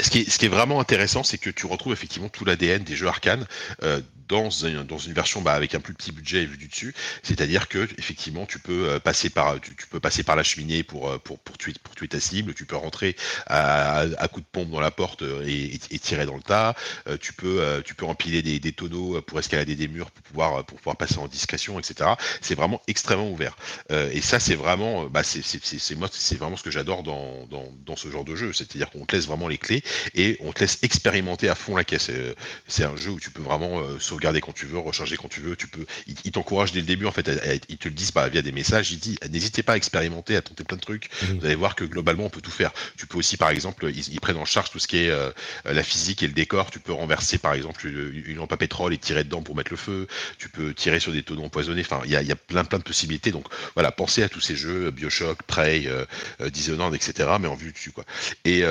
Ce 0.02 0.10
qui, 0.10 0.20
est, 0.20 0.50
vraiment 0.50 0.82
intéressant, 0.82 1.24
c'est 1.24 1.38
que 1.38 1.50
tu 1.50 1.66
retrouves 1.68 1.93
effectivement 1.93 2.28
tout 2.28 2.43
l'ADN 2.43 2.84
des 2.84 2.98
jeux 2.98 3.08
arcane 3.08 3.46
euh, 3.84 4.02
dans, 4.28 4.66
un- 4.66 4.84
dans 4.84 4.98
une 4.98 5.14
version 5.14 5.41
bah, 5.41 5.54
avec 5.54 5.74
un 5.74 5.80
plus 5.80 5.93
petit 5.93 6.12
budget 6.12 6.46
vu 6.46 6.58
du 6.58 6.68
dessus. 6.68 6.93
C'est-à-dire 7.24 7.70
que 7.70 7.88
effectivement, 7.98 8.46
tu 8.46 8.60
peux 8.60 8.89
euh, 8.89 9.00
passer 9.00 9.30
par 9.30 9.60
tu, 9.62 9.74
peux 9.89 10.02
passer 10.02 10.24
par 10.24 10.36
la 10.36 10.43
cheminée 10.43 10.84
pour 10.84 11.10
euh, 11.10 11.18
pour 11.18 11.39
pour 11.39 11.58
tuer 11.58 11.74
pour 11.82 11.96
tuer 11.96 12.10
ta 12.10 12.20
cible. 12.20 12.54
Tu 12.54 12.66
peux 12.66 12.76
rentrer 12.76 13.16
à, 13.46 14.00
à 14.18 14.28
coup 14.28 14.41
de 14.41 14.46
pompe 14.52 14.70
dans 14.70 14.82
la 14.82 14.91
porte 14.91 15.22
euh, 15.22 15.46
et, 15.48 15.80
tirer 16.00 16.26
dans 16.26 16.36
le 16.36 16.41
tas. 16.41 16.76
Tu 17.22 17.34
peux 17.34 17.82
tu 17.84 17.96
peux 17.96 18.06
empiler 18.06 18.41
des, 18.41 18.72
tonneaux 18.74 19.22
pour 19.22 19.39
escalader 19.39 19.76
des 19.76 19.88
murs 19.88 20.12
pour 20.12 20.24
pouvoir 20.24 20.66
pour 20.66 20.78
pouvoir 20.78 20.98
passer 20.98 21.18
en 21.18 21.28
discrétion, 21.28 21.80
etc. 21.80 22.12
C'est 22.41 22.54
vraiment 22.54 22.82
extrêmement 22.88 23.32
ouvert. 23.32 23.58
Et 23.89 24.22
ça, 24.22 24.39
c'est 24.39 24.56
vraiment 24.56 25.06
bah, 25.06 25.24
c'est 25.24 26.36
vraiment 26.38 26.58
ce 26.58 26.64
que 26.64 26.70
j'adore 26.70 27.02
dans, 27.02 27.48
dans 27.50 27.74
dans 27.86 27.96
ce 27.96 28.12
genre 28.12 28.26
de 28.26 28.36
jeu. 28.36 28.54
C'est-à-dire 28.54 28.91
qu'on 28.91 29.06
te 29.06 29.16
laisse 29.16 29.26
vraiment 29.26 29.48
les 29.48 29.58
clés 29.58 29.84
et 30.13 30.38
on 30.41 30.51
te 30.53 30.61
laisse 30.61 30.79
expérimenter 30.81 31.49
à 31.49 31.55
fond 31.55 31.75
la 31.75 31.83
caisse. 31.83 32.07
Euh, 32.09 32.33
C'est 32.67 32.83
un 32.83 32.95
jeu 32.95 33.11
où 33.11 33.19
tu 33.19 33.29
peux 33.31 33.41
vraiment 33.41 33.79
euh, 33.81 33.99
sauvegarder 33.99 34.41
quand 34.41 34.53
tu 34.53 34.65
veux, 34.65 34.77
recharger 34.77 35.17
quand 35.17 35.27
tu 35.29 35.41
veux. 35.41 35.55
Tu 35.55 35.67
peux, 35.67 35.86
ils 36.07 36.31
t'encouragent 36.31 36.71
dès 36.71 36.79
le 36.81 36.86
début 36.86 37.05
en 37.05 37.11
fait. 37.11 37.27
à- 37.29 37.31
à- 37.33 37.53
ils 37.69 37.77
te 37.77 37.88
le 37.88 37.93
disent 37.93 38.11
pas 38.11 38.27
via 38.29 38.41
des 38.41 38.51
messages. 38.51 38.91
Ils 38.91 38.99
disent 38.99 39.17
n'hésitez 39.29 39.63
pas 39.63 39.73
à 39.73 39.77
expérimenter, 39.77 40.36
à 40.36 40.41
tenter 40.41 40.63
plein 40.63 40.77
de 40.77 40.81
trucs. 40.81 41.09
Mhm. 41.23 41.39
Vous 41.39 41.45
allez 41.45 41.55
voir 41.55 41.75
que 41.75 41.83
globalement 41.83 42.25
on 42.25 42.29
peut 42.29 42.41
tout 42.41 42.51
faire. 42.51 42.71
Tu 42.97 43.07
peux 43.07 43.17
aussi 43.17 43.38
par 43.38 43.49
exemple, 43.49 43.89
ils, 43.93 44.13
ils 44.13 44.19
prennent 44.19 44.38
en 44.38 44.45
charge 44.45 44.71
tout 44.71 44.79
ce 44.79 44.88
qui 44.88 44.97
est 44.97 45.09
euh, 45.09 45.31
la 45.65 45.83
physique 45.83 46.23
et 46.23 46.27
le 46.27 46.33
décor. 46.33 46.71
Tu 46.71 46.79
peux 46.79 46.93
renverser 46.93 47.38
par 47.38 47.53
exemple 47.53 47.88
une, 47.88 48.23
une 48.25 48.38
lampe 48.38 48.51
à 48.53 48.57
pétrole 48.57 48.93
et 48.93 48.97
tirer 48.97 49.23
dedans 49.23 49.41
pour 49.41 49.55
mettre 49.55 49.71
le 49.71 49.77
feu. 49.77 50.07
Tu 50.38 50.49
peux 50.49 50.73
tirer 50.73 50.99
sur 50.99 51.11
des 51.11 51.23
tonneaux 51.23 51.43
empoisonnés. 51.45 51.81
Enfin, 51.81 52.01
il 52.05 52.11
y 52.11 52.15
a, 52.15 52.21
il 52.21 52.27
y 52.27 52.31
a 52.31 52.36
plein 52.36 52.63
plein 52.65 52.79
de 52.79 52.83
possibilités. 52.83 53.31
Donc 53.31 53.45
voilà, 53.75 53.91
pensez 53.91 54.23
à 54.23 54.29
tous 54.29 54.41
ces 54.41 54.55
jeux, 54.55 54.91
Bioshock, 54.91 55.43
Prey, 55.43 55.83
euh, 55.88 56.05
euh, 56.41 56.49
Dishonored, 56.49 56.93
etc. 56.95 57.29
Mais 57.39 57.47
en 57.47 57.55
vue 57.55 57.71
dessus 57.71 57.91
quoi. 57.91 58.05
Et, 58.45 58.63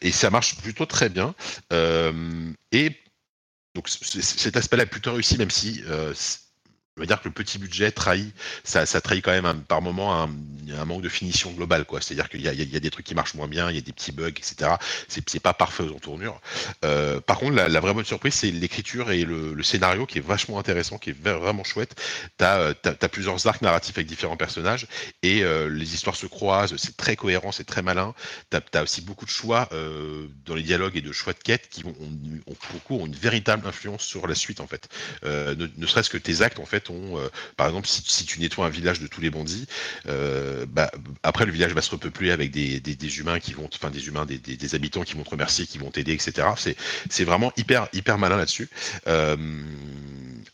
et 0.00 0.12
ça 0.12 0.30
marche 0.30 0.55
plutôt 0.62 0.86
très 0.86 1.08
bien. 1.08 1.34
Euh, 1.72 2.52
et 2.72 2.90
donc 3.74 3.88
cet 3.88 4.56
aspect-là 4.56 4.84
est 4.84 4.86
plutôt 4.86 5.12
réussi, 5.12 5.36
même 5.38 5.50
si 5.50 5.82
euh, 5.86 6.14
on 6.96 7.02
va 7.02 7.06
dire 7.06 7.20
que 7.20 7.28
le 7.28 7.34
petit 7.34 7.58
budget 7.58 7.90
trahit, 7.90 8.34
ça, 8.64 8.86
trahit 9.02 9.22
quand 9.22 9.30
même 9.42 9.62
par 9.64 9.82
moment 9.82 10.22
un, 10.22 10.30
manque 10.86 11.02
de 11.02 11.10
finition 11.10 11.52
globale, 11.52 11.84
quoi. 11.84 12.00
C'est-à-dire 12.00 12.30
qu'il 12.30 12.40
y 12.40 12.48
a, 12.48 12.80
des 12.80 12.90
trucs 12.90 13.04
qui 13.04 13.14
marchent 13.14 13.34
moins 13.34 13.48
bien, 13.48 13.68
il 13.68 13.74
y 13.76 13.78
a 13.78 13.82
des 13.82 13.92
petits 13.92 14.12
bugs, 14.12 14.28
etc. 14.28 14.70
C'est 15.08 15.40
pas 15.40 15.52
parfait 15.52 15.82
aux 15.82 15.94
entournures. 15.94 16.40
Euh, 16.86 17.20
par 17.20 17.38
contre, 17.38 17.52
la, 17.52 17.80
vraie 17.80 17.92
bonne 17.92 18.06
surprise, 18.06 18.32
c'est 18.34 18.50
l'écriture 18.50 19.10
et 19.10 19.24
le, 19.24 19.62
scénario 19.62 20.06
qui 20.06 20.18
est 20.18 20.26
vachement 20.26 20.58
intéressant, 20.58 20.96
qui 20.96 21.10
est 21.10 21.22
vraiment 21.22 21.64
chouette. 21.64 22.00
T'as 22.38 22.60
euh, 22.60 22.74
t'as- 22.80 22.94
t'as 22.94 23.08
plusieurs 23.08 23.46
arcs 23.46 23.62
narratifs 23.62 23.98
avec 23.98 24.06
différents 24.06 24.36
personnages 24.36 24.86
et 25.22 25.42
euh, 25.42 25.68
les 25.68 25.94
histoires 25.94 26.16
se 26.16 26.26
croisent. 26.26 26.76
C'est 26.78 26.96
très 26.96 27.16
cohérent, 27.16 27.52
c'est 27.52 27.64
très 27.64 27.82
malin. 27.82 28.14
T'as 28.48 28.60
as 28.74 28.82
aussi 28.82 29.02
beaucoup 29.02 29.24
de 29.26 29.30
choix 29.30 29.68
euh, 29.72 30.28
dans 30.46 30.54
les 30.54 30.62
dialogues 30.62 30.96
et 30.96 31.02
de 31.02 31.12
choix 31.12 31.32
de 31.32 31.38
quêtes 31.38 31.68
qui 31.68 31.84
ont, 31.84 31.94
ont, 32.00 32.10
ont, 32.46 32.54
pour 32.54 32.74
le 32.74 32.80
coup, 32.80 32.96
ont 32.96 33.06
une 33.06 33.14
véritable 33.16 33.66
influence 33.66 34.02
sur 34.02 34.26
la 34.26 34.34
suite 34.34 34.60
en 34.60 34.66
fait. 34.66 34.88
Euh, 35.24 35.54
ne 35.56 35.66
ne 35.76 35.86
serait-ce 35.86 36.10
que 36.10 36.18
tes 36.18 36.42
actes 36.42 36.58
en 36.58 36.64
fait 36.64 36.85
euh, 36.94 37.28
par 37.56 37.66
exemple, 37.66 37.86
si, 37.88 38.02
si 38.06 38.24
tu 38.24 38.40
nettoies 38.40 38.66
un 38.66 38.70
village 38.70 39.00
de 39.00 39.06
tous 39.06 39.20
les 39.20 39.30
bandits, 39.30 39.66
euh, 40.08 40.66
bah, 40.68 40.90
après 41.22 41.46
le 41.46 41.52
village 41.52 41.72
va 41.72 41.82
se 41.82 41.90
repeupler 41.90 42.30
avec 42.30 42.50
des, 42.50 42.80
des, 42.80 42.94
des 42.94 43.18
humains 43.18 43.40
qui 43.40 43.52
vont, 43.52 43.68
enfin 43.72 43.90
des 43.90 44.06
humains, 44.08 44.26
des, 44.26 44.74
habitants 44.74 45.02
qui 45.02 45.14
vont 45.14 45.22
te 45.22 45.30
remercier, 45.30 45.66
qui 45.66 45.78
vont 45.78 45.90
t'aider, 45.90 46.12
etc. 46.12 46.48
C'est 46.56 46.76
c'est 47.10 47.24
vraiment 47.24 47.52
hyper 47.56 47.88
hyper 47.92 48.18
malin 48.18 48.36
là-dessus. 48.36 48.68
Euh, 49.06 49.36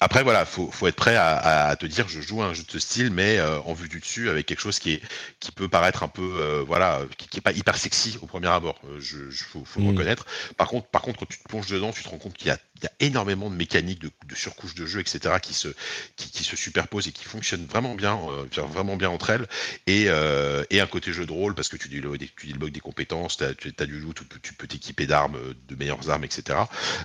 après 0.00 0.22
voilà, 0.22 0.44
faut 0.44 0.70
faut 0.70 0.86
être 0.88 0.96
prêt 0.96 1.16
à, 1.16 1.74
te 1.78 1.86
dire 1.86 2.08
je 2.08 2.20
joue 2.20 2.42
à 2.42 2.46
un 2.46 2.54
jeu 2.54 2.64
de 2.64 2.70
ce 2.70 2.78
style, 2.78 3.10
mais 3.12 3.38
euh, 3.38 3.60
en 3.60 3.72
vue 3.72 3.88
du 3.88 4.00
dessus 4.00 4.28
avec 4.28 4.46
quelque 4.46 4.60
chose 4.60 4.78
qui 4.78 4.94
est 4.94 5.02
qui 5.40 5.52
peut 5.52 5.68
paraître 5.68 6.02
un 6.02 6.08
peu 6.08 6.22
euh, 6.40 6.64
voilà, 6.66 7.00
qui, 7.18 7.28
qui 7.28 7.38
est 7.38 7.42
pas 7.42 7.52
hyper 7.52 7.76
sexy 7.76 8.18
au 8.22 8.26
premier 8.26 8.48
abord. 8.48 8.80
Euh, 8.88 8.98
je, 9.00 9.30
je 9.30 9.44
faut, 9.44 9.64
faut 9.64 9.80
le 9.80 9.86
Mm. 9.86 9.88
reconnaître. 9.88 10.26
Par 10.56 10.68
contre, 10.68 10.86
par 10.88 11.02
contre, 11.02 11.18
quand 11.20 11.26
tu 11.28 11.38
te 11.38 11.48
plonges 11.48 11.66
dedans, 11.68 11.92
tu 11.92 12.02
te 12.02 12.08
rends 12.08 12.18
compte 12.18 12.34
qu'il 12.36 12.48
y 12.48 12.50
a, 12.50 12.58
y 12.84 12.86
a 12.86 12.92
énormément 13.00 13.50
de 13.50 13.54
mécaniques, 13.56 14.00
de, 14.00 14.10
de 14.26 14.34
surcouches 14.34 14.74
de 14.74 14.86
jeu, 14.86 15.00
etc., 15.00 15.36
qui 15.40 15.54
se, 15.54 15.68
qui, 16.16 16.30
qui 16.30 16.44
se 16.44 16.56
superposent 16.56 17.08
et 17.08 17.12
qui 17.12 17.24
fonctionnent 17.24 17.66
vraiment 17.66 17.94
bien, 17.94 18.18
euh, 18.30 18.46
vraiment 18.66 18.96
bien 18.96 19.10
entre 19.10 19.30
elles. 19.30 19.46
Et, 19.86 20.04
euh, 20.08 20.64
et 20.70 20.80
un 20.80 20.86
côté 20.86 21.12
jeu 21.12 21.26
de 21.26 21.32
rôle, 21.32 21.54
parce 21.54 21.68
que 21.68 21.76
tu 21.76 21.88
dis 21.88 22.00
le, 22.00 22.16
tu 22.18 22.52
bug 22.54 22.72
des 22.72 22.80
compétences, 22.80 23.36
tu 23.36 23.74
as 23.78 23.86
du 23.86 23.98
loot, 24.00 24.16
tu 24.42 24.52
peux- 24.54 24.66
t'équiper 24.66 25.06
d'armes, 25.06 25.36
euh, 25.36 25.54
de 25.68 25.74
meilleures 25.76 26.08
armes, 26.10 26.24
etc. 26.24 26.58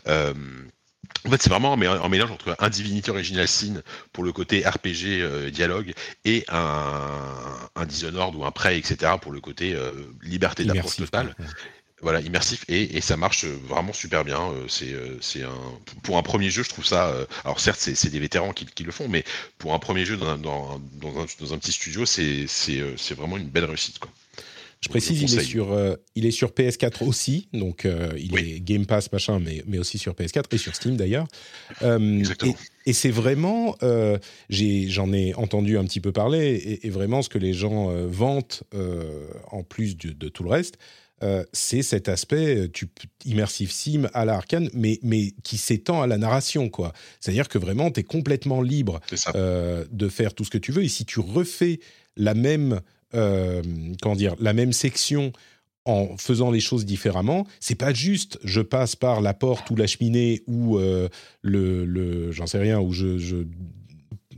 Euh, 0.07 0.33
en 1.25 1.29
fait, 1.29 1.41
c'est 1.41 1.49
vraiment 1.49 1.73
un, 1.73 1.77
mé- 1.77 1.87
un 1.87 2.09
mélange 2.09 2.31
entre 2.31 2.55
un 2.59 2.69
Divinity 2.69 3.09
Original 3.09 3.47
Sin 3.47 3.81
pour 4.13 4.23
le 4.23 4.31
côté 4.33 4.67
RPG 4.67 5.21
euh, 5.21 5.49
dialogue 5.49 5.93
et 6.25 6.43
un, 6.49 7.69
un 7.75 7.85
Dishonored 7.85 8.35
ou 8.35 8.45
un 8.45 8.51
Prey, 8.51 8.77
etc. 8.77 9.13
pour 9.21 9.31
le 9.31 9.39
côté 9.41 9.73
euh, 9.73 9.91
liberté 10.21 10.63
d'approche 10.73 10.95
totale. 11.05 11.35
Ouais. 11.39 11.45
Voilà 12.01 12.21
immersif 12.21 12.63
et, 12.67 12.95
et 12.97 13.01
ça 13.01 13.17
marche 13.17 13.43
euh, 13.45 13.57
vraiment 13.67 13.93
super 13.93 14.23
bien 14.23 14.39
euh, 14.39 14.65
c'est 14.67 14.93
euh, 14.93 15.17
c'est 15.19 15.43
un 15.43 15.55
pour 16.03 16.17
un 16.17 16.23
premier 16.23 16.49
jeu 16.49 16.63
je 16.63 16.69
trouve 16.69 16.85
ça 16.85 17.13
alors 17.43 17.59
certes 17.59 17.79
c'est 17.79 17.95
c'est 17.95 18.09
des 18.09 18.19
vétérans 18.19 18.53
qui, 18.53 18.65
qui 18.65 18.83
le 18.83 18.91
font 18.91 19.07
mais 19.07 19.23
pour 19.57 19.73
un 19.73 19.79
premier 19.79 20.05
jeu 20.05 20.15
dans 20.17 20.27
un, 20.27 20.37
dans, 20.37 20.79
dans 21.01 21.19
un, 21.21 21.25
dans 21.39 21.53
un 21.53 21.57
petit 21.57 21.71
studio 21.71 22.05
c'est 22.05 22.45
c'est 22.47 22.81
c'est 22.97 23.15
vraiment 23.15 23.37
une 23.37 23.49
belle 23.49 23.65
réussite 23.65 23.97
quoi 23.99 24.11
Je 24.79 24.89
précise, 24.89 25.19
il 25.23 25.39
est, 25.39 25.43
sur, 25.43 25.73
euh, 25.73 25.95
il 26.13 26.27
est 26.27 26.31
sur 26.31 26.51
PS4 26.51 27.03
aussi, 27.03 27.47
donc 27.51 27.83
euh, 27.85 28.13
il 28.15 28.31
Oui. 28.31 28.53
est 28.55 28.59
Game 28.59 28.85
Pass 28.85 29.11
machin, 29.11 29.39
mais, 29.39 29.63
mais 29.65 29.79
aussi 29.79 29.97
sur 29.97 30.13
PS4 30.13 30.43
et 30.51 30.57
sur 30.59 30.75
Steam 30.75 30.95
d'ailleurs. 30.95 31.27
Euh, 31.81 32.19
Exactement. 32.19 32.53
et 32.85 32.89
et 32.91 32.93
c'est 32.93 33.09
vraiment, 33.11 33.75
j'ai- 34.49 34.87
j'en 34.87 35.11
ai, 35.11 35.33
entendu 35.33 35.77
un 35.79 35.83
petit 35.83 35.99
peu 35.99 36.11
parler, 36.13 36.53
et, 36.53 36.87
et 36.87 36.89
vraiment 36.91 37.21
ce 37.23 37.27
que 37.29 37.39
les 37.39 37.53
gens 37.53 37.89
vantent 38.07 38.63
en 39.51 39.63
plus 39.63 39.97
de, 39.97 40.11
de 40.11 40.29
tout 40.29 40.43
le 40.43 40.49
reste, 40.49 40.77
euh, 41.23 41.43
c'est 41.51 41.81
cet 41.81 42.09
aspect 42.09 42.57
euh, 42.57 42.69
tu, 42.71 42.87
immersive 43.25 43.71
sim 43.71 44.07
à 44.13 44.23
la 44.25 44.35
Arkane, 44.35 44.69
mais, 44.73 44.99
mais 45.01 45.33
qui 45.43 45.57
s'étend 45.57 46.01
à 46.01 46.07
la 46.07 46.17
narration. 46.17 46.69
quoi. 46.69 46.93
C'est-à-dire 47.19 47.49
que 47.49 47.57
vraiment, 47.57 47.89
tu 47.89 48.01
es 48.01 48.03
complètement 48.03 48.61
libre 48.61 48.99
euh, 49.35 49.85
de 49.91 50.09
faire 50.09 50.33
tout 50.33 50.43
ce 50.43 50.51
que 50.51 50.59
tu 50.59 50.71
veux. 50.71 50.83
Et 50.83 50.89
si 50.89 51.05
tu 51.05 51.19
refais 51.19 51.79
la 52.15 52.33
même, 52.33 52.81
euh, 53.15 53.63
comment 54.01 54.15
dire, 54.15 54.35
la 54.39 54.53
même 54.53 54.73
section 54.73 55.31
en 55.85 56.17
faisant 56.17 56.51
les 56.51 56.59
choses 56.59 56.85
différemment, 56.85 57.47
c'est 57.59 57.75
pas 57.75 57.93
juste 57.93 58.37
je 58.43 58.61
passe 58.61 58.95
par 58.95 59.21
la 59.21 59.33
porte 59.33 59.71
ou 59.71 59.75
la 59.75 59.87
cheminée 59.87 60.43
ou 60.45 60.77
euh, 60.77 61.07
le, 61.41 61.85
le 61.85 62.31
j'en 62.31 62.45
sais 62.45 62.59
rien, 62.59 62.79
ou 62.79 62.91
je, 62.91 63.17
je, 63.17 63.37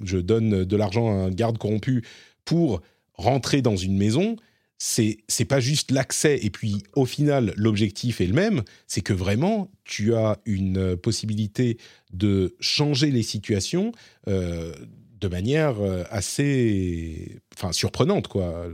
je 0.04 0.18
donne 0.18 0.64
de 0.64 0.76
l'argent 0.78 1.10
à 1.10 1.26
un 1.26 1.32
garde 1.32 1.58
corrompu 1.58 2.04
pour 2.46 2.82
rentrer 3.16 3.62
dans 3.62 3.76
une 3.76 3.98
maison. 3.98 4.38
C'est 4.82 5.18
c'est 5.28 5.44
pas 5.44 5.60
juste 5.60 5.92
l'accès 5.92 6.40
et 6.42 6.50
puis 6.50 6.84
au 6.96 7.06
final 7.06 7.54
l'objectif 7.58 8.22
est 8.22 8.28
le 8.28 8.34
même, 8.34 8.64
c'est 8.88 9.02
que 9.02 9.12
vraiment 9.12 9.70
tu 9.84 10.16
as 10.16 10.40
une 10.46 10.78
euh, 10.78 10.96
possibilité 10.96 11.78
de 12.14 12.56
changer 12.62 13.12
les 13.12 13.24
situations 13.24 13.92
euh, 14.30 14.74
de 15.20 15.28
manière 15.28 15.82
euh, 15.82 16.06
assez 16.10 17.42
enfin 17.58 17.74
surprenante 17.74 18.30
quoi. 18.30 18.68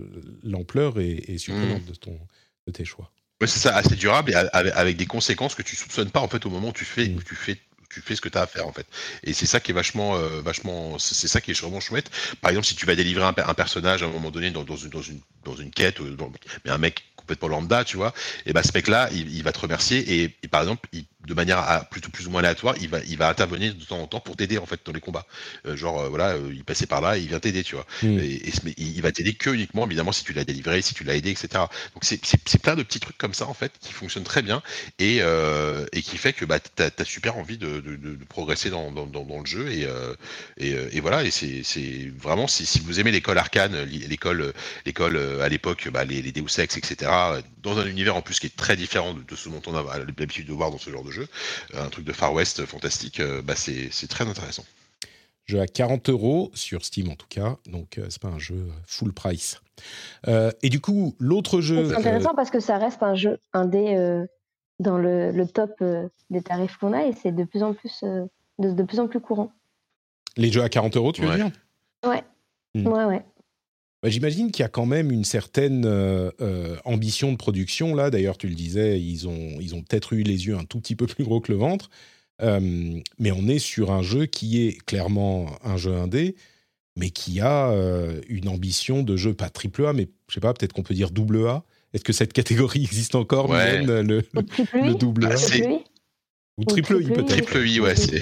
L'ampleur 0.44 1.00
est, 1.00 1.28
est 1.28 1.40
surprenante 1.40 1.86
de 1.86 1.96
ton 1.96 2.20
de 2.68 2.72
tes 2.72 2.86
choix. 2.86 3.12
Ouais, 3.42 3.48
c'est 3.48 3.60
ça 3.60 3.76
assez 3.76 3.96
durable 3.96 4.32
et 4.32 4.36
avec, 4.36 4.96
des 4.98 5.08
conséquences 5.08 5.56
que 5.56 5.62
tu 5.64 5.76
soupçonnes 5.76 6.10
pas 6.12 6.22
en 6.22 6.28
fait 6.28 6.46
au 6.46 6.50
moment 6.50 6.70
où 6.70 6.74
tu 6.74 6.86
fais 6.86 7.10
Mm. 7.10 7.18
où 7.18 7.24
tu 7.24 7.36
fais 7.36 7.58
tu 7.90 8.02
fais 8.02 8.16
ce 8.16 8.22
que 8.22 8.30
tu 8.30 8.38
as 8.38 8.42
à 8.42 8.48
faire 8.48 8.68
en 8.68 8.74
fait. 8.74 8.88
Et 9.24 9.34
c'est 9.34 9.46
ça 9.46 9.60
qui 9.60 9.72
est 9.72 9.74
vachement 9.74 10.16
euh, 10.16 10.42
vachement 10.42 10.98
c'est 11.00 11.28
ça 11.28 11.42
qui 11.42 11.52
est 11.52 11.60
vraiment 11.60 11.80
chouette. 11.80 12.10
Par 12.42 12.52
exemple 12.52 12.68
si 12.68 12.76
tu 12.76 12.86
vas 12.86 12.96
délivrer 12.96 13.26
un, 13.26 13.34
un 13.38 13.54
personnage 13.54 14.04
à 14.04 14.06
un 14.06 14.10
moment 14.10 14.32
donné 14.32 14.52
dans, 14.52 14.64
dans 14.64 14.78
une 14.78 14.90
dans 14.90 15.02
une 15.02 15.20
dans 15.44 15.56
une 15.56 15.72
quête 15.72 16.00
euh, 16.02 16.16
mais 16.64 16.72
un 16.72 16.78
mec 16.78 17.04
complètement 17.26 17.48
lambda, 17.48 17.84
tu 17.84 17.98
vois, 17.98 18.14
et 18.46 18.54
bah 18.54 18.62
ce 18.62 18.72
mec-là, 18.76 19.10
il, 19.12 19.42
va 19.42 19.52
te 19.52 19.60
remercier. 19.60 20.22
Et, 20.22 20.30
par 20.48 20.62
exemple, 20.62 20.88
de 21.26 21.34
manière 21.34 21.60
à, 21.60 21.84
plutôt 21.86 22.10
plus 22.10 22.28
ou 22.28 22.30
moins 22.30 22.40
aléatoire, 22.40 22.76
il 22.80 22.90
va, 22.90 23.00
il 23.08 23.18
va 23.18 23.30
intervenir 23.30 23.74
de 23.74 23.84
temps 23.84 24.00
en 24.00 24.08
temps 24.08 24.20
pour 24.20 24.36
t'aider 24.36 24.58
en 24.58 24.66
fait 24.66 24.80
dans 24.86 24.92
les 24.92 25.00
combats. 25.00 25.26
Euh, 25.66 25.76
genre 25.76 26.02
euh, 26.02 26.10
voilà, 26.10 26.36
il 26.52 26.64
passait 26.64 26.86
par 26.86 27.02
là, 27.02 27.18
et 27.18 27.22
il 27.22 27.28
vient 27.28 27.40
t'aider, 27.40 27.64
tu 27.64 27.76
vois. 27.76 27.86
Mm. 28.04 28.20
Et, 28.20 28.42
il 28.78 29.02
va 29.02 29.12
t'aider 29.12 29.34
que 29.34 29.50
uniquement 29.50 29.86
évidemment 29.86 30.12
si 30.12 30.24
tu 30.24 30.34
l'as 30.34 30.44
délivré, 30.44 30.82
si 30.82 30.94
tu 30.94 31.04
l'as 31.04 31.16
aidé, 31.16 31.32
etc. 31.32 31.48
Donc 31.94 32.04
c'est 32.04 32.62
plein 32.62 32.76
de 32.76 32.84
petits 32.84 33.00
trucs 33.00 33.18
comme 33.18 33.34
ça 33.34 33.48
en 33.48 33.54
fait 33.54 33.72
qui 33.80 33.94
fonctionnent 33.94 34.24
très 34.24 34.42
bien 34.42 34.62
et, 35.00 35.20
et 35.20 36.02
qui 36.02 36.18
fait 36.18 36.34
que 36.34 36.46
bah 36.46 36.60
t'as 36.60 36.90
as 36.98 37.06
super 37.06 37.38
envie 37.38 37.58
de, 37.58 37.80
de, 37.80 38.18
progresser 38.28 38.70
dans, 38.70 38.92
dans, 38.92 39.06
dans, 39.06 39.40
le 39.40 39.46
jeu 39.46 39.70
et, 40.58 41.00
voilà 41.00 41.24
et 41.24 41.32
c'est 41.32 42.12
vraiment 42.18 42.48
si, 42.48 42.66
si 42.66 42.80
vous 42.80 43.00
aimez 43.00 43.12
l'école 43.12 43.38
arcane, 43.38 43.84
l'école 43.84 44.54
l'école 44.86 45.18
à 45.42 45.50
l'époque, 45.50 45.90
bah, 45.92 46.06
les, 46.06 46.22
les 46.22 46.32
Deus 46.32 46.60
Ex, 46.60 46.78
etc. 46.78 47.12
Dans 47.62 47.80
un 47.80 47.86
univers 47.86 48.16
en 48.16 48.22
plus 48.22 48.40
qui 48.40 48.48
est 48.48 48.56
très 48.56 48.76
différent 48.76 49.14
de, 49.14 49.36
ce 49.36 49.50
dont 49.50 49.62
on 49.68 49.76
a 49.76 50.00
l'habitude 50.00 50.48
de 50.48 50.54
voir 50.54 50.72
dans 50.72 50.78
ce 50.78 50.90
genre 50.90 51.04
de 51.04 51.12
jeu, 51.16 51.28
un 51.74 51.90
truc 51.90 52.06
de 52.06 52.14
Far 52.14 52.34
West 52.34 52.66
fantastique, 52.66 53.22
bah, 53.44 53.56
c'est 53.56 54.08
très 54.08 54.28
intéressant. 54.28 54.64
Jeu 55.46 55.60
à 55.60 55.68
40 55.68 56.10
euros 56.10 56.52
sur 56.56 56.84
Steam 56.84 57.10
en 57.10 57.16
tout 57.16 57.28
cas, 57.30 57.58
donc 57.68 58.00
c'est 58.10 58.22
pas 58.22 58.30
un 58.30 58.40
jeu 58.40 58.68
full 58.88 59.14
price. 59.14 59.62
Euh, 60.28 60.52
et 60.64 60.70
du 60.70 60.80
coup, 60.82 61.16
l'autre 61.20 61.62
jeu. 61.62 61.90
C'est 61.90 61.98
intéressant 61.98 62.34
parce 62.36 62.50
que 62.50 62.60
ça 62.60 62.78
reste 62.78 63.04
un 63.04 63.16
jeu 63.16 63.38
indé 63.54 63.96
dans 64.80 64.98
le, 64.98 65.32
le 65.32 65.48
top 65.48 65.84
des 66.30 66.42
tarifs 66.42 66.78
qu'on 66.78 66.94
a 66.94 67.06
et 67.06 67.14
c'est 67.14 67.32
de 67.32 67.44
plus 67.44 67.64
en 67.64 67.74
plus 67.74 68.04
de, 68.60 68.72
de, 68.72 68.84
plus 68.84 69.00
en 69.00 69.08
plus 69.08 69.20
courant. 69.20 69.52
Les 70.38 70.52
jeux 70.52 70.64
à 70.64 70.70
40 70.70 70.98
euros, 70.98 71.12
tu 71.12 71.22
veux 71.22 71.36
dire? 71.36 71.52
Ouais. 72.06 72.24
Hmm. 72.74 72.88
Ouais, 72.88 73.06
ouais. 73.06 73.26
Bah, 74.06 74.12
j'imagine 74.12 74.52
qu'il 74.52 74.62
y 74.62 74.66
a 74.66 74.70
quand 74.70 74.86
même 74.86 75.10
une 75.10 75.24
certaine 75.24 75.84
euh, 75.88 76.30
euh, 76.40 76.78
ambition 76.86 77.32
de 77.32 77.38
production. 77.38 77.96
Là, 77.96 78.12
d'ailleurs, 78.12 78.38
tu 78.38 78.48
le 78.48 78.54
disais, 78.54 79.02
ils 79.02 79.28
ont, 79.28 79.58
ils 79.60 79.74
ont 79.74 79.82
peut-être 79.82 80.14
eu 80.14 80.22
les 80.22 80.46
yeux 80.46 80.56
un 80.56 80.64
tout 80.64 80.80
petit 80.80 80.96
peu 80.96 81.08
plus 81.08 81.24
gros 81.24 81.42
que 81.42 81.52
le 81.52 81.58
ventre. 81.58 81.90
Euh, 82.40 83.00
mais 83.18 83.32
on 83.32 83.48
est 83.48 83.58
sur 83.58 83.92
un 83.92 84.04
jeu 84.04 84.28
qui 84.28 84.62
est 84.62 84.80
clairement 84.86 85.48
un 85.64 85.76
jeu 85.76 85.96
indé, 85.96 86.36
mais 86.96 87.10
qui 87.10 87.42
a 87.42 87.74
une 88.30 88.48
ambition 88.48 89.02
de 89.02 89.18
jeu, 89.18 89.34
pas 89.34 89.50
triple 89.50 89.88
A, 89.88 89.94
mais 89.94 90.08
je 90.30 90.36
sais 90.36 90.40
pas, 90.40 90.54
peut-être 90.54 90.74
qu'on 90.74 90.84
peut 90.84 90.94
dire 90.94 91.10
double 91.10 91.48
A. 91.48 91.64
Est-ce 91.96 92.04
que 92.04 92.14
cette 92.14 92.32
catégorie 92.32 92.84
existe 92.84 93.16
encore, 93.16 93.50
ouais. 93.50 93.82
le, 93.82 94.04
le, 94.04 94.24
le, 94.76 94.94
double 94.94 95.26
A? 95.26 95.36
Ou 96.60 96.66
triple 96.66 97.02
I, 97.02 97.08
peut-être 97.08 97.26
Triple 97.26 97.68
I, 97.68 97.80
ouais, 97.80 97.96
c'est. 97.96 98.22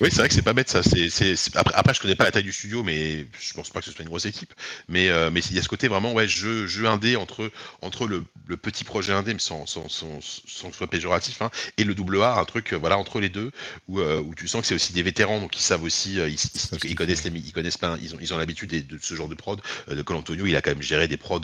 Oui, 0.00 0.08
c'est 0.10 0.18
vrai 0.18 0.28
que 0.28 0.34
c'est 0.34 0.42
pas 0.42 0.52
bête 0.52 0.68
ça. 0.68 0.82
C'est, 0.82 1.08
c'est, 1.10 1.34
Après, 1.56 1.74
après, 1.74 1.94
je 1.94 2.00
connais 2.00 2.16
pas 2.16 2.24
la 2.24 2.32
taille 2.32 2.42
du 2.42 2.52
studio, 2.52 2.82
mais 2.82 3.26
je 3.38 3.52
pense 3.54 3.70
pas 3.70 3.80
que 3.80 3.86
ce 3.86 3.92
soit 3.92 4.02
une 4.02 4.08
grosse 4.08 4.24
équipe. 4.26 4.52
Mais, 4.88 5.08
euh, 5.08 5.30
mais 5.30 5.40
il 5.40 5.56
y 5.56 5.58
a 5.58 5.62
ce 5.62 5.68
côté 5.68 5.88
vraiment, 5.88 6.12
ouais, 6.12 6.26
jeu, 6.26 6.66
jeu 6.66 6.86
indé 6.86 7.16
entre, 7.16 7.50
entre 7.80 8.06
le, 8.06 8.24
le 8.46 8.56
petit 8.56 8.82
projet 8.84 9.12
indé, 9.12 9.32
mais 9.32 9.40
sans, 9.40 9.66
sans, 9.66 9.88
sans, 9.88 10.20
sans 10.20 10.66
que 10.68 10.72
ce 10.72 10.78
soit 10.78 10.90
péjoratif, 10.90 11.42
hein, 11.42 11.50
et 11.76 11.84
le 11.84 11.94
double 11.94 12.22
A, 12.22 12.38
un 12.38 12.44
truc, 12.44 12.72
euh, 12.72 12.76
voilà, 12.76 12.98
entre 12.98 13.20
les 13.20 13.28
deux, 13.28 13.52
où, 13.88 14.00
euh, 14.00 14.20
où 14.20 14.34
tu 14.34 14.48
sens 14.48 14.62
que 14.62 14.66
c'est 14.66 14.74
aussi 14.74 14.92
des 14.92 15.02
vétérans, 15.02 15.40
donc 15.40 15.56
ils 15.56 15.62
savent 15.62 15.84
aussi, 15.84 16.14
ils, 16.16 16.36
ils, 16.84 16.94
connaissent 16.94 17.24
les, 17.24 17.30
ils 17.30 17.52
connaissent 17.52 17.78
plein, 17.78 17.96
ils 18.02 18.14
ont, 18.14 18.18
ils 18.20 18.34
ont 18.34 18.38
l'habitude 18.38 18.86
de, 18.86 18.98
ce 19.00 19.14
genre 19.14 19.28
de 19.28 19.34
prod. 19.34 19.60
de 19.88 20.02
Col 20.02 20.16
Antonio, 20.16 20.46
il 20.46 20.56
a 20.56 20.62
quand 20.62 20.70
même 20.72 20.82
géré 20.82 21.08
des 21.08 21.16
prods 21.16 21.40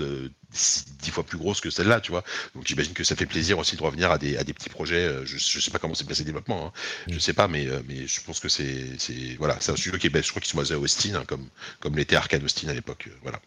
dix 0.50 1.10
fois 1.10 1.24
plus 1.24 1.38
grosses 1.38 1.60
que 1.60 1.70
celle-là, 1.70 2.00
tu 2.00 2.10
vois. 2.10 2.24
Donc 2.54 2.66
j'imagine 2.66 2.92
que 2.92 3.04
ça 3.04 3.16
fait 3.16 3.26
plaisir 3.26 3.58
aussi 3.58 3.76
de 3.76 3.82
revenir 3.82 4.10
à 4.10 4.18
des, 4.18 4.36
à 4.36 4.44
des 4.44 4.52
petits 4.52 4.70
projets. 4.70 5.10
Je, 5.24 5.38
je 5.38 5.60
sais 5.60 5.70
pas 5.70 5.78
comment 5.78 5.94
c'est 5.94 6.04
placé 6.04 6.22
le 6.22 6.26
développement, 6.26 6.66
hein. 6.66 6.72
je 7.08 7.18
sais 7.18 7.32
pas, 7.32 7.48
mais, 7.48 7.66
mais 7.88 8.06
je 8.06 8.20
pense 8.20 8.40
que 8.40 8.48
c'est 8.48 8.96
voilà, 9.38 9.56
c'est 9.60 9.72
un 9.72 9.76
studio 9.76 9.98
qui 9.98 10.06
est, 10.06 10.22
je 10.22 10.30
crois 10.30 10.40
qu'ils 10.40 10.50
sont 10.50 10.58
basés 10.58 10.74
à 10.74 10.78
Austin, 10.78 11.14
hein, 11.14 11.24
comme, 11.26 11.46
comme 11.80 11.96
l'était 11.96 12.16
Arcade 12.16 12.42
Austin 12.44 12.68
à 12.68 12.74
l'époque. 12.74 13.04
Euh, 13.08 13.14
voilà. 13.22 13.40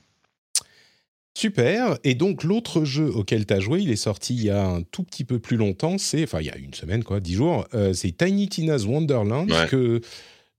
Super. 1.36 1.98
Et 2.04 2.14
donc, 2.14 2.44
l'autre 2.44 2.86
jeu 2.86 3.10
auquel 3.10 3.46
tu 3.46 3.54
as 3.54 3.60
joué, 3.60 3.82
il 3.82 3.90
est 3.90 3.96
sorti 3.96 4.36
il 4.36 4.44
y 4.44 4.50
a 4.52 4.64
un 4.64 4.84
tout 4.84 5.04
petit 5.04 5.24
peu 5.24 5.40
plus 5.40 5.58
longtemps. 5.58 5.98
C'est, 5.98 6.24
enfin, 6.24 6.42
il 6.42 6.46
y 6.46 6.52
a 6.52 6.58
une 6.58 6.74
semaine, 6.74 7.04
quoi, 7.04 7.20
dix 7.20 7.34
jours. 7.34 7.68
Euh, 7.74 7.94
c'est 7.94 8.16
Tiny 8.16 8.48
Tina's 8.50 8.86
Wonderland, 8.86 9.50
que, 9.68 10.02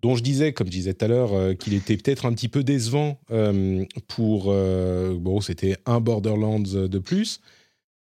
dont 0.04 0.16
je 0.16 0.22
disais, 0.22 0.52
comme 0.52 0.66
je 0.66 0.72
disais 0.72 0.92
tout 0.92 1.06
à 1.06 1.08
l'heure, 1.08 1.32
euh, 1.32 1.54
qu'il 1.54 1.72
était 1.72 1.96
peut-être 1.96 2.26
un 2.26 2.34
petit 2.34 2.48
peu 2.48 2.62
décevant 2.62 3.18
pour. 4.06 4.44
bon, 4.44 5.40
c'était 5.40 5.76
un 5.86 6.00
Borderlands 6.00 6.60
de 6.60 6.98
plus. 6.98 7.40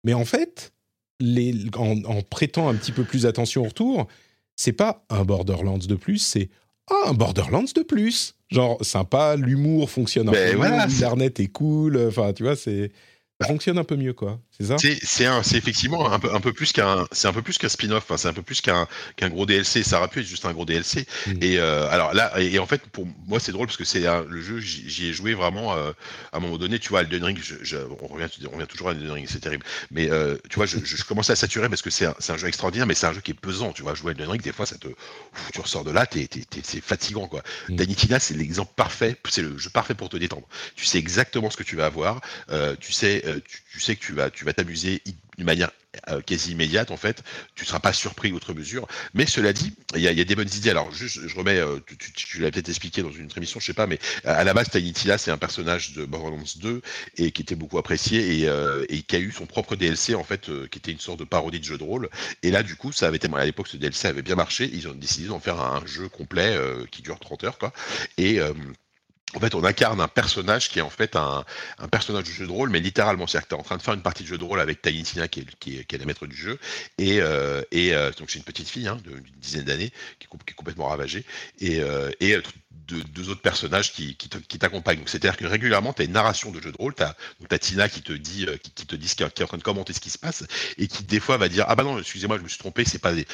Mais 0.05 0.15
en 0.15 0.25
fait, 0.25 0.73
les, 1.19 1.55
en, 1.77 2.05
en 2.05 2.23
prêtant 2.23 2.69
un 2.69 2.75
petit 2.75 2.93
peu 2.93 3.03
plus 3.03 3.27
attention 3.27 3.63
au 3.63 3.69
retour, 3.69 4.07
c'est 4.55 4.73
pas 4.73 5.05
un 5.11 5.25
Borderlands 5.25 5.79
de 5.79 5.95
plus, 5.97 6.19
c'est 6.19 6.51
un 7.05 7.15
Borderlands 7.15 7.73
de 7.75 7.83
plus. 7.83 8.37
Genre 8.49 8.79
sympa, 8.81 9.35
l'humour 9.35 9.91
fonctionne 9.91 10.29
un 10.29 10.33
ben 10.33 10.53
peu 10.53 10.57
voilà, 10.57 10.87
l'internet 10.87 11.41
est 11.41 11.49
cool, 11.49 11.99
enfin 12.07 12.33
tu 12.33 12.45
vois, 12.45 12.57
c'est 12.57 12.93
ça 13.41 13.49
fonctionne 13.49 13.79
un 13.79 13.85
peu 13.85 13.97
mieux, 13.97 14.15
quoi. 14.15 14.41
C'est 14.61 15.57
effectivement 15.57 16.11
un 16.11 16.19
peu, 16.19 16.35
un 16.35 16.41
peu 16.41 16.53
plus 16.53 16.73
qu'un 16.73 17.07
c'est 17.13 17.29
un 17.29 17.33
peu 17.33 17.43
plus 17.43 17.59
qu'un 17.59 17.69
spin-off. 17.69 18.05
Enfin, 18.05 18.17
c'est 18.17 18.29
un 18.29 18.33
peu 18.33 18.43
plus 18.43 18.61
qu'un 18.61 18.89
qu'un 19.17 19.29
gros 19.29 19.47
DLC. 19.47 19.85
Ça 19.85 19.99
aurait 19.99 20.09
pu 20.09 20.21
être 20.21 20.27
juste 20.27 20.45
un 20.47 20.53
gros 20.53 20.65
DLC. 20.65 21.07
Mm. 21.27 21.33
Et 21.43 21.59
euh, 21.59 21.89
alors 21.91 22.13
là, 22.13 22.33
et, 22.41 22.59
en 22.59 22.67
fait, 22.67 22.83
pour 22.89 23.07
moi, 23.27 23.39
c'est 23.39 23.53
drôle 23.53 23.67
parce 23.67 23.77
que 23.77 23.85
c'est 23.85 24.01
le 24.01 24.41
jeu. 24.41 24.59
J'y 24.59 25.09
ai 25.09 25.13
joué 25.13 25.35
vraiment 25.35 25.75
euh, 25.75 25.93
à 26.33 26.39
un 26.39 26.41
moment 26.41 26.59
donné. 26.59 26.81
Tu 26.81 26.89
vois, 26.89 27.03
Elden 27.03 27.23
Ring. 27.23 27.39
Je, 27.41 27.77
on 28.01 28.07
revient, 28.09 28.29
on 28.47 28.57
revient 28.57 28.67
toujours 28.67 28.89
à 28.89 28.93
Elden 28.93 29.13
Ring. 29.13 29.27
C'est 29.31 29.41
terrible. 29.41 29.65
Mais 29.93 30.11
euh, 30.11 30.37
tu 30.51 30.57
vois, 30.57 30.67
je, 30.67 30.79
je, 30.85 31.05
commençais 31.05 31.33
à 31.33 31.37
saturer 31.37 31.69
parce 31.69 31.83
que 31.83 31.91
c'est 31.91 32.07
un, 32.07 32.15
un, 32.29 32.37
jeu 32.37 32.49
extraordinaire, 32.49 32.87
mais 32.87 32.95
c'est 32.95 33.07
un 33.07 33.13
jeu 33.13 33.21
qui 33.21 33.31
est 33.31 33.41
pesant. 33.41 33.73
Tu 33.73 33.83
vois, 33.83 33.95
jouer 33.95 34.11
à 34.11 34.13
Elden 34.13 34.29
Ring, 34.29 34.43
des 34.43 34.53
fois, 34.53 34.67
ça 34.67 34.77
te, 34.77 34.89
tu 35.53 35.61
ressors 35.61 35.85
de 35.85 35.93
là, 35.93 36.05
c'est 36.65 36.81
fatigant, 36.81 37.29
quoi. 37.29 37.43
Mm. 37.69 37.77
Danitina, 37.77 38.19
c'est 38.19 38.35
l'exemple 38.35 38.73
parfait. 38.75 39.17
C'est 39.29 39.43
le 39.43 39.57
jeu 39.57 39.71
parfait 39.71 39.95
pour 39.95 40.09
te 40.09 40.17
détendre. 40.17 40.49
Tu 40.75 40.85
sais 40.85 40.99
exactement 40.99 41.49
ce 41.49 41.57
que 41.57 41.63
tu 41.63 41.77
vas 41.77 41.87
avoir. 41.87 42.21
tu 42.81 42.93
sais, 42.93 43.23
tu, 43.47 43.63
tu 43.71 43.81
sais 43.81 43.95
que 43.95 44.01
tu 44.01 44.13
vas, 44.13 44.31
tu 44.31 44.45
vas 44.45 44.48
t'amuser 44.53 45.03
d'une 45.37 45.47
manière 45.47 45.71
euh, 46.11 46.21
quasi 46.21 46.53
immédiate 46.53 46.91
en 46.91 46.97
fait. 46.97 47.23
Tu 47.55 47.65
seras 47.65 47.81
pas 47.81 47.93
surpris 47.93 48.33
outre 48.33 48.53
mesure. 48.53 48.87
Mais 49.15 49.27
cela 49.27 49.53
dit, 49.53 49.75
il 49.95 50.03
y, 50.03 50.09
a 50.09 50.25
des 50.25 50.35
bonnes 50.37 50.51
idées. 50.55 50.71
Alors 50.71 50.93
juste, 50.93 51.27
je 51.27 51.35
remets, 51.37 51.59
euh, 51.59 51.79
tu, 52.15 52.41
l'as 52.41 52.51
peut-être 52.51 52.69
expliqué 52.69 53.03
dans 53.03 53.11
une 53.11 53.27
autre 53.27 53.39
émission, 53.39 53.59
je 53.59 53.67
sais 53.67 53.75
pas, 53.75 53.87
mais 53.87 53.99
à 54.25 54.45
la 54.45 54.53
base, 54.53 54.69
Tiny 54.71 54.93
Tila, 54.93 55.17
c'est 55.19 55.31
un 55.31 55.39
personnage 55.39 55.93
de 55.93 56.05
Borderlands 56.05 56.45
2 56.61 56.83
et 57.17 57.33
qui 57.33 57.43
était 57.43 57.55
beaucoup 57.55 57.79
apprécié 57.79 58.41
et, 58.41 58.49
euh, 58.49 58.85
et 58.89 59.03
qui 59.03 59.17
a 59.17 59.19
eu 59.19 59.33
son 59.33 59.47
propre 59.47 59.77
DLC 59.77 60.15
en 60.15 60.25
fait, 60.25 60.51
qui 60.71 60.79
était 60.79 60.93
une 60.93 61.01
sorte 61.01 61.19
de 61.19 61.25
parodie 61.25 61.61
de 61.61 61.65
jeu 61.65 61.79
de 61.79 61.85
rôle. 61.85 62.11
Et 62.43 62.51
là, 62.51 62.63
du 62.63 62.77
coup, 62.77 62.93
ça 62.93 63.07
avait 63.07 63.17
été, 63.17 63.29
à 63.35 63.45
l'époque, 63.45 63.69
ce 63.69 63.77
DLC 63.77 64.09
avait 64.09 64.23
bien 64.23 64.37
marché. 64.37 64.71
Ils 64.73 64.89
ont 64.89 64.95
décidé 64.95 65.29
d'en 65.29 65.41
faire 65.41 65.61
un 65.61 65.85
jeu 65.87 66.09
complet 66.09 66.57
qui 66.91 67.03
dure 67.03 67.19
30 67.19 67.45
heures, 67.45 67.59
quoi. 67.59 67.73
Et 68.19 68.41
en 69.35 69.41
fait, 69.41 69.55
on 69.55 69.63
incarne 69.65 70.01
un 70.01 70.09
personnage 70.09 70.71
qui 70.71 70.79
est 70.79 70.83
en 70.83 70.91
fait 70.91 71.15
un, 71.17 71.45
personnage 71.91 72.25
de 72.25 72.31
jeu 72.31 72.47
de 72.47 72.53
rôle, 72.53 72.71
mais 72.71 72.81
littéralement, 72.81 73.27
c'est-à-dire 73.27 73.49
que 73.49 73.55
tu 73.55 73.57
es 73.57 73.61
en 73.61 73.65
train 73.65 73.77
de 73.77 73.83
faire 73.83 73.95
une 73.95 74.03
partie 74.03 74.23
de 74.23 74.29
jeu 74.29 74.39
de 74.39 74.45
rôle 74.45 74.61
avec 74.61 74.81
Tiny 74.81 75.03
Tina, 75.03 75.29
qui 75.29 75.41
est, 75.41 75.85
qui 75.85 75.99
la 75.99 76.05
maître 76.07 76.27
du 76.27 76.37
jeu, 76.37 76.59
et, 76.97 77.21
euh, 77.21 77.63
et 77.71 77.95
euh, 77.95 78.11
donc 78.13 78.31
c'est 78.31 78.39
une 78.39 78.45
petite 78.45 78.69
fille 78.69 78.89
hein, 78.89 78.99
d'une 79.05 79.21
dizaine 79.37 79.65
d'années, 79.65 79.93
qui, 80.19 80.27
est 80.27 80.55
complètement 80.55 80.89
ravagée, 80.89 81.25
et, 81.61 81.81
euh, 81.81 82.11
et 82.21 82.37
euh, 82.93 83.03
deux, 83.15 83.29
autres 83.29 83.41
personnages 83.41 83.93
qui, 83.93 84.17
qui, 84.17 84.59
t'accompagnent. 84.59 85.03
C'est-à-dire 85.07 85.37
que 85.37 85.47
régulièrement, 85.47 85.93
tu 85.93 86.03
as 86.03 86.05
une 86.05 86.13
narration 86.13 86.51
de 86.51 86.61
jeu 86.61 86.73
de 86.73 86.77
rôle, 86.77 86.95
tu 86.95 87.03
as, 87.03 87.59
Tina 87.59 87.89
qui 87.89 88.03
te 88.03 88.13
dit, 88.13 88.47
euh, 88.47 88.57
qui, 88.57 88.87
te 88.87 88.97
dit 88.97 89.09
ce 89.09 89.15
qui, 89.15 89.23
est 89.23 89.43
en 89.43 89.47
train 89.47 89.59
de 89.59 89.63
commenter 89.63 89.93
ce 89.93 90.01
qui 90.01 90.11
se 90.11 90.19
passe, 90.19 90.45
et 90.79 90.87
qui 90.87 91.05
des 91.05 91.21
fois 91.21 91.37
va 91.37 91.49
dire 91.49 91.65
Ah 91.69 91.75
bah 91.75 91.85
non, 91.85 91.99
excusez-moi, 91.99 92.39
je 92.39 92.43
me 92.43 92.49
suis 92.49 92.59
trompé, 92.59 92.85
c'est 92.85 92.99
pas 92.99 93.13
des. 93.13 93.27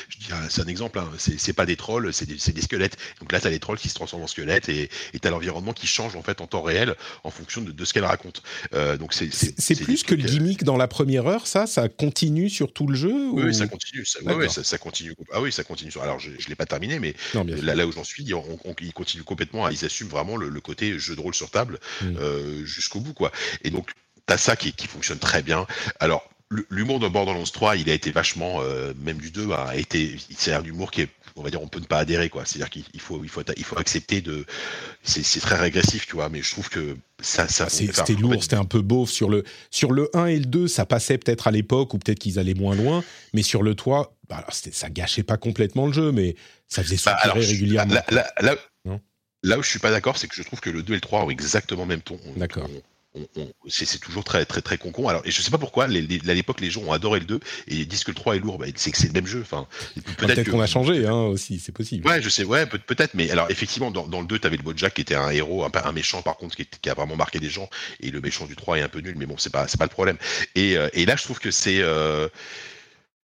C'est 0.49 0.62
un 0.62 0.66
exemple, 0.66 0.99
hein, 0.99 1.09
c'est 1.18 1.53
pas 1.53 1.66
des 1.66 1.76
trolls, 1.76 2.12
c'est 2.12 2.26
des, 2.26 2.36
des, 2.36 2.62
squelettes. 2.62 2.97
Donc 3.20 3.32
là, 3.32 3.40
tu 3.40 3.47
as 3.47 3.51
les 3.51 3.61
trolls 3.61 3.78
qui 3.78 3.88
se 3.88 3.95
transforment 3.95 4.24
en 4.24 4.28
squelettes, 4.28 4.68
et 4.68 4.88
tu 5.20 5.28
as 5.28 5.30
l'environnement 5.30 5.72
qui 5.72 5.86
change 5.86 6.16
en 6.16 6.22
fait 6.22 6.40
en 6.40 6.47
temps 6.47 6.62
réel 6.62 6.95
en 7.22 7.30
fonction 7.30 7.62
de, 7.62 7.72
de 7.72 7.84
ce 7.84 7.92
qu'elle 7.92 8.05
raconte. 8.05 8.42
Euh, 8.74 8.97
donc 8.97 9.12
c'est 9.14 9.82
plus 9.82 10.03
que 10.03 10.14
le 10.14 10.22
gimmick 10.22 10.64
dans 10.64 10.76
la 10.76 10.88
première 10.88 11.26
heure, 11.26 11.47
ça, 11.47 11.66
ça 11.66 11.88
continue 11.88 12.49
sur 12.49 12.72
tout 12.72 12.86
le 12.86 12.95
jeu 12.95 13.30
Oui, 13.32 13.55
ça 13.55 13.66
continue. 13.66 14.05
Ça, 14.05 14.22
ouais, 14.22 14.49
ça, 14.49 14.64
ça, 14.64 14.78
continue. 14.78 15.14
Ah 15.32 15.40
oui, 15.40 15.53
ça 15.53 15.64
continue. 15.64 15.90
Alors 16.01 16.18
je, 16.18 16.30
je 16.38 16.49
l'ai 16.49 16.55
pas 16.55 16.66
terminé, 16.66 16.99
mais 16.99 17.14
là, 17.34 17.74
là, 17.74 17.86
où 17.86 17.92
j'en 17.92 18.05
suis, 18.05 18.32
on, 18.34 18.59
on, 18.64 18.74
il 18.80 18.92
continue 18.92 19.22
complètement. 19.35 19.68
Ils 19.68 19.85
assument 19.85 20.11
vraiment 20.11 20.37
le, 20.37 20.61
côté 20.61 20.97
jeu 20.99 21.16
de 21.16 21.20
rôle 21.20 21.35
sur 21.35 21.51
table 21.51 21.80
euh, 22.05 22.64
jusqu'au 22.64 23.01
bout, 23.01 23.14
quoi. 23.14 23.32
Et 23.64 23.70
donc, 23.70 23.91
t'as 24.26 24.39
ça 24.39 24.55
qui, 24.55 24.72
qui 24.72 24.87
fonctionne 24.87 25.18
très 25.18 25.43
bien. 25.43 25.66
Alors, 25.99 26.28
l'humour 26.70 27.01
de 27.01 27.09
Borderlands 27.09 27.43
3, 27.43 27.76
il 27.76 27.91
a 27.91 27.95
été 27.95 28.12
vachement, 28.12 28.61
euh, 28.61 28.93
même 29.03 29.18
du 29.18 29.32
2, 29.32 29.51
a 29.51 29.76
été, 29.76 30.16
c'est 30.37 30.53
un 30.53 30.62
humour 30.62 30.93
qui 30.93 31.03
est, 31.03 31.09
on 31.35 31.43
va 31.43 31.51
dire, 31.51 31.61
on 31.61 31.66
peut 31.66 31.80
ne 31.80 31.87
pas 31.87 31.99
adhérer, 31.99 32.28
quoi. 32.28 32.45
C'est-à-dire 32.45 32.70
qu'il 32.70 33.01
faut, 33.01 33.20
il 33.24 33.28
faut, 33.28 33.43
il 33.57 33.64
faut 33.64 33.76
accepter 33.76 34.20
de, 34.20 34.47
c'est 35.03 35.41
très 35.41 35.57
régressif, 35.57 36.07
tu 36.07 36.14
vois, 36.14 36.28
mais 36.28 36.41
je 36.41 36.51
trouve 36.53 36.68
que 36.68 36.97
ça, 37.20 37.49
ça. 37.49 37.64
Ah, 37.66 37.70
c'était 37.70 38.14
lourd, 38.14 38.41
c'était 38.41 38.55
un 38.55 38.64
peu 38.64 38.82
beauf 38.82 39.11
sur 39.11 39.28
le, 39.28 39.43
sur 39.72 39.91
le 39.91 40.11
1 40.14 40.26
et 40.26 40.39
le 40.39 40.47
2, 40.47 40.68
ça 40.68 40.87
passait 40.87 41.18
peut-être 41.18 41.49
à 41.49 41.51
l'époque 41.51 41.93
ou 41.95 41.99
peut-être 41.99 42.20
qu'ils 42.20 42.39
allaient 42.39 42.55
moins 42.55 42.76
loin, 42.76 43.03
mais 43.32 43.43
sur 43.43 43.64
le 43.64 43.74
3, 43.74 44.16
bah, 44.28 44.47
ça 44.51 44.91
gâchait 44.91 45.24
pas 45.24 45.37
complètement 45.37 45.87
le 45.87 45.93
jeu, 45.93 46.12
mais 46.12 46.37
ça 46.68 46.82
faisait 46.82 46.99
bah, 47.05 47.18
soupirer 47.22 47.47
régulièrement. 47.47 47.95
Là, 47.95 48.05
là, 48.11 48.32
là, 48.41 48.57
Là 49.45 49.59
où 49.59 49.62
je 49.62 49.68
suis 49.68 49.78
pas 49.78 49.90
d'accord, 49.90 50.16
c'est 50.18 50.26
que 50.26 50.34
je 50.34 50.42
trouve 50.42 50.61
que 50.61 50.70
le 50.70 50.82
2 50.82 50.95
et 50.95 50.97
le 50.97 51.01
3 51.01 51.22
ont 51.24 51.30
exactement 51.30 51.82
le 51.82 51.88
même 51.88 52.01
ton. 52.01 52.18
D'accord. 52.36 52.66
c'est 53.68 54.01
toujours 54.01 54.24
très 54.24 54.45
très 54.45 54.61
très 54.61 54.76
concon. 54.78 55.07
Alors 55.07 55.22
et 55.24 55.30
je 55.30 55.40
sais 55.42 55.51
pas 55.53 55.59
pourquoi, 55.59 55.86
les- 55.86 56.01
les- 56.03 56.28
à 56.28 56.34
l'époque 56.34 56.61
les 56.61 56.70
gens 56.70 56.80
ont 56.82 56.92
adoré 56.92 57.20
le 57.20 57.26
2 57.26 57.40
et 57.68 57.76
ils 57.76 57.86
disent 57.86 58.03
que 58.05 58.11
le 58.11 58.14
3 58.16 58.34
est 58.36 58.40
lourd. 58.40 58.59
Bah, 58.59 58.66
c'est 58.74 58.90
que 58.90 58.97
c'est 58.99 59.07
le 59.07 59.12
même 59.12 59.26
jeu. 59.26 59.40
Enfin, 59.42 59.68
Peut-être 60.16 60.51
qu'on 60.51 60.61
a 60.61 60.66
changé 60.66 61.07
hein, 61.07 61.12
aussi, 61.34 61.61
c'est 61.61 61.72
possible. 61.72 62.09
Ouais, 62.09 62.20
je 62.22 62.28
sais, 62.28 62.42
ouais, 62.45 62.66
peut- 62.66 62.78
peut-être, 62.78 63.14
mais 63.14 63.30
alors 63.30 63.49
effectivement, 63.51 63.90
dans, 63.92 64.09
dans 64.09 64.20
le 64.22 64.26
2, 64.26 64.38
t'avais 64.40 64.57
le 64.57 64.62
Bojack 64.64 64.95
qui 64.95 65.03
était 65.03 65.14
un 65.14 65.30
héros, 65.30 65.62
un, 65.64 65.70
un 65.84 65.92
méchant 65.92 66.22
par 66.22 66.36
contre, 66.38 66.57
qui, 66.57 66.88
a 66.88 66.95
vraiment 66.95 67.14
marqué 67.16 67.38
des 67.38 67.51
gens, 67.51 67.68
et 68.01 68.11
le 68.11 68.20
méchant 68.20 68.47
du 68.47 68.57
3 68.57 68.78
est 68.78 68.82
un 68.82 68.88
peu 68.88 69.01
nul, 69.01 69.14
mais 69.18 69.26
bon, 69.26 69.36
c'est 69.38 69.53
pas, 69.53 69.66
pas 69.78 69.84
le 69.84 69.90
problème. 69.90 70.16
Et, 70.57 70.76
euh, 70.78 70.88
et 70.95 71.05
là, 71.07 71.14
je 71.16 71.22
trouve 71.22 71.38
que 71.38 71.51
c'est. 71.51 71.80
Euh, 71.82 72.28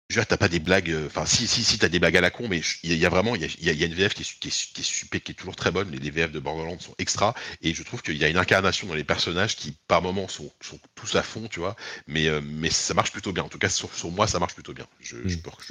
je 0.10 0.16
veux 0.16 0.22
dire, 0.22 0.28
t'as 0.28 0.38
pas 0.38 0.48
des 0.48 0.60
blagues. 0.60 0.90
euh, 0.90 1.08
Enfin, 1.08 1.26
si, 1.26 1.48
si, 1.48 1.64
si, 1.64 1.78
t'as 1.78 1.90
des 1.90 2.00
blagues 2.00 2.16
à 2.16 2.22
la 2.22 2.30
con, 2.30 2.48
mais 2.50 2.62
il 2.84 2.90
y, 2.90 2.94
a- 2.94 2.96
il 2.96 3.02
y 3.02 3.06
a 3.06 3.10
vraiment, 3.10 3.36
il 3.36 3.42
y 3.44 3.46
y 3.70 3.74
y 3.76 3.84
a 3.84 3.86
une 3.86 3.94
VF 3.94 4.14
qui 4.14 4.22
est, 4.22 4.26
su- 4.26 4.38
qui, 4.40 4.48
est, 4.48 4.52
su- 4.52 4.68
qui 4.74 4.82
est 4.82 4.84
super, 4.86 5.22
qui 5.22 5.32
est 5.34 5.36
toujours 5.36 5.56
très 5.58 5.70
bonne. 5.72 5.92
Les, 5.92 5.98
les 6.00 6.10
VF 6.12 6.32
de 6.32 6.40
Borderlands 6.40 6.80
sont 6.80 6.94
extra, 6.98 7.36
et 7.62 7.74
je 7.74 7.84
trouve 7.84 8.02
qu'il 8.02 8.16
y 8.18 8.24
a 8.24 8.30
une 8.30 8.38
incarnation 8.38 8.88
dans 8.88 8.94
les 8.94 9.04
personnages 9.04 9.56
qui, 9.58 9.74
par 9.90 10.02
moments, 10.02 10.28
sont, 10.30 10.50
sont 10.62 10.80
tous 10.96 11.16
à 11.16 11.24
fond, 11.24 11.48
tu 11.50 11.60
vois. 11.60 11.76
Mais, 12.08 12.28
euh, 12.28 12.40
mais 12.42 12.70
ça 12.70 12.94
marche 12.94 13.12
plutôt 13.12 13.34
bien. 13.34 13.44
En 13.44 13.50
tout 13.50 13.58
cas, 13.60 13.68
sur, 13.70 13.94
sur 13.94 14.10
moi, 14.12 14.28
ça 14.28 14.40
marche 14.40 14.54
plutôt 14.54 14.74
bien. 14.74 14.86
Je, 15.02 15.18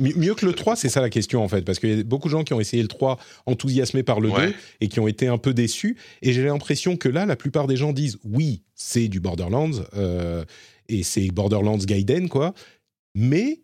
Mieux 0.00 0.34
que 0.34 0.44
le 0.44 0.52
3, 0.52 0.76
c'est 0.76 0.88
ça 0.90 1.00
la 1.00 1.08
question 1.10 1.42
en 1.42 1.48
fait, 1.48 1.62
parce 1.62 1.78
qu'il 1.78 1.96
y 1.96 2.00
a 2.00 2.02
beaucoup 2.04 2.28
de 2.28 2.32
gens 2.32 2.44
qui 2.44 2.52
ont 2.52 2.60
essayé 2.60 2.82
le 2.82 2.88
3 2.88 3.18
enthousiasmés 3.46 4.02
par 4.02 4.20
le 4.20 4.28
Ouais. 4.30 4.48
2 4.48 4.54
et 4.82 4.88
qui 4.88 5.00
ont 5.00 5.08
été 5.08 5.28
un 5.28 5.38
peu 5.38 5.54
déçus. 5.54 5.96
Et 6.22 6.32
j'ai 6.32 6.42
l'impression 6.44 6.96
que 6.98 7.08
là, 7.08 7.24
la 7.26 7.36
plupart 7.36 7.66
des 7.66 7.76
gens 7.76 7.92
disent 7.92 8.18
oui, 8.24 8.62
c'est 8.74 9.08
du 9.08 9.20
Borderlands 9.20 9.70
euh, 9.94 10.44
et 10.88 11.02
c'est 11.02 11.26
Borderlands 11.28 11.78
Gaiden 11.78 12.28
quoi. 12.28 12.52
Mais 13.14 13.60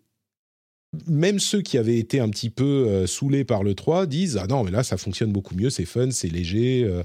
même 1.06 1.38
ceux 1.38 1.62
qui 1.62 1.78
avaient 1.78 1.98
été 1.98 2.20
un 2.20 2.28
petit 2.28 2.50
peu 2.50 2.86
euh, 2.88 3.06
saoulés 3.06 3.44
par 3.44 3.62
le 3.62 3.74
3 3.74 4.06
disent 4.06 4.38
ah 4.40 4.46
non 4.46 4.62
mais 4.62 4.70
là 4.70 4.82
ça 4.82 4.96
fonctionne 4.96 5.32
beaucoup 5.32 5.54
mieux, 5.54 5.70
c'est 5.70 5.84
fun, 5.84 6.10
c'est 6.10 6.28
léger. 6.28 6.84
euh. 6.84 7.02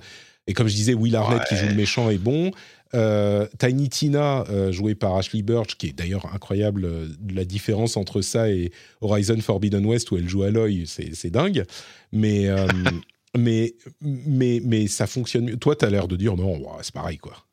et 0.47 0.53
comme 0.53 0.67
je 0.67 0.75
disais, 0.75 0.93
Will 0.93 1.15
Arnett 1.15 1.43
qui 1.47 1.55
joue 1.55 1.67
le 1.67 1.75
méchant 1.75 2.09
est 2.09 2.17
bon. 2.17 2.51
Euh, 2.93 3.45
Tiny 3.59 3.89
Tina, 3.89 4.45
euh, 4.49 4.71
joué 4.71 4.95
par 4.95 5.15
Ashley 5.15 5.41
Burch, 5.41 5.77
qui 5.77 5.87
est 5.87 5.93
d'ailleurs 5.93 6.33
incroyable, 6.33 6.89
la 7.29 7.43
différence 7.43 7.97
entre 7.97 8.21
ça 8.21 8.49
et 8.49 8.71
Horizon 9.01 9.39
Forbidden 9.41 9.85
West 9.85 10.11
où 10.11 10.17
elle 10.17 10.29
joue 10.29 10.43
Aloy, 10.43 10.85
c'est 10.85 11.13
c'est 11.15 11.29
dingue. 11.29 11.65
Mais, 12.11 12.47
mais, 13.37 13.75
mais, 14.01 14.61
mais 14.63 14.87
ça 14.87 15.07
fonctionne 15.07 15.45
mieux. 15.45 15.57
Toi, 15.57 15.75
tu 15.75 15.85
as 15.85 15.89
l'air 15.89 16.07
de 16.07 16.15
dire 16.15 16.35
non, 16.37 16.61
c'est 16.81 16.93
pareil 16.93 17.17
quoi. 17.17 17.45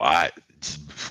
Ouais, 0.00 0.30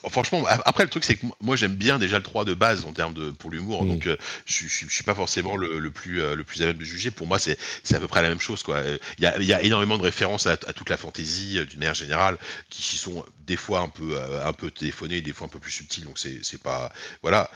franchement, 0.09 0.43
après 0.65 0.83
le 0.83 0.89
truc 0.89 1.03
c'est 1.03 1.15
que 1.15 1.25
moi- 1.41 1.55
j'aime 1.55 1.75
bien 1.75 1.97
déjà 1.99 2.17
le 2.17 2.23
3 2.23 2.45
de 2.45 2.53
base 2.53 2.85
en 2.85 2.93
termes 2.93 3.13
de 3.13 3.31
pour 3.31 3.49
l'humour, 3.51 3.83
Mm. 3.83 3.87
donc 3.89 4.07
euh, 4.07 4.17
je, 4.45 4.53
suis- 4.53 4.67
je, 4.67 4.73
suis- 4.73 4.87
je 4.89 4.93
suis 4.93 5.03
pas 5.03 5.15
forcément 5.15 5.57
le, 5.57 5.79
le 5.79 5.91
plus 5.91 6.21
euh, 6.21 6.35
le 6.35 6.43
plus 6.43 6.61
à 6.61 6.65
même 6.67 6.77
de 6.77 6.83
juger. 6.85 7.11
Pour 7.11 7.27
moi 7.27 7.39
c'est 7.39 7.57
c'est 7.83 7.95
à 7.95 7.99
peu 7.99 8.07
près 8.07 8.21
la 8.21 8.29
même 8.29 8.39
chose 8.39 8.63
quoi. 8.63 8.81
Il 9.17 9.23
y 9.23 9.27
a, 9.27 9.37
il 9.39 9.45
y 9.45 9.53
a 9.53 9.61
énormément 9.61 9.97
de 9.97 10.03
références 10.03 10.47
à, 10.47 10.51
à 10.53 10.73
toute 10.73 10.89
la 10.89 10.97
fantaisie 10.97 11.57
euh, 11.57 11.65
d'une 11.65 11.79
manière 11.79 11.93
générale 11.95 12.37
qui 12.69 12.81
qui 12.81 12.97
sont 12.97 13.25
des 13.45 13.57
fois 13.57 13.79
un 13.81 13.89
peu 13.89 14.17
un 14.45 14.53
peu 14.53 14.71
téléphonées, 14.71 15.21
des 15.21 15.33
fois 15.33 15.45
un 15.47 15.49
peu 15.49 15.59
plus 15.59 15.71
subtiles, 15.71 16.05
donc 16.05 16.19
c'est 16.19 16.39
c'est 16.43 16.61
pas 16.61 16.91
voilà. 17.21 17.49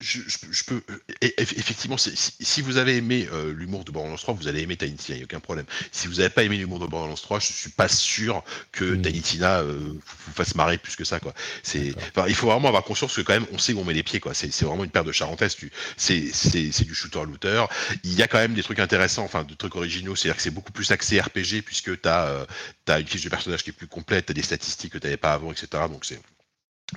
Je, 0.00 0.20
je, 0.26 0.38
je 0.50 0.64
peux 0.64 0.82
eff- 1.22 1.54
effectivement 1.56 1.96
si, 1.96 2.60
vous 2.60 2.76
avez 2.76 2.96
aimé 2.96 3.26
euh, 3.32 3.52
l'humour 3.54 3.84
de 3.84 3.92
Borderlands 3.92 4.16
3 4.18 4.34
vous 4.34 4.48
allez 4.48 4.60
aimer 4.62 4.76
Tina 4.76 4.92
il 5.08 5.14
n'y 5.14 5.20
a 5.22 5.24
aucun 5.24 5.40
problème. 5.40 5.64
Si 5.92 6.08
vous 6.08 6.14
n'avez 6.16 6.28
pas 6.28 6.42
aimé 6.42 6.58
l'humour 6.58 6.78
de 6.80 6.86
Borderlands 6.86 7.14
3 7.14 7.38
je 7.38 7.52
suis 7.52 7.70
pas 7.70 7.88
sûr 7.88 8.42
que 8.72 8.84
Mm. 8.96 9.02
Tina 9.22 9.60
euh, 9.60 9.78
vous 9.78 10.32
fasse 10.34 10.54
marrer 10.56 10.76
plus 10.78 10.96
que 10.96 11.04
ça 11.04 11.20
quoi. 11.20 11.32
C'est 11.62 11.94
enfin, 12.14 12.26
il 12.28 12.34
faut 12.34 12.48
vraiment 12.48 12.68
avoir 12.68 12.84
conscience 12.84 13.14
que 13.14 13.22
quand 13.22 13.32
même 13.32 13.46
on 13.52 13.58
sait 13.58 13.72
où 13.72 13.80
on 13.80 13.84
met 13.84 13.94
les 13.94 14.02
pieds 14.02 14.20
quoi. 14.20 14.34
C'est 14.34 14.52
c'est 14.52 14.64
vraiment 14.66 14.84
une 14.84 14.90
paire 14.90 15.04
de 15.04 15.12
charentaises 15.12 15.56
c'est 15.96 16.84
du 16.84 16.94
shooter 16.94 17.22
looter. 17.24 17.64
Il 18.02 18.12
y 18.14 18.22
a 18.22 18.28
quand 18.28 18.38
même 18.38 18.54
des 18.54 18.62
trucs 18.62 18.80
intéressants 18.80 19.24
enfin 19.24 19.44
des 19.44 19.56
trucs 19.56 19.76
originaux 19.76 20.16
c'est 20.16 20.28
à 20.28 20.32
dire 20.32 20.36
que 20.36 20.42
c'est 20.42 20.50
beaucoup 20.50 20.72
plus 20.72 20.90
axé 20.90 21.20
RPG 21.20 21.62
puisque 21.64 21.98
tu 22.00 22.08
as 22.08 22.46
as 22.88 23.00
une 23.00 23.06
fiche 23.06 23.22
de 23.22 23.28
personnage 23.30 23.62
qui 23.62 23.70
est 23.70 23.72
plus 23.72 23.86
complète 23.86 24.26
tu 24.26 24.32
as 24.32 24.34
des 24.34 24.42
statistiques 24.42 24.92
que 24.92 24.98
tu 24.98 25.06
n'avais 25.06 25.16
pas 25.16 25.32
avant 25.32 25.52
etc 25.52 25.68
donc 25.88 26.04
c'est 26.04 26.20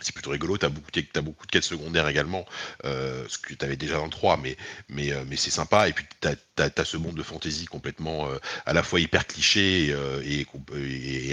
c'est 0.02 0.14
plutôt 0.14 0.32
rigolo, 0.32 0.58
t'as 0.58 0.70
beaucoup, 0.70 0.92
de- 0.92 1.02
t'as 1.02 1.22
beaucoup 1.22 1.46
de 1.46 1.52
quêtes 1.52 1.64
secondaires 1.64 2.08
également, 2.08 2.46
euh, 2.86 3.26
ce 3.30 3.38
que 3.38 3.54
t'avais 3.54 3.78
déjà 3.78 3.96
dans 3.96 4.06
le 4.06 4.10
3, 4.12 4.38
mais, 4.38 4.58
mais, 4.90 5.12
euh, 5.12 5.24
mais 5.28 5.36
c'est 5.38 5.52
sympa. 5.52 5.88
Et 5.90 5.94
puis 5.94 6.06
t'as, 6.20 6.36
t'as 6.70 6.86
ce 6.86 6.98
monde 6.98 7.16
de 7.16 7.24
fantasy 7.24 7.66
complètement 7.66 8.30
euh, 8.30 8.38
à 8.66 8.74
la 8.74 8.84
fois 8.84 9.00
hyper 9.00 9.28
cliché 9.28 9.90
et, 10.24 10.46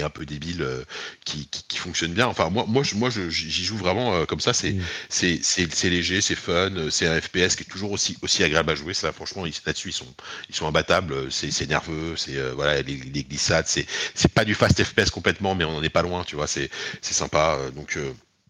un 0.02 0.10
peu 0.10 0.26
débile 0.26 0.62
euh, 0.62 0.84
qui, 1.24 1.48
qui, 1.48 1.62
qui 1.64 1.78
fonctionne 1.78 2.12
bien. 2.12 2.26
Enfin, 2.26 2.50
moi, 2.50 2.64
moi, 2.68 2.82
je- 2.82 2.94
moi 2.94 3.08
j'y 3.10 3.64
joue 3.64 3.76
vraiment 3.76 4.26
comme 4.26 4.40
ça. 4.40 4.52
C'est, 4.52 4.76
c'est, 5.08 5.90
léger, 5.90 6.20
c'est 6.20 6.34
fun, 6.34 6.70
c'est 6.90 7.06
un 7.06 7.20
FPS 7.20 7.56
qui 7.56 7.62
est 7.62 7.70
toujours 7.70 7.92
aussi, 7.92 8.16
aussi 8.22 8.42
agréable 8.44 8.70
à 8.70 8.74
jouer. 8.74 8.94
Ça, 8.94 9.12
franchement, 9.12 9.44
là-dessus, 9.44 9.90
ils 9.90 9.92
sont, 9.92 10.14
ils 10.48 10.54
sont 10.54 10.66
imbattables. 10.66 11.30
C'est, 11.32 11.66
nerveux, 11.68 12.16
c'est 12.16 12.38
voilà, 12.52 12.82
les, 12.82 12.96
les 12.96 13.24
glissades, 13.24 13.66
c'est, 13.66 13.86
pas 14.34 14.44
du 14.44 14.54
fast 14.54 14.82
FPS 14.82 15.10
complètement, 15.10 15.54
mais 15.54 15.64
on 15.64 15.76
en 15.76 15.82
est 15.82 15.88
pas 15.90 16.02
loin, 16.02 16.24
tu 16.24 16.36
vois. 16.36 16.46
C'est, 16.46 16.70
sympa. 17.02 17.58
Donc, 17.74 17.98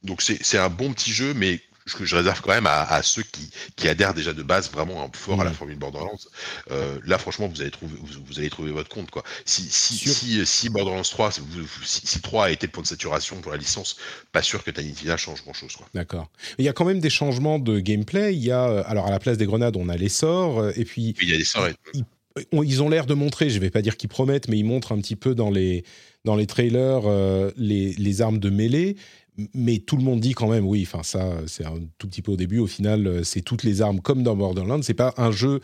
donc 0.05 0.22
c'est 0.22 0.59
un 0.59 0.68
bon 0.68 0.92
petit 0.92 1.12
jeu, 1.12 1.34
mais 1.34 1.61
que 1.98 2.07
je 2.07 2.16
réserve 2.16 2.40
quand 2.40 2.52
même 2.55 2.66
à, 2.66 2.82
à 2.90 3.02
ceux 3.02 3.22
qui, 3.22 3.50
qui 3.76 3.88
adhèrent 3.88 4.14
déjà 4.14 4.32
de 4.32 4.42
base 4.42 4.70
vraiment 4.70 5.11
fort 5.12 5.42
à 5.42 5.44
la 5.44 5.50
Mhm. 5.50 5.57
formule 5.57 5.76
Borderlands. 5.76 6.18
Euh, 6.70 6.98
là, 7.05 7.18
franchement, 7.18 7.46
vous 7.46 7.61
allez 7.61 7.70
trouver, 7.70 7.92
vous, 8.00 8.22
vous 8.26 8.38
allez 8.38 8.48
trouver 8.48 8.72
votre 8.72 8.88
compte. 8.88 9.11
Quoi. 9.11 9.22
Si, 9.44 9.61
si, 9.68 9.94
Sûr. 9.98 10.14
si, 10.14 10.46
si 10.46 10.70
Borderlands 10.70 11.02
3, 11.02 11.28
vous- 11.40 11.61
vous- 11.62 11.84
si, 11.84 12.07
si 12.07 12.22
3 12.22 12.46
a 12.46 12.50
été 12.50 12.66
le 12.66 12.72
point 12.72 12.82
de 12.82 12.88
saturation 12.88 13.36
pour 13.42 13.52
la 13.52 13.59
licence, 13.59 13.98
pas 14.32 14.40
sûr 14.42 14.64
que 14.64 14.70
Tiny 14.70 14.92
Tina 14.94 15.18
change 15.18 15.42
grand-chose. 15.42 15.76
Quoi. 15.76 15.86
D'accord. 15.92 16.30
Il 16.57 16.64
y 16.64 16.70
a 16.70 16.72
quand 16.72 16.86
même 16.86 17.00
des 17.00 17.11
changements 17.11 17.59
de 17.59 17.78
gameplay. 17.80 18.34
Il 18.34 18.42
y 18.42 18.50
a, 18.50 18.64
euh, 18.66 18.82
alors 18.86 19.07
à 19.07 19.11
la 19.11 19.18
place 19.18 19.36
des 19.36 19.44
grenades, 19.44 19.76
on 19.76 19.90
a 19.90 19.96
les 19.98 20.09
sorts, 20.09 20.61
euh, 20.61 20.72
et 20.76 20.86
puis 20.86 21.14
Il 21.20 21.28
y 21.28 21.34
a 21.34 21.36
des 21.36 21.44
sorts. 21.44 21.66
et- 21.68 21.74
on- 22.52 22.62
ils 22.62 22.82
ont 22.82 22.88
l'air 22.88 23.05
de 23.05 23.12
montrer, 23.14 23.50
je 23.50 23.59
vais 23.59 23.68
pas 23.70 23.82
dire 23.82 23.98
qu'ils 23.98 24.09
promettent, 24.09 24.48
mais 24.48 24.57
ils 24.57 24.64
montrent 24.64 24.92
un 24.92 24.98
petit 25.02 25.16
peu 25.16 25.34
dans 25.34 25.50
les, 25.50 25.84
dans 26.24 26.34
les 26.34 26.46
trailers 26.46 27.02
euh, 27.05 27.50
les, 27.59 27.92
les 27.92 28.22
armes 28.22 28.38
de 28.38 28.48
mêlée. 28.48 28.96
Mais 29.53 29.78
tout 29.78 29.97
le 29.97 30.03
monde 30.05 30.20
dit 30.20 30.32
quand 30.32 30.49
même, 30.49 30.64
oui, 30.64 30.87
enfin 30.87 31.03
ça, 31.03 31.39
c'est 31.47 31.64
un 31.64 31.80
tout 31.99 32.07
petit 32.09 32.22
peu 32.22 32.32
au 32.32 32.37
début. 32.37 32.59
Au 32.59 32.66
final, 32.68 33.07
euh, 33.07 33.24
c'est 33.24 33.41
toutes 33.43 33.64
les 33.64 33.82
armes 33.82 34.01
comme 34.01 34.22
dans 34.22 34.37
Borderlands. 34.37 34.82
C'est 34.82 34.95
pas 34.95 35.12
un 35.16 35.32
jeu 35.32 35.61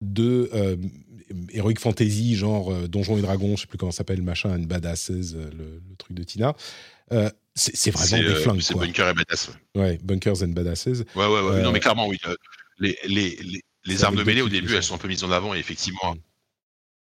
de 0.00 0.48
euh, 0.54 0.76
heroic 1.52 1.74
fantasy 1.78 2.34
genre 2.36 2.72
euh, 2.72 2.88
Donjons 2.88 3.18
et 3.18 3.22
Dragons, 3.22 3.54
je 3.56 3.62
sais 3.62 3.66
plus 3.66 3.78
comment 3.78 3.92
ça 3.92 3.98
s'appelle, 3.98 4.22
machin, 4.22 4.50
and 4.58 4.64
badasses, 4.64 5.10
euh, 5.10 5.50
le, 5.56 5.82
le 5.88 5.96
truc 5.98 6.16
de 6.16 6.22
Tina. 6.22 6.54
Euh, 7.12 7.28
c'est 7.54 7.90
vraiment 7.90 8.28
des 8.28 8.34
flingues, 8.36 8.60
c'est. 8.62 8.74
Bunker 8.74 9.08
et 9.10 9.12
Badass. 9.14 9.50
ouais. 9.74 9.98
Bunkers 10.02 10.42
and 10.42 10.48
badasses. 10.48 10.86
Ouais, 10.86 11.02
ouais, 11.14 11.26
ouais. 11.42 11.62
Non, 11.62 11.70
mais 11.70 11.80
clairement, 11.80 12.06
oui. 12.08 12.18
les, 12.78 12.96
les, 13.06 13.38
les, 13.84 14.04
armes 14.04 14.16
de 14.16 14.22
mêlée, 14.22 14.40
au 14.40 14.48
début, 14.48 14.72
elles 14.74 14.82
sont- 14.82 14.88
sont 14.90 14.94
un 14.94 14.98
peu 14.98 15.08
mises 15.08 15.22
en 15.22 15.30
avant, 15.30 15.54
et 15.54 15.58
effectivement. 15.58 16.16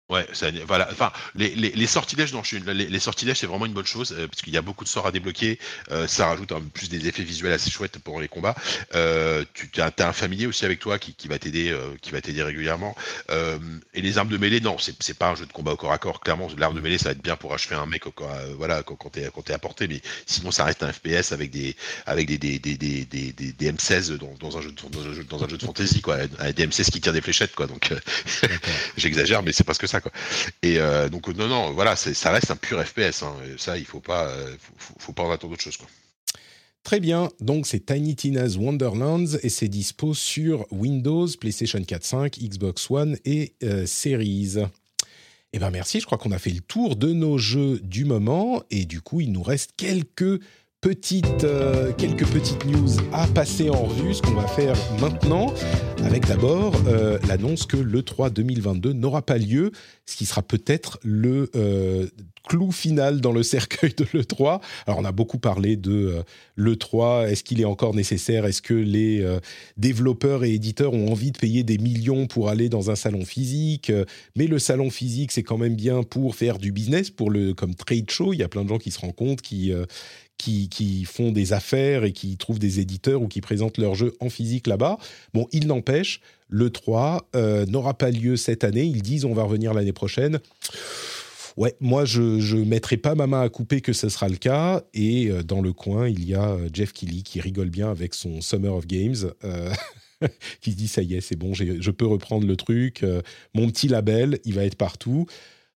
Ouais, 0.10 0.26
ça, 0.34 0.48
voilà. 0.66 0.88
Enfin, 0.92 1.12
les, 1.36 1.54
les, 1.54 1.70
les 1.70 1.86
sortilèges, 1.86 2.34
non, 2.34 2.42
je 2.42 2.48
suis- 2.58 2.60
les, 2.66 2.88
les 2.88 3.00
sortilèges, 3.00 3.38
c'est 3.38 3.46
vraiment 3.46 3.68
une 3.68 3.74
bonne 3.74 3.86
chose 3.86 4.12
euh, 4.18 4.28
parce 4.28 4.42
qu'il 4.42 4.52
y 4.52 4.58
a 4.58 4.62
beaucoup 4.64 4.84
de 4.84 4.90
sorts 4.90 5.06
à 5.06 5.12
débloquer. 5.12 5.60
euh, 5.92 6.08
ça 6.08 6.26
rajoute 6.26 6.52
en 6.52 6.62
plus 6.62 6.90
des 6.90 7.08
effets 7.08 7.22
visuels 7.22 7.54
assez 7.54 7.70
chouettes 7.70 8.00
pour 8.00 8.20
les 8.20 8.28
combats. 8.28 8.56
Euh, 8.96 9.46
tu 9.54 9.70
as, 9.80 9.94
un 10.00 10.12
familier 10.14 10.48
aussi 10.48 10.66
avec 10.66 10.80
toi 10.80 10.98
qui, 10.98 11.14
va 11.28 11.38
t'aider, 11.38 11.78
qui 12.02 12.10
va 12.10 12.22
t'aider 12.22 12.42
régulièrement. 12.42 12.96
Et 13.94 14.02
les 14.02 14.18
armes 14.18 14.30
de 14.30 14.38
mêlée, 14.38 14.62
non, 14.62 14.78
c'est 14.80 15.18
pas 15.18 15.30
un 15.30 15.36
jeu 15.36 15.46
de 15.46 15.52
combat 15.54 15.74
au 15.74 15.78
corps 15.78 15.92
à 15.92 15.98
corps. 16.00 16.22
Clairement, 16.22 16.48
l'arme 16.58 16.76
de 16.76 16.82
mêlée, 16.82 16.98
ça 16.98 17.06
va 17.06 17.12
être 17.12 17.22
bien 17.22 17.36
pour 17.36 17.54
achever 17.54 17.76
un 17.76 17.86
mec, 17.86 18.04
voilà, 18.58 18.82
quand, 18.84 18.96
quand 18.96 19.10
t'es 19.12 19.54
à 19.54 19.60
portée. 19.60 19.88
Mais 19.88 20.02
sinon, 20.26 20.50
ça 20.52 20.64
reste 20.66 20.82
un 20.84 20.92
FPS 20.92 21.32
avec 21.34 21.52
des 21.52 21.76
avec 22.08 22.28
des 22.28 22.38
des, 22.40 22.58
des, 22.60 22.78
des, 22.78 23.06
des, 23.06 23.32
des- 23.34 23.52
des 23.54 23.72
M16 23.72 24.18
dans, 24.18 24.34
dans 24.40 24.58
un 24.58 24.62
jeu 24.62 24.72
de, 24.72 24.82
dans 24.90 25.02
un 25.08 25.14
jeu 25.14 25.24
dans 25.26 25.44
un 25.44 25.48
jeu 25.48 25.58
de 25.58 25.64
fantasy, 25.64 26.02
quoi, 26.02 26.26
des 26.28 26.66
M16 26.68 26.90
qui 26.90 27.00
tirent 27.02 27.14
des 27.14 27.22
fléchettes, 27.22 27.54
quoi. 27.56 27.68
Donc 27.68 27.92
j'exagère, 28.98 29.44
mais 29.44 29.52
c'est 29.52 29.64
presque 29.64 29.88
ça, 29.88 29.99
Et 30.64 30.80
euh, 30.80 31.10
donc 31.10 31.28
non, 31.30 31.48
non, 31.48 31.72
voilà, 31.72 31.96
ça 31.96 32.32
reste 32.32 32.52
un 32.52 32.56
pur 32.56 32.84
FPS. 32.84 33.24
Hein. 33.24 33.34
Ça, 33.58 33.78
il 33.78 33.86
faut 33.86 34.00
pas, 34.00 34.28
euh, 34.28 34.56
faut, 34.78 35.14
pas 35.14 35.24
en 35.24 35.32
attendre 35.32 35.54
autre 35.54 35.64
chose, 35.64 35.78
quoi. 35.78 35.88
Très 36.84 37.02
bien, 37.02 37.30
donc 37.42 37.68
c'est 37.68 37.86
Tiny 37.86 38.16
Tina's 38.16 38.56
Wonderlands 38.56 39.36
et 39.44 39.50
c'est 39.50 39.68
dispo 39.68 40.14
sur 40.14 40.66
Windows, 40.72 41.28
PlayStation 41.40 41.84
4, 41.84 42.04
5, 42.04 42.40
Xbox 42.40 42.90
One 42.90 43.18
et 43.26 43.54
euh, 43.64 43.86
Series. 43.86 44.56
Eh 45.52 45.60
ben 45.60 45.72
merci, 45.72 46.00
je 46.00 46.06
crois 46.06 46.18
qu'on 46.18 46.32
a 46.32 46.40
fait 46.40 46.52
le 46.52 46.62
tour 46.62 46.96
de 46.96 47.12
nos 47.12 47.38
jeux 47.38 47.80
du 47.84 48.06
moment 48.06 48.64
et 48.72 48.86
du 48.86 49.02
coup 49.02 49.20
il 49.20 49.32
nous 49.32 49.44
reste 49.44 49.72
quelques 49.76 50.42
petites, 50.82 51.44
euh, 51.44 51.92
quelques 51.98 52.26
petites 52.28 52.66
news 52.66 52.90
à 53.12 53.28
passer 53.28 53.70
en 53.70 53.84
revue, 53.84 54.14
ce 54.14 54.22
qu'on 54.22 54.34
va 54.34 54.48
faire 54.48 54.78
maintenant, 55.02 55.54
avec 56.04 56.26
d'abord 56.26 56.74
euh, 56.88 57.20
l'annonce 57.28 57.66
que 57.66 57.76
l'E3 57.76 58.32
2022 58.32 58.94
n'aura 58.94 59.22
pas 59.22 59.38
lieu, 59.38 59.72
ce 60.06 60.16
qui 60.16 60.26
sera 60.26 60.42
peut-être 60.42 60.98
le 61.04 61.50
euh, 61.56 62.08
clou 62.48 62.72
final 62.72 63.20
dans 63.20 63.34
le 63.34 63.44
cercueil 63.44 63.94
de 63.98 64.06
l'E3. 64.14 64.62
Alors 64.88 65.00
on 65.00 65.06
a 65.06 65.12
beaucoup 65.12 65.38
parlé 65.38 65.76
de 65.76 65.92
euh, 65.92 66.24
l'E3, 66.56 67.28
est-ce 67.28 67.44
qu'il 67.44 67.60
est 67.60 67.66
encore 67.66 67.94
nécessaire? 67.94 68.46
Est-ce 68.46 68.62
que 68.62 68.74
les 68.74 69.26
développeurs 69.76 70.44
et 70.46 70.54
éditeurs 70.54 70.94
ont 70.94 71.12
envie 71.12 71.32
de 71.32 71.38
payer 71.38 71.64
des 71.64 71.78
millions 71.78 72.28
pour 72.28 72.50
aller 72.50 72.70
dans 72.70 72.90
un 72.90 72.96
salon 72.96 73.26
physique? 73.26 73.92
Mais 74.36 74.48
le 74.48 74.60
salon 74.60 74.90
physique, 74.90 75.32
c'est 75.32 75.44
quand 75.44 75.58
même 75.58 75.76
bien 75.76 76.04
pour 76.04 76.36
faire 76.36 76.58
du 76.58 76.72
business, 76.72 77.10
pour 77.10 77.30
le 77.30 77.54
comme 77.54 77.76
trade 77.76 78.10
show. 78.10 78.34
Il 78.34 78.40
y 78.40 78.44
a 78.44 78.50
plein 78.50 78.64
de 78.64 78.70
gens 78.70 78.78
qui 78.78 78.92
se 78.92 79.00
rencontrent, 79.00 79.44
qui 79.44 79.72
euh, 79.74 79.86
qui, 80.40 81.06
font 81.06 81.32
des 81.32 81.54
affaires 81.54 82.04
et 82.04 82.14
qui 82.14 82.38
trouvent 82.38 82.60
des 82.60 82.80
éditeurs 82.80 83.22
ou 83.22 83.28
qui 83.28 83.42
présentent 83.42 83.78
leurs 83.78 83.96
jeux 83.96 84.16
en 84.20 84.30
physique 84.30 84.68
là-bas. 84.68 84.98
Bon, 85.34 85.48
il 85.52 85.68
n'empêche, 85.68 86.22
le 86.48 86.70
3 86.70 87.30
euh, 87.36 87.66
n'aura 87.66 87.94
pas 87.94 88.10
lieu 88.10 88.38
cette 88.38 88.64
année. 88.64 88.84
Ils 88.84 89.02
disent 89.02 89.26
on 89.26 89.34
va 89.34 89.44
revenir 89.44 89.74
l'année 89.74 89.94
prochaine. 89.94 90.40
ouais, 91.58 91.76
moi 91.80 92.06
je 92.06 92.22
ne 92.22 92.64
mettrai 92.64 92.98
pas 92.98 93.16
ma 93.16 93.28
main 93.28 93.42
à 93.42 93.50
couper 93.50 93.82
que 93.82 93.94
ce 93.94 94.10
sera 94.10 94.30
le 94.30 94.38
cas. 94.38 94.84
Et 94.94 95.30
euh, 95.30 95.44
dans 95.44 95.62
le 95.62 95.74
coin, 95.74 96.08
il 96.08 96.26
y 96.26 96.34
a 96.34 96.52
euh, 96.52 96.70
Jeff 96.74 96.94
Keighley 96.94 97.22
qui 97.22 97.42
rigole 97.42 97.70
bien 97.70 97.92
avec 97.92 98.14
son 98.14 98.42
Summer 98.42 98.74
of 98.74 98.88
Games. 98.88 99.34
qui 100.62 100.72
se 100.72 100.76
dit 100.76 100.90
ça 100.90 101.02
y 101.02 101.16
est, 101.16 101.22
c'est 101.22 101.38
bon, 101.38 101.54
je 101.54 101.92
peux 101.92 102.06
reprendre 102.06 102.46
le 102.46 102.58
truc. 102.58 103.06
mon 103.56 103.70
petit 103.70 103.88
label, 103.88 104.40
il 104.44 104.54
va 104.54 104.66
être 104.66 104.76
partout. 104.76 105.28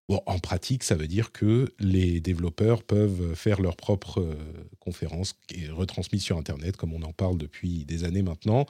Bon, 0.10 0.22
en 0.26 0.38
pratique, 0.40 0.84
ça 0.84 0.96
veut 0.96 1.08
dire 1.08 1.32
que 1.32 1.74
les 1.80 2.20
développeurs 2.20 2.84
peuvent 2.84 3.36
faire 3.36 3.62
leurs 3.62 3.78
propres 3.78 4.20
euh, 4.22 4.36
conférences 4.80 5.36
et 5.50 5.70
retransmises 5.70 6.24
sur 6.24 6.38
Internet, 6.38 6.76
comme 6.76 6.94
on 6.94 7.02
en 7.04 7.14
parle 7.14 7.38
depuis 7.38 7.86
des 7.86 8.04
années 8.04 8.22
maintenant. 8.22 8.66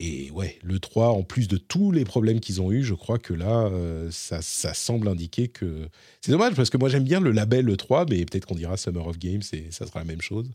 Et 0.00 0.30
ouais, 0.32 0.58
le 0.62 0.80
3, 0.80 1.08
en 1.08 1.22
plus 1.22 1.48
de 1.48 1.56
tous 1.56 1.92
les 1.92 2.04
problèmes 2.04 2.40
qu'ils 2.40 2.60
ont 2.60 2.70
eus, 2.70 2.84
je 2.84 2.92
crois 2.92 3.18
que 3.18 3.32
là, 3.32 3.68
euh, 3.68 4.10
ça, 4.10 4.42
ça 4.42 4.74
semble 4.74 5.08
indiquer 5.08 5.48
que... 5.48 5.88
C'est 6.20 6.32
dommage, 6.32 6.54
parce 6.54 6.68
que 6.68 6.76
moi 6.76 6.90
j'aime 6.90 7.04
bien 7.04 7.20
le 7.20 7.30
label 7.30 7.64
le 7.64 7.76
3, 7.78 8.04
mais 8.10 8.24
peut-être 8.26 8.46
qu'on 8.46 8.54
dira 8.54 8.76
Summer 8.76 9.06
of 9.06 9.18
Games 9.18 9.42
et 9.52 9.70
ça 9.70 9.86
sera 9.86 10.00
la 10.00 10.04
même 10.04 10.20
chose. 10.20 10.50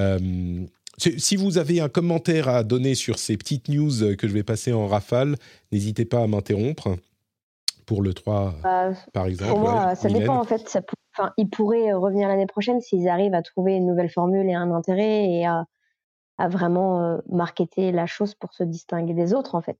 Euh, 0.00 0.66
si 0.96 1.36
vous 1.36 1.58
avez 1.58 1.80
un 1.80 1.88
commentaire 1.88 2.48
à 2.48 2.64
donner 2.64 2.96
sur 2.96 3.20
ces 3.20 3.36
petites 3.36 3.68
news 3.68 4.16
que 4.16 4.26
je 4.26 4.32
vais 4.32 4.42
passer 4.42 4.72
en 4.72 4.88
rafale, 4.88 5.36
n'hésitez 5.70 6.04
pas 6.04 6.22
à 6.22 6.26
m'interrompre. 6.26 6.96
Pour 7.88 8.02
le 8.02 8.12
3, 8.14 8.54
Bah, 8.62 8.90
par 9.14 9.26
exemple. 9.26 9.50
Pour 9.52 9.60
moi, 9.60 9.86
ouais, 9.88 9.94
ça 9.96 10.08
dépend 10.10 10.38
en 10.38 10.44
fait. 10.44 10.68
Ça, 10.68 10.82
enfin, 11.16 11.32
ils 11.38 11.48
pourraient 11.48 11.90
euh, 11.90 11.98
revenir 11.98 12.28
l'année 12.28 12.46
prochaine 12.46 12.80
s'ils 12.82 13.08
arrivent 13.08 13.32
à 13.34 13.40
trouver 13.42 13.76
une 13.76 13.86
nouvelle 13.86 14.10
formule 14.10 14.46
et 14.48 14.54
un 14.54 14.70
intérêt 14.72 15.24
et 15.30 15.46
à, 15.46 15.64
à 16.36 16.48
vraiment 16.48 17.02
euh, 17.02 17.18
marketer 17.30 17.90
la 17.90 18.04
chose 18.06 18.34
pour 18.34 18.52
se 18.52 18.62
distinguer 18.62 19.14
des 19.14 19.32
autres 19.32 19.54
en 19.54 19.62
fait. 19.62 19.78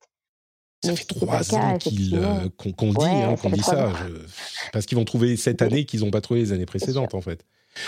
Ça 0.82 0.90
Mais 0.92 0.96
fait 0.96 1.04
trois 1.04 1.54
ans 1.54 1.74
euh, 1.74 1.78
qu'on 1.78 1.90
dit, 1.90 2.14
Ouais, 2.14 3.22
hein, 3.24 3.36
ça 3.36 3.42
qu'on 3.42 3.50
fait 3.50 3.56
dit 3.56 3.60
trois 3.60 3.74
ça. 3.74 3.86
ans. 3.88 3.92
je- 3.94 4.70
Parce 4.72 4.86
qu'ils 4.86 4.96
vont 4.96 5.04
trouver 5.04 5.36
cette 5.36 5.60
année 5.60 5.84
qu'ils 5.84 6.00
n'ont 6.00 6.10
pas 6.10 6.20
trouvé 6.22 6.40
les 6.40 6.52
années 6.52 6.66
précédentes, 6.66 7.14
en 7.14 7.20
fait. 7.20 7.44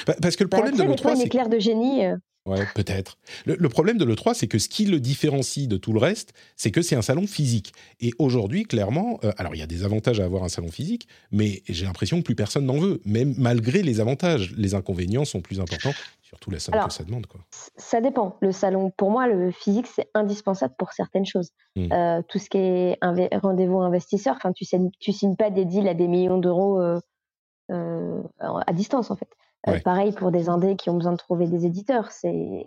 Pa- 0.07 0.17
Parce 0.21 0.37
que 0.37 0.45
le 0.45 0.51
Bah, 0.51 0.59
problème 0.59 0.77
de 0.77 0.83
sais, 0.83 0.89
des 0.89 0.97
fois, 1.03 1.13
l'E3, 1.13 1.15
une 1.15 1.21
c'est 1.21 1.27
éclair 1.29 1.49
de 1.49 1.59
génie. 1.59 2.05
Ouais, 2.51 2.67
peut-être. 2.75 3.19
Le, 3.45 3.57
le 3.57 3.69
problème 3.69 3.99
de 3.99 4.05
l'E3, 4.05 4.35
c'est 4.35 4.49
que 4.49 4.59
ce 4.59 4.69
qui 4.69 4.85
le 4.87 5.01
différencie 5.01 5.69
de 5.69 5.77
tout 5.77 5.93
le 5.93 5.99
reste, 5.99 6.33
c'est 6.57 6.71
que 6.71 6.83
c'est 6.83 6.97
un 6.97 7.03
salon 7.03 7.27
physique. 7.27 7.73
Et 8.01 8.13
aujourd'hui, 8.19 8.65
clairement, 8.65 9.19
euh, 9.25 9.33
alors 9.37 9.55
il 9.55 9.59
y 9.59 9.63
a 9.63 9.67
des 9.67 9.85
avantages 9.85 10.21
à 10.21 10.25
avoir 10.25 10.45
un 10.45 10.49
salon 10.49 10.71
physique, 10.71 11.09
mais 11.31 11.63
j'ai 11.69 11.87
l'impression 11.87 12.19
que 12.19 12.23
plus 12.23 12.35
personne 12.35 12.67
n'en 12.67 12.79
veut, 12.79 13.01
même 13.05 13.35
malgré 13.39 13.83
les 13.83 14.01
avantages. 14.01 14.53
Les 14.57 14.75
inconvénients 14.75 15.25
sont 15.25 15.41
plus 15.41 15.61
importants, 15.61 15.93
surtout 16.23 16.51
la 16.51 16.59
somme 16.59 16.75
Alors, 16.75 16.89
que 16.89 16.95
ça 16.95 17.05
demande. 17.05 17.27
Quoi. 17.27 17.41
Ça 17.77 18.01
dépend. 18.01 18.37
Le 18.41 18.53
salon, 18.53 18.91
pour 18.97 19.11
moi, 19.11 19.27
le 19.27 19.51
physique, 19.51 19.87
c'est 19.87 20.09
indispensable 20.15 20.75
pour 20.79 20.93
certaines 20.93 21.27
choses. 21.27 21.51
Mm. 21.77 21.93
Euh, 21.93 22.23
tout 22.29 22.39
ce 22.39 22.51
qui 22.51 22.59
est 22.59 22.99
rendez-vous 23.03 23.81
investisseur, 23.81 24.37
tu 24.55 24.65
signes, 24.65 24.91
tu 24.99 25.13
signes 25.13 25.37
pas 25.37 25.51
des 25.51 25.65
deals 25.65 25.89
à 25.89 25.95
des 25.95 26.09
millions 26.09 26.39
d'euros 26.39 26.81
euh, 26.81 28.23
à 28.43 28.73
distance, 28.73 29.11
en 29.11 29.17
fait. 29.17 29.29
Euh, 29.69 29.79
pareil 29.81 30.13
pour 30.13 30.31
des 30.31 30.49
indés 30.49 30.77
qui 30.77 30.89
ont 30.91 30.95
besoin 30.97 31.13
de 31.13 31.17
trouver 31.19 31.47
des 31.47 31.67
éditeurs, 31.67 32.11
c'est, 32.13 32.67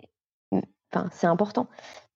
enfin, 0.92 1.08
c'est 1.12 1.26
important. 1.26 1.66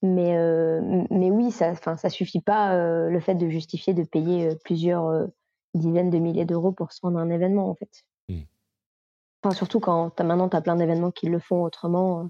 Mais, 0.02 0.36
euh, 0.36 0.80
mais 1.10 1.30
oui, 1.30 1.50
ça, 1.50 1.70
enfin, 1.70 1.96
ça 1.96 2.09
suffit 2.10 2.40
pas 2.40 2.74
euh, 2.76 3.10
le 3.10 3.18
fait 3.20 3.34
de 3.34 3.48
justifier 3.48 3.94
de 3.94 4.05
payer 4.05 4.50
plusieurs 4.64 5.26
dizaines 5.74 6.10
de 6.10 6.18
milliers 6.18 6.44
d'euros 6.44 6.70
pour 6.72 6.92
se 6.92 7.00
rendre 7.02 7.18
à 7.18 7.22
un 7.22 7.30
événement, 7.30 7.68
en 7.68 7.74
fait. 7.74 8.05
Mm. 8.28 8.42
Enfin, 9.42 9.55
surtout 9.55 9.80
quand 9.80 10.20
as, 10.20 10.24
maintenant 10.24 10.48
tu 10.48 10.56
as 10.56 10.60
plein 10.60 10.76
d'événements 10.76 11.10
qui 11.10 11.26
le 11.26 11.38
font 11.40 11.62
autrement. 11.64 12.28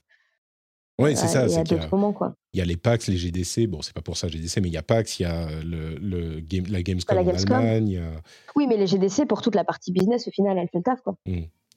Oui, 0.98 1.16
c'est 1.16 1.28
ça. 1.28 1.44
qu'il 1.46 1.52
y 1.54 1.58
a- 1.58 1.62
d'autres 1.64 1.94
moments, 1.94 2.12
quoi. 2.12 2.34
Il 2.54 2.58
y 2.58 2.62
a 2.62 2.64
les 2.64 2.76
PAX, 2.76 3.06
les 3.08 3.16
GDC. 3.18 3.66
Bon, 3.68 3.82
c'est 3.82 3.92
pas 3.94 4.00
pour 4.02 4.16
ça 4.16 4.26
GDC, 4.28 4.60
mais 4.60 4.68
il 4.68 4.72
y 4.74 4.78
a 4.78 4.82
PAX, 4.82 5.20
il 5.20 5.22
y 5.22 5.26
a 5.26 5.46
le, 5.62 5.94
le 5.96 6.40
game, 6.40 6.64
la 6.70 6.82
Gamescom 6.82 7.14
La 7.14 7.22
en 7.22 7.24
Gamescom. 7.26 7.56
Allemagne. 7.56 7.88
il 7.88 7.94
y 7.94 7.98
a- 7.98 8.20
Oui, 8.56 8.66
mais 8.66 8.76
les 8.78 8.86
GDC, 8.86 9.26
pour 9.26 9.42
toute 9.42 9.54
la 9.54 9.64
partie 9.64 9.92
business, 9.92 10.26
au 10.26 10.30
final, 10.30 10.56
elle 10.58 10.68
fait 10.68 10.78
le 10.78 10.82
taf, 10.84 11.00
quoi. 11.02 11.14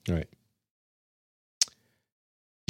Ouais. 0.08 0.26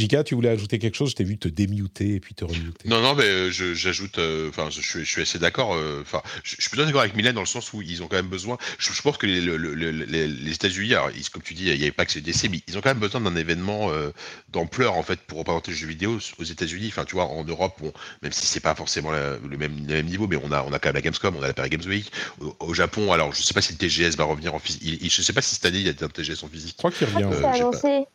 Jika, 0.03 0.25
tu 0.25 0.35
voulais 0.35 0.49
ajouter 0.49 0.81
quelque 0.81 0.97
chose? 0.97 1.11
Je 1.11 1.15
t'ai 1.15 1.23
vu 1.23 1.39
te 1.39 1.47
démuter 1.47 2.17
et 2.17 2.21
puis 2.21 2.35
te 2.35 2.45
remuter. 2.45 2.89
Non, 2.89 3.01
non, 3.01 3.15
mais 3.15 3.23
euh, 3.25 3.51
j'ajoute, 3.53 4.19
euh, 4.19 4.49
enfin, 4.49 4.69
je, 4.69 4.81
suis- 4.81 5.05
je 5.05 5.09
suis 5.11 5.23
assez 5.23 5.39
d'accord. 5.39 5.75
euh, 5.75 6.01
Enfin, 6.03 6.21
je, 6.43 6.57
je 6.57 6.61
suis 6.63 6.71
plutôt 6.71 6.85
d'accord 6.85 7.03
avec 7.03 7.15
Mylène 7.15 7.35
dans 7.37 7.41
le 7.41 7.47
sens 7.47 7.73
où 7.73 7.83
ils 7.83 8.03
ont 8.03 8.09
quand 8.09 8.17
même 8.17 8.27
besoin. 8.27 8.59
Je, 8.81 8.93
je 8.93 9.01
pense 9.01 9.17
que 9.17 9.27
les, 9.27 9.41
le- 9.41 9.57
le- 9.57 9.75
le- 9.75 9.91
les, 9.93 10.27
les 10.27 10.53
États-Unis, 10.53 10.95
comme 11.33 11.43
tu 11.43 11.55
dis, 11.55 11.67
il 11.67 11.77
n'y 11.77 11.83
avait 11.83 11.93
pas 11.93 12.05
que 12.05 12.11
ces 12.11 12.21
décès, 12.21 12.49
mais 12.49 12.61
ils 12.67 12.77
ont 12.77 12.81
quand 12.81 12.91
même 12.91 12.99
besoin 12.99 13.21
d'un 13.21 13.37
événement 13.37 13.93
euh, 13.93 14.11
d'ampleur 14.49 14.95
en 14.95 15.05
fait 15.05 15.21
pour 15.21 15.39
représenter 15.39 15.71
le 15.71 15.77
jeu 15.77 15.87
vidéo 15.87 16.19
aux 16.39 16.43
États-Unis. 16.45 16.89
Enfin, 16.89 17.05
tu 17.05 17.15
vois, 17.15 17.27
en 17.27 17.45
Europe, 17.45 17.81
même 18.23 18.33
si 18.33 18.47
c'est 18.47 18.59
pas 18.61 18.75
forcément 18.75 19.13
la- 19.13 19.37
le 19.39 19.57
même, 19.57 19.77
le 19.87 19.95
même 19.95 20.07
niveau, 20.07 20.27
mais 20.27 20.37
on 20.43 20.51
a, 20.51 20.63
on 20.65 20.73
a 20.73 20.81
quand 20.81 20.89
même 20.89 20.97
la 20.97 21.03
Gamescom, 21.03 21.37
on 21.37 21.43
a 21.43 21.47
la 21.47 21.55
Paris 21.55 21.71
Games 21.71 21.87
Week. 21.87 22.11
Au, 22.41 22.57
au 22.59 22.75
Japon, 22.75 23.13
alors, 23.13 23.33
je 23.35 23.43
sais 23.43 23.55
pas 23.55 23.63
si 23.63 23.73
le 23.73 23.79
TGS 23.79 24.17
va 24.17 24.25
revenir 24.25 24.53
en 24.55 24.59
physique. 24.59 24.83
Je 25.09 25.23
sais 25.23 25.33
pas 25.33 25.43
si 25.43 25.55
cette 25.55 25.67
année 25.67 25.79
il 25.79 25.87
y 25.87 25.89
a 25.89 25.93
un 25.93 26.09
TGS 26.09 26.43
en 26.43 26.49
physique. 26.49 26.73
Je 26.73 26.77
crois 26.79 26.91
qu'il 26.91 27.07
Je 27.07 27.13
crois 27.13 27.27
revient. 27.29 27.37
Euh. 27.37 27.41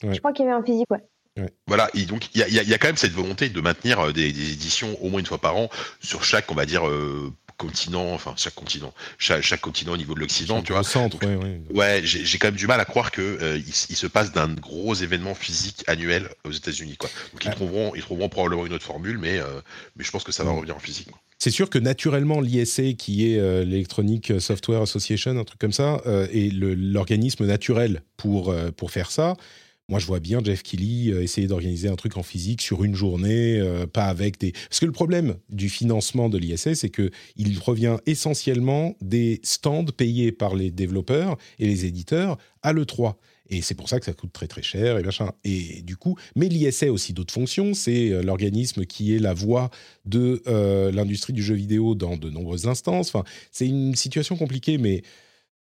Ouais. 0.03 0.14
Je 0.14 0.19
crois 0.19 0.34
qu'il 0.34 0.45
y 0.45 0.47
avait 0.49 0.57
un 0.57 0.64
physique, 0.64 0.89
ouais. 0.91 0.99
Voilà, 1.68 1.89
et 1.93 2.05
donc 2.05 2.30
il 2.34 2.41
y 2.41 2.43
a, 2.43 2.47
y 2.47 2.69
y 2.69 2.80
quand 2.80 2.88
même 2.88 2.97
cette 2.97 3.14
volonté 3.14 3.49
de 3.49 3.61
maintenir 3.61 3.99
euh, 3.99 4.14
des, 4.14 4.31
des 4.31 4.51
éditions 4.51 4.97
au 5.03 5.09
moins 5.09 5.19
une 5.19 5.26
fois 5.26 5.39
par 5.39 5.55
an 5.55 5.69
sur 6.01 6.23
chaque, 6.23 6.51
on 6.51 6.55
va 6.55 6.65
dire, 6.65 6.88
euh, 6.88 7.31
continent, 7.57 8.14
enfin 8.14 8.34
chaque 8.38 8.53
continent, 8.53 8.93
chaque, 9.18 9.41
chaque 9.41 9.61
continent 9.61 9.93
au 9.93 9.97
niveau 9.97 10.14
de 10.14 10.19
l'Occident, 10.19 10.61
tu 10.61 10.72
vois. 10.72 10.81
Au 10.81 10.84
centre, 10.84 11.18
ouais, 11.26 11.35
ouais. 11.35 11.61
Ouais, 11.72 12.01
j'ai 12.03 12.38
quand 12.38 12.47
même 12.47 12.55
du 12.55 12.68
mal 12.68 12.80
à 12.80 12.85
croire 12.85 13.11
que 13.11 13.22
euh, 13.22 13.57
il, 13.57 13.73
se 13.73 14.07
passe 14.07 14.31
d'un 14.31 14.53
gros 14.53 14.93
événement 14.93 15.34
physique 15.34 15.84
annuel 15.88 16.30
aux 16.45 16.51
États-Unis, 16.51 16.97
quoi. 16.97 17.09
Donc 17.34 17.45
ils 17.45 17.51
trouveront, 17.51 17.93
ils 17.95 18.01
trouveront 18.01 18.30
probablement 18.30 18.65
une 18.65 18.73
autre 18.73 18.85
formule, 18.85 19.18
mais 19.18 19.39
euh, 19.39 19.61
mais 19.95 20.03
je 20.03 20.11
pense 20.11 20.23
que 20.23 20.31
ça 20.31 20.43
va 20.43 20.51
revenir 20.51 20.76
en 20.76 20.80
physique. 20.80 21.09
quoi. 21.11 21.19
C'est 21.39 21.51
sûr 21.51 21.69
que 21.69 21.77
naturellement, 21.77 22.41
l'ISA, 22.41 22.93
qui 22.93 23.31
est 23.31 23.39
euh, 23.39 23.64
l'Electronic 23.64 24.34
Software 24.39 24.81
Association, 24.81 25.38
un 25.38 25.43
truc 25.43 25.59
comme 25.59 25.72
ça, 25.72 26.01
euh, 26.07 26.27
est 26.31 26.51
l'organisme 26.51 27.45
naturel 27.45 28.01
pour, 28.18 28.49
euh, 28.49 28.72
pour 28.72 28.89
faire 28.89 29.11
ça. 29.11 29.35
Moi, 29.89 29.99
je 29.99 30.05
vois 30.05 30.19
bien 30.19 30.41
Jeff 30.43 30.64
Keighley 30.64 31.14
euh, 31.14 31.23
essayer 31.23 31.47
d'organiser 31.47 31.88
un 31.88 31.95
truc 31.95 32.18
en 32.18 32.23
physique 32.23 32.61
sur 32.61 32.84
une 32.84 32.93
journée, 32.93 33.57
euh, 33.57 33.88
pas 33.88 34.07
avec 34.07 34.38
des... 34.38 34.51
Parce 34.51 34.81
que 34.81 34.85
le 34.85 34.91
problème 34.91 35.38
du 35.47 35.69
financement 35.69 36.27
de 36.27 36.38
l'ISA, 36.38 36.76
c'est 36.76 36.89
que 36.89 37.09
il 37.38 37.57
provient 37.57 37.97
essentiellement 38.05 38.97
des 38.99 39.39
stands 39.43 39.85
payés 39.85 40.34
par 40.34 40.55
les 40.55 40.72
développeurs 40.72 41.38
et 41.57 41.68
les 41.68 41.85
éditeurs 41.85 42.38
à 42.64 42.73
l'E3. 42.73 43.15
Et 43.49 43.61
c'est 43.61 43.76
pour 43.76 43.88
ça 43.88 43.97
que 43.97 44.05
ça 44.05 44.11
coûte 44.11 44.34
très 44.34 44.47
très 44.47 44.61
cher 44.61 44.97
et 44.97 45.03
machin. 45.03 45.31
Et 45.45 45.81
du 45.84 45.95
coup, 45.95 46.18
mais 46.35 46.49
l'ISA 46.49 46.88
a 46.88 46.91
aussi 46.91 47.14
d'autres 47.14 47.34
fonctions. 47.34 47.73
C'est 47.73 48.11
euh, 48.11 48.22
l'organisme 48.22 48.85
qui 48.85 49.15
est 49.15 49.19
la 49.19 49.34
voix 49.34 49.69
de 50.03 50.41
l'industrie 50.91 51.31
du 51.31 51.41
jeu 51.41 51.55
vidéo 51.55 51.95
dans 51.95 52.18
de 52.18 52.30
nombreuses 52.30 52.68
instances. 52.68 53.07
Enfin, 53.15 53.23
c'est 53.53 53.68
une 53.68 53.95
situation 53.95 54.35
compliquée, 54.35 54.77
mais 54.77 55.03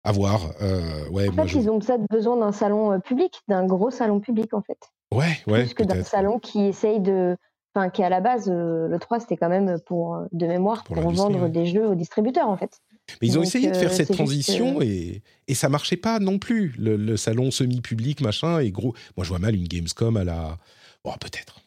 à 0.09 0.13
voir. 0.13 0.53
Euh, 0.63 1.07
ouais, 1.11 1.29
En 1.29 1.33
moi, 1.33 1.45
fait, 1.45 1.51
je... 1.51 1.59
ils 1.59 1.71
ont 1.71 1.79
peut-être 1.79 2.07
besoin 2.11 2.37
d'un 2.39 2.53
salon 2.53 2.93
euh, 2.93 2.99
public, 2.99 3.43
d'un 3.49 3.67
gros 3.67 3.91
salon 3.91 4.21
public, 4.21 4.55
en 4.55 4.63
fait. 4.63 4.79
ouais, 5.13 5.37
ouais, 5.47 5.65
plus 5.65 5.75
que 5.75 5.83
d'un 5.83 6.03
salon 6.03 6.39
qui 6.39 6.65
essaye 6.65 7.01
de. 7.01 7.37
Enfin, 7.75 7.91
qui 7.91 8.03
à 8.03 8.09
la 8.09 8.21
base, 8.21 8.49
euh, 8.49 8.89
le 8.89 8.99
3, 8.99 9.21
c'était 9.21 9.37
quand 9.37 9.51
même 9.51 9.79
pour, 9.85 10.15
euh, 10.17 10.25
de 10.33 10.47
mémoire, 10.47 10.83
Pour 10.85 10.97
vendre 10.97 11.43
ouais. 11.43 11.51
des 11.51 11.67
jeux 11.67 11.87
aux 11.87 11.95
distributeurs, 11.95 12.49
en 12.49 12.57
fait. 12.57 12.81
Mais 13.21 13.29
ils 13.29 13.39
ont 13.39 13.43
essayé 13.43 13.71
de 13.71 13.77
faire 13.77 13.93
cette 13.93 14.13
transition 14.13 14.81
et, 14.83 15.23
et 15.47 15.55
ça 15.55 15.69
marchait 15.69 15.97
pas 15.97 16.19
non 16.19 16.39
plus. 16.39 16.75
Le, 16.79 16.97
le 16.97 17.17
salon 17.19 17.51
semi-public, 17.51 18.23
machin, 18.23 18.59
et 18.61 18.71
gros. 18.71 18.95
Moi, 19.17 19.25
je 19.25 19.29
vois 19.29 19.39
mal 19.39 19.55
une 19.55 19.69
Gamescom 19.69 20.17
à 20.17 20.25
la. 20.25 20.59
Oh, 21.05 21.13
peut-être. 21.21 21.61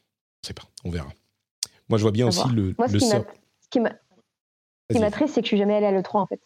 Je 0.43 0.47
sais 0.47 0.53
pas, 0.53 0.63
on 0.84 0.89
verra. 0.89 1.09
Moi, 1.89 1.97
je 1.99 2.03
vois 2.03 2.11
bien 2.11 2.26
À 2.26 2.30
aussi 2.30 2.41
voir. 2.41 2.53
le, 2.53 2.73
Moi, 2.77 2.88
ce 2.88 2.93
le 2.93 3.23
qui 3.69 3.80
qui 4.91 4.99
m'attriste, 4.99 5.34
c'est 5.34 5.41
que 5.41 5.45
je 5.45 5.49
suis 5.49 5.57
jamais 5.57 5.76
allée 5.76 5.85
à 5.88 5.91
l'E3, 5.91 6.18
en 6.18 6.27
fait. 6.27 6.39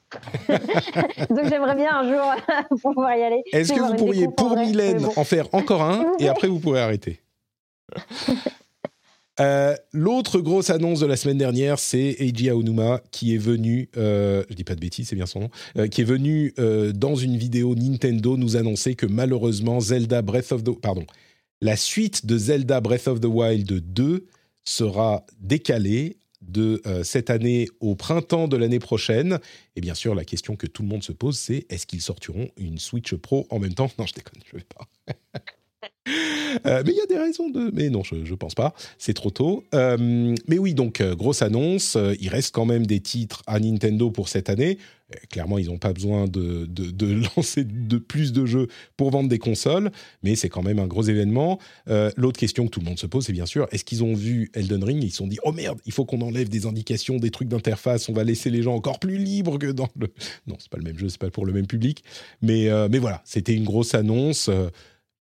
Donc, 1.30 1.48
j'aimerais 1.50 1.76
bien 1.76 1.90
un 1.96 2.10
jour 2.10 2.80
pouvoir 2.82 3.16
y 3.16 3.24
aller. 3.24 3.44
Est-ce 3.52 3.74
que 3.74 3.80
vous 3.80 3.96
pourriez, 3.96 4.28
en 4.28 4.32
pour 4.32 4.50
vrai, 4.50 4.66
Mylène, 4.66 5.02
bon. 5.04 5.12
en 5.16 5.24
faire 5.24 5.48
encore 5.54 5.82
un 5.82 6.06
et 6.20 6.28
après 6.28 6.48
vous 6.48 6.60
pourrez 6.60 6.82
arrêter 6.82 7.20
Euh, 9.42 9.76
L'autre 9.92 10.40
grosse 10.40 10.70
annonce 10.70 11.02
de 11.02 11.06
la 11.06 11.18
semaine 11.18 11.38
dernière, 11.38 11.78
c'est 11.78 12.16
Eiji 12.20 12.50
Aonuma 12.50 13.02
qui 13.12 13.36
est 13.36 13.38
venu, 13.38 13.90
euh, 13.98 14.46
je 14.50 14.56
dis 14.56 14.64
pas 14.64 14.76
de 14.76 14.80
bêtises, 14.80 15.10
c'est 15.10 15.16
bien 15.18 15.26
son 15.26 15.42
nom, 15.42 15.50
euh, 15.78 15.88
qui 15.88 16.02
est 16.02 16.06
venu 16.06 16.54
euh, 16.58 16.94
dans 16.94 17.16
une 17.16 17.36
vidéo 17.36 17.76
Nintendo 17.76 18.38
nous 18.38 18.56
annoncer 18.56 18.96
que 18.96 19.06
malheureusement 19.06 19.82
Zelda 19.82 20.22
Breath 20.22 20.54
of 20.54 20.64
the, 20.64 20.80
pardon, 20.80 21.06
la 21.60 21.76
suite 21.76 22.26
de 22.26 22.38
Zelda 22.38 22.80
Breath 22.80 23.10
of 23.10 23.20
the 23.20 23.26
Wild 23.26 23.94
2 23.94 24.26
sera 24.64 25.26
décalée 25.42 26.16
de 26.48 26.82
euh, 26.86 27.04
cette 27.04 27.30
année 27.30 27.68
au 27.80 27.96
printemps 27.96 28.48
de 28.48 28.58
l'année 28.58 28.80
prochaine. 28.80 29.40
Et 29.76 29.82
bien 29.82 29.94
sûr, 29.94 30.16
la 30.16 30.26
question 30.26 30.56
que 30.56 30.68
tout 30.68 30.84
le 30.84 30.88
monde 30.88 31.04
se 31.04 31.12
pose, 31.12 31.38
c'est 31.38 31.66
est-ce 31.70 31.86
qu'ils 31.86 32.02
sortiront 32.02 32.50
une 32.58 32.78
Switch 32.78 33.14
Pro 33.16 33.48
en 33.50 33.60
même 33.60 33.74
temps? 33.74 33.90
Non, 33.98 34.06
je 34.06 34.14
déconne, 34.14 34.42
je 34.46 34.58
vais 34.58 34.64
pas. 34.64 34.88
Euh, 36.66 36.84
mais 36.86 36.94
il 36.94 36.98
y 36.98 37.02
a 37.02 37.06
des 37.06 37.18
raisons 37.18 37.50
de. 37.50 37.70
Mais 37.74 37.90
non, 37.90 38.02
je, 38.04 38.24
je 38.24 38.34
pense 38.34 38.56
pas. 38.56 38.74
C'est 38.98 39.14
trop 39.14 39.30
tôt. 39.30 39.66
Euh, 39.74 40.36
mais 40.48 40.58
oui, 40.58 40.74
donc 40.74 41.02
grosse 41.02 41.42
annonce. 41.42 41.98
Il 42.20 42.30
reste 42.30 42.56
quand 42.56 42.66
même 42.66 42.86
des 42.86 43.02
titres 43.02 43.44
à 43.46 43.60
Nintendo 43.60 44.10
pour 44.10 44.30
cette 44.30 44.50
année. 44.50 44.78
Euh, 45.14 45.18
Clairement, 45.30 45.58
ils 45.58 45.68
n'ont 45.68 45.78
pas 45.78 45.94
besoin 45.94 46.28
de, 46.28 46.66
de, 46.66 47.22
lancer 47.36 47.64
de 47.64 47.98
plus 47.98 48.34
de 48.34 48.46
jeux 48.46 48.68
pour 48.98 49.12
vendre 49.12 49.30
des 49.30 49.40
consoles, 49.40 49.92
mais 50.24 50.36
c'est 50.36 50.50
quand 50.50 50.64
même 50.64 50.80
un 50.80 50.88
gros 50.88 51.04
événement. 51.04 51.60
Euh, 51.90 52.12
L'autre 52.18 52.40
question 52.40 52.66
que 52.66 52.72
tout 52.72 52.80
le 52.80 52.86
monde 52.86 53.00
se 53.00 53.08
pose, 53.08 53.26
c'est 53.26 53.34
bien 53.34 53.46
sûr, 53.46 53.68
est-ce 53.72 53.86
qu'ils 53.86 54.04
ont 54.04 54.14
vu 54.14 54.50
Elden 54.54 54.84
Ring 54.84 55.04
et 55.04 55.08
ils 55.08 55.12
se 55.12 55.18
sont 55.18 55.28
dit, 55.28 55.40
oh 55.44 55.52
merde, 55.52 55.80
il 55.86 55.92
faut 55.92 56.06
qu'on 56.06 56.22
enlève 56.22 56.50
des 56.50 56.66
indications, 56.66 57.18
des 57.18 57.32
trucs 57.32 57.48
d'interface, 57.48 58.10
on 58.10 58.14
va 58.14 58.24
laisser 58.24 58.50
les 58.50 58.64
gens 58.64 58.76
encore 58.76 59.00
plus 59.00 59.18
libres 59.18 59.58
que 59.58 59.72
dans 59.72 59.90
le... 60.00 60.08
Non, 60.48 60.56
c'est 60.60 60.70
pas 60.70 60.78
le 60.78 60.84
même 60.84 60.98
jeu, 60.98 61.10
c'est 61.10 61.20
pas 61.20 61.32
pour 61.32 61.46
le 61.46 61.54
même 61.54 61.68
public. 61.68 62.04
Mais, 62.42 62.70
euh, 62.70 62.88
mais 62.90 63.00
voilà, 63.00 63.22
c'était 63.26 63.54
une 63.54 63.64
grosse 63.64 63.96
annonce. 63.96 64.50
Euh, 64.50 64.70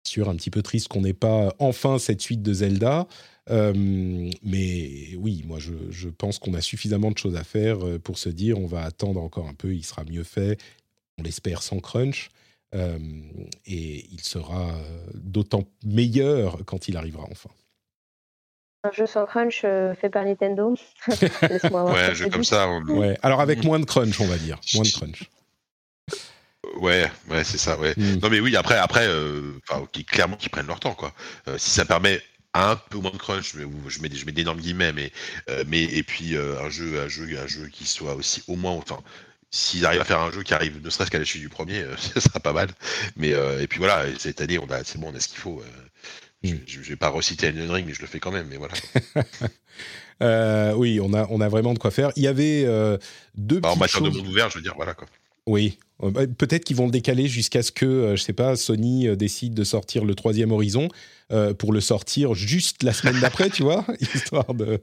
sûr, 0.07 0.29
un 0.29 0.35
petit 0.35 0.49
peu 0.49 0.61
triste 0.61 0.87
qu'on 0.87 1.01
n'ait 1.01 1.13
pas 1.13 1.53
enfin 1.59 1.99
cette 1.99 2.21
suite 2.21 2.41
de 2.41 2.53
Zelda. 2.53 3.07
Euh, 3.51 3.73
mais 4.43 5.15
oui, 5.17 5.43
moi 5.45 5.59
je, 5.59 5.73
je 5.89 6.09
pense 6.09 6.39
qu'on 6.39 6.53
a 6.53 6.61
suffisamment 6.61 7.11
de 7.11 7.17
choses 7.17 7.35
à 7.35 7.43
faire 7.43 7.85
euh, 7.85 7.99
pour 7.99 8.17
se 8.17 8.29
dire 8.29 8.57
on 8.59 8.65
va 8.67 8.83
attendre 8.83 9.21
encore 9.21 9.47
un 9.47 9.53
peu, 9.53 9.73
il 9.73 9.83
sera 9.83 10.03
mieux 10.05 10.23
fait, 10.23 10.57
on 11.17 11.23
l'espère 11.23 11.61
sans 11.61 11.79
crunch, 11.79 12.29
euh, 12.75 12.97
et 13.65 14.05
il 14.11 14.21
sera 14.21 14.73
d'autant 15.13 15.65
meilleur 15.83 16.59
quand 16.65 16.87
il 16.87 16.95
arrivera 16.97 17.25
enfin. 17.29 17.49
Un 18.83 18.91
jeu 18.91 19.05
sans 19.05 19.25
crunch 19.25 19.61
euh, 19.63 19.93
fait 19.93 20.09
par 20.09 20.25
Nintendo. 20.25 20.75
Laisse-moi 21.41 21.83
voir 21.83 21.93
Ouais, 21.93 22.01
un 22.05 22.13
jeu 22.13 22.29
comme 22.29 22.43
ça. 22.43 22.67
on- 22.67 22.83
Ouais, 22.97 23.17
alors 23.21 23.41
avec 23.41 23.63
moins 23.63 23.79
de 23.79 23.85
crunch, 23.85 24.19
on 24.21 24.25
va 24.27 24.37
dire, 24.37 24.59
moins 24.73 24.83
de 24.83 24.89
crunch. 24.89 25.29
Ouais, 26.79 27.05
ouais, 27.29 27.43
c'est 27.43 27.57
ça, 27.57 27.77
ouais. 27.79 27.93
Mm. 27.97 28.19
Non, 28.21 28.29
mais 28.29 28.39
oui, 28.39 28.55
après, 28.55 28.77
après, 28.77 29.05
euh, 29.07 29.53
enfin, 29.67 29.85
clairement 30.07 30.35
qu'ils 30.37 30.49
prennent 30.51 30.67
leur 30.67 30.79
temps, 30.79 30.93
quoi. 30.93 31.13
Euh, 31.47 31.57
si 31.57 31.69
ça 31.71 31.85
permet 31.85 32.21
un 32.53 32.75
peu 32.75 32.97
moins 32.97 33.11
de 33.11 33.17
crunch, 33.17 33.53
mais, 33.55 33.63
je 33.87 34.01
mets, 34.01 34.09
je 34.13 34.25
mets 34.25 34.31
d'énormes 34.31 34.59
guillemets, 34.59 34.93
mais, 34.93 35.11
euh, 35.49 35.63
mais 35.67 35.83
et 35.83 36.03
puis 36.03 36.35
euh, 36.35 36.61
un 36.61 36.69
jeu, 36.69 37.01
un 37.01 37.07
jeu, 37.07 37.37
un 37.37 37.47
jeu 37.47 37.67
qui 37.67 37.85
soit 37.85 38.15
aussi 38.15 38.43
au 38.47 38.55
moins, 38.55 38.73
enfin, 38.73 38.99
s'ils 39.51 39.85
arrivent 39.85 40.01
à 40.01 40.05
faire 40.05 40.19
un 40.19 40.31
jeu 40.31 40.43
qui 40.43 40.53
arrive 40.53 40.81
ne 40.83 40.89
serait-ce 40.89 41.11
qu'à 41.11 41.19
la 41.19 41.25
chute 41.25 41.41
du 41.41 41.49
premier, 41.49 41.79
euh, 41.81 41.95
ça 42.13 42.19
sera 42.19 42.39
pas 42.39 42.53
mal. 42.53 42.69
Mais 43.15 43.29
et 43.29 43.67
puis 43.67 43.79
voilà, 43.79 44.07
et 44.07 44.15
cette 44.17 44.41
année, 44.41 44.59
on 44.59 44.69
a, 44.69 44.83
c'est 44.83 44.99
bon, 44.99 45.11
on 45.11 45.15
a 45.15 45.19
ce 45.19 45.27
qu'il 45.27 45.39
faut. 45.39 45.61
je, 45.63 45.69
Mm. 46.43 46.57
je, 46.65 46.81
je 46.81 46.89
vais 46.89 46.95
pas 46.95 47.09
reciter 47.09 47.47
Elden 47.47 47.69
Ring, 47.69 47.85
mais 47.85 47.93
je 47.93 48.01
le 48.01 48.07
fais 48.07 48.19
quand 48.19 48.31
même. 48.31 48.47
Mais 48.47 48.57
voilà. 48.57 48.73
Oui, 50.75 50.99
on 51.01 51.13
a, 51.15 51.25
on 51.31 51.41
a 51.41 51.49
vraiment 51.49 51.73
de 51.73 51.79
quoi 51.79 51.89
faire. 51.89 52.11
Il 52.15 52.21
y 52.21 52.27
avait 52.27 52.63
deux 53.35 53.59
Bah, 53.59 53.69
en 53.71 53.75
matière 53.75 54.01
de 54.03 54.09
monde 54.09 54.27
ouvert, 54.27 54.49
je 54.51 54.57
veux 54.57 54.61
dire, 54.61 54.73
voilà 54.75 54.93
quoi. 54.93 55.07
Oui, 55.47 55.79
peut-être 56.37 56.65
qu'ils 56.65 56.75
vont 56.75 56.85
le 56.85 56.91
décaler 56.91 57.27
jusqu'à 57.27 57.63
ce 57.63 57.71
que, 57.71 57.85
euh, 57.85 58.15
je 58.15 58.23
sais 58.23 58.33
pas, 58.33 58.55
Sony 58.55 59.07
euh, 59.07 59.15
décide 59.15 59.53
de 59.53 59.63
sortir 59.63 60.05
le 60.05 60.15
troisième 60.15 60.51
Horizon 60.51 60.89
euh, 61.31 61.53
pour 61.53 61.71
le 61.71 61.81
sortir 61.81 62.33
juste 62.33 62.83
la 62.83 62.93
semaine 62.93 63.19
d'après, 63.19 63.49
tu 63.49 63.63
vois, 63.63 63.85
histoire 64.15 64.53
de. 64.53 64.79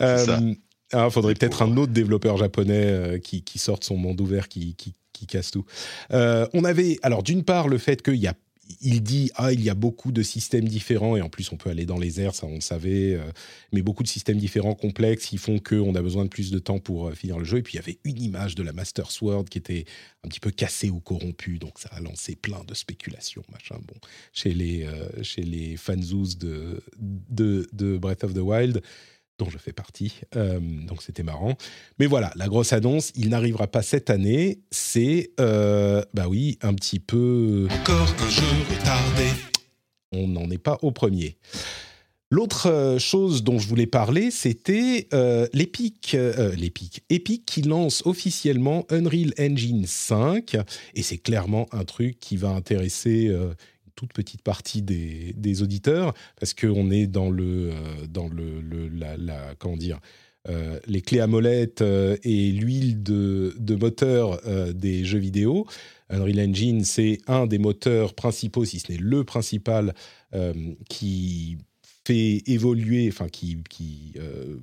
Euh, 0.00 0.54
ah, 0.92 1.08
faudrait 1.08 1.34
peut-être 1.34 1.62
un 1.62 1.76
autre 1.76 1.92
développeur 1.92 2.36
japonais 2.36 2.86
euh, 2.86 3.18
qui, 3.18 3.42
qui 3.42 3.58
sorte 3.58 3.82
son 3.84 3.96
monde 3.96 4.20
ouvert, 4.20 4.48
qui, 4.48 4.74
qui, 4.74 4.94
qui 5.12 5.26
casse 5.26 5.50
tout. 5.50 5.64
Euh, 6.12 6.46
on 6.52 6.64
avait, 6.64 6.98
alors 7.02 7.22
d'une 7.22 7.44
part, 7.44 7.68
le 7.68 7.78
fait 7.78 8.02
qu'il 8.02 8.16
y 8.16 8.26
a 8.26 8.34
il 8.80 9.02
dit 9.02 9.30
ah 9.34 9.52
il 9.52 9.62
y 9.62 9.70
a 9.70 9.74
beaucoup 9.74 10.12
de 10.12 10.22
systèmes 10.22 10.68
différents 10.68 11.16
et 11.16 11.20
en 11.20 11.28
plus 11.28 11.52
on 11.52 11.56
peut 11.56 11.70
aller 11.70 11.86
dans 11.86 11.98
les 11.98 12.20
airs 12.20 12.34
ça 12.34 12.46
on 12.46 12.56
le 12.56 12.60
savait 12.60 13.14
euh, 13.14 13.30
mais 13.72 13.82
beaucoup 13.82 14.02
de 14.02 14.08
systèmes 14.08 14.38
différents 14.38 14.74
complexes 14.74 15.26
qui 15.26 15.38
font 15.38 15.58
qu'on 15.58 15.94
a 15.94 16.02
besoin 16.02 16.24
de 16.24 16.28
plus 16.28 16.50
de 16.50 16.58
temps 16.58 16.78
pour 16.78 17.08
euh, 17.08 17.12
finir 17.12 17.38
le 17.38 17.44
jeu. 17.44 17.58
Et 17.58 17.62
puis 17.62 17.74
il 17.74 17.76
y 17.76 17.80
avait 17.80 17.98
une 18.04 18.20
image 18.22 18.54
de 18.54 18.62
la 18.62 18.72
Master 18.72 19.10
Sword 19.10 19.46
qui 19.46 19.58
était 19.58 19.84
un 20.24 20.28
petit 20.28 20.40
peu 20.40 20.50
cassée 20.50 20.90
ou 20.90 21.00
corrompue 21.00 21.58
donc 21.58 21.78
ça 21.78 21.88
a 21.92 22.00
lancé 22.00 22.36
plein 22.36 22.62
de 22.64 22.74
spéculations 22.74 23.42
machin 23.50 23.76
bon 23.86 23.94
chez 24.32 24.52
les 24.52 24.84
euh, 24.84 25.22
chez 25.22 25.42
les 25.42 25.76
fanzous 25.76 26.36
de, 26.38 26.82
de 26.98 27.68
de 27.72 27.96
Breath 27.98 28.24
of 28.24 28.34
the 28.34 28.38
Wild 28.38 28.82
dont 29.42 29.50
je 29.50 29.58
fais 29.58 29.72
partie. 29.72 30.20
Euh, 30.36 30.60
donc 30.60 31.02
c'était 31.02 31.22
marrant. 31.22 31.56
Mais 31.98 32.06
voilà, 32.06 32.32
la 32.36 32.48
grosse 32.48 32.72
annonce, 32.72 33.12
il 33.16 33.30
n'arrivera 33.30 33.66
pas 33.66 33.82
cette 33.82 34.10
année. 34.10 34.60
C'est, 34.70 35.32
euh, 35.40 36.02
bah 36.14 36.28
oui, 36.28 36.58
un 36.62 36.74
petit 36.74 37.00
peu. 37.00 37.66
Encore 37.70 38.14
un 38.20 38.30
jeu 38.30 38.42
retardé. 38.70 39.28
On 40.12 40.28
n'en 40.28 40.50
est 40.50 40.58
pas 40.58 40.78
au 40.82 40.92
premier. 40.92 41.36
L'autre 42.32 42.70
euh, 42.70 42.98
chose 42.98 43.44
dont 43.44 43.58
je 43.58 43.68
voulais 43.68 43.86
parler, 43.86 44.30
c'était 44.30 45.06
euh, 45.12 45.46
l'Epic, 45.52 46.14
euh, 46.14 46.54
l'Epic, 46.56 47.04
Epic 47.10 47.44
qui 47.44 47.60
lance 47.60 48.02
officiellement 48.06 48.86
Unreal 48.88 49.34
Engine 49.38 49.84
5, 49.86 50.56
et 50.94 51.02
c'est 51.02 51.18
clairement 51.18 51.66
un 51.72 51.84
truc 51.84 52.18
qui 52.20 52.38
va 52.38 52.48
intéresser 52.48 53.28
euh, 53.28 53.52
toute 53.94 54.12
petite 54.12 54.42
partie 54.42 54.82
des, 54.82 55.62
auditeurs, 55.62 56.14
parce 56.38 56.54
qu'on 56.54 56.90
est 56.90 57.06
dans 57.06 57.30
le, 57.30 57.70
euh, 57.70 58.06
dans 58.08 58.28
le, 58.28 58.60
la, 58.88 59.54
comment 59.58 59.76
dire, 59.76 60.00
euh, 60.48 60.80
les 60.86 61.02
clés 61.02 61.20
à 61.20 61.26
molette 61.26 61.82
euh, 61.82 62.16
et 62.24 62.50
l'huile 62.50 63.02
de, 63.02 63.54
moteur 63.76 64.40
des 64.74 65.04
jeux 65.04 65.18
vidéo. 65.18 65.66
Unreal 66.08 66.50
Engine, 66.50 66.84
c'est 66.84 67.18
un 67.26 67.46
des 67.46 67.58
moteurs 67.58 68.14
principaux, 68.14 68.64
si 68.64 68.80
ce 68.80 68.92
n'est 68.92 68.98
le 68.98 69.24
principal, 69.24 69.94
qui 70.88 71.58
fait 72.06 72.42
évoluer, 72.46 73.08
enfin 73.08 73.28
qui, 73.28 73.58
qui 73.68 74.14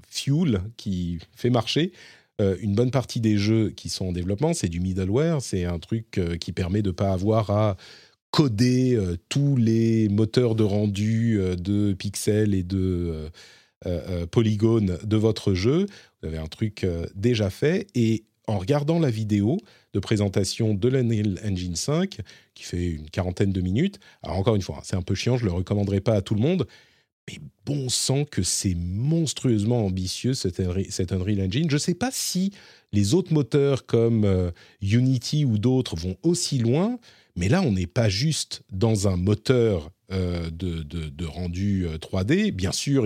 fuel, 0.10 0.61
qui 0.77 1.19
fait 1.35 1.49
marcher 1.49 1.91
une 2.39 2.73
bonne 2.73 2.91
partie 2.91 3.19
des 3.19 3.38
jeux 3.38 3.69
qui 3.72 3.89
sont 3.89 4.07
en 4.07 4.11
développement. 4.11 4.53
C'est 4.53 4.69
du 4.69 4.80
middleware, 4.80 5.41
c'est 5.41 5.65
un 5.65 5.80
truc 5.80 6.19
qui 6.39 6.51
permet 6.53 6.81
de 6.81 6.89
ne 6.89 6.93
pas 6.93 7.11
avoir 7.11 7.49
à 7.49 7.77
coder 8.31 8.95
euh, 8.95 9.18
tous 9.30 9.56
les 9.56 10.10
moteurs 10.10 10.56
de 10.56 10.64
rendu 10.64 11.39
euh, 11.39 11.56
de 11.56 11.93
pixels 11.93 12.53
et 12.53 12.64
de 12.64 13.30
euh, 13.85 14.26
polygones 14.27 14.97
de 15.03 15.18
votre 15.18 15.53
jeu. 15.53 15.85
Vous 16.22 16.27
avez 16.27 16.38
un 16.38 16.47
truc 16.47 16.85
déjà 17.15 17.49
fait 17.49 17.88
et 17.95 18.26
en 18.45 18.57
regardant 18.57 18.99
la 18.99 19.10
vidéo 19.10 19.57
de 19.93 19.99
présentation 19.99 20.73
de 20.73 20.88
l'Unreal 20.89 21.39
Engine 21.45 21.76
5, 21.76 22.19
qui 22.56 22.64
fait 22.64 22.88
une 22.88 23.10
quarantaine 23.10 23.53
de 23.53 23.61
minutes, 23.61 23.99
alors 24.23 24.38
encore 24.38 24.56
une 24.56 24.61
fois, 24.61 24.77
hein, 24.80 24.84
c'est 24.84 24.95
un 24.95 25.01
peu 25.01 25.15
chiant, 25.15 25.38
je 25.38 25.45
ne 25.45 25.49
le 25.49 25.56
recommanderais 25.56 26.01
pas 26.01 26.14
à 26.14 26.22
tout 26.22 26.34
le 26.34 26.41
monde, 26.41 26.68
mais 27.27 27.39
bon 27.65 27.89
sang 27.89 28.26
que 28.26 28.41
c'est 28.41 28.76
monstrueusement 28.76 29.85
ambitieux 29.85 30.34
cet 30.34 30.60
Unreal, 30.60 30.88
cet 30.89 31.14
Unreal 31.14 31.41
Engine. 31.41 31.69
Je 31.69 31.76
ne 31.76 31.80
sais 31.80 31.93
pas 31.93 32.10
si 32.11 32.51
les 32.91 33.14
autres 33.14 33.34
moteurs 33.34 33.85
comme 33.85 34.51
Unity 34.81 35.45
ou 35.45 35.57
d'autres 35.57 35.95
vont 35.95 36.18
aussi 36.23 36.57
loin, 36.57 36.99
mais 37.40 37.48
là 37.49 37.61
on 37.61 37.72
n'est 37.72 37.88
pas 37.88 38.10
juste 38.10 38.61
dans 38.72 39.07
un 39.07 39.16
moteur 39.16 39.91
euh, 40.11 40.49
de, 40.52 41.26
rendu 41.26 41.88
euh, 41.88 41.98
3D. 41.98 42.52
Bien 42.52 42.72
sûr, 42.72 43.06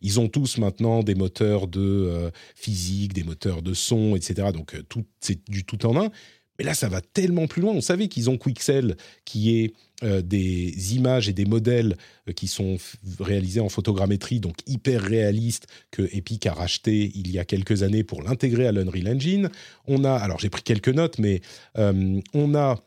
ils 0.00 0.20
ont 0.20 0.28
tous 0.28 0.58
maintenant 0.58 1.02
des 1.02 1.14
moteurs 1.14 1.66
de 1.66 1.80
euh, 1.80 2.30
physique, 2.54 3.12
des 3.12 3.24
moteurs 3.24 3.60
de 3.60 3.74
son, 3.74 4.16
etc. 4.16 4.48
Donc 4.52 4.74
euh, 4.74 4.82
tout, 4.88 5.04
c'est 5.20 5.48
du 5.50 5.64
tout 5.64 5.84
en 5.84 6.00
un. 6.00 6.10
Mais 6.58 6.64
là, 6.64 6.74
ça 6.74 6.88
va 6.88 7.00
tellement 7.00 7.46
plus 7.46 7.62
loin. 7.62 7.72
On 7.72 7.80
savait 7.80 8.08
qu'ils 8.08 8.30
ont 8.30 8.38
Quixel, 8.38 8.96
qui 9.24 9.58
est 9.58 9.74
euh, 10.02 10.22
des 10.22 10.94
images 10.94 11.28
et 11.28 11.32
des 11.32 11.44
modèles 11.44 11.96
euh, 12.28 12.32
qui 12.32 12.46
sont 12.46 12.76
réalisés 13.18 13.60
en 13.60 13.68
photogrammétrie, 13.68 14.40
donc 14.40 14.56
hyper 14.66 15.02
réalistes, 15.02 15.66
que 15.90 16.02
Epic 16.12 16.46
a 16.46 16.54
racheté 16.54 17.10
il 17.14 17.30
y 17.30 17.38
a 17.38 17.44
quelques 17.44 17.82
années 17.82 18.04
pour 18.04 18.22
l'intégrer 18.22 18.66
à 18.66 18.72
l'Unreal 18.72 19.08
Engine. 19.08 19.50
On 19.86 20.04
a, 20.04 20.12
alors 20.12 20.38
j'ai 20.38 20.50
pris 20.50 20.62
quelques 20.62 20.88
notes, 20.88 21.18
mais 21.18 21.40
euh, 21.78 22.20
on 22.34 22.54
a 22.54 22.84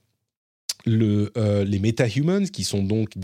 le, 0.85 1.31
euh, 1.37 1.63
les 1.63 1.79
qui 2.51 2.63
sont 2.63 2.83
donc 2.83 3.17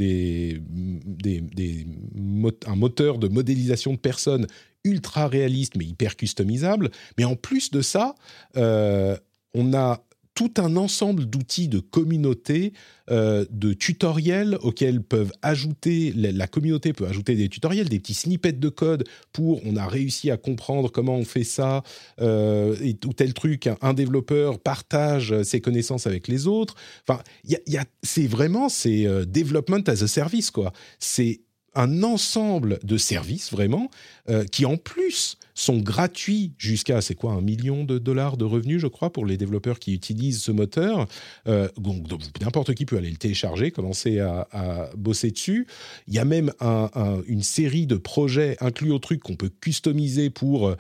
un 2.68 2.76
moteur 2.76 3.18
de 3.18 3.28
modélisation 3.28 3.94
de 3.94 3.98
personnes 3.98 4.48
ultra 4.84 5.28
réaliste, 5.28 5.76
mais 5.78 5.86
hyper 5.86 6.16
customisable. 6.16 6.92
Mais 7.18 7.26
en 7.26 7.36
plus 7.36 7.72
de 7.72 7.82
ça, 7.82 8.16
euh, 8.58 9.18
on 9.54 9.74
a 9.74 10.04
tout 10.36 10.54
un 10.58 10.76
ensemble 10.76 11.26
d'outils 11.26 11.68
de 11.68 11.80
communauté, 11.80 12.74
euh, 13.12 13.46
de 13.50 13.74
tutoriels 13.74 14.58
auxquels 14.62 15.02
peuvent 15.04 15.32
ajouter, 15.42 16.14
la, 16.16 16.48
communauté 16.48 16.94
peut 16.94 17.06
ajouter 17.06 17.36
des 17.36 17.50
tutoriels, 17.50 17.90
des 17.90 18.00
petits 18.00 18.14
snippets 18.14 18.54
de 18.54 18.70
code 18.70 19.04
pour 19.32 19.62
on 19.66 19.76
a 19.76 19.88
réussi 19.88 20.32
à 20.32 20.38
comprendre 20.38 20.92
comment 20.92 21.16
on 21.16 21.26
fait 21.26 21.44
ça, 21.44 21.84
euh, 22.22 22.76
et, 22.82 22.98
ou 23.06 23.14
tel 23.14 23.34
truc, 23.34 23.70
un, 23.82 23.94
développeur 23.94 24.60
partage 24.60 25.44
ses 25.44 25.62
connaissances 25.62 26.08
avec 26.08 26.28
les 26.28 26.48
autres. 26.48 26.76
Enfin, 27.08 27.22
y 27.46 27.78
a, 27.78 27.86
c'est 28.02 28.28
vraiment, 28.28 28.70
c'est 28.70 29.06
euh, 29.06 29.26
development 29.26 29.84
as 29.88 30.02
a 30.02 30.08
service, 30.08 30.50
quoi. 30.50 30.74
C'est 31.00 31.42
un 31.76 32.04
ensemble 32.04 32.80
de 32.84 32.98
services, 32.98 33.52
vraiment, 33.52 33.90
euh, 34.30 34.46
qui 34.46 34.66
en 34.66 34.78
plus 34.78 35.38
sont 35.56 35.78
gratuits 35.78 36.54
jusqu'à, 36.58 37.02
c'est 37.02 37.14
quoi, 37.16 37.34
un 37.34 37.42
million 37.42 37.84
de 37.84 38.00
dollars 38.00 38.38
de 38.38 38.46
revenus, 38.46 38.80
je 38.82 38.88
crois, 38.88 39.12
pour 39.12 39.26
les 39.26 39.38
développeurs 39.38 39.78
qui 39.80 39.94
utilisent 39.94 40.42
ce 40.42 40.52
moteur. 40.52 41.08
Euh, 41.48 41.68
donc, 41.78 42.08
n'importe 42.42 42.74
qui 42.74 42.86
peut 42.86 42.98
aller 42.98 43.12
le 43.12 43.18
télécharger, 43.18 43.70
commencer 43.72 44.20
à, 44.20 44.90
bosser 44.98 45.32
dessus. 45.32 45.68
Il 46.08 46.14
y 46.14 46.20
a 46.20 46.26
même 46.26 46.52
un- 46.60 46.90
un- 46.96 47.22
une 47.28 47.44
série 47.44 47.86
de 47.86 47.98
projets 47.98 48.58
inclus 48.62 48.92
au 48.92 49.00
truc 49.00 49.22
qu'on 49.22 49.36
peut 49.36 49.52
customiser 49.62 50.30
pour... 50.30 50.76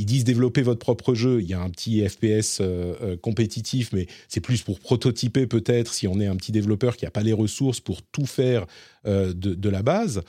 euh, 0.00 0.02
ils 0.02 0.06
disent 0.06 0.24
développer 0.24 0.62
votre 0.62 0.78
propre 0.78 1.14
jeu. 1.14 1.40
Il 1.40 1.48
y 1.48 1.54
a 1.54 1.60
un 1.60 1.70
petit 1.70 2.06
FPS 2.06 2.60
euh, 2.60 2.94
euh, 3.02 3.16
compétitif, 3.16 3.90
mais 3.92 4.06
c'est 4.28 4.40
plus 4.40 4.62
pour 4.62 4.80
prototyper 4.80 5.46
peut-être 5.46 5.92
si 5.92 6.08
on 6.08 6.20
est 6.20 6.26
un 6.26 6.36
petit 6.36 6.52
développeur 6.52 6.96
qui 6.96 7.04
n'a 7.04 7.10
pas 7.10 7.22
les 7.22 7.32
ressources 7.32 7.80
pour 7.80 8.02
tout 8.02 8.26
faire 8.26 8.66
de, 9.06 9.32
de, 9.32 9.68
la 9.70 9.82
base. 9.82 10.20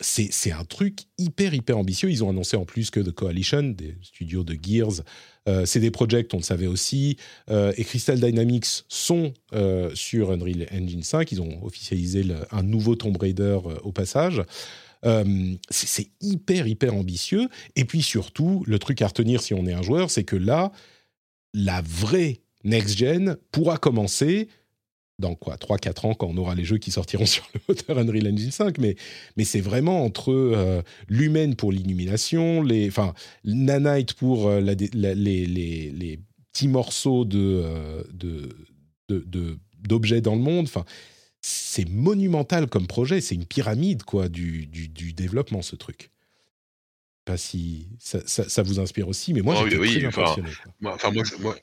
c'est 0.00 0.52
un 0.52 0.64
truc 0.64 1.00
hyper, 1.18 1.52
hyper 1.52 1.76
ambitieux. 1.76 2.10
Ils 2.10 2.22
ont 2.22 2.30
annoncé 2.30 2.56
en 2.56 2.64
plus 2.64 2.90
que 2.90 3.00
The 3.00 3.10
Coalition, 3.10 3.62
des 3.64 3.96
studios 4.02 4.44
de 4.44 4.56
Gears, 4.60 5.02
CD 5.64 5.90
Projekt, 5.90 6.32
on 6.32 6.36
le 6.36 6.42
savait 6.44 6.68
aussi, 6.68 7.16
et 7.50 7.82
Crystal 7.82 8.20
Dynamics 8.20 8.84
sont 8.88 9.34
sur 9.94 10.30
Unreal 10.30 10.68
Engine 10.72 11.02
5. 11.02 11.32
Ils 11.32 11.42
ont 11.42 11.64
officialisé 11.64 12.24
un 12.52 12.62
nouveau 12.62 12.94
Tomb 12.94 13.16
Raider 13.16 13.58
au 13.82 13.90
passage. 13.90 14.42
Euh, 15.04 15.54
c'est 15.70 16.10
hyper, 16.20 16.66
hyper 16.66 16.94
ambitieux. 16.94 17.48
Et 17.76 17.84
puis 17.84 18.02
surtout, 18.02 18.64
le 18.66 18.78
truc 18.78 19.02
à 19.02 19.08
retenir 19.08 19.42
si 19.42 19.54
on 19.54 19.66
est 19.66 19.72
un 19.72 19.82
joueur, 19.82 20.10
c'est 20.10 20.24
que 20.24 20.36
là, 20.36 20.72
la 21.54 21.82
vraie 21.82 22.40
next-gen 22.64 23.36
pourra 23.52 23.78
commencer 23.78 24.48
dans 25.18 25.34
quoi 25.34 25.56
3-4 25.56 26.06
ans 26.06 26.14
quand 26.14 26.26
on 26.26 26.36
aura 26.36 26.54
les 26.54 26.64
jeux 26.64 26.78
qui 26.78 26.90
sortiront 26.90 27.26
sur 27.26 27.48
le 27.54 27.60
moteur 27.68 27.98
Unreal 27.98 28.32
Engine 28.32 28.50
5 28.50 28.78
mais, 28.78 28.96
mais 29.36 29.44
c'est 29.44 29.60
vraiment 29.60 30.04
entre 30.04 30.30
euh, 30.30 30.82
l'humaine 31.08 31.56
pour 31.56 31.72
l'illumination 31.72 32.62
enfin 32.86 33.14
nanite 33.44 34.12
pour 34.12 34.46
euh, 34.48 34.60
les, 34.60 34.74
les, 35.14 35.46
les, 35.46 36.20
petits 36.52 36.68
morceaux 36.68 37.24
de, 37.24 37.62
de, 39.08 39.58
d'objets 39.86 40.20
dans 40.22 40.34
le 40.34 40.40
monde 40.40 40.64
enfin 40.64 40.84
c'est 41.48 41.88
monumental 41.88 42.66
comme 42.66 42.88
projet, 42.88 43.20
c'est 43.20 43.36
une 43.36 43.46
pyramide 43.46 44.02
quoi 44.02 44.28
du, 44.28 44.66
du, 44.66 45.12
développement 45.12 45.62
ce 45.62 45.76
truc. 45.76 46.10
Pas 47.24 47.36
si 47.36 47.88
ça, 48.00 48.18
ça, 48.26 48.62
vous 48.64 48.80
inspire 48.80 49.06
aussi, 49.06 49.32
mais 49.32 49.42
moi 49.42 49.54
oh 49.56 49.64
j'étais 49.68 49.76
très 49.76 50.06
impressionné. 50.06 50.48
Enfin, 50.84 51.12
moi, 51.12 51.22
moi, 51.22 51.22
moi, 51.38 51.56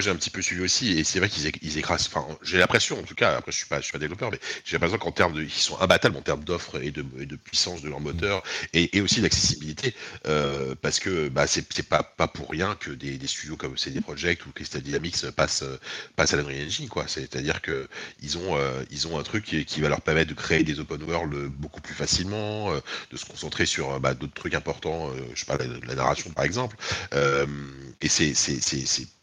j'ai 0.00 0.10
un 0.10 0.16
petit 0.16 0.30
peu 0.30 0.40
suivi 0.42 0.62
aussi, 0.62 0.98
et 0.98 1.04
c'est 1.04 1.18
vrai 1.18 1.28
qu'ils 1.28 1.50
ils 1.62 1.78
écrasent. 1.78 2.06
Enfin, 2.06 2.26
j'ai 2.42 2.58
l'impression, 2.58 2.98
en 2.98 3.02
tout 3.02 3.14
cas, 3.14 3.36
après, 3.36 3.52
je 3.52 3.58
suis 3.58 3.66
pas, 3.66 3.80
je 3.80 3.84
suis 3.84 3.92
pas 3.92 3.98
développeur, 3.98 4.30
mais 4.30 4.38
j'ai 4.64 4.76
l'impression 4.76 4.98
qu'en 4.98 5.12
termes 5.12 5.34
de, 5.34 5.42
ils 5.42 5.50
sont 5.50 5.78
imbattables 5.80 6.16
en 6.16 6.22
termes 6.22 6.42
d'offres 6.42 6.82
et 6.82 6.90
de, 6.90 7.02
de, 7.02 7.36
puissance 7.36 7.82
de 7.82 7.90
leur 7.90 8.00
moteur, 8.00 8.42
et, 8.72 8.96
et 8.96 9.00
aussi 9.02 9.20
d'accessibilité, 9.20 9.94
euh, 10.26 10.74
parce 10.80 11.00
que 11.00 11.28
bah, 11.28 11.46
c'est, 11.46 11.66
c'est 11.72 11.86
pas, 11.86 12.02
pas 12.02 12.28
pour 12.28 12.50
rien 12.50 12.76
que 12.80 12.90
des, 12.90 13.18
des 13.18 13.26
studios 13.26 13.56
comme 13.56 13.76
CD 13.76 14.00
Projekt 14.00 14.46
ou 14.46 14.52
Crystal 14.52 14.80
Dynamics 14.80 15.30
passent, 15.32 15.64
passent 16.16 16.32
à 16.32 16.36
l'Unreal 16.38 16.66
Engine, 16.66 16.88
quoi. 16.88 17.04
C'est-à-dire 17.06 17.60
que 17.60 17.88
ils 18.22 18.38
ont, 18.38 18.56
euh, 18.56 18.82
ils 18.90 19.06
ont 19.06 19.18
un 19.18 19.22
truc 19.22 19.44
qui, 19.44 19.64
qui, 19.66 19.80
va 19.80 19.88
leur 19.88 20.00
permettre 20.00 20.30
de 20.30 20.34
créer 20.34 20.64
des 20.64 20.80
open 20.80 21.02
world 21.02 21.34
beaucoup 21.58 21.80
plus 21.80 21.94
facilement, 21.94 22.72
euh, 22.72 22.80
de 23.10 23.16
se 23.18 23.26
concentrer 23.26 23.66
sur 23.66 24.00
bah, 24.00 24.14
d'autres 24.14 24.34
trucs 24.34 24.54
importants, 24.54 25.10
euh, 25.10 25.20
je 25.34 25.40
sais 25.40 25.46
pas, 25.46 25.58
la, 25.58 25.66
la 25.86 25.94
narration 25.94 26.30
par 26.30 26.44
exemple, 26.44 26.76
et 28.00 28.08
c'est, 28.08 28.34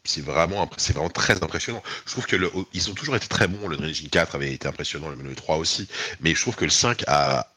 c'est, 0.04 0.22
vraiment, 0.22 0.68
c'est 0.76 0.92
vraiment 0.92 1.10
très 1.10 1.42
impressionnant. 1.42 1.82
Je 2.06 2.12
trouve 2.12 2.26
que 2.26 2.36
le, 2.36 2.50
ils 2.72 2.90
ont 2.90 2.94
toujours 2.94 3.16
été 3.16 3.28
très 3.28 3.48
bons. 3.48 3.68
Le 3.68 3.78
Engine 3.78 4.08
4 4.08 4.34
avait 4.34 4.52
été 4.52 4.68
impressionnant, 4.68 5.08
le 5.10 5.34
3 5.34 5.56
aussi. 5.56 5.88
Mais 6.20 6.34
je 6.34 6.40
trouve 6.40 6.56
que 6.56 6.64
le 6.64 6.70
5 6.70 7.04
a, 7.06 7.52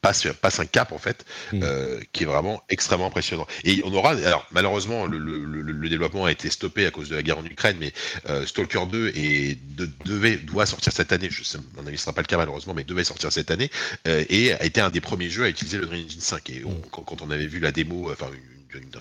passe, 0.00 0.26
passe 0.40 0.60
un 0.60 0.66
cap 0.66 0.92
en 0.92 0.98
fait 0.98 1.24
mm. 1.52 1.60
euh, 1.62 2.00
qui 2.12 2.22
est 2.22 2.26
vraiment 2.26 2.62
extrêmement 2.68 3.06
impressionnant. 3.06 3.46
Et 3.64 3.82
on 3.84 3.92
aura, 3.92 4.10
alors 4.12 4.46
malheureusement 4.52 5.06
le, 5.06 5.18
le, 5.18 5.44
le, 5.44 5.88
développement 5.88 6.24
a 6.24 6.32
été 6.32 6.50
stoppé 6.50 6.86
à 6.86 6.90
cause 6.90 7.08
de 7.08 7.16
la 7.16 7.22
guerre 7.22 7.38
en 7.38 7.44
Ukraine, 7.44 7.76
mais 7.78 7.92
euh, 8.28 8.46
Stalker 8.46 8.86
2 8.90 9.12
et 9.14 9.58
de, 9.76 9.88
devait 10.04 10.36
doit 10.36 10.66
sortir 10.66 10.92
cette 10.92 11.12
année. 11.12 11.28
Je 11.30 11.42
sais, 11.42 11.58
mon 11.76 11.86
avis, 11.86 11.96
ce 11.96 12.04
sera 12.04 12.12
pas 12.12 12.22
le 12.22 12.26
cas 12.26 12.36
malheureusement, 12.36 12.74
mais 12.74 12.84
devait 12.84 13.04
sortir 13.04 13.32
cette 13.32 13.50
année 13.50 13.70
euh, 14.06 14.24
et 14.28 14.52
a 14.52 14.64
été 14.64 14.80
un 14.80 14.90
des 14.90 15.00
premiers 15.00 15.30
jeux 15.30 15.44
à 15.44 15.48
utiliser 15.48 15.78
le 15.78 15.86
Engine 15.86 16.20
5. 16.20 16.50
Et 16.50 16.64
quand, 16.90 17.02
quand, 17.02 17.22
on 17.22 17.30
avait 17.30 17.46
vu 17.46 17.60
la 17.60 17.72
démo, 17.72 18.10
enfin 18.12 18.30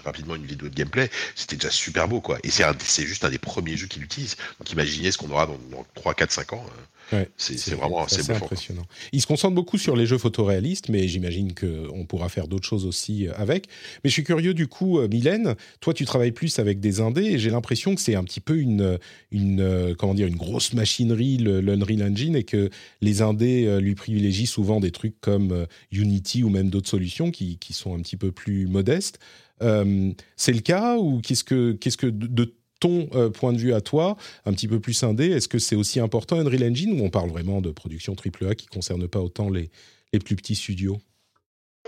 rapidement 0.03 0.35
une 0.35 0.45
vidéo 0.45 0.69
de 0.69 0.75
gameplay, 0.75 1.09
c'était 1.35 1.55
déjà 1.55 1.69
super 1.69 2.07
beau 2.07 2.21
quoi. 2.21 2.37
Et 2.43 2.49
c'est 2.49 3.05
juste 3.05 3.25
un 3.25 3.29
des 3.29 3.37
premiers 3.37 3.77
jeux 3.77 3.87
qu'il 3.87 4.03
utilise. 4.03 4.35
Donc 4.59 4.71
imaginez 4.71 5.11
ce 5.11 5.17
qu'on 5.17 5.29
aura 5.29 5.47
dans, 5.47 5.85
3, 5.95 6.13
4, 6.13 6.31
5 6.31 6.53
ans. 6.53 6.65
Euh, 7.13 7.25
c'est 7.37 7.75
vraiment 7.75 8.03
assez 8.03 8.31
impressionnant. 8.31 8.85
Il 9.11 9.21
se 9.21 9.27
concentre 9.27 9.53
beaucoup 9.53 9.77
sur 9.77 9.95
les 9.95 10.05
jeux 10.05 10.17
photoréalistes, 10.17 10.89
mais 10.89 11.07
j'imagine 11.07 11.53
qu'on 11.53 12.05
pourra 12.05 12.29
faire 12.29 12.47
d'autres 12.47 12.65
choses 12.65 12.85
aussi 12.85 13.27
euh, 13.27 13.33
avec. 13.35 13.67
Mais 14.03 14.09
je 14.09 14.13
suis 14.13 14.23
curieux 14.23 14.53
du 14.53 14.67
coup, 14.67 14.99
euh, 14.99 15.07
Mylène, 15.07 15.55
toi 15.81 15.93
tu 15.93 16.05
travailles 16.05 16.31
plus 16.31 16.57
avec 16.59 16.79
des 16.79 17.01
indés 17.01 17.25
et 17.25 17.39
j'ai 17.39 17.49
l'impression 17.51 17.95
que 17.95 18.01
c'est 18.01 18.15
un 18.15 18.23
petit 18.23 18.39
peu 18.39 18.57
une, 18.57 18.97
une, 19.31 19.95
comment 19.97 20.13
dire, 20.13 20.27
une 20.27 20.35
grosse 20.35 20.73
machinerie, 20.73 21.37
l'Unreal 21.37 22.03
Engine, 22.03 22.35
et 22.35 22.43
que 22.43 22.69
les 23.01 23.21
indés 23.21 23.79
lui 23.79 23.95
privilégient 23.95 24.47
souvent 24.47 24.79
des 24.79 24.91
trucs 24.91 25.19
comme 25.21 25.67
Unity 25.91 26.43
ou 26.43 26.49
même 26.49 26.69
d'autres 26.69 26.89
solutions 26.89 27.31
qui, 27.31 27.57
qui, 27.57 27.73
sont 27.73 27.95
un 27.95 28.01
petit 28.01 28.17
peu 28.17 28.31
plus 28.31 28.67
modestes. 28.67 29.19
Euh, 29.61 30.11
c'est 30.35 30.53
le 30.53 30.59
cas 30.59 30.97
ou 30.97 31.21
qu'est-ce 31.21 31.43
que, 31.43 31.73
qu'est-ce 31.73 31.97
que 31.97 32.07
de, 32.07 32.53
ton 32.79 33.07
euh, 33.13 33.29
point 33.29 33.53
de 33.53 33.57
vue 33.57 33.73
à 33.73 33.81
toi, 33.81 34.17
un 34.45 34.51
petit 34.51 34.67
peu 34.67 34.79
plus 34.79 35.03
indé, 35.03 35.31
est-ce 35.31 35.47
que 35.47 35.59
c'est 35.59 35.75
aussi 35.75 35.99
important 35.99 36.37
Unreal 36.37 36.63
Engine 36.63 36.99
ou 36.99 37.05
on 37.05 37.09
parle 37.09 37.29
vraiment 37.29 37.61
de 37.61 37.71
production 37.71 38.13
AAA 38.13 38.55
qui 38.55 38.67
ne 38.67 38.73
concerne 38.73 39.07
pas 39.07 39.19
autant 39.19 39.49
les, 39.49 39.71
les 40.13 40.19
plus 40.19 40.35
petits 40.35 40.55
studios? 40.55 40.97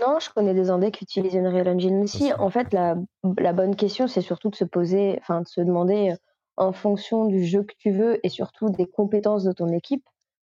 Non, 0.00 0.18
je 0.20 0.30
connais 0.30 0.54
des 0.54 0.70
indés 0.70 0.90
qui 0.90 1.04
utilisent 1.04 1.36
Unreal 1.36 1.68
Engine 1.68 2.02
aussi. 2.02 2.32
En 2.32 2.50
fait, 2.50 2.72
la, 2.72 2.96
la 3.38 3.52
bonne 3.52 3.76
question, 3.76 4.06
c'est 4.06 4.20
surtout 4.20 4.48
de 4.48 4.54
se 4.54 4.64
poser, 4.64 5.18
enfin, 5.20 5.42
de 5.42 5.48
se 5.48 5.60
demander 5.60 6.10
euh, 6.10 6.16
en 6.56 6.72
fonction 6.72 7.26
du 7.26 7.44
jeu 7.44 7.64
que 7.64 7.74
tu 7.78 7.90
veux 7.90 8.24
et 8.24 8.28
surtout 8.28 8.70
des 8.70 8.86
compétences 8.86 9.44
de 9.44 9.52
ton 9.52 9.68
équipe, 9.68 10.04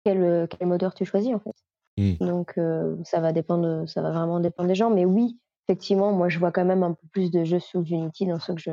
quel, 0.05 0.47
quel 0.49 0.67
moteur 0.67 0.93
tu 0.93 1.05
choisis 1.05 1.33
en 1.33 1.39
fait. 1.39 1.55
Hmm. 1.97 2.25
Donc, 2.25 2.55
ça 3.03 3.19
va 3.19 3.31
dépendre, 3.33 3.87
ça 3.87 4.01
va 4.01 4.09
vraiment 4.09 4.39
dépendre 4.39 4.69
des 4.69 4.75
gens. 4.75 4.89
Mais 4.89 5.05
oui, 5.05 5.37
effectivement, 5.71 6.11
moi, 6.11 6.27
je 6.27 6.37
vois 6.37 6.51
quand 6.51 6.65
même 6.65 6.83
un 6.83 6.93
peu 6.93 7.07
plus 7.11 7.31
de 7.31 7.45
jeux 7.45 7.59
sous 7.59 7.83
Unity 7.83 8.25
dans 8.25 8.39
ceux 8.39 8.53
que 8.53 8.61
je, 8.61 8.71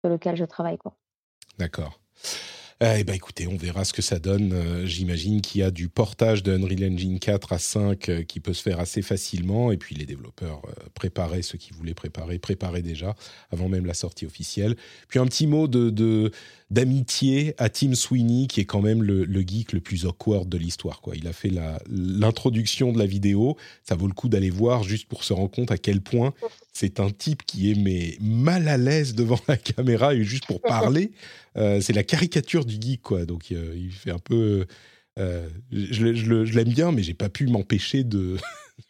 sur 0.00 0.10
lequel 0.10 0.36
je 0.36 0.44
travaille. 0.44 0.78
D'accord. 1.58 2.00
Eh 2.82 3.04
ben, 3.04 3.14
écoutez, 3.14 3.46
on 3.46 3.56
verra 3.56 3.84
ce 3.84 3.94
que 3.94 4.02
ça 4.02 4.18
donne. 4.18 4.52
Euh, 4.52 4.86
j'imagine 4.86 5.40
qu'il 5.40 5.62
y 5.62 5.64
a 5.64 5.70
du 5.70 5.88
portage 5.88 6.42
de 6.42 6.52
Unreal 6.52 6.92
Engine 6.92 7.18
4 7.18 7.54
à 7.54 7.58
5 7.58 8.08
euh, 8.10 8.22
qui 8.22 8.38
peut 8.38 8.52
se 8.52 8.60
faire 8.60 8.80
assez 8.80 9.00
facilement. 9.00 9.72
Et 9.72 9.78
puis 9.78 9.94
les 9.94 10.04
développeurs 10.04 10.60
euh, 10.66 10.72
préparaient 10.92 11.40
ceux 11.40 11.56
qui 11.56 11.72
voulaient 11.72 11.94
préparer, 11.94 12.38
préparaient 12.38 12.82
déjà 12.82 13.14
avant 13.50 13.70
même 13.70 13.86
la 13.86 13.94
sortie 13.94 14.26
officielle. 14.26 14.76
Puis 15.08 15.18
un 15.18 15.24
petit 15.24 15.46
mot 15.46 15.68
de, 15.68 16.30
d'amitié 16.70 17.54
à 17.58 17.68
Tim 17.68 17.94
Sweeney, 17.94 18.48
qui 18.48 18.60
est 18.60 18.64
quand 18.64 18.82
même 18.82 19.02
le, 19.02 19.24
geek 19.40 19.72
le 19.72 19.80
plus 19.80 20.04
awkward 20.04 20.48
de 20.48 20.58
l'histoire. 20.58 21.00
Quoi. 21.00 21.14
Il 21.16 21.28
a 21.28 21.32
fait 21.32 21.50
l'introduction 21.88 22.92
de 22.92 22.98
la 22.98 23.06
vidéo. 23.06 23.56
Ça 23.84 23.94
vaut 23.94 24.08
le 24.08 24.14
coup 24.14 24.28
d'aller 24.28 24.50
voir 24.50 24.82
juste 24.82 25.06
pour 25.06 25.22
se 25.22 25.32
rendre 25.32 25.50
compte 25.50 25.70
à 25.70 25.78
quel 25.78 26.00
point 26.00 26.34
c'est 26.72 26.98
un 26.98 27.10
type 27.10 27.44
qui 27.44 27.70
est 27.70 27.74
mais, 27.76 28.16
mal 28.20 28.68
à 28.68 28.76
l'aise 28.76 29.14
devant 29.14 29.38
la 29.48 29.56
caméra 29.56 30.14
et 30.14 30.24
juste 30.24 30.46
pour 30.46 30.60
parler. 30.60 31.12
Euh, 31.56 31.80
c'est 31.80 31.94
la 31.94 32.02
caricature 32.02 32.66
du 32.66 32.74
geek, 32.78 33.00
quoi. 33.00 33.24
Donc 33.24 33.50
euh, 33.50 33.72
il 33.74 33.90
fait 33.90 34.10
un 34.10 34.18
peu. 34.18 34.66
Euh, 35.18 35.48
je, 35.72 36.12
je 36.12 36.54
l'aime 36.54 36.68
bien, 36.68 36.92
mais 36.92 37.02
j'ai 37.02 37.14
pas 37.14 37.30
pu 37.30 37.46
m'empêcher 37.46 38.04
de. 38.04 38.36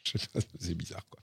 c'est 0.58 0.74
bizarre, 0.74 1.06
quoi. 1.08 1.20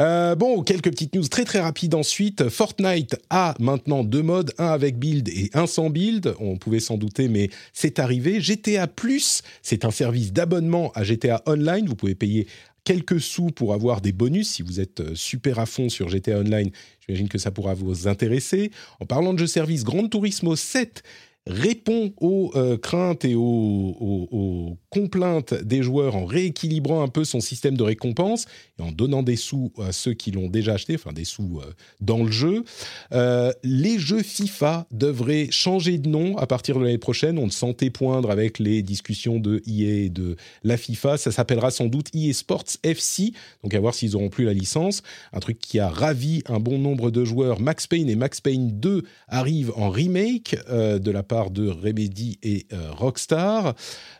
Euh, 0.00 0.34
bon, 0.34 0.62
quelques 0.62 0.90
petites 0.90 1.14
news 1.14 1.28
très 1.28 1.44
très 1.44 1.60
rapides 1.60 1.94
ensuite. 1.94 2.48
Fortnite 2.48 3.16
a 3.30 3.54
maintenant 3.60 4.02
deux 4.02 4.22
modes, 4.22 4.52
un 4.58 4.66
avec 4.66 4.98
build 4.98 5.28
et 5.28 5.50
un 5.54 5.66
sans 5.66 5.88
build. 5.88 6.34
On 6.40 6.56
pouvait 6.56 6.80
s'en 6.80 6.96
douter, 6.96 7.28
mais 7.28 7.48
c'est 7.72 8.00
arrivé. 8.00 8.40
GTA 8.40 8.88
Plus, 8.88 9.42
c'est 9.62 9.84
un 9.84 9.92
service 9.92 10.32
d'abonnement 10.32 10.90
à 10.94 11.04
GTA 11.04 11.42
Online. 11.46 11.86
Vous 11.86 11.94
pouvez 11.94 12.16
payer 12.16 12.48
quelques 12.82 13.20
sous 13.20 13.46
pour 13.46 13.72
avoir 13.72 14.00
des 14.00 14.12
bonus 14.12 14.50
si 14.50 14.62
vous 14.62 14.80
êtes 14.80 15.00
euh, 15.00 15.14
super 15.14 15.60
à 15.60 15.66
fond 15.66 15.88
sur 15.88 16.08
GTA 16.08 16.38
Online. 16.38 16.70
J'imagine 17.06 17.28
que 17.28 17.38
ça 17.38 17.52
pourra 17.52 17.74
vous 17.74 18.08
intéresser. 18.08 18.72
En 18.98 19.06
parlant 19.06 19.32
de 19.32 19.38
jeux 19.38 19.46
service, 19.46 19.84
Grand 19.84 20.08
Turismo 20.08 20.56
7 20.56 21.04
répond 21.46 22.14
aux 22.20 22.52
euh, 22.54 22.78
craintes 22.78 23.24
et 23.24 23.34
aux, 23.34 24.78
complaintes 24.88 25.54
des 25.54 25.82
joueurs 25.82 26.14
en 26.14 26.24
rééquilibrant 26.24 27.02
un 27.02 27.08
peu 27.08 27.24
son 27.24 27.40
système 27.40 27.76
de 27.76 27.82
récompense 27.82 28.46
et 28.78 28.82
en 28.82 28.92
donnant 28.92 29.24
des 29.24 29.34
sous 29.34 29.72
à 29.82 29.90
ceux 29.90 30.14
qui 30.14 30.30
l'ont 30.30 30.48
déjà 30.48 30.74
acheté, 30.74 30.94
enfin 30.94 31.12
des 31.12 31.24
sous 31.24 31.60
euh, 31.60 31.72
dans 32.00 32.22
le 32.22 32.30
jeu. 32.30 32.64
Euh, 33.12 33.52
les 33.64 33.98
jeux 33.98 34.22
FIFA 34.22 34.86
devraient 34.92 35.48
changer 35.50 35.98
de 35.98 36.08
nom 36.08 36.38
à 36.38 36.46
partir 36.46 36.78
de 36.78 36.84
l'année 36.84 36.98
prochaine. 36.98 37.38
On 37.38 37.46
le 37.46 37.50
sentait 37.50 37.90
poindre 37.90 38.30
avec 38.30 38.58
les 38.58 38.82
discussions 38.82 39.40
de 39.40 39.62
EA 39.66 40.04
et 40.04 40.08
de 40.10 40.36
la 40.62 40.76
FIFA. 40.76 41.18
Ça 41.18 41.32
s'appellera 41.32 41.70
sans 41.70 41.86
doute 41.86 42.06
EA 42.14 42.32
Sports 42.32 42.64
FC, 42.84 43.32
donc 43.62 43.74
à 43.74 43.80
voir 43.80 43.94
s'ils 43.94 44.14
auront 44.14 44.30
plus 44.30 44.44
la 44.44 44.54
licence. 44.54 45.02
Un 45.32 45.40
truc 45.40 45.58
qui 45.58 45.80
a 45.80 45.88
ravi 45.88 46.42
un 46.46 46.60
bon 46.60 46.78
nombre 46.78 47.10
de 47.10 47.24
joueurs. 47.24 47.60
Max 47.60 47.88
Payne 47.88 48.08
et 48.08 48.16
Max 48.16 48.40
Payne 48.40 48.78
2 48.78 49.02
arrivent 49.28 49.72
en 49.76 49.90
remake 49.90 50.56
de 50.68 51.10
la 51.10 51.22
part 51.24 51.33
de 51.50 51.68
Remedy 51.68 52.38
et 52.42 52.66
euh, 52.72 52.92
Rockstar. 52.92 53.74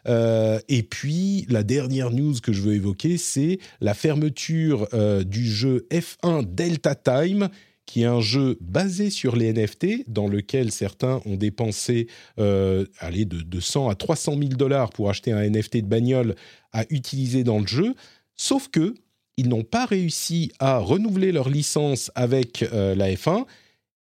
Euh, 0.09 0.59
et 0.69 0.83
puis, 0.83 1.47
la 1.49 1.63
dernière 1.63 2.11
news 2.11 2.35
que 2.43 2.53
je 2.53 2.61
veux 2.61 2.75
évoquer, 2.75 3.19
c'est 3.19 3.59
la 3.81 3.95
fermeture 3.95 4.89
euh, 4.93 5.23
du 5.23 5.47
jeu 5.47 5.87
F1 5.91 6.45
Delta 6.55 6.95
Time 6.95 7.49
qui 7.87 8.01
est 8.01 8.07
un 8.07 8.23
jeu 8.23 8.57
basé 8.63 9.11
sur 9.11 9.37
les 9.37 9.53
NFT, 9.53 10.09
dans 10.09 10.27
lequel 10.27 10.73
certains 10.73 11.21
ont 11.27 11.37
dépensé 11.37 12.07
allez, 12.39 13.27
de, 13.27 13.43
de 13.43 13.61
100 13.61 13.91
à 13.91 13.95
300 13.95 14.39
000 14.39 14.49
dollars 14.55 14.89
pour 14.89 15.11
acheter 15.11 15.33
un 15.33 15.47
NFT 15.47 15.83
de 15.83 15.87
bagnole 15.87 16.35
à 16.73 16.87
utiliser 16.89 17.45
dans 17.45 17.59
le 17.59 17.67
jeu, 17.67 17.95
sauf 18.37 18.69
que 18.69 18.95
ils 19.37 19.51
n'ont 19.51 19.65
pas 19.65 19.85
réussi 19.85 20.51
à 20.61 20.79
renouveler 20.79 21.31
leur 21.31 21.51
licence 21.51 22.11
avec 22.15 22.63
la 22.73 23.13
F1, 23.13 23.45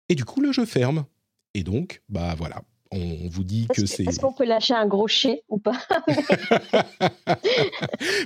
et 0.07 0.15
du 0.15 0.23
coup 0.23 0.40
le 0.40 0.53
jeu 0.53 0.65
ferme. 0.65 1.03
Et 1.53 1.64
donc, 1.64 2.02
bah 2.10 2.35
voilà, 2.38 2.64
on, 2.94 3.30
vous 3.30 3.44
dit 3.44 3.68
que 3.74 3.86
c'est. 3.86 4.03
Est-ce 4.03 4.20
qu'on 4.20 4.34
peut 4.34 4.45
lâcher 4.45 4.74
un 4.74 4.86
gros 4.86 5.07
chai 5.07 5.44
ou 5.49 5.57
pas 5.57 5.78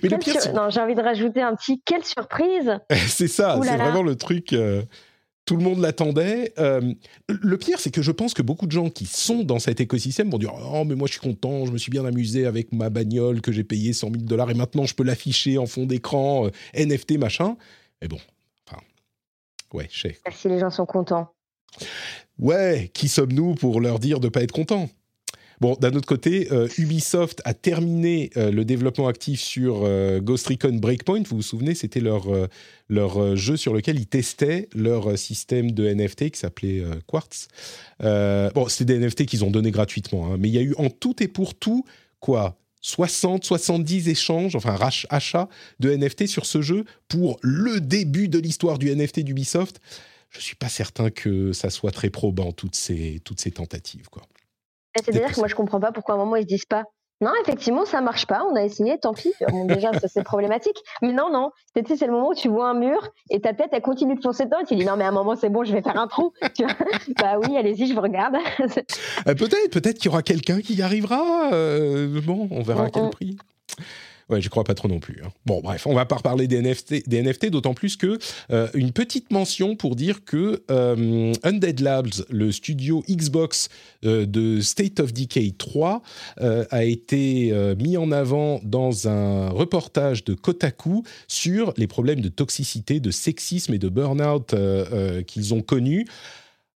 Mais 0.03 0.09
le 0.09 0.17
pire, 0.17 0.53
non, 0.53 0.69
j'ai 0.69 0.81
envie 0.81 0.95
de 0.95 1.01
rajouter 1.01 1.41
un 1.41 1.55
petit. 1.55 1.81
Quelle 1.85 2.03
surprise 2.03 2.79
C'est 3.07 3.27
ça, 3.27 3.59
c'est 3.63 3.77
vraiment 3.77 4.03
le 4.03 4.15
truc. 4.15 4.53
Euh, 4.53 4.83
tout 5.45 5.55
le 5.55 5.63
monde 5.63 5.79
l'attendait. 5.79 6.53
Euh, 6.59 6.93
le 7.29 7.57
pire, 7.57 7.79
c'est 7.79 7.89
que 7.89 8.01
je 8.01 8.11
pense 8.11 8.33
que 8.33 8.41
beaucoup 8.41 8.67
de 8.67 8.71
gens 8.71 8.89
qui 8.89 9.05
sont 9.05 9.43
dans 9.43 9.59
cet 9.59 9.79
écosystème 9.79 10.29
vont 10.29 10.37
dire 10.37 10.53
Oh, 10.73 10.83
mais 10.83 10.95
moi 10.95 11.07
je 11.07 11.13
suis 11.13 11.21
content, 11.21 11.65
je 11.65 11.71
me 11.71 11.77
suis 11.77 11.89
bien 11.89 12.05
amusé 12.05 12.45
avec 12.45 12.73
ma 12.73 12.89
bagnole 12.89 13.41
que 13.41 13.51
j'ai 13.51 13.63
payé 13.63 13.93
100 13.93 14.11
000 14.11 14.23
dollars 14.25 14.51
et 14.51 14.53
maintenant 14.53 14.85
je 14.85 14.93
peux 14.93 15.03
l'afficher 15.03 15.57
en 15.57 15.65
fond 15.65 15.85
d'écran, 15.85 16.47
euh, 16.47 16.51
NFT, 16.85 17.17
machin. 17.17 17.55
Mais 18.01 18.09
bon, 18.09 18.19
enfin, 18.67 18.81
ouais, 19.73 19.87
je 19.89 20.01
sais. 20.01 20.17
Si 20.31 20.49
les 20.49 20.59
gens 20.59 20.69
sont 20.69 20.85
contents. 20.85 21.29
Ouais, 22.39 22.91
qui 22.93 23.07
sommes-nous 23.07 23.55
pour 23.55 23.81
leur 23.81 23.99
dire 23.99 24.19
de 24.19 24.27
ne 24.27 24.29
pas 24.29 24.43
être 24.43 24.51
contents? 24.51 24.89
Bon, 25.59 25.75
d'un 25.79 25.93
autre 25.93 26.05
côté, 26.05 26.49
euh, 26.51 26.67
Ubisoft 26.77 27.41
a 27.43 27.55
terminé 27.55 28.29
euh, 28.37 28.51
le 28.51 28.63
développement 28.63 29.07
actif 29.07 29.41
sur 29.41 29.81
euh, 29.83 30.19
Ghost 30.19 30.47
Recon 30.47 30.73
Breakpoint. 30.75 31.23
Vous 31.27 31.37
vous 31.37 31.41
souvenez, 31.41 31.73
c'était 31.73 31.99
leur, 31.99 32.27
leur 32.89 33.35
jeu 33.35 33.57
sur 33.57 33.73
lequel 33.73 33.99
ils 33.99 34.05
testaient 34.05 34.69
leur 34.75 35.17
système 35.17 35.71
de 35.71 35.91
NFT 35.91 36.29
qui 36.29 36.39
s'appelait 36.39 36.83
Quartz. 37.07 37.47
bon, 37.99 38.67
c'est 38.67 38.85
des 38.85 38.99
NFT 38.99 39.25
qu'ils 39.25 39.43
ont 39.43 39.51
donnés 39.51 39.71
gratuitement, 39.71 40.33
hein, 40.33 40.37
mais 40.39 40.49
il 40.49 40.53
y 40.53 40.59
a 40.59 40.61
eu 40.61 40.75
en 40.77 40.89
tout 40.89 41.21
et 41.23 41.27
pour 41.27 41.55
tout, 41.55 41.85
quoi 42.19 42.57
60, 42.81 43.43
70 43.43 44.07
échanges, 44.07 44.55
enfin 44.55 44.77
achats 45.09 45.49
de 45.79 45.95
NFT 45.95 46.27
sur 46.27 46.45
ce 46.45 46.61
jeu 46.61 46.85
pour 47.07 47.39
le 47.41 47.81
début 47.81 48.27
de 48.27 48.37
l'histoire 48.39 48.77
du 48.77 48.95
NFT 48.95 49.21
d'Ubisoft. 49.21 49.81
Je 50.29 50.39
ne 50.39 50.41
suis 50.41 50.55
pas 50.55 50.69
certain 50.69 51.09
que 51.09 51.53
ça 51.53 51.69
soit 51.69 51.91
très 51.91 52.09
probant, 52.09 52.51
toutes 52.51 52.75
ces, 52.75 53.21
toutes 53.23 53.39
ces 53.39 53.51
tentatives. 53.51 54.09
Quoi. 54.09 54.23
C'est-à-dire 54.95 55.31
que 55.31 55.39
moi, 55.39 55.47
je 55.47 55.55
comprends 55.55 55.79
pas 55.79 55.91
pourquoi 55.91 56.15
à 56.15 56.17
un 56.17 56.21
moment, 56.21 56.35
ils 56.35 56.43
se 56.43 56.47
disent 56.47 56.65
pas 56.65 56.83
non, 57.19 57.31
effectivement, 57.41 57.85
ça 57.85 57.99
marche 57.99 58.27
pas. 58.27 58.45
On 58.51 58.55
a 58.55 58.63
essayé, 58.63 58.99
tant 58.99 59.13
pis. 59.13 59.33
Bon, 59.49 59.65
déjà, 59.65 59.91
c'est 60.07 60.23
problématique. 60.23 60.77
Mais 61.01 61.13
non, 61.13 61.31
non. 61.31 61.49
C'est 61.73 62.05
le 62.05 62.11
moment 62.11 62.29
où 62.29 62.35
tu 62.35 62.47
vois 62.47 62.69
un 62.69 62.75
mur 62.75 63.09
et 63.31 63.39
ta 63.41 63.53
tête, 63.53 63.69
elle 63.71 63.81
continue 63.81 64.15
de 64.15 64.21
foncer 64.21 64.45
dedans. 64.45 64.59
Et 64.59 64.65
tu 64.65 64.75
dis 64.75 64.85
non, 64.85 64.97
mais 64.97 65.03
à 65.03 65.07
un 65.07 65.11
moment, 65.11 65.35
c'est 65.35 65.49
bon, 65.49 65.63
je 65.63 65.73
vais 65.73 65.81
faire 65.81 65.97
un 65.97 66.07
trou. 66.07 66.31
bah 67.19 67.39
oui, 67.41 67.57
allez-y, 67.57 67.87
je 67.87 67.95
vous 67.95 68.01
regarde. 68.01 68.35
Euh, 69.27 69.33
peut-être, 69.33 69.71
peut-être 69.71 69.97
qu'il 69.97 70.05
y 70.05 70.09
aura 70.09 70.21
quelqu'un 70.21 70.61
qui 70.61 70.75
y 70.75 70.81
arrivera. 70.83 71.51
Euh, 71.53 72.21
bon, 72.21 72.47
on 72.51 72.61
verra 72.61 72.85
à 72.85 72.89
quel 72.91 73.09
prix. 73.09 73.37
Ouais, 74.29 74.41
je 74.41 74.49
crois 74.49 74.65
pas 74.65 74.73
trop 74.73 74.89
non 74.89 74.99
plus. 74.99 75.21
Hein. 75.23 75.29
Bon, 75.45 75.61
bref, 75.61 75.87
on 75.87 75.93
va 75.93 76.05
pas 76.05 76.17
reparler 76.17 76.47
des 76.47 76.61
NFT, 76.61 77.45
d'autant 77.49 77.73
plus 77.73 77.95
que 77.95 78.19
euh, 78.51 78.67
une 78.73 78.91
petite 78.91 79.31
mention 79.31 79.77
pour 79.77 79.95
dire 79.95 80.25
que 80.25 80.63
euh, 80.69 81.33
Undead 81.43 81.79
Labs, 81.79 82.25
le 82.29 82.51
studio 82.51 83.03
Xbox 83.09 83.69
euh, 84.03 84.25
de 84.25 84.59
State 84.59 84.99
of 84.99 85.13
Decay 85.13 85.53
3, 85.57 86.01
a 86.71 86.83
été 86.83 87.53
mis 87.79 87.97
en 87.97 88.11
avant 88.11 88.59
dans 88.63 89.07
un 89.07 89.49
reportage 89.49 90.23
de 90.23 90.33
Kotaku 90.33 91.03
sur 91.27 91.73
les 91.77 91.87
problèmes 91.87 92.21
de 92.21 92.29
toxicité, 92.29 92.99
de 92.99 93.11
sexisme 93.11 93.73
et 93.73 93.79
de 93.79 93.89
burn-out 93.89 94.53
qu'ils 95.25 95.53
ont 95.53 95.61
connus. 95.61 96.05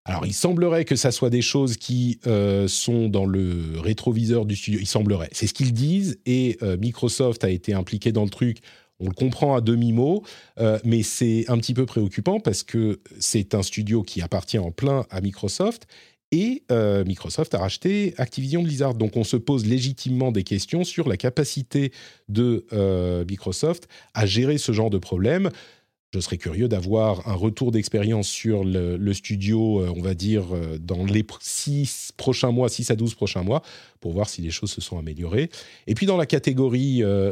Alors, 0.06 0.26
il 0.26 0.34
semblerait 0.34 0.86
que 0.86 0.96
ça 0.96 1.12
soit 1.12 1.30
des 1.30 1.44
choses 1.44 1.78
qui 1.78 2.20
euh, 2.26 2.68
sont 2.68 3.08
dans 3.08 3.26
le 3.26 3.80
rétroviseur 3.80 4.46
du 4.46 4.56
studio. 4.56 4.80
Il 4.82 4.88
semblerait. 4.88 5.30
C'est 5.32 5.46
ce 5.46 5.54
qu'ils 5.54 5.74
disent. 5.74 6.20
Et 6.26 6.58
euh, 6.64 6.76
Microsoft 6.78 7.44
a 7.44 7.50
été 7.50 7.74
impliqué 7.74 8.12
dans 8.12 8.24
le 8.24 8.30
truc. 8.30 8.60
On 9.00 9.06
le 9.06 9.14
comprend 9.14 9.56
à 9.56 9.62
demi-mot, 9.62 10.24
euh, 10.60 10.80
mais 10.84 11.02
c'est 11.02 11.46
un 11.48 11.58
petit 11.58 11.74
peu 11.74 11.86
préoccupant 11.86 12.40
parce 12.40 12.62
que 12.64 13.00
c'est 13.20 13.56
un 13.56 13.64
studio 13.64 14.04
qui 14.04 14.22
appartient 14.22 14.60
en 14.60 14.72
plein 14.72 15.06
à 15.10 15.22
Microsoft. 15.22 15.88
Et 16.34 16.64
Microsoft 17.06 17.54
a 17.56 17.58
racheté 17.58 18.14
Activision 18.16 18.64
Blizzard. 18.64 18.94
Donc 18.94 19.18
on 19.18 19.26
se 19.26 19.36
pose 19.36 19.66
légitimement 19.66 20.32
des 20.32 20.44
questions 20.44 20.86
sur 20.86 21.10
la 21.10 21.18
capacité 21.18 21.92
de 22.30 22.66
Microsoft 23.28 23.90
à 24.14 24.26
gérer 24.26 24.58
ce 24.58 24.72
genre 24.72 24.90
de 24.90 24.98
problème 24.98 25.50
je 26.14 26.20
serais 26.20 26.38
curieux 26.38 26.68
d'avoir 26.68 27.26
un 27.28 27.36
retour 27.36 27.72
d'expérience 27.72 28.28
sur 28.28 28.66
le, 28.66 29.14
studio, 29.14 29.82
euh, 29.82 29.94
on 29.96 30.02
va 30.02 30.14
dire, 30.14 30.54
euh, 30.54 30.78
dans 30.78 31.06
les 31.06 31.26
6 31.40 32.12
prochains 32.18 32.52
mois, 32.52 32.68
6 32.68 32.92
à 32.92 32.96
12 32.98 33.16
prochains 33.16 33.44
mois, 33.44 33.62
pour 34.02 34.12
voir 34.12 34.28
si 34.28 34.42
les 34.42 34.50
choses 34.50 34.72
se 34.72 34.82
sont 34.82 34.98
améliorées. 34.98 35.50
Et 35.88 35.94
puis 35.94 36.06
dans 36.06 36.18
la 36.18 36.26
catégorie 36.26 37.02
euh, 37.04 37.32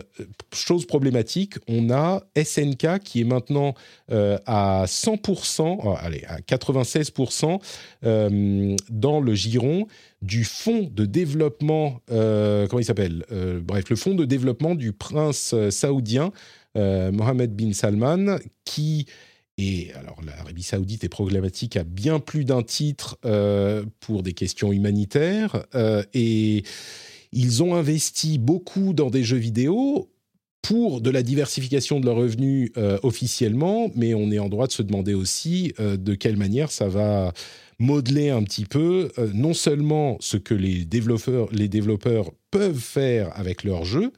choses 0.53 0.85
problématiques, 0.85 1.55
on 1.67 1.89
a 1.89 2.23
SNK 2.41 2.99
qui 3.03 3.19
est 3.21 3.25
maintenant 3.25 3.73
à 4.09 4.85
100%, 4.85 5.97
allez, 5.97 6.23
à 6.27 6.39
96% 6.39 7.59
dans 8.89 9.19
le 9.19 9.33
giron 9.33 9.87
du 10.21 10.43
fonds 10.43 10.89
de 10.91 11.05
développement, 11.05 12.01
comment 12.07 12.79
il 12.79 12.85
s'appelle 12.85 13.25
Bref, 13.63 13.89
le 13.89 13.95
fonds 13.95 14.13
de 14.15 14.25
développement 14.25 14.75
du 14.75 14.91
prince 14.93 15.55
saoudien 15.69 16.25
euh, 16.25 16.31
Mohamed 16.75 17.55
bin 17.55 17.73
Salman, 17.73 18.37
qui 18.63 19.05
est, 19.57 19.93
alors 19.93 20.19
l'Arabie 20.25 20.63
saoudite 20.63 21.03
est 21.03 21.09
problématique 21.09 21.77
à 21.77 21.83
bien 21.83 22.19
plus 22.19 22.45
d'un 22.45 22.63
titre 22.63 23.17
euh, 23.25 23.83
pour 23.99 24.23
des 24.23 24.33
questions 24.33 24.71
humanitaires, 24.71 25.65
euh, 25.75 26.03
et 26.13 26.63
ils 27.31 27.63
ont 27.63 27.75
investi 27.75 28.37
beaucoup 28.37 28.93
dans 28.93 29.09
des 29.09 29.23
jeux 29.23 29.37
vidéo 29.37 30.09
pour 30.61 31.01
de 31.01 31.09
la 31.09 31.23
diversification 31.23 31.99
de 31.99 32.05
leurs 32.05 32.17
revenus 32.17 32.71
officiellement, 33.01 33.89
mais 33.95 34.13
on 34.13 34.29
est 34.29 34.39
en 34.39 34.49
droit 34.49 34.67
de 34.67 34.73
se 34.73 34.81
demander 34.81 35.13
aussi 35.13 35.73
de 35.79 36.15
quelle 36.15 36.35
manière 36.35 36.69
ça 36.69 36.89
va 36.89 37.31
modeler 37.79 38.29
un 38.29 38.43
petit 38.43 38.65
peu 38.65 39.09
non 39.33 39.53
seulement 39.53 40.17
ce 40.19 40.35
que 40.35 40.53
les 40.53 40.83
développeurs, 40.83 41.47
les 41.53 41.69
développeurs 41.69 42.31
peuvent 42.51 42.77
faire 42.77 43.31
avec 43.39 43.63
leurs 43.63 43.85
jeux, 43.85 44.11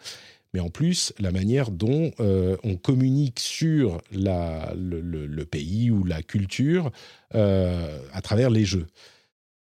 mais 0.53 0.60
en 0.60 0.69
plus 0.69 1.14
la 1.19 1.32
manière 1.32 1.72
dont 1.72 2.11
euh, 2.19 2.57
on 2.64 2.76
communique 2.76 3.40
sur 3.40 4.02
le, 4.11 5.44
pays 5.44 5.91
ou 5.91 6.03
la 6.03 6.22
culture 6.22 6.91
euh, 7.36 7.99
à 8.14 8.22
travers 8.22 8.49
les 8.49 8.65
jeux. 8.65 8.88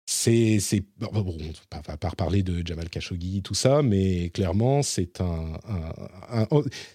C'est, 0.08 0.60
bon, 0.98 1.36
pas, 1.68 1.82
pas, 1.82 1.96
pas 1.96 2.08
reparler 2.10 2.44
de 2.44 2.64
Jamal 2.64 2.88
Khashoggi, 2.88 3.42
tout 3.42 3.54
ça, 3.54 3.82
mais 3.82 4.30
clairement, 4.30 4.82
c'est 4.84 5.20
un, 5.20 5.58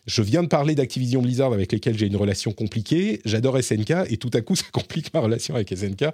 Je 0.05 0.22
viens 0.22 0.43
de 0.43 0.47
parler 0.47 0.76
d'Activision 0.76 1.22
Blizzard 1.22 1.51
avec 1.51 1.73
lesquels 1.73 1.97
j'ai 1.97 2.07
une 2.07 2.15
relation 2.15 2.53
compliquée. 2.53 3.19
J'adore 3.26 3.61
SNK 3.61 3.91
et 4.09 4.15
tout 4.15 4.31
à 4.34 4.39
coup, 4.39 4.55
ça 4.55 4.63
complique 4.72 5.13
ma 5.13 5.19
relation 5.19 5.55
avec 5.55 5.76
SNK 5.76 6.05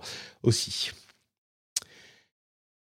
aussi. 0.42 0.92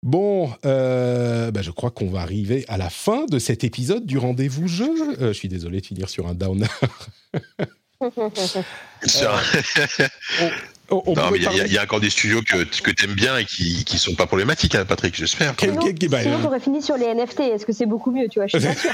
Bon, 0.06 0.52
euh, 0.64 1.50
bah, 1.50 1.62
je 1.62 1.72
crois 1.72 1.90
qu'on 1.90 2.08
va 2.08 2.20
arriver 2.20 2.64
à 2.68 2.76
la 2.76 2.90
fin 2.90 3.26
de 3.26 3.40
cet 3.40 3.64
épisode 3.64 4.06
du 4.06 4.18
rendez-vous 4.18 4.68
jeu. 4.68 5.20
Euh, 5.20 5.32
je 5.32 5.32
suis 5.32 5.48
désolé 5.48 5.80
de 5.80 5.86
finir 5.86 6.08
sur 6.08 6.28
un 6.28 6.34
downer. 6.34 6.68
mais 8.00 8.10
il 10.90 11.72
y, 11.72 11.78
a 11.78 11.82
encore 11.82 12.00
des 12.00 12.10
studios 12.10 12.42
que, 12.42 12.64
que 12.64 12.90
tu 12.90 13.04
aimes 13.04 13.14
bien 13.14 13.38
et 13.38 13.44
qui, 13.44 13.84
qui 13.84 13.98
sont 13.98 14.14
pas 14.14 14.26
problématiques, 14.26 14.74
hein, 14.74 14.84
Patrick, 14.84 15.14
j'espère. 15.16 15.54
Sinon, 15.58 15.74
bah, 16.08 16.22
sinon 16.22 16.60
fini 16.60 16.82
sur 16.82 16.96
les 16.96 17.12
NFT. 17.12 17.40
Est-ce 17.40 17.66
que 17.66 17.72
c'est 17.72 17.86
beaucoup 17.86 18.12
mieux, 18.12 18.28
tu 18.28 18.38
vois? 18.38 18.46
Je 18.46 18.58
suis 18.58 18.66
pas 18.66 18.74
sûr. 18.74 18.92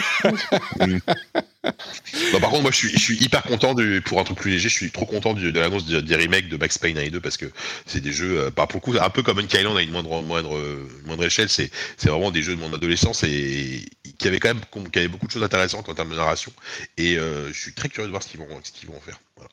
par 2.40 2.50
contre, 2.50 2.62
moi, 2.62 2.70
je 2.70 2.76
suis, 2.76 2.90
je 2.90 2.98
suis 2.98 3.22
hyper 3.22 3.42
content, 3.42 3.74
de, 3.74 4.00
pour 4.00 4.20
un 4.20 4.24
truc 4.24 4.38
plus 4.38 4.52
léger, 4.52 4.68
je 4.68 4.74
suis 4.74 4.90
trop 4.90 5.06
content 5.06 5.34
de, 5.34 5.50
l'annonce 5.50 5.86
des 5.86 6.16
remakes 6.16 6.48
de 6.48 6.56
Max 6.56 6.78
Payne 6.78 6.98
1 6.98 7.02
et 7.02 7.10
2 7.10 7.20
parce 7.20 7.36
que 7.36 7.46
c'est 7.86 8.00
des 8.00 8.12
jeux, 8.12 8.38
euh, 8.38 8.50
pas 8.50 8.66
pour 8.66 8.80
le 8.84 8.92
coup, 8.92 8.98
un 8.98 9.10
peu 9.10 9.22
comme 9.22 9.36
Monkey 9.36 9.58
Island 9.58 9.76
à 9.76 9.82
une 9.82 9.90
moindre, 9.90 10.22
moindre, 10.22 10.58
moindre 11.06 11.24
échelle. 11.24 11.48
C'est 11.48 11.70
vraiment 12.04 12.30
des 12.30 12.42
jeux 12.42 12.56
de 12.56 12.60
mon 12.60 12.72
adolescence 12.72 13.22
et 13.24 13.84
qui 14.18 14.28
avaient 14.28 14.40
quand 14.40 14.54
même 14.54 14.90
qui 14.90 14.98
avaient 14.98 15.08
beaucoup 15.08 15.26
de 15.26 15.32
choses 15.32 15.42
intéressantes 15.42 15.88
en 15.88 15.94
termes 15.94 16.10
de 16.10 16.16
narration. 16.16 16.52
Et 16.96 17.16
euh, 17.16 17.52
je 17.52 17.58
suis 17.58 17.72
très 17.72 17.88
curieux 17.88 18.06
de 18.06 18.10
voir 18.10 18.22
ce 18.22 18.28
qu'ils 18.28 18.40
vont, 18.40 18.46
ce 18.62 18.72
qu'ils 18.72 18.88
vont 18.88 18.96
en 18.96 19.00
faire. 19.00 19.20
Voilà. 19.36 19.50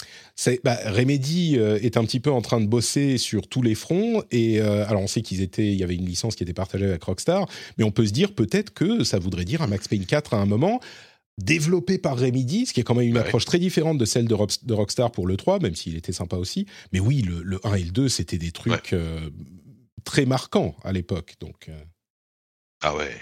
Bah, 0.64 0.78
Remedy 0.86 1.58
euh, 1.58 1.80
est 1.82 1.98
un 1.98 2.06
petit 2.06 2.20
peu 2.20 2.32
en 2.32 2.42
train 2.42 2.62
de 2.62 2.68
bosser 2.68 3.18
sur 3.18 3.48
tous 3.48 3.62
les 3.62 3.76
fronts 3.76 4.24
et 4.32 4.62
euh, 4.62 4.88
alors 4.88 5.02
on 5.02 5.08
sait 5.08 5.22
qu'ils 5.22 5.42
étaient, 5.42 5.68
il 5.68 5.78
y 5.78 5.84
avait 5.84 5.96
une 5.96 6.06
licence 6.06 6.36
qui 6.36 6.44
était 6.44 6.54
partagée 6.54 6.86
avec 6.86 7.04
Rockstar, 7.04 7.48
mais 7.78 7.84
on 7.84 7.92
peut 7.92 8.06
se 8.06 8.14
dire 8.14 8.34
peut-être 8.34 8.74
que 8.74 9.04
ça 9.04 9.20
voudrait 9.20 9.46
dire 9.46 9.62
un 9.62 9.68
Max 9.68 9.88
Payne 9.88 10.06
4 10.06 10.34
à 10.34 10.38
un 10.38 10.46
moment 10.46 10.80
développé 11.38 11.98
par 11.98 12.18
Remedy, 12.18 12.66
ce 12.66 12.74
qui 12.74 12.82
est 12.82 12.84
quand 12.84 12.96
même 12.96 13.08
une 13.08 13.18
approche 13.18 13.46
très 13.46 13.60
différente 13.60 13.98
de 13.98 14.06
celle 14.06 14.28
de, 14.28 14.74
Rockstar 14.74 15.12
pour 15.12 15.26
le 15.26 15.38
3, 15.38 15.60
même 15.60 15.76
s'il 15.76 15.96
était 15.96 16.12
sympa 16.12 16.36
aussi. 16.36 16.66
Mais 16.92 17.00
oui, 17.00 17.22
le, 17.22 17.60
1 17.64 17.76
et 17.76 17.84
le 17.84 17.92
2, 17.92 18.10
c'était 18.10 18.38
des 18.38 18.52
trucs 18.52 18.92
euh, 18.92 19.30
très 20.04 20.26
marquants 20.26 20.76
à 20.84 20.92
l'époque. 20.92 21.36
Donc, 21.40 21.70
Ah 22.82 22.94
ouais, 22.94 23.16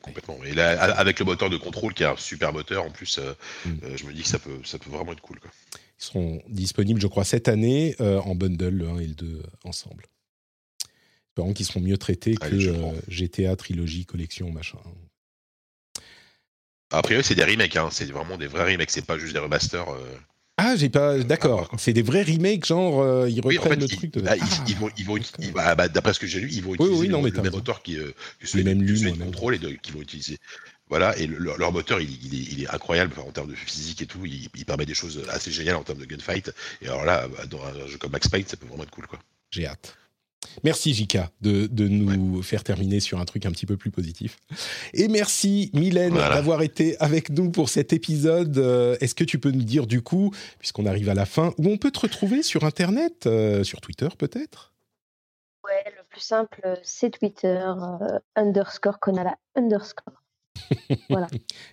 complètement. 0.00 0.38
Et 0.44 0.52
là, 0.52 0.70
avec 0.94 1.18
le 1.18 1.24
moteur 1.24 1.50
de 1.50 1.56
contrôle 1.56 1.94
qui 1.94 2.02
est 2.02 2.06
un 2.06 2.16
super 2.16 2.52
moteur, 2.52 2.84
en 2.84 2.90
plus, 2.90 3.18
mm. 3.64 3.70
je 3.96 4.04
me 4.04 4.12
dis 4.12 4.22
que 4.22 4.28
ça 4.28 4.38
peut, 4.38 4.58
ça 4.64 4.78
peut 4.78 4.90
vraiment 4.90 5.12
être 5.12 5.20
cool. 5.20 5.40
Quoi 5.40 5.50
seront 6.02 6.42
disponibles, 6.48 7.00
je 7.00 7.06
crois, 7.06 7.24
cette 7.24 7.48
année 7.48 7.94
euh, 8.00 8.20
en 8.20 8.34
bundle, 8.34 8.74
le 8.74 8.88
1 8.88 8.98
et 8.98 9.06
le 9.06 9.14
2 9.14 9.42
ensemble. 9.64 10.04
Espérons 11.30 11.52
qu'ils 11.54 11.66
seront 11.66 11.80
mieux 11.80 11.96
traités 11.96 12.34
que 12.34 12.54
euh, 12.54 12.92
GTA, 13.08 13.56
trilogie, 13.56 14.04
collection, 14.04 14.50
machin. 14.50 14.78
Après, 16.90 17.22
c'est 17.22 17.34
des 17.34 17.44
remakes, 17.44 17.76
hein. 17.76 17.88
c'est 17.90 18.10
vraiment 18.10 18.36
des 18.36 18.48
vrais 18.48 18.70
remakes, 18.70 18.90
c'est 18.90 19.06
pas 19.06 19.16
juste 19.16 19.32
des 19.32 19.38
remasters. 19.38 19.88
Euh. 19.88 20.18
Ah, 20.58 20.76
j'ai 20.76 20.88
pas. 20.90 21.18
D'accord. 21.18 21.70
C'est 21.78 21.92
des 21.92 22.02
vrais 22.02 22.22
remakes, 22.22 22.66
genre 22.66 23.00
euh, 23.00 23.28
ils 23.28 23.40
Oui, 23.44 23.58
en 23.58 23.62
reprennent 23.62 23.80
fait, 23.80 23.86
le 23.86 23.92
ils, 23.92 23.96
truc 23.96 24.12
de. 24.12 24.20
bah, 24.20 24.34
Ah, 24.38 24.44
ils 24.68 24.76
vont, 24.76 24.90
ils 24.98 25.04
vont, 25.04 25.16
ils- 25.38 25.52
bah, 25.52 25.74
bah, 25.74 25.88
d'après 25.88 26.12
ce 26.12 26.20
que 26.20 26.26
j'ai 26.26 26.40
lu, 26.40 26.48
ils 26.52 26.62
vont 26.62 26.70
Oui, 26.70 26.76
utiliser 26.76 27.00
oui, 27.00 27.08
non, 27.08 27.22
le, 27.22 27.30
le 27.30 27.42
même 27.42 27.52
qui, 27.82 27.96
euh, 27.98 28.10
que 28.38 28.42
Les 28.42 28.46
celui, 28.46 28.64
que 28.64 28.70
ouais, 29.04 29.12
de 29.12 29.24
contrôle 29.24 29.54
et 29.54 29.78
qu'ils 29.82 29.94
vont 29.94 30.02
utiliser. 30.02 30.38
Voilà, 30.88 31.16
et 31.16 31.26
le- 31.26 31.38
leur, 31.38 31.72
moteur, 31.72 32.00
il, 32.02 32.10
il 32.26 32.34
est, 32.34 32.52
il 32.52 32.62
est 32.64 32.68
incroyable 32.70 33.14
en 33.26 33.30
termes 33.30 33.50
de 33.50 33.54
physique 33.54 34.02
et 34.02 34.06
tout. 34.06 34.26
Il, 34.26 34.48
il 34.54 34.64
permet 34.66 34.84
des 34.84 34.94
choses 34.94 35.24
assez 35.30 35.50
géniales 35.50 35.76
en 35.76 35.82
termes 35.84 35.98
de 36.00 36.04
gunfight. 36.04 36.52
Et 36.82 36.86
alors 36.86 37.04
là, 37.06 37.28
dans 37.50 37.64
un 37.64 37.86
jeu 37.88 37.96
comme 37.96 38.12
Max 38.12 38.28
Payne, 38.28 38.44
ça 38.46 38.58
peut 38.58 38.66
vraiment 38.66 38.82
être 38.82 38.90
cool, 38.90 39.06
quoi. 39.06 39.18
J'ai 39.50 39.66
hâte. 39.66 39.96
Merci 40.64 40.92
Jika 40.92 41.30
de, 41.40 41.66
de 41.66 41.88
nous 41.88 42.42
faire 42.42 42.62
terminer 42.64 43.00
sur 43.00 43.18
un 43.20 43.24
truc 43.24 43.46
un 43.46 43.50
petit 43.52 43.66
peu 43.66 43.76
plus 43.76 43.90
positif. 43.90 44.38
Et 44.94 45.08
merci 45.08 45.70
Mylène 45.72 46.12
Voilà. 46.14 46.34
d'avoir 46.36 46.62
été 46.62 46.96
avec 47.00 47.30
nous 47.30 47.50
pour 47.50 47.68
cet 47.68 47.92
épisode. 47.92 48.58
Euh, 48.58 48.96
Est-ce 49.00 49.14
que 49.14 49.24
tu 49.24 49.38
peux 49.38 49.50
nous 49.50 49.62
dire 49.64 49.86
du 49.86 50.02
coup, 50.02 50.32
puisqu'on 50.58 50.86
arrive 50.86 51.08
à 51.08 51.14
la 51.14 51.26
fin, 51.26 51.54
où 51.58 51.68
on 51.68 51.76
peut 51.78 51.90
te 51.90 52.00
retrouver 52.00 52.42
sur 52.42 52.64
Internet, 52.64 53.26
euh, 53.26 53.64
sur 53.64 53.80
Twitter 53.80 54.08
peut-être? 54.18 54.72
Ouais, 55.64 55.84
le 55.96 56.02
plus 56.10 56.20
simple, 56.20 56.60
euh, 56.66 56.74
c'est 56.82 57.10
Twitter, 57.10 57.56
euh, 57.66 58.18
underscore 58.36 58.98
Konala, 59.00 59.36
underscore. 59.56 60.22
Voilà. 61.08 61.28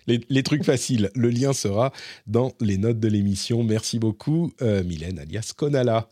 les, 0.06 0.20
les 0.30 0.42
trucs 0.42 0.64
faciles. 0.64 1.10
Le 1.14 1.28
lien 1.28 1.52
sera 1.52 1.92
dans 2.26 2.52
les 2.60 2.78
notes 2.78 2.98
de 3.00 3.08
l'émission. 3.08 3.62
Merci 3.62 3.98
beaucoup 3.98 4.52
euh, 4.62 4.82
Mylène 4.84 5.18
alias 5.18 5.52
Konala. 5.56 6.08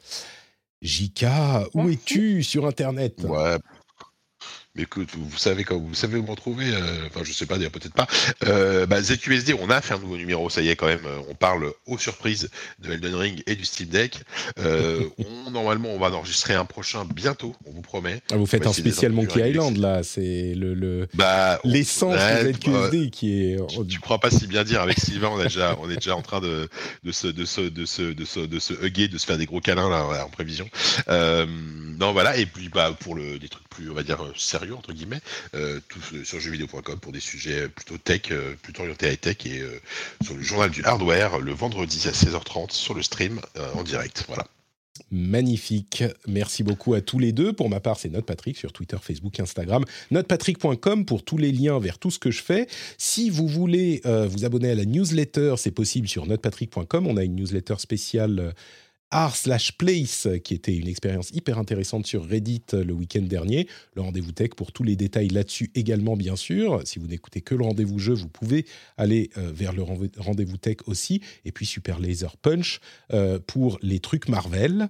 Jika, 0.80 1.64
où 1.74 1.88
es-tu 1.88 2.42
sur 2.42 2.66
Internet? 2.66 3.24
Ouais. 3.24 3.59
Mais 4.78 4.84
écoute, 4.84 5.09
vous 5.16 5.36
savez 5.36 5.64
quand 5.64 5.76
vous 5.76 5.92
savez 5.94 6.18
où 6.18 6.22
me 6.22 6.30
retrouver, 6.30 6.66
euh, 6.72 7.06
enfin 7.06 7.22
je 7.24 7.32
sais 7.32 7.46
pas, 7.46 7.56
peut-être 7.59 7.94
pas. 7.94 8.06
Euh, 8.46 8.86
bah, 8.86 9.02
ZQSD, 9.02 9.55
on 9.60 9.70
a 9.70 9.80
fait 9.80 9.94
un 9.94 9.98
nouveau 9.98 10.16
numéro, 10.16 10.48
ça 10.50 10.62
y 10.62 10.68
est 10.68 10.76
quand 10.76 10.86
même. 10.86 11.05
euh, 11.05 11.18
On 11.28 11.34
parle 11.34 11.72
aux 11.86 11.98
surprises 11.98 12.48
de 12.78 12.92
Elden 12.92 13.16
Ring 13.16 13.42
et 13.48 13.56
du 13.56 13.64
Steam 13.64 13.88
Deck. 13.88 14.20
On, 14.59 15.50
normalement, 15.50 15.88
on 15.90 15.98
va 15.98 16.09
en 16.10 16.12
enregistrer 16.14 16.55
un 16.55 16.64
prochain 16.64 17.05
bientôt, 17.05 17.56
on 17.66 17.72
vous 17.72 17.80
promet. 17.80 18.22
Ah, 18.30 18.36
Vous 18.36 18.46
faites 18.46 18.66
un 18.66 18.72
spécial 18.72 19.12
Monkey. 19.12 19.50
Island 19.50 19.76
là, 19.78 20.02
c'est 20.05 20.55
le- 20.55 20.74
le, 20.74 21.09
Bah, 21.14 21.59
l'essence 21.64 22.14
ouais, 22.16 22.44
de 22.44 22.52
ZQSD 22.52 23.10
qui 23.10 23.42
est. 23.42 23.56
tu, 23.68 23.84
tu 23.86 23.98
crois 23.98 24.18
pas 24.20 24.30
si 24.30 24.46
bien 24.46 24.62
dire 24.62 24.80
avec 24.80 25.00
Sylvain, 25.00 25.28
on, 25.32 25.38
a 25.40 25.44
déjà, 25.44 25.76
on 25.80 25.90
est 25.90 25.96
déjà 25.96 26.14
en 26.14 26.22
train 26.22 26.40
de, 26.40 26.68
de, 27.02 27.12
se, 27.12 27.26
de, 27.26 27.44
se, 27.44 27.62
de, 27.62 27.84
se, 27.84 28.02
de, 28.02 28.24
se, 28.24 28.40
de 28.40 28.59
se 28.59 28.74
hugger, 28.84 29.09
de 29.09 29.18
se 29.18 29.26
faire 29.26 29.38
des 29.38 29.46
gros 29.46 29.60
câlins 29.60 29.88
là, 29.90 30.24
en 30.24 30.28
prévision. 30.30 30.68
Euh, 31.09 31.46
non, 31.98 32.12
voilà, 32.12 32.36
et 32.36 32.46
puis 32.46 32.68
bah, 32.68 32.94
pour 33.00 33.14
le, 33.16 33.38
des 33.38 33.48
trucs 33.48 33.68
plus, 33.68 33.90
on 33.90 33.94
va 33.94 34.02
dire, 34.02 34.22
euh, 34.22 34.32
entre 34.77 34.93
guillemets, 34.93 35.20
euh, 35.55 35.81
sur 36.24 36.40
jeuxvideo.com 36.40 36.99
pour 37.01 37.12
des 37.12 37.20
sujets 37.20 37.69
plutôt 37.69 37.99
tech, 37.99 38.23
euh, 38.31 38.55
plutôt 38.62 38.82
orientés 38.82 39.12
high-tech, 39.12 39.47
et 39.47 39.61
euh, 39.61 39.81
sur 40.23 40.35
le 40.35 40.43
journal 40.43 40.70
du 40.70 40.85
hardware 40.85 41.39
le 41.39 41.53
vendredi 41.53 42.07
à 42.07 42.12
16h30 42.12 42.73
sur 42.73 42.95
le 42.95 43.03
stream 43.03 43.40
en 43.74 43.82
direct. 43.82 44.24
Voilà. 44.27 44.47
Magnifique. 45.11 46.05
Merci 46.27 46.62
beaucoup 46.62 46.95
à 46.95 47.01
tous 47.01 47.19
les 47.19 47.32
deux. 47.32 47.53
Pour 47.53 47.70
ma 47.70 47.81
part, 47.81 47.99
c'est 47.99 48.09
Note 48.09 48.27
Patrick 48.27 48.57
sur 48.57 48.73
Twitter, 48.73 48.97
Facebook, 49.01 49.39
Instagram. 49.39 49.85
Notepatrick.com 50.11 51.05
pour 51.07 51.23
tous 51.23 51.39
les 51.39 51.53
liens 51.53 51.78
vers 51.78 51.99
tout 51.99 52.11
ce 52.11 52.19
que 52.19 52.31
je 52.31 52.43
fais. 52.43 52.66
Si 52.99 53.31
vous 53.31 53.47
voulez 53.47 54.03
vous 54.05 54.45
abonner 54.45 54.70
à 54.70 54.74
la 54.74 54.85
newsletter, 54.85 55.55
c'est 55.57 55.70
possible 55.70 56.09
sur 56.09 56.27
notepatrick.com. 56.27 57.07
On 57.07 57.16
a 57.16 57.24
une 57.24 57.36
newsletter 57.36 57.77
spéciale 57.78 58.55
art 59.10 59.36
slash 59.36 59.72
place 59.72 60.28
qui 60.44 60.55
était 60.55 60.76
une 60.76 60.89
expérience 60.89 61.30
hyper 61.30 61.59
intéressante 61.59 62.06
sur 62.06 62.28
Reddit 62.28 62.62
euh, 62.74 62.85
le 62.85 62.93
week-end 62.93 63.22
dernier. 63.22 63.66
Le 63.94 64.02
rendez-vous 64.02 64.32
tech 64.32 64.51
pour 64.51 64.72
tous 64.72 64.82
les 64.82 64.97
détails 64.97 65.28
là-dessus 65.28 65.70
également, 65.74 66.16
bien 66.16 66.36
sûr. 66.36 66.82
Si 66.85 66.98
vous 66.98 67.06
n'écoutez 67.06 67.40
que 67.40 67.55
le 67.55 67.64
rendez-vous 67.64 67.98
jeu, 67.98 68.14
vous 68.14 68.28
pouvez 68.28 68.66
aller 68.97 69.30
euh, 69.39 69.51
vers 69.52 69.72
le 69.72 69.82
rendez-vous 70.18 70.56
tech 70.59 70.76
aussi. 70.86 71.22
Et 71.44 71.52
puis 71.52 71.64
Super 71.64 72.01
Laser 72.01 72.36
Punch 72.36 72.80
euh, 73.12 73.39
pour 73.47 73.78
les 73.82 74.01
trucs 74.01 74.28
Marvel. 74.28 74.89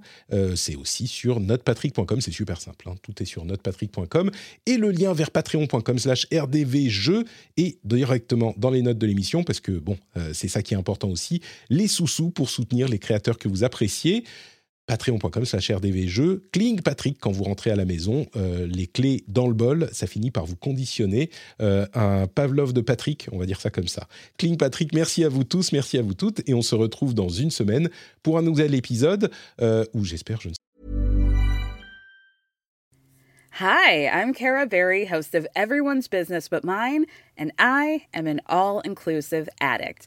C'est 0.57 0.77
aussi 0.77 1.07
sur 1.07 1.41
notepatrick.com, 1.41 2.21
c'est 2.21 2.33
super 2.33 2.61
simple, 2.61 2.89
hein. 2.89 2.95
tout 3.03 3.23
est 3.23 3.27
sur 3.27 3.45
notepatrick.com 3.45 4.31
et 4.67 4.77
le 4.77 4.91
lien 4.91 5.13
vers 5.13 5.31
patreon.com 5.31 5.99
slash 5.99 6.27
rdvjeux 6.33 7.25
est 7.57 7.79
directement 7.85 8.55
dans 8.57 8.71
les 8.71 8.83
notes 8.83 8.99
de 8.99 9.07
l'émission 9.07 9.45
parce 9.45 9.61
que 9.61 9.73
bon, 9.73 9.97
c'est 10.33 10.49
ça 10.49 10.63
qui 10.63 10.75
est 10.75 10.77
important 10.77 11.09
aussi, 11.09 11.41
les 11.71 11.89
sous-sous 11.89 12.31
pour 12.31 12.51
soutenir 12.51 12.89
les 12.89 12.99
créateurs 12.99 13.39
que 13.39 13.49
vous 13.49 13.65
appréciez. 13.65 14.08
Patreon.com 14.89 15.45
slash 15.45 15.71
rdvjeux, 15.71 16.49
cling 16.51 16.81
Patrick 16.81 17.19
quand 17.21 17.31
vous 17.31 17.45
rentrez 17.45 17.71
à 17.71 17.77
la 17.77 17.85
maison, 17.85 18.27
euh, 18.37 18.67
les 18.67 18.87
clés 18.87 19.23
dans 19.29 19.47
le 19.47 19.53
bol, 19.53 19.87
ça 19.93 20.07
finit 20.07 20.31
par 20.31 20.47
vous 20.47 20.57
conditionner. 20.57 21.29
Euh, 21.61 21.87
un 21.93 22.27
Pavlov 22.27 22.73
de 22.73 22.81
Patrick, 22.81 23.29
on 23.31 23.39
va 23.39 23.45
dire 23.45 23.61
ça 23.61 23.69
comme 23.69 23.87
ça. 23.87 24.09
Cling 24.39 24.57
Patrick, 24.57 24.95
merci 24.95 25.25
à 25.25 25.29
vous 25.29 25.45
tous, 25.45 25.73
merci 25.73 25.99
à 25.99 26.03
vous 26.03 26.15
toutes, 26.15 26.41
et 26.49 26.55
on 26.55 26.63
se 26.63 26.75
retrouve 26.75 27.15
dans 27.15 27.29
une 27.29 27.51
semaine 27.51 27.91
pour 28.23 28.39
un 28.39 28.43
nouvel 28.43 28.75
épisode 28.75 29.31
euh, 29.61 29.85
où 29.93 30.05
j'espère, 30.05 30.41
je 30.41 30.49
ne 30.49 30.55
Hi, 33.61 34.07
I'm 34.07 34.33
Kara 34.33 34.67
Berry, 34.67 35.05
host 35.05 35.35
of 35.35 35.47
Everyone's 35.55 36.09
Business 36.09 36.49
But 36.49 36.65
Mine, 36.65 37.05
and 37.37 37.51
I 37.59 38.07
am 38.15 38.27
an 38.27 38.41
all 38.47 38.81
inclusive 38.85 39.49
addict. 39.61 40.07